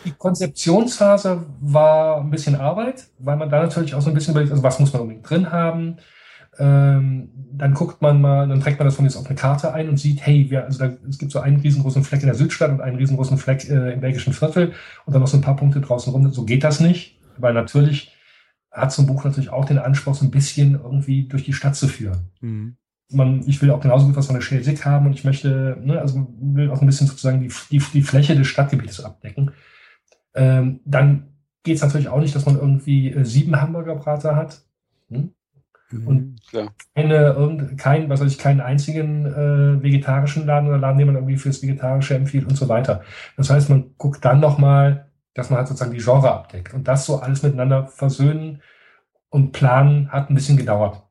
die 0.05 0.13
Konzeptionsphase 0.13 1.47
war 1.61 2.21
ein 2.21 2.31
bisschen 2.31 2.55
Arbeit, 2.55 3.09
weil 3.19 3.37
man 3.37 3.49
da 3.49 3.63
natürlich 3.63 3.95
auch 3.95 4.03
so 4.03 4.11
ein 4.11 4.15
bisschen 4.15 4.33
überlegt, 4.33 4.53
also 4.53 4.63
was 4.63 4.79
muss 4.79 4.93
man 4.93 5.03
unbedingt 5.03 5.29
drin 5.29 5.51
haben, 5.51 5.97
ähm, 6.59 7.31
dann 7.53 7.75
guckt 7.75 8.03
man 8.03 8.21
mal, 8.21 8.49
dann 8.49 8.61
trägt 8.61 8.79
man 8.79 8.87
das 8.87 8.97
von 8.97 9.05
jetzt 9.05 9.17
auf 9.17 9.27
eine 9.27 9.35
Karte 9.35 9.73
ein 9.73 9.89
und 9.89 9.97
sieht, 9.99 10.25
hey, 10.25 10.51
wir, 10.51 10.65
also 10.65 10.79
da, 10.79 10.93
es 11.09 11.19
gibt 11.19 11.33
so 11.33 11.41
einen 11.41 11.61
riesengroßen 11.61 12.05
Fleck 12.05 12.21
in 12.21 12.27
der 12.27 12.35
Südstadt 12.35 12.71
und 12.71 12.81
einen 12.81 12.97
riesengroßen 12.97 13.39
Fleck 13.39 13.69
äh, 13.69 13.93
im 13.93 14.01
belgischen 14.01 14.33
Viertel 14.33 14.73
und 15.05 15.13
dann 15.13 15.21
noch 15.21 15.29
so 15.29 15.39
ein 15.39 15.43
paar 15.43 15.57
Punkte 15.57 15.81
draußen 15.81 16.13
rum. 16.13 16.31
So 16.31 16.45
geht 16.45 16.65
das 16.65 16.81
nicht, 16.81 17.19
weil 17.39 17.55
natürlich 17.55 18.13
hat 18.71 18.93
so 18.93 19.03
ein 19.03 19.07
Buch 19.07 19.25
natürlich 19.25 19.51
auch 19.51 19.65
den 19.65 19.79
Anspruch, 19.79 20.15
so 20.15 20.25
ein 20.25 20.31
bisschen 20.31 20.75
irgendwie 20.75 21.27
durch 21.29 21.45
die 21.45 21.55
Stadt 21.55 21.77
zu 21.77 21.89
führen. 21.89 22.31
Mhm. 22.41 22.77
Man, 23.11 23.43
ich 23.47 23.63
will 23.63 23.71
auch 23.71 23.81
genauso 23.81 24.07
gut 24.07 24.17
was 24.17 24.27
von 24.27 24.35
der 24.35 24.43
Schelsig 24.43 24.85
haben 24.85 25.07
und 25.07 25.13
ich 25.13 25.25
möchte, 25.25 25.79
ne, 25.83 26.01
also 26.01 26.27
will 26.41 26.71
auch 26.71 26.81
ein 26.81 26.87
bisschen 26.87 27.07
sozusagen 27.07 27.41
die, 27.41 27.53
die, 27.71 27.79
die 27.79 28.03
Fläche 28.03 28.35
des 28.35 28.49
Stadtgebietes 28.49 29.05
abdecken. 29.05 29.53
Ähm, 30.35 30.81
dann 30.85 31.29
geht 31.63 31.77
es 31.77 31.83
natürlich 31.83 32.09
auch 32.09 32.21
nicht, 32.21 32.35
dass 32.35 32.47
man 32.47 32.57
irgendwie 32.57 33.13
äh, 33.13 33.25
sieben 33.25 33.61
Hamburger 33.61 33.95
Brater 33.95 34.37
hat. 34.37 34.63
Hm? 35.89 36.01
Mhm, 36.01 36.09
und 36.09 36.37
Klar. 36.49 36.73
keine, 36.95 37.75
kein, 37.77 38.09
was 38.09 38.21
weiß 38.21 38.33
ich, 38.33 38.39
keinen 38.39 38.61
einzigen 38.61 39.27
äh, 39.27 39.83
vegetarischen 39.83 40.47
Laden 40.47 40.69
oder 40.69 40.79
Laden, 40.79 40.99
den 40.99 41.07
man 41.07 41.17
irgendwie 41.17 41.37
fürs 41.37 41.63
Vegetarische 41.63 42.15
empfiehlt 42.15 42.47
und 42.47 42.57
so 42.57 42.69
weiter. 42.69 43.03
Das 43.37 43.51
heißt, 43.51 43.69
man 43.71 43.95
guckt 43.99 44.25
dann 44.25 44.41
nochmal, 44.41 45.11
dass 45.35 45.51
man 45.51 45.59
halt 45.59 45.69
sozusagen 45.69 45.93
die 45.93 46.03
Genre 46.03 46.33
abdeckt. 46.33 46.75
Und 46.75 46.89
das 46.89 47.07
so 47.07 47.17
alles 47.17 47.43
miteinander 47.43 47.87
versöhnen 47.87 48.63
und 49.29 49.53
planen 49.53 50.11
hat 50.11 50.31
ein 50.31 50.35
bisschen 50.35 50.57
gedauert. 50.57 51.03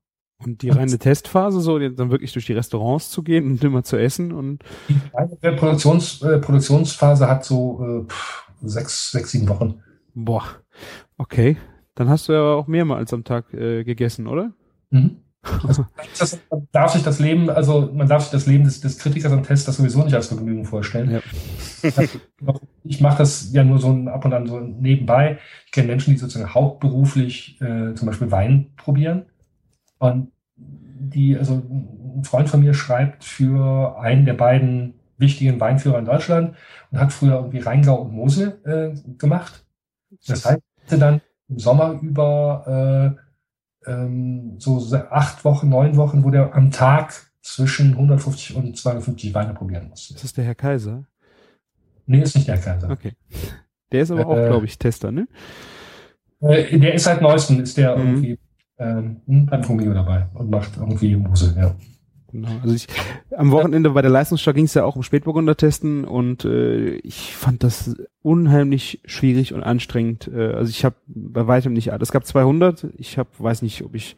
Und 0.44 0.62
die 0.62 0.70
reine 0.70 1.00
Testphase, 1.00 1.62
so 1.62 1.80
dann 1.80 2.12
wirklich 2.12 2.34
durch 2.34 2.46
die 2.46 2.54
Restaurants 2.54 3.10
zu 3.10 3.24
gehen 3.24 3.52
und 3.52 3.64
immer 3.64 3.84
zu 3.84 3.98
essen 3.98 4.34
und. 4.34 4.64
Die 4.90 5.00
reine 5.14 5.56
Produktions, 5.56 6.22
äh, 6.22 6.40
Produktionsphase 6.40 7.30
hat 7.30 7.46
so 7.46 8.04
äh, 8.04 8.10
pff, 8.10 8.50
sechs, 8.62 9.12
sechs, 9.12 9.32
sieben 9.32 9.48
Wochen. 9.48 9.82
Boah, 10.14 10.44
okay. 11.18 11.58
Dann 11.96 12.10
hast 12.10 12.28
du 12.28 12.34
ja 12.34 12.42
auch 12.42 12.68
mehrmals 12.68 13.14
am 13.14 13.24
Tag 13.24 13.54
äh, 13.54 13.86
gegessen, 13.86 14.28
oder? 14.28 14.52
Mhm. 14.96 15.18
Also, 15.68 15.86
das, 16.20 16.40
darf 16.72 16.94
sich 16.94 17.04
das 17.04 17.20
Leben, 17.20 17.50
also 17.50 17.92
man 17.94 18.08
darf 18.08 18.24
sich 18.24 18.32
das 18.32 18.46
Leben 18.48 18.64
des, 18.64 18.82
des 18.82 18.98
Kritikers 18.98 19.32
am 19.32 19.44
Test 19.44 19.68
das 19.68 19.78
sowieso 19.78 20.04
nicht 20.04 20.16
als 20.16 20.28
Vergnügen 20.28 20.66
vorstellen. 20.66 21.12
Ja. 21.12 21.22
Ich 22.88 23.02
mache 23.02 23.18
das 23.20 23.52
ja 23.52 23.64
nur 23.64 23.80
so 23.80 23.90
ab 24.08 24.26
und 24.26 24.34
an 24.34 24.46
so 24.46 24.60
nebenbei. 24.60 25.40
Ich 25.66 25.72
kenne 25.72 25.88
Menschen, 25.88 26.12
die 26.12 26.20
sozusagen 26.20 26.54
hauptberuflich 26.54 27.60
äh, 27.60 27.96
zum 27.96 28.06
Beispiel 28.06 28.30
Wein 28.30 28.74
probieren. 28.76 29.26
Und 29.98 30.32
die, 30.56 31.36
also 31.36 31.56
ein 31.56 32.24
Freund 32.24 32.48
von 32.48 32.60
mir 32.60 32.76
schreibt 32.76 33.24
für 33.24 33.98
einen 34.00 34.26
der 34.26 34.36
beiden 34.36 34.94
wichtigen 35.18 35.60
Weinführer 35.60 35.98
in 35.98 36.06
Deutschland 36.06 36.56
und 36.92 37.00
hat 37.00 37.12
früher 37.12 37.38
irgendwie 37.38 37.60
Rheingau 37.60 38.02
und 38.02 38.14
Mosel 38.14 38.60
äh, 38.66 39.14
gemacht. 39.18 39.66
Das 40.28 40.46
heißt, 40.46 40.62
dann 40.90 41.22
im 41.48 41.60
Sommer 41.60 42.00
über 42.02 43.16
äh, 43.18 43.25
ähm, 43.88 44.56
so 44.60 44.80
acht 45.10 45.44
Wochen, 45.46 45.70
neun 45.70 45.96
Wochen, 45.98 46.24
wo 46.24 46.30
der 46.30 46.54
am 46.54 46.72
Tag 46.72 47.14
zwischen 47.42 47.94
150 47.94 48.56
und 48.56 48.78
250 48.78 49.34
Weine 49.34 49.54
probieren 49.54 49.90
muss. 49.90 50.10
Ist 50.12 50.24
das 50.24 50.34
der 50.34 50.46
Herr 50.46 50.56
Kaiser? 50.56 51.06
Nee, 52.08 52.22
ist 52.22 52.36
nicht 52.36 52.48
der 52.48 52.58
Kaiser. 52.58 52.90
Okay. 52.90 53.14
Der 53.92 54.02
ist 54.02 54.12
aber 54.12 54.22
äh, 54.22 54.26
auch, 54.26 54.48
glaube 54.48 54.66
ich, 54.66 54.78
Tester, 54.78 55.12
ne? 55.12 55.28
Äh, 56.42 56.78
der 56.80 56.94
ist 56.94 57.04
seit 57.04 57.22
neuestem, 57.22 57.62
ist 57.62 57.78
der 57.78 57.96
mhm. 57.96 58.04
irgendwie 58.04 58.40
ähm, 58.78 59.22
beim 59.26 59.64
Fumio 59.64 59.94
dabei 59.94 60.28
und 60.34 60.50
macht 60.50 60.78
irgendwie 60.78 61.16
Muse, 61.16 61.56
ja. 61.58 61.76
Genau. 62.36 62.50
Also 62.62 62.76
ich, 62.76 62.88
am 63.38 63.52
Wochenende 63.52 63.92
bei 63.92 64.02
der 64.02 64.12
Leistungsschau 64.12 64.52
ging 64.52 64.66
es 64.66 64.74
ja 64.74 64.84
auch 64.84 64.98
um 64.98 65.04
Spätburgunder 65.04 65.56
testen 65.56 66.04
und 66.04 66.44
äh, 66.44 66.96
ich 66.96 67.34
fand 67.34 67.64
das 67.64 67.96
unheimlich 68.22 69.00
schwierig 69.06 69.54
und 69.54 69.64
anstrengend. 69.64 70.30
Äh, 70.34 70.52
also 70.52 70.70
ich 70.70 70.84
habe 70.84 70.96
bei 71.08 71.48
weitem 71.48 71.72
nicht 71.72 71.94
alles. 71.94 72.10
Es 72.10 72.12
gab 72.12 72.26
200. 72.26 72.88
Ich 72.98 73.18
habe, 73.18 73.30
weiß 73.38 73.62
nicht, 73.62 73.84
ob 73.84 73.96
ich 73.96 74.18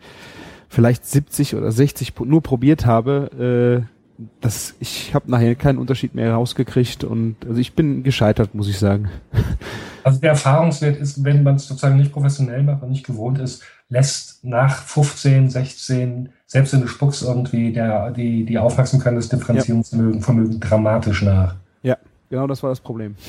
vielleicht 0.68 1.06
70 1.06 1.56
oder 1.56 1.72
60 1.72 2.14
nur 2.26 2.42
probiert 2.42 2.88
habe. 2.88 3.86
Äh, 3.86 4.24
das, 4.42 4.74
ich 4.80 5.14
habe 5.14 5.30
nachher 5.30 5.54
keinen 5.54 5.78
Unterschied 5.78 6.16
mehr 6.16 6.34
rausgekriegt 6.34 7.04
und 7.04 7.36
also 7.48 7.62
ich 7.62 7.74
bin 7.74 8.02
gescheitert, 8.02 8.56
muss 8.56 8.68
ich 8.68 8.80
sagen. 8.80 9.10
Also 10.04 10.22
der 10.22 10.30
Erfahrungswert 10.30 10.96
ist, 10.96 11.22
wenn 11.26 11.44
man 11.44 11.56
es 11.56 11.68
sozusagen 11.68 11.98
nicht 11.98 12.14
professionell 12.14 12.64
macht 12.64 12.82
und 12.82 12.92
nicht 12.92 13.06
gewohnt 13.06 13.40
ist, 13.40 13.62
lässt 13.90 14.42
nach 14.42 14.82
15, 14.84 15.50
16, 15.50 16.30
selbst 16.48 16.74
wenn 16.74 16.82
du 16.82 16.88
spuckst, 16.88 17.24
irgendwie 17.24 17.72
der, 17.72 18.10
die, 18.12 18.46
die 18.46 18.58
Aufmerksamkeit 18.58 19.16
des 19.16 19.30
Differenzierungsvermögen 19.30 20.22
Vermögen 20.22 20.60
dramatisch 20.60 21.22
nach. 21.22 21.56
Ja, 21.84 21.98
genau 22.30 22.48
das 22.48 22.64
war 22.64 22.70
das 22.72 22.80
Problem. 22.80 23.16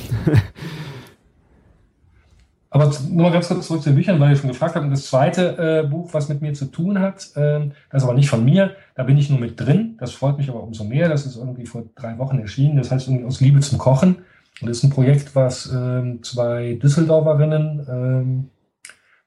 Aber 2.70 2.92
nur 3.10 3.22
mal 3.24 3.32
ganz 3.32 3.48
kurz 3.48 3.66
zurück 3.66 3.82
zu 3.82 3.88
den 3.88 3.96
Büchern, 3.96 4.20
weil 4.20 4.30
ihr 4.30 4.36
schon 4.36 4.50
gefragt 4.50 4.74
habt. 4.74 4.84
Und 4.84 4.90
das 4.90 5.06
zweite 5.06 5.82
äh, 5.84 5.88
Buch, 5.88 6.12
was 6.12 6.28
mit 6.28 6.42
mir 6.42 6.52
zu 6.52 6.66
tun 6.66 7.00
hat, 7.00 7.30
äh, 7.34 7.70
das 7.90 8.02
ist 8.02 8.04
aber 8.04 8.12
nicht 8.12 8.28
von 8.28 8.44
mir, 8.44 8.76
da 8.94 9.04
bin 9.04 9.16
ich 9.16 9.30
nur 9.30 9.40
mit 9.40 9.58
drin. 9.58 9.96
Das 9.98 10.12
freut 10.12 10.36
mich 10.36 10.50
aber 10.50 10.62
umso 10.62 10.84
mehr. 10.84 11.08
Das 11.08 11.24
ist 11.24 11.36
irgendwie 11.36 11.64
vor 11.66 11.84
drei 11.96 12.18
Wochen 12.18 12.38
erschienen. 12.38 12.76
Das 12.76 12.90
heißt 12.90 13.08
irgendwie 13.08 13.24
aus 13.24 13.40
Liebe 13.40 13.60
zum 13.60 13.78
Kochen. 13.78 14.16
Und 14.60 14.68
das 14.68 14.78
ist 14.78 14.84
ein 14.84 14.90
Projekt, 14.90 15.34
was 15.34 15.72
äh, 15.72 16.20
zwei 16.20 16.74
Düsseldorferinnen 16.74 17.86
ähm, 17.88 18.50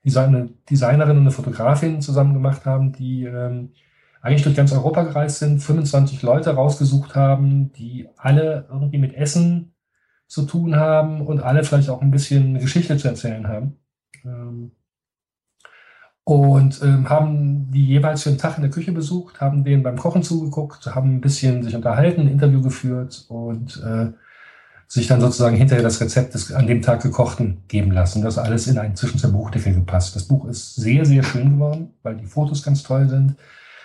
eine 0.05 0.49
Designerin 0.69 1.17
und 1.17 1.23
eine 1.23 1.31
Fotografin 1.31 2.01
zusammen 2.01 2.33
gemacht 2.33 2.65
haben, 2.65 2.91
die 2.91 3.25
ähm, 3.25 3.71
eigentlich 4.21 4.43
durch 4.43 4.55
ganz 4.55 4.71
Europa 4.71 5.03
gereist 5.03 5.39
sind, 5.39 5.59
25 5.59 6.21
Leute 6.21 6.51
rausgesucht 6.51 7.15
haben, 7.15 7.71
die 7.73 8.07
alle 8.17 8.67
irgendwie 8.69 8.99
mit 8.99 9.13
Essen 9.15 9.73
zu 10.27 10.43
tun 10.43 10.75
haben 10.75 11.21
und 11.21 11.41
alle 11.41 11.63
vielleicht 11.63 11.89
auch 11.89 12.01
ein 12.01 12.11
bisschen 12.11 12.59
Geschichte 12.59 12.97
zu 12.97 13.07
erzählen 13.07 13.47
haben. 13.47 13.77
Ähm, 14.23 14.71
und 16.23 16.81
ähm, 16.83 17.09
haben 17.09 17.71
die 17.71 17.85
jeweils 17.85 18.23
für 18.23 18.29
einen 18.29 18.37
Tag 18.37 18.55
in 18.55 18.61
der 18.61 18.71
Küche 18.71 18.91
besucht, 18.91 19.41
haben 19.41 19.63
denen 19.63 19.83
beim 19.83 19.97
Kochen 19.97 20.23
zugeguckt, 20.23 20.85
haben 20.85 21.15
ein 21.15 21.21
bisschen 21.21 21.63
sich 21.63 21.75
unterhalten, 21.75 22.21
ein 22.21 22.27
Interview 22.27 22.61
geführt 22.61 23.25
und 23.27 23.81
äh, 23.83 24.11
sich 24.91 25.07
dann 25.07 25.21
sozusagen 25.21 25.55
hinterher 25.55 25.85
das 25.85 26.01
Rezept 26.01 26.33
des 26.33 26.51
an 26.51 26.67
dem 26.67 26.81
Tag 26.81 27.01
gekochten 27.01 27.63
geben 27.69 27.93
lassen. 27.93 28.21
Das 28.23 28.37
alles 28.37 28.67
in 28.67 28.77
einen 28.77 28.97
zwischen 28.97 29.31
Buchdeckel 29.31 29.73
gepasst. 29.73 30.17
Das 30.17 30.25
Buch 30.25 30.45
ist 30.49 30.75
sehr, 30.75 31.05
sehr 31.05 31.23
schön 31.23 31.53
geworden, 31.53 31.93
weil 32.03 32.17
die 32.17 32.25
Fotos 32.25 32.61
ganz 32.61 32.83
toll 32.83 33.07
sind, 33.07 33.35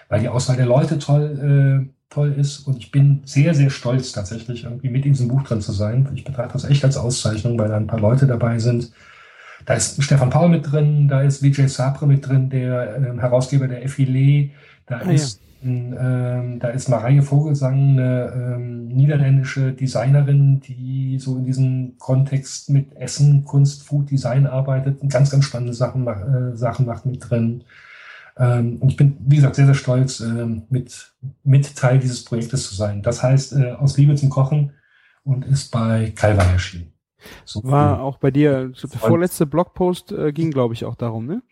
weil 0.09 0.19
die 0.19 0.29
Auswahl 0.29 0.57
der 0.57 0.67
Leute 0.67 0.99
toll, 0.99 1.87
äh, 1.87 2.13
toll 2.13 2.35
ist. 2.37 2.67
Und 2.67 2.79
ich 2.79 2.91
bin 2.91 3.23
sehr, 3.25 3.55
sehr 3.55 3.71
stolz 3.71 4.11
tatsächlich, 4.11 4.65
irgendwie 4.65 4.89
mit 4.89 5.07
in 5.07 5.13
diesem 5.13 5.29
Buch 5.29 5.45
drin 5.45 5.61
zu 5.61 5.71
sein. 5.71 6.09
Ich 6.17 6.25
betrachte 6.25 6.55
das 6.55 6.65
echt 6.65 6.85
als 6.85 6.97
Auszeichnung, 6.97 7.57
weil 7.57 7.69
da 7.69 7.77
ein 7.77 7.87
paar 7.87 8.01
Leute 8.01 8.27
dabei 8.27 8.59
sind. 8.59 8.91
Da 9.65 9.75
ist 9.75 10.03
Stefan 10.03 10.31
Paul 10.31 10.49
mit 10.49 10.73
drin, 10.73 11.07
da 11.07 11.23
ist 11.23 11.41
Vijay 11.41 11.69
Sapre 11.69 12.09
mit 12.09 12.27
drin, 12.27 12.51
der 12.51 12.97
äh, 12.97 13.21
Herausgeber 13.21 13.69
der 13.69 13.85
Effile. 13.85 14.51
Da 14.87 14.97
ah, 14.97 15.11
ist 15.13 15.39
ja 15.39 15.47
ähm, 15.67 16.59
da 16.61 16.69
ist 16.69 16.89
Mareike 16.89 17.23
Vogelsang 17.23 17.91
eine 17.99 18.33
ähm, 18.35 18.89
niederländische 18.89 19.73
Designerin, 19.73 20.61
die 20.61 21.19
so 21.19 21.37
in 21.37 21.45
diesem 21.45 21.99
Kontext 21.99 22.71
mit 22.71 22.95
Essen, 22.97 23.45
Kunst, 23.45 23.83
Food, 23.83 24.11
Design 24.11 24.47
arbeitet 24.47 25.01
und 25.01 25.13
ganz, 25.13 25.31
ganz 25.31 25.45
spannende 25.45 25.75
Sachen, 25.75 26.07
äh, 26.07 26.57
Sachen 26.57 26.87
macht 26.87 27.07
mit 27.07 27.29
drin. 27.29 27.65
Ähm, 28.39 28.77
und 28.81 28.91
ich 28.91 28.97
bin, 28.97 29.17
wie 29.21 29.37
gesagt, 29.37 29.57
sehr, 29.57 29.67
sehr 29.67 29.75
stolz, 29.75 30.21
äh, 30.21 30.47
mit, 30.69 31.15
mit 31.43 31.77
Teil 31.77 31.99
dieses 31.99 32.25
Projektes 32.25 32.69
zu 32.69 32.75
sein. 32.75 33.03
Das 33.03 33.23
heißt, 33.23 33.55
äh, 33.55 33.73
aus 33.73 33.97
Liebe 33.97 34.15
zum 34.15 34.31
Kochen 34.31 34.73
und 35.25 35.45
ist 35.45 35.71
bei 35.71 36.13
Calva 36.15 36.43
erschienen. 36.45 36.93
So 37.45 37.63
War 37.65 38.03
auch 38.03 38.19
bei 38.19 38.31
dir, 38.31 38.69
der 38.69 39.01
vorletzte 39.01 39.47
Blogpost 39.47 40.13
äh, 40.13 40.33
ging, 40.33 40.51
glaube 40.51 40.75
ich, 40.75 40.85
auch 40.85 40.95
darum, 40.95 41.27
ne? 41.27 41.43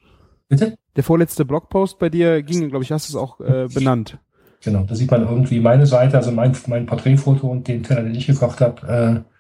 Bitte? 0.59 0.79
Der 0.97 1.05
vorletzte 1.05 1.45
Blogpost 1.45 1.99
bei 1.99 2.09
dir 2.09 2.43
ging, 2.43 2.69
glaube 2.69 2.85
ich, 2.85 2.93
hast 2.93 3.09
du 3.09 3.13
es 3.13 3.17
auch 3.17 3.41
äh, 3.41 3.67
benannt. 3.73 4.19
Genau, 4.63 4.85
da 4.85 4.95
sieht 4.95 5.11
man 5.11 5.23
irgendwie 5.23 5.61
meine 5.61 5.87
Seite, 5.87 6.17
also 6.17 6.31
mein, 6.31 6.57
mein 6.69 6.87
Porträtfoto 6.87 7.49
und 7.49 7.69
den 7.69 7.83
Teller, 7.83 8.03
den 8.03 8.15
ich 8.15 8.27
gekocht 8.27 8.61
habe, 8.61 8.87
äh, 8.89 9.31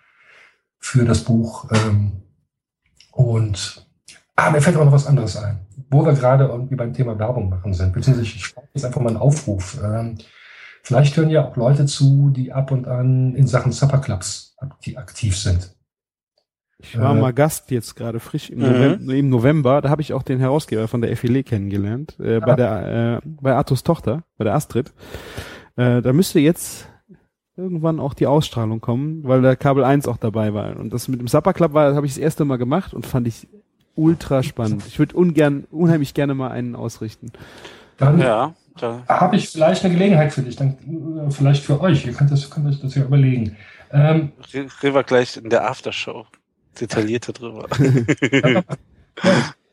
für 0.78 1.04
das 1.04 1.24
Buch. 1.24 1.70
Ähm, 1.72 2.12
und 3.12 3.86
ah, 4.36 4.50
mir 4.50 4.60
fällt 4.60 4.76
auch 4.76 4.84
noch 4.84 4.92
was 4.92 5.06
anderes 5.06 5.36
ein, 5.36 5.60
wo 5.88 6.04
wir 6.04 6.12
gerade 6.12 6.44
irgendwie 6.44 6.74
beim 6.74 6.92
Thema 6.92 7.18
Werbung 7.18 7.48
machen 7.48 7.72
sind. 7.72 7.92
Beziehungsweise 7.92 8.26
ich 8.26 8.44
schreibe 8.44 8.68
jetzt 8.74 8.84
einfach 8.84 9.00
mal 9.00 9.10
einen 9.10 9.16
Aufruf. 9.16 9.78
Ähm, 9.82 10.18
vielleicht 10.82 11.16
hören 11.16 11.30
ja 11.30 11.48
auch 11.48 11.56
Leute 11.56 11.86
zu, 11.86 12.30
die 12.30 12.52
ab 12.52 12.70
und 12.70 12.86
an 12.86 13.34
in 13.34 13.46
Sachen 13.46 13.72
Supperclubs 13.72 14.56
aktiv 14.96 15.38
sind. 15.38 15.74
Ich 16.78 16.98
war 16.98 17.16
äh, 17.16 17.20
mal 17.20 17.32
Gast 17.32 17.70
jetzt 17.70 17.94
gerade 17.94 18.20
frisch 18.20 18.50
im, 18.50 18.58
November, 18.58 19.14
im 19.14 19.28
November. 19.28 19.80
Da 19.80 19.90
habe 19.90 20.02
ich 20.02 20.12
auch 20.12 20.22
den 20.22 20.40
Herausgeber 20.40 20.88
von 20.88 21.00
der 21.00 21.16
FILE 21.16 21.42
kennengelernt, 21.42 22.18
äh, 22.18 22.40
bei 22.40 22.54
der 22.54 23.20
äh, 23.24 23.28
bei 23.40 23.54
Artus 23.54 23.82
Tochter, 23.82 24.24
bei 24.36 24.44
der 24.44 24.54
Astrid. 24.54 24.92
Äh, 25.76 26.02
da 26.02 26.12
müsste 26.12 26.40
jetzt 26.40 26.88
irgendwann 27.56 28.00
auch 28.00 28.14
die 28.14 28.26
Ausstrahlung 28.26 28.80
kommen, 28.80 29.22
weil 29.24 29.42
der 29.42 29.56
Kabel 29.56 29.84
1 29.84 30.08
auch 30.08 30.16
dabei 30.16 30.54
war. 30.54 30.76
Und 30.76 30.92
das 30.92 31.08
mit 31.08 31.20
dem 31.20 31.28
Supper 31.28 31.52
Club 31.52 31.72
war, 31.72 31.94
habe 31.94 32.06
ich 32.06 32.14
das 32.14 32.18
erste 32.18 32.44
Mal 32.44 32.56
gemacht 32.56 32.92
und 32.92 33.06
fand 33.06 33.28
ich 33.28 33.46
ultra 33.94 34.42
spannend. 34.42 34.84
Ich 34.88 34.98
würde 34.98 35.16
ungern, 35.16 35.64
unheimlich 35.70 36.14
gerne 36.14 36.34
mal 36.34 36.50
einen 36.50 36.74
ausrichten. 36.74 37.30
Dann 37.96 38.18
ja, 38.18 38.54
da. 38.76 39.04
habe 39.08 39.36
ich 39.36 39.50
vielleicht 39.50 39.84
eine 39.84 39.94
Gelegenheit 39.94 40.32
für 40.32 40.42
dich, 40.42 40.56
dann 40.56 40.76
äh, 41.28 41.30
vielleicht 41.30 41.62
für 41.64 41.80
euch. 41.80 42.04
Ihr 42.04 42.12
könnt 42.12 42.32
das, 42.32 42.50
könnt 42.50 42.66
euch 42.66 42.80
das 42.80 42.96
ja 42.96 43.04
überlegen. 43.04 43.56
Ähm, 43.92 44.32
Reden 44.52 44.94
wir 44.94 45.04
gleich 45.04 45.36
in 45.36 45.48
der 45.48 45.70
Aftershow 45.70 46.26
detaillierter 46.80 47.32
drüber. 47.32 47.66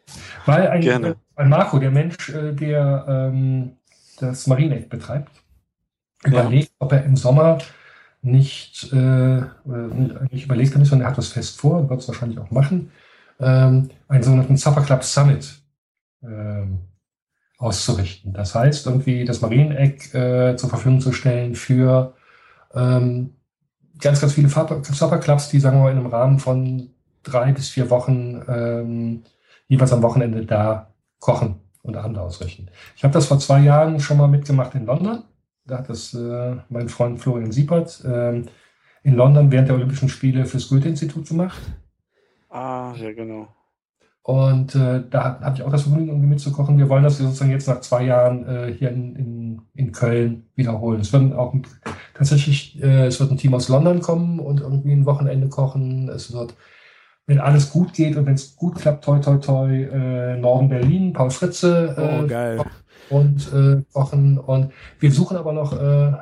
Weil 0.45 0.67
ein, 0.67 0.81
Gerne. 0.81 1.15
ein 1.35 1.49
Marco, 1.49 1.79
der 1.79 1.91
Mensch, 1.91 2.29
äh, 2.29 2.53
der 2.53 3.05
ähm, 3.07 3.77
das 4.19 4.47
Marineck 4.47 4.89
betreibt, 4.89 5.31
überlegt, 6.23 6.69
ja. 6.69 6.75
ob 6.79 6.91
er 6.93 7.03
im 7.03 7.15
Sommer 7.15 7.59
nicht, 8.21 8.91
äh, 8.93 9.41
nicht 10.31 10.45
überlegt 10.45 10.75
hat, 10.75 10.85
sondern 10.85 11.07
er 11.07 11.11
hat 11.11 11.17
das 11.17 11.29
fest 11.29 11.59
vor 11.59 11.79
und 11.79 11.89
wird 11.89 12.01
es 12.01 12.07
wahrscheinlich 12.07 12.39
auch 12.39 12.51
machen, 12.51 12.91
ähm, 13.39 13.89
einen 14.07 14.23
sogenannten 14.23 14.57
Supper 14.57 14.83
Club 14.83 15.03
Summit 15.03 15.61
ähm, 16.23 16.81
auszurichten. 17.57 18.33
Das 18.33 18.53
heißt, 18.53 18.85
irgendwie 18.85 19.25
das 19.25 19.41
Marieneck 19.41 20.13
äh, 20.13 20.55
zur 20.55 20.69
Verfügung 20.69 21.01
zu 21.01 21.11
stellen 21.11 21.55
für 21.55 22.15
ähm, 22.73 23.35
ganz, 24.01 24.19
ganz 24.21 24.33
viele 24.33 24.49
Supperclubs, 24.49 25.49
die, 25.49 25.59
sagen 25.59 25.77
wir 25.77 25.83
mal, 25.83 25.91
in 25.91 25.97
einem 25.97 26.07
Rahmen 26.07 26.39
von 26.39 26.89
drei 27.23 27.51
bis 27.51 27.69
vier 27.69 27.89
Wochen 27.89 28.41
ähm, 28.47 29.23
jeweils 29.67 29.93
am 29.93 30.01
Wochenende 30.01 30.45
da 30.45 30.93
kochen 31.19 31.61
und 31.83 31.95
Abend 31.95 32.17
ausrichten. 32.17 32.67
Ich 32.95 33.03
habe 33.03 33.13
das 33.13 33.27
vor 33.27 33.39
zwei 33.39 33.61
Jahren 33.61 33.99
schon 33.99 34.17
mal 34.17 34.27
mitgemacht 34.27 34.75
in 34.75 34.85
London. 34.85 35.23
Da 35.65 35.77
hat 35.79 35.89
das 35.89 36.13
äh, 36.13 36.55
mein 36.69 36.89
Freund 36.89 37.19
Florian 37.19 37.51
Siepert 37.51 38.03
ähm, 38.05 38.47
in 39.03 39.15
London 39.15 39.51
während 39.51 39.69
der 39.69 39.75
Olympischen 39.75 40.09
Spiele 40.09 40.45
fürs 40.45 40.69
Goethe-Institut 40.69 41.27
gemacht. 41.27 41.61
Ah, 42.49 42.93
ja, 42.97 43.13
genau. 43.13 43.47
Und 44.23 44.75
äh, 44.75 45.03
da 45.09 45.39
habe 45.39 45.55
ich 45.55 45.63
auch 45.63 45.71
das 45.71 45.83
Vergnügen, 45.83 46.09
irgendwie 46.09 46.27
mitzukochen. 46.27 46.77
Wir 46.77 46.89
wollen 46.89 47.03
das 47.03 47.17
sozusagen 47.17 47.49
jetzt 47.49 47.67
nach 47.67 47.81
zwei 47.81 48.03
Jahren 48.03 48.47
äh, 48.47 48.73
hier 48.73 48.91
in, 48.91 49.15
in, 49.15 49.61
in 49.73 49.91
Köln 49.91 50.47
wiederholen. 50.55 51.01
Es 51.01 51.11
wird 51.11 51.33
auch 51.33 51.55
tatsächlich, 52.22 52.82
äh, 52.84 53.07
es 53.07 53.19
wird 53.19 53.32
ein 53.32 53.38
Team 53.38 53.55
aus 53.55 53.67
London 53.67 53.99
kommen 53.99 54.39
und 54.39 54.61
irgendwie 54.61 54.91
ein 54.91 55.07
Wochenende 55.07 55.49
kochen. 55.49 56.07
Es 56.07 56.32
wird, 56.32 56.53
wenn 57.26 57.39
alles 57.39 57.72
gut 57.72 57.93
geht 57.93 58.15
und 58.15 58.28
wenn 58.28 58.36
es 58.36 58.55
gut 58.55 58.76
klappt, 58.76 59.03
toi 59.03 59.17
toi 59.17 59.38
toi, 59.38 59.67
äh, 59.72 60.38
Norden 60.38 60.69
Berlin, 60.69 61.13
Paul 61.13 61.32
Fritze 61.32 61.95
äh, 61.97 62.24
oh, 62.24 62.28
geil. 62.28 62.61
und 63.09 63.51
äh, 63.53 63.82
kochen. 63.91 64.38
Und 64.38 64.72
wir 64.99 65.11
suchen 65.11 65.36
aber 65.36 65.51
noch 65.51 65.74
äh, 65.74 66.13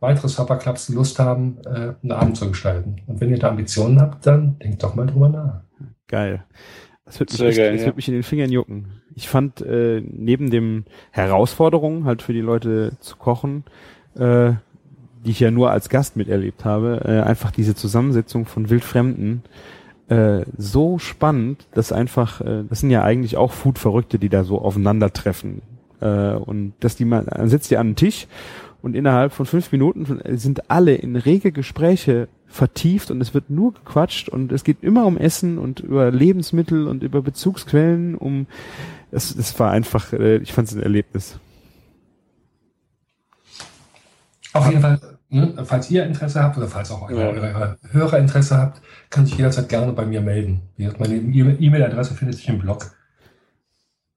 weitere 0.00 0.28
Supperclubs, 0.28 0.86
die 0.86 0.94
Lust 0.94 1.20
haben, 1.20 1.58
äh, 1.64 1.94
einen 2.02 2.12
Abend 2.12 2.36
zu 2.36 2.48
gestalten. 2.48 2.96
Und 3.06 3.20
wenn 3.20 3.30
ihr 3.30 3.38
da 3.38 3.50
Ambitionen 3.50 4.00
habt, 4.00 4.26
dann 4.26 4.58
denkt 4.58 4.82
doch 4.82 4.96
mal 4.96 5.06
drüber 5.06 5.28
nach. 5.28 5.60
Geil. 6.08 6.44
Das 7.04 7.20
wird 7.20 7.30
mich, 7.30 7.40
echt, 7.40 7.58
geil, 7.58 7.72
das 7.72 7.82
ja. 7.82 7.86
wird 7.86 7.96
mich 7.96 8.08
in 8.08 8.14
den 8.14 8.22
Fingern 8.24 8.50
jucken. 8.50 8.88
Ich 9.14 9.28
fand 9.28 9.60
äh, 9.60 10.02
neben 10.04 10.50
dem 10.50 10.84
Herausforderungen 11.12 12.06
halt 12.06 12.22
für 12.22 12.32
die 12.32 12.40
Leute 12.40 12.96
zu 12.98 13.16
kochen, 13.16 13.64
äh, 14.16 14.54
die 15.28 15.32
ich 15.32 15.40
ja 15.40 15.50
nur 15.50 15.70
als 15.70 15.90
Gast 15.90 16.16
miterlebt 16.16 16.64
habe, 16.64 17.02
äh, 17.04 17.20
einfach 17.20 17.50
diese 17.50 17.74
Zusammensetzung 17.74 18.46
von 18.46 18.70
Wildfremden 18.70 19.42
äh, 20.08 20.46
so 20.56 20.98
spannend, 20.98 21.66
dass 21.74 21.92
einfach, 21.92 22.40
äh, 22.40 22.64
das 22.66 22.80
sind 22.80 22.88
ja 22.88 23.02
eigentlich 23.02 23.36
auch 23.36 23.52
Food-Verrückte, 23.52 24.18
die 24.18 24.30
da 24.30 24.42
so 24.42 24.58
aufeinandertreffen. 24.58 25.60
Äh, 26.00 26.32
und 26.32 26.72
dass 26.80 26.96
die 26.96 27.04
mal, 27.04 27.26
dann 27.26 27.50
sitzt 27.50 27.70
die 27.70 27.76
an 27.76 27.88
den 27.88 27.96
Tisch 27.96 28.26
und 28.80 28.96
innerhalb 28.96 29.34
von 29.34 29.44
fünf 29.44 29.70
Minuten 29.70 30.18
sind 30.38 30.70
alle 30.70 30.94
in 30.94 31.14
rege 31.14 31.52
Gespräche 31.52 32.28
vertieft 32.46 33.10
und 33.10 33.20
es 33.20 33.34
wird 33.34 33.50
nur 33.50 33.74
gequatscht 33.74 34.30
und 34.30 34.50
es 34.50 34.64
geht 34.64 34.82
immer 34.82 35.04
um 35.04 35.18
Essen 35.18 35.58
und 35.58 35.80
über 35.80 36.10
Lebensmittel 36.10 36.88
und 36.88 37.02
über 37.02 37.20
Bezugsquellen, 37.20 38.14
um 38.14 38.46
es, 39.10 39.36
es 39.36 39.60
war 39.60 39.72
einfach, 39.72 40.14
äh, 40.14 40.38
ich 40.38 40.54
fand 40.54 40.68
es 40.68 40.74
ein 40.74 40.82
Erlebnis. 40.82 41.38
Auf 44.54 44.70
jeden 44.70 44.80
Fall, 44.80 45.17
ne, 45.28 45.54
falls 45.64 45.90
ihr 45.90 46.04
Interesse 46.04 46.42
habt 46.42 46.56
oder 46.56 46.68
falls 46.68 46.90
auch 46.90 47.08
eure, 47.08 47.20
ja. 47.20 47.28
eure 47.28 47.78
Hörer 47.90 48.18
Interesse 48.18 48.56
habt, 48.56 48.80
kann 49.10 49.26
sich 49.26 49.36
jederzeit 49.36 49.68
gerne 49.68 49.92
bei 49.92 50.06
mir 50.06 50.20
melden. 50.20 50.62
Meine 50.76 51.16
E-Mail-Adresse 51.16 52.14
findet 52.14 52.36
sich 52.36 52.48
im 52.48 52.58
Blog. 52.58 52.92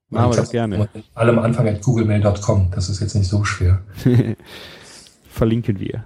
Machen 0.10 0.32
wir 0.32 0.38
das 0.38 0.52
gerne. 0.52 0.90
Alle 1.14 1.32
am 1.32 1.40
Anfang 1.40 1.68
at 1.68 1.82
googlemail.com. 1.82 2.72
Das 2.72 2.90
ist 2.90 3.00
jetzt 3.00 3.16
nicht 3.16 3.30
so 3.30 3.46
schwer. 3.46 3.82
Verlinken 5.30 5.80
wir. 5.80 6.04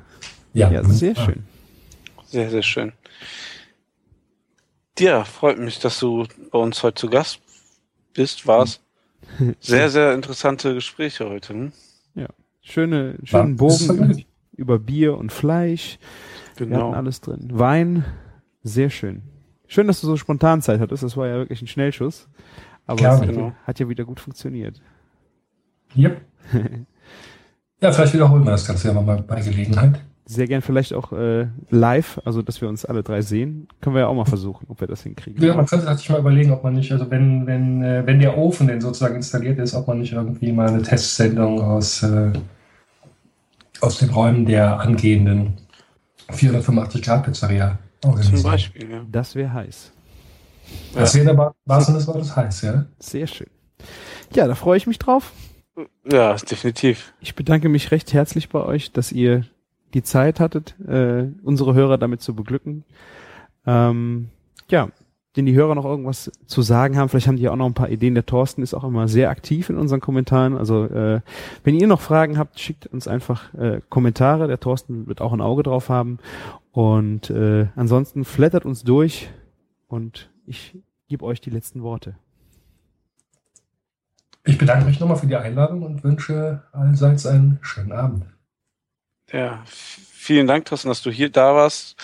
Ja, 0.53 0.69
ja 0.71 0.83
sehr 0.83 1.15
schön. 1.15 1.43
Sehr, 2.27 2.49
sehr 2.49 2.61
schön. 2.61 2.93
Ja, 4.99 5.23
freut 5.23 5.59
mich, 5.59 5.79
dass 5.79 5.99
du 5.99 6.25
bei 6.51 6.59
uns 6.59 6.81
heute 6.83 7.01
zu 7.01 7.09
Gast 7.09 7.39
bist, 8.13 8.47
warst. 8.47 8.81
Sehr, 9.59 9.89
sehr 9.89 10.13
interessante 10.13 10.75
Gespräche 10.75 11.27
heute. 11.27 11.53
Hm? 11.53 11.71
Ja, 12.13 12.27
schöne, 12.61 13.15
schönen 13.23 13.55
Bogen 13.55 14.25
über 14.55 14.79
Bier 14.79 15.17
und 15.17 15.31
Fleisch. 15.31 15.99
Genau. 16.55 16.69
Wir 16.69 16.83
hatten 16.83 16.95
alles 16.95 17.21
drin. 17.21 17.49
Wein, 17.51 18.05
sehr 18.63 18.89
schön. 18.89 19.21
Schön, 19.67 19.87
dass 19.87 20.01
du 20.01 20.07
so 20.07 20.17
spontan 20.17 20.61
Zeit 20.61 20.79
hattest. 20.79 21.03
Das 21.03 21.17
war 21.17 21.27
ja 21.27 21.35
wirklich 21.37 21.61
ein 21.61 21.67
Schnellschuss. 21.67 22.27
Aber 22.87 23.01
ja, 23.01 23.15
es 23.15 23.21
hat, 23.21 23.29
genau. 23.29 23.51
hat, 23.65 23.79
ja 23.79 23.89
wieder 23.89 24.05
gut 24.05 24.19
funktioniert. 24.19 24.81
Yep. 25.95 26.21
ja, 27.81 27.91
vielleicht 27.91 28.13
wiederholen 28.13 28.43
wir 28.43 28.51
das 28.51 28.67
Ganze 28.67 28.89
ja 28.89 28.93
mal 28.93 29.23
bei 29.23 29.41
Gelegenheit. 29.41 29.99
Sehr 30.27 30.47
gern 30.47 30.61
vielleicht 30.61 30.93
auch 30.93 31.11
äh, 31.11 31.47
live, 31.69 32.19
also 32.25 32.41
dass 32.41 32.59
wir 32.59 32.67
uns 32.67 32.83
alle 32.83 33.03
drei 33.03 33.21
sehen. 33.21 33.67
Können 33.81 33.95
wir 33.95 34.01
ja 34.01 34.07
auch 34.07 34.15
mal 34.15 34.25
versuchen, 34.25 34.65
ob 34.69 34.81
wir 34.81 34.87
das 34.87 35.03
hinkriegen. 35.03 35.43
Ja, 35.43 35.55
man 35.55 35.67
könnte 35.67 35.95
sich 35.95 36.09
mal 36.09 36.19
überlegen, 36.19 36.51
ob 36.51 36.63
man 36.63 36.73
nicht, 36.73 36.91
also 36.91 37.09
wenn, 37.11 37.45
wenn, 37.45 37.83
äh, 37.83 38.03
wenn 38.05 38.19
der 38.19 38.35
Ofen 38.35 38.67
denn 38.67 38.81
sozusagen 38.81 39.15
installiert 39.15 39.59
ist, 39.59 39.75
ob 39.75 39.87
man 39.87 39.99
nicht 39.99 40.13
irgendwie 40.13 40.51
mal 40.51 40.67
eine 40.67 40.81
Testsendung 40.81 41.61
aus, 41.61 42.01
äh, 42.01 42.31
aus 43.85 43.99
den 43.99 44.09
Räumen 44.09 44.45
der 44.45 44.79
angehenden 44.79 45.57
485 46.31 47.01
Grad 47.01 47.23
Pizzeria 47.23 47.77
organisiert. 48.03 48.39
Zum 48.39 48.51
Beispiel, 48.51 48.91
ja. 48.91 49.05
Das 49.11 49.35
wäre 49.35 49.53
heiß. 49.53 49.91
Das 50.93 51.15
wäre 51.15 51.29
aber, 51.29 51.55
was 51.65 51.87
das 51.87 52.07
war 52.07 52.17
das 52.17 52.35
heiß, 52.35 52.61
ja? 52.63 52.85
Sehr 52.99 53.27
schön. 53.27 53.47
Ja, 54.33 54.47
da 54.47 54.55
freue 54.55 54.77
ich 54.77 54.87
mich 54.87 54.97
drauf. 54.97 55.31
Ja, 56.09 56.35
definitiv. 56.35 57.13
Ich 57.19 57.35
bedanke 57.35 57.69
mich 57.69 57.91
recht 57.91 58.13
herzlich 58.13 58.49
bei 58.49 58.63
euch, 58.63 58.91
dass 58.91 59.11
ihr 59.11 59.45
die 59.93 60.03
Zeit 60.03 60.39
hattet, 60.39 60.75
äh, 60.87 61.27
unsere 61.43 61.73
Hörer 61.73 61.97
damit 61.97 62.21
zu 62.21 62.33
beglücken. 62.33 62.83
Ähm, 63.65 64.29
ja, 64.69 64.89
den 65.35 65.45
die 65.45 65.55
Hörer 65.55 65.75
noch 65.75 65.85
irgendwas 65.85 66.31
zu 66.47 66.61
sagen 66.61 66.97
haben, 66.97 67.09
vielleicht 67.09 67.27
haben 67.27 67.37
die 67.37 67.49
auch 67.49 67.55
noch 67.55 67.65
ein 67.65 67.73
paar 67.73 67.89
Ideen. 67.89 68.15
Der 68.15 68.25
Thorsten 68.25 68.61
ist 68.61 68.73
auch 68.73 68.83
immer 68.83 69.07
sehr 69.07 69.29
aktiv 69.29 69.69
in 69.69 69.77
unseren 69.77 69.99
Kommentaren. 69.99 70.57
Also 70.57 70.85
äh, 70.85 71.21
wenn 71.63 71.75
ihr 71.75 71.87
noch 71.87 72.01
Fragen 72.01 72.37
habt, 72.37 72.59
schickt 72.59 72.87
uns 72.87 73.07
einfach 73.07 73.53
äh, 73.53 73.81
Kommentare. 73.89 74.47
Der 74.47 74.59
Thorsten 74.59 75.07
wird 75.07 75.21
auch 75.21 75.33
ein 75.33 75.41
Auge 75.41 75.63
drauf 75.63 75.89
haben. 75.89 76.19
Und 76.71 77.29
äh, 77.29 77.67
ansonsten 77.75 78.23
flattert 78.25 78.65
uns 78.65 78.83
durch 78.83 79.29
und 79.87 80.29
ich 80.45 80.77
gebe 81.07 81.25
euch 81.25 81.41
die 81.41 81.49
letzten 81.49 81.83
Worte. 81.83 82.15
Ich 84.45 84.57
bedanke 84.57 84.85
mich 84.85 84.99
nochmal 84.99 85.17
für 85.17 85.27
die 85.27 85.35
Einladung 85.35 85.83
und 85.83 86.03
wünsche 86.03 86.63
allseits 86.71 87.25
einen 87.25 87.59
schönen 87.61 87.91
Abend. 87.91 88.25
Ja, 89.31 89.63
vielen 89.65 90.47
Dank, 90.47 90.65
Thorsten, 90.65 90.89
dass 90.89 91.01
du 91.01 91.09
hier 91.09 91.29
da 91.31 91.55
warst. 91.55 91.95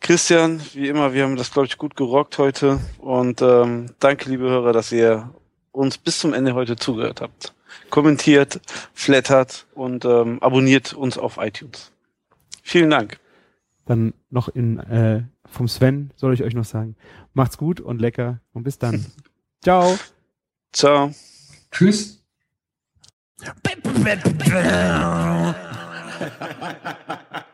Christian, 0.00 0.60
wie 0.74 0.88
immer, 0.88 1.12
wir 1.12 1.24
haben 1.24 1.36
das, 1.36 1.52
glaube 1.52 1.66
ich, 1.66 1.76
gut 1.76 1.96
gerockt 1.96 2.38
heute. 2.38 2.80
Und 2.98 3.42
ähm, 3.42 3.86
danke, 3.98 4.30
liebe 4.30 4.44
Hörer, 4.44 4.72
dass 4.72 4.92
ihr 4.92 5.30
uns 5.72 5.98
bis 5.98 6.18
zum 6.18 6.32
Ende 6.32 6.54
heute 6.54 6.76
zugehört 6.76 7.20
habt. 7.20 7.54
Kommentiert, 7.90 8.60
flattert 8.94 9.66
und 9.74 10.04
ähm, 10.04 10.42
abonniert 10.42 10.92
uns 10.92 11.18
auf 11.18 11.38
iTunes. 11.38 11.92
Vielen 12.62 12.90
Dank. 12.90 13.18
Dann 13.86 14.14
noch 14.30 14.48
in 14.48 14.78
äh, 14.78 15.22
vom 15.50 15.68
Sven 15.68 16.12
soll 16.16 16.34
ich 16.34 16.42
euch 16.42 16.54
noch 16.54 16.64
sagen. 16.64 16.96
Macht's 17.32 17.56
gut 17.56 17.80
und 17.80 18.00
lecker 18.00 18.40
und 18.52 18.64
bis 18.64 18.78
dann. 18.78 19.06
Ciao. 19.62 19.98
Ciao. 20.72 21.12
Tschüss. 21.70 22.22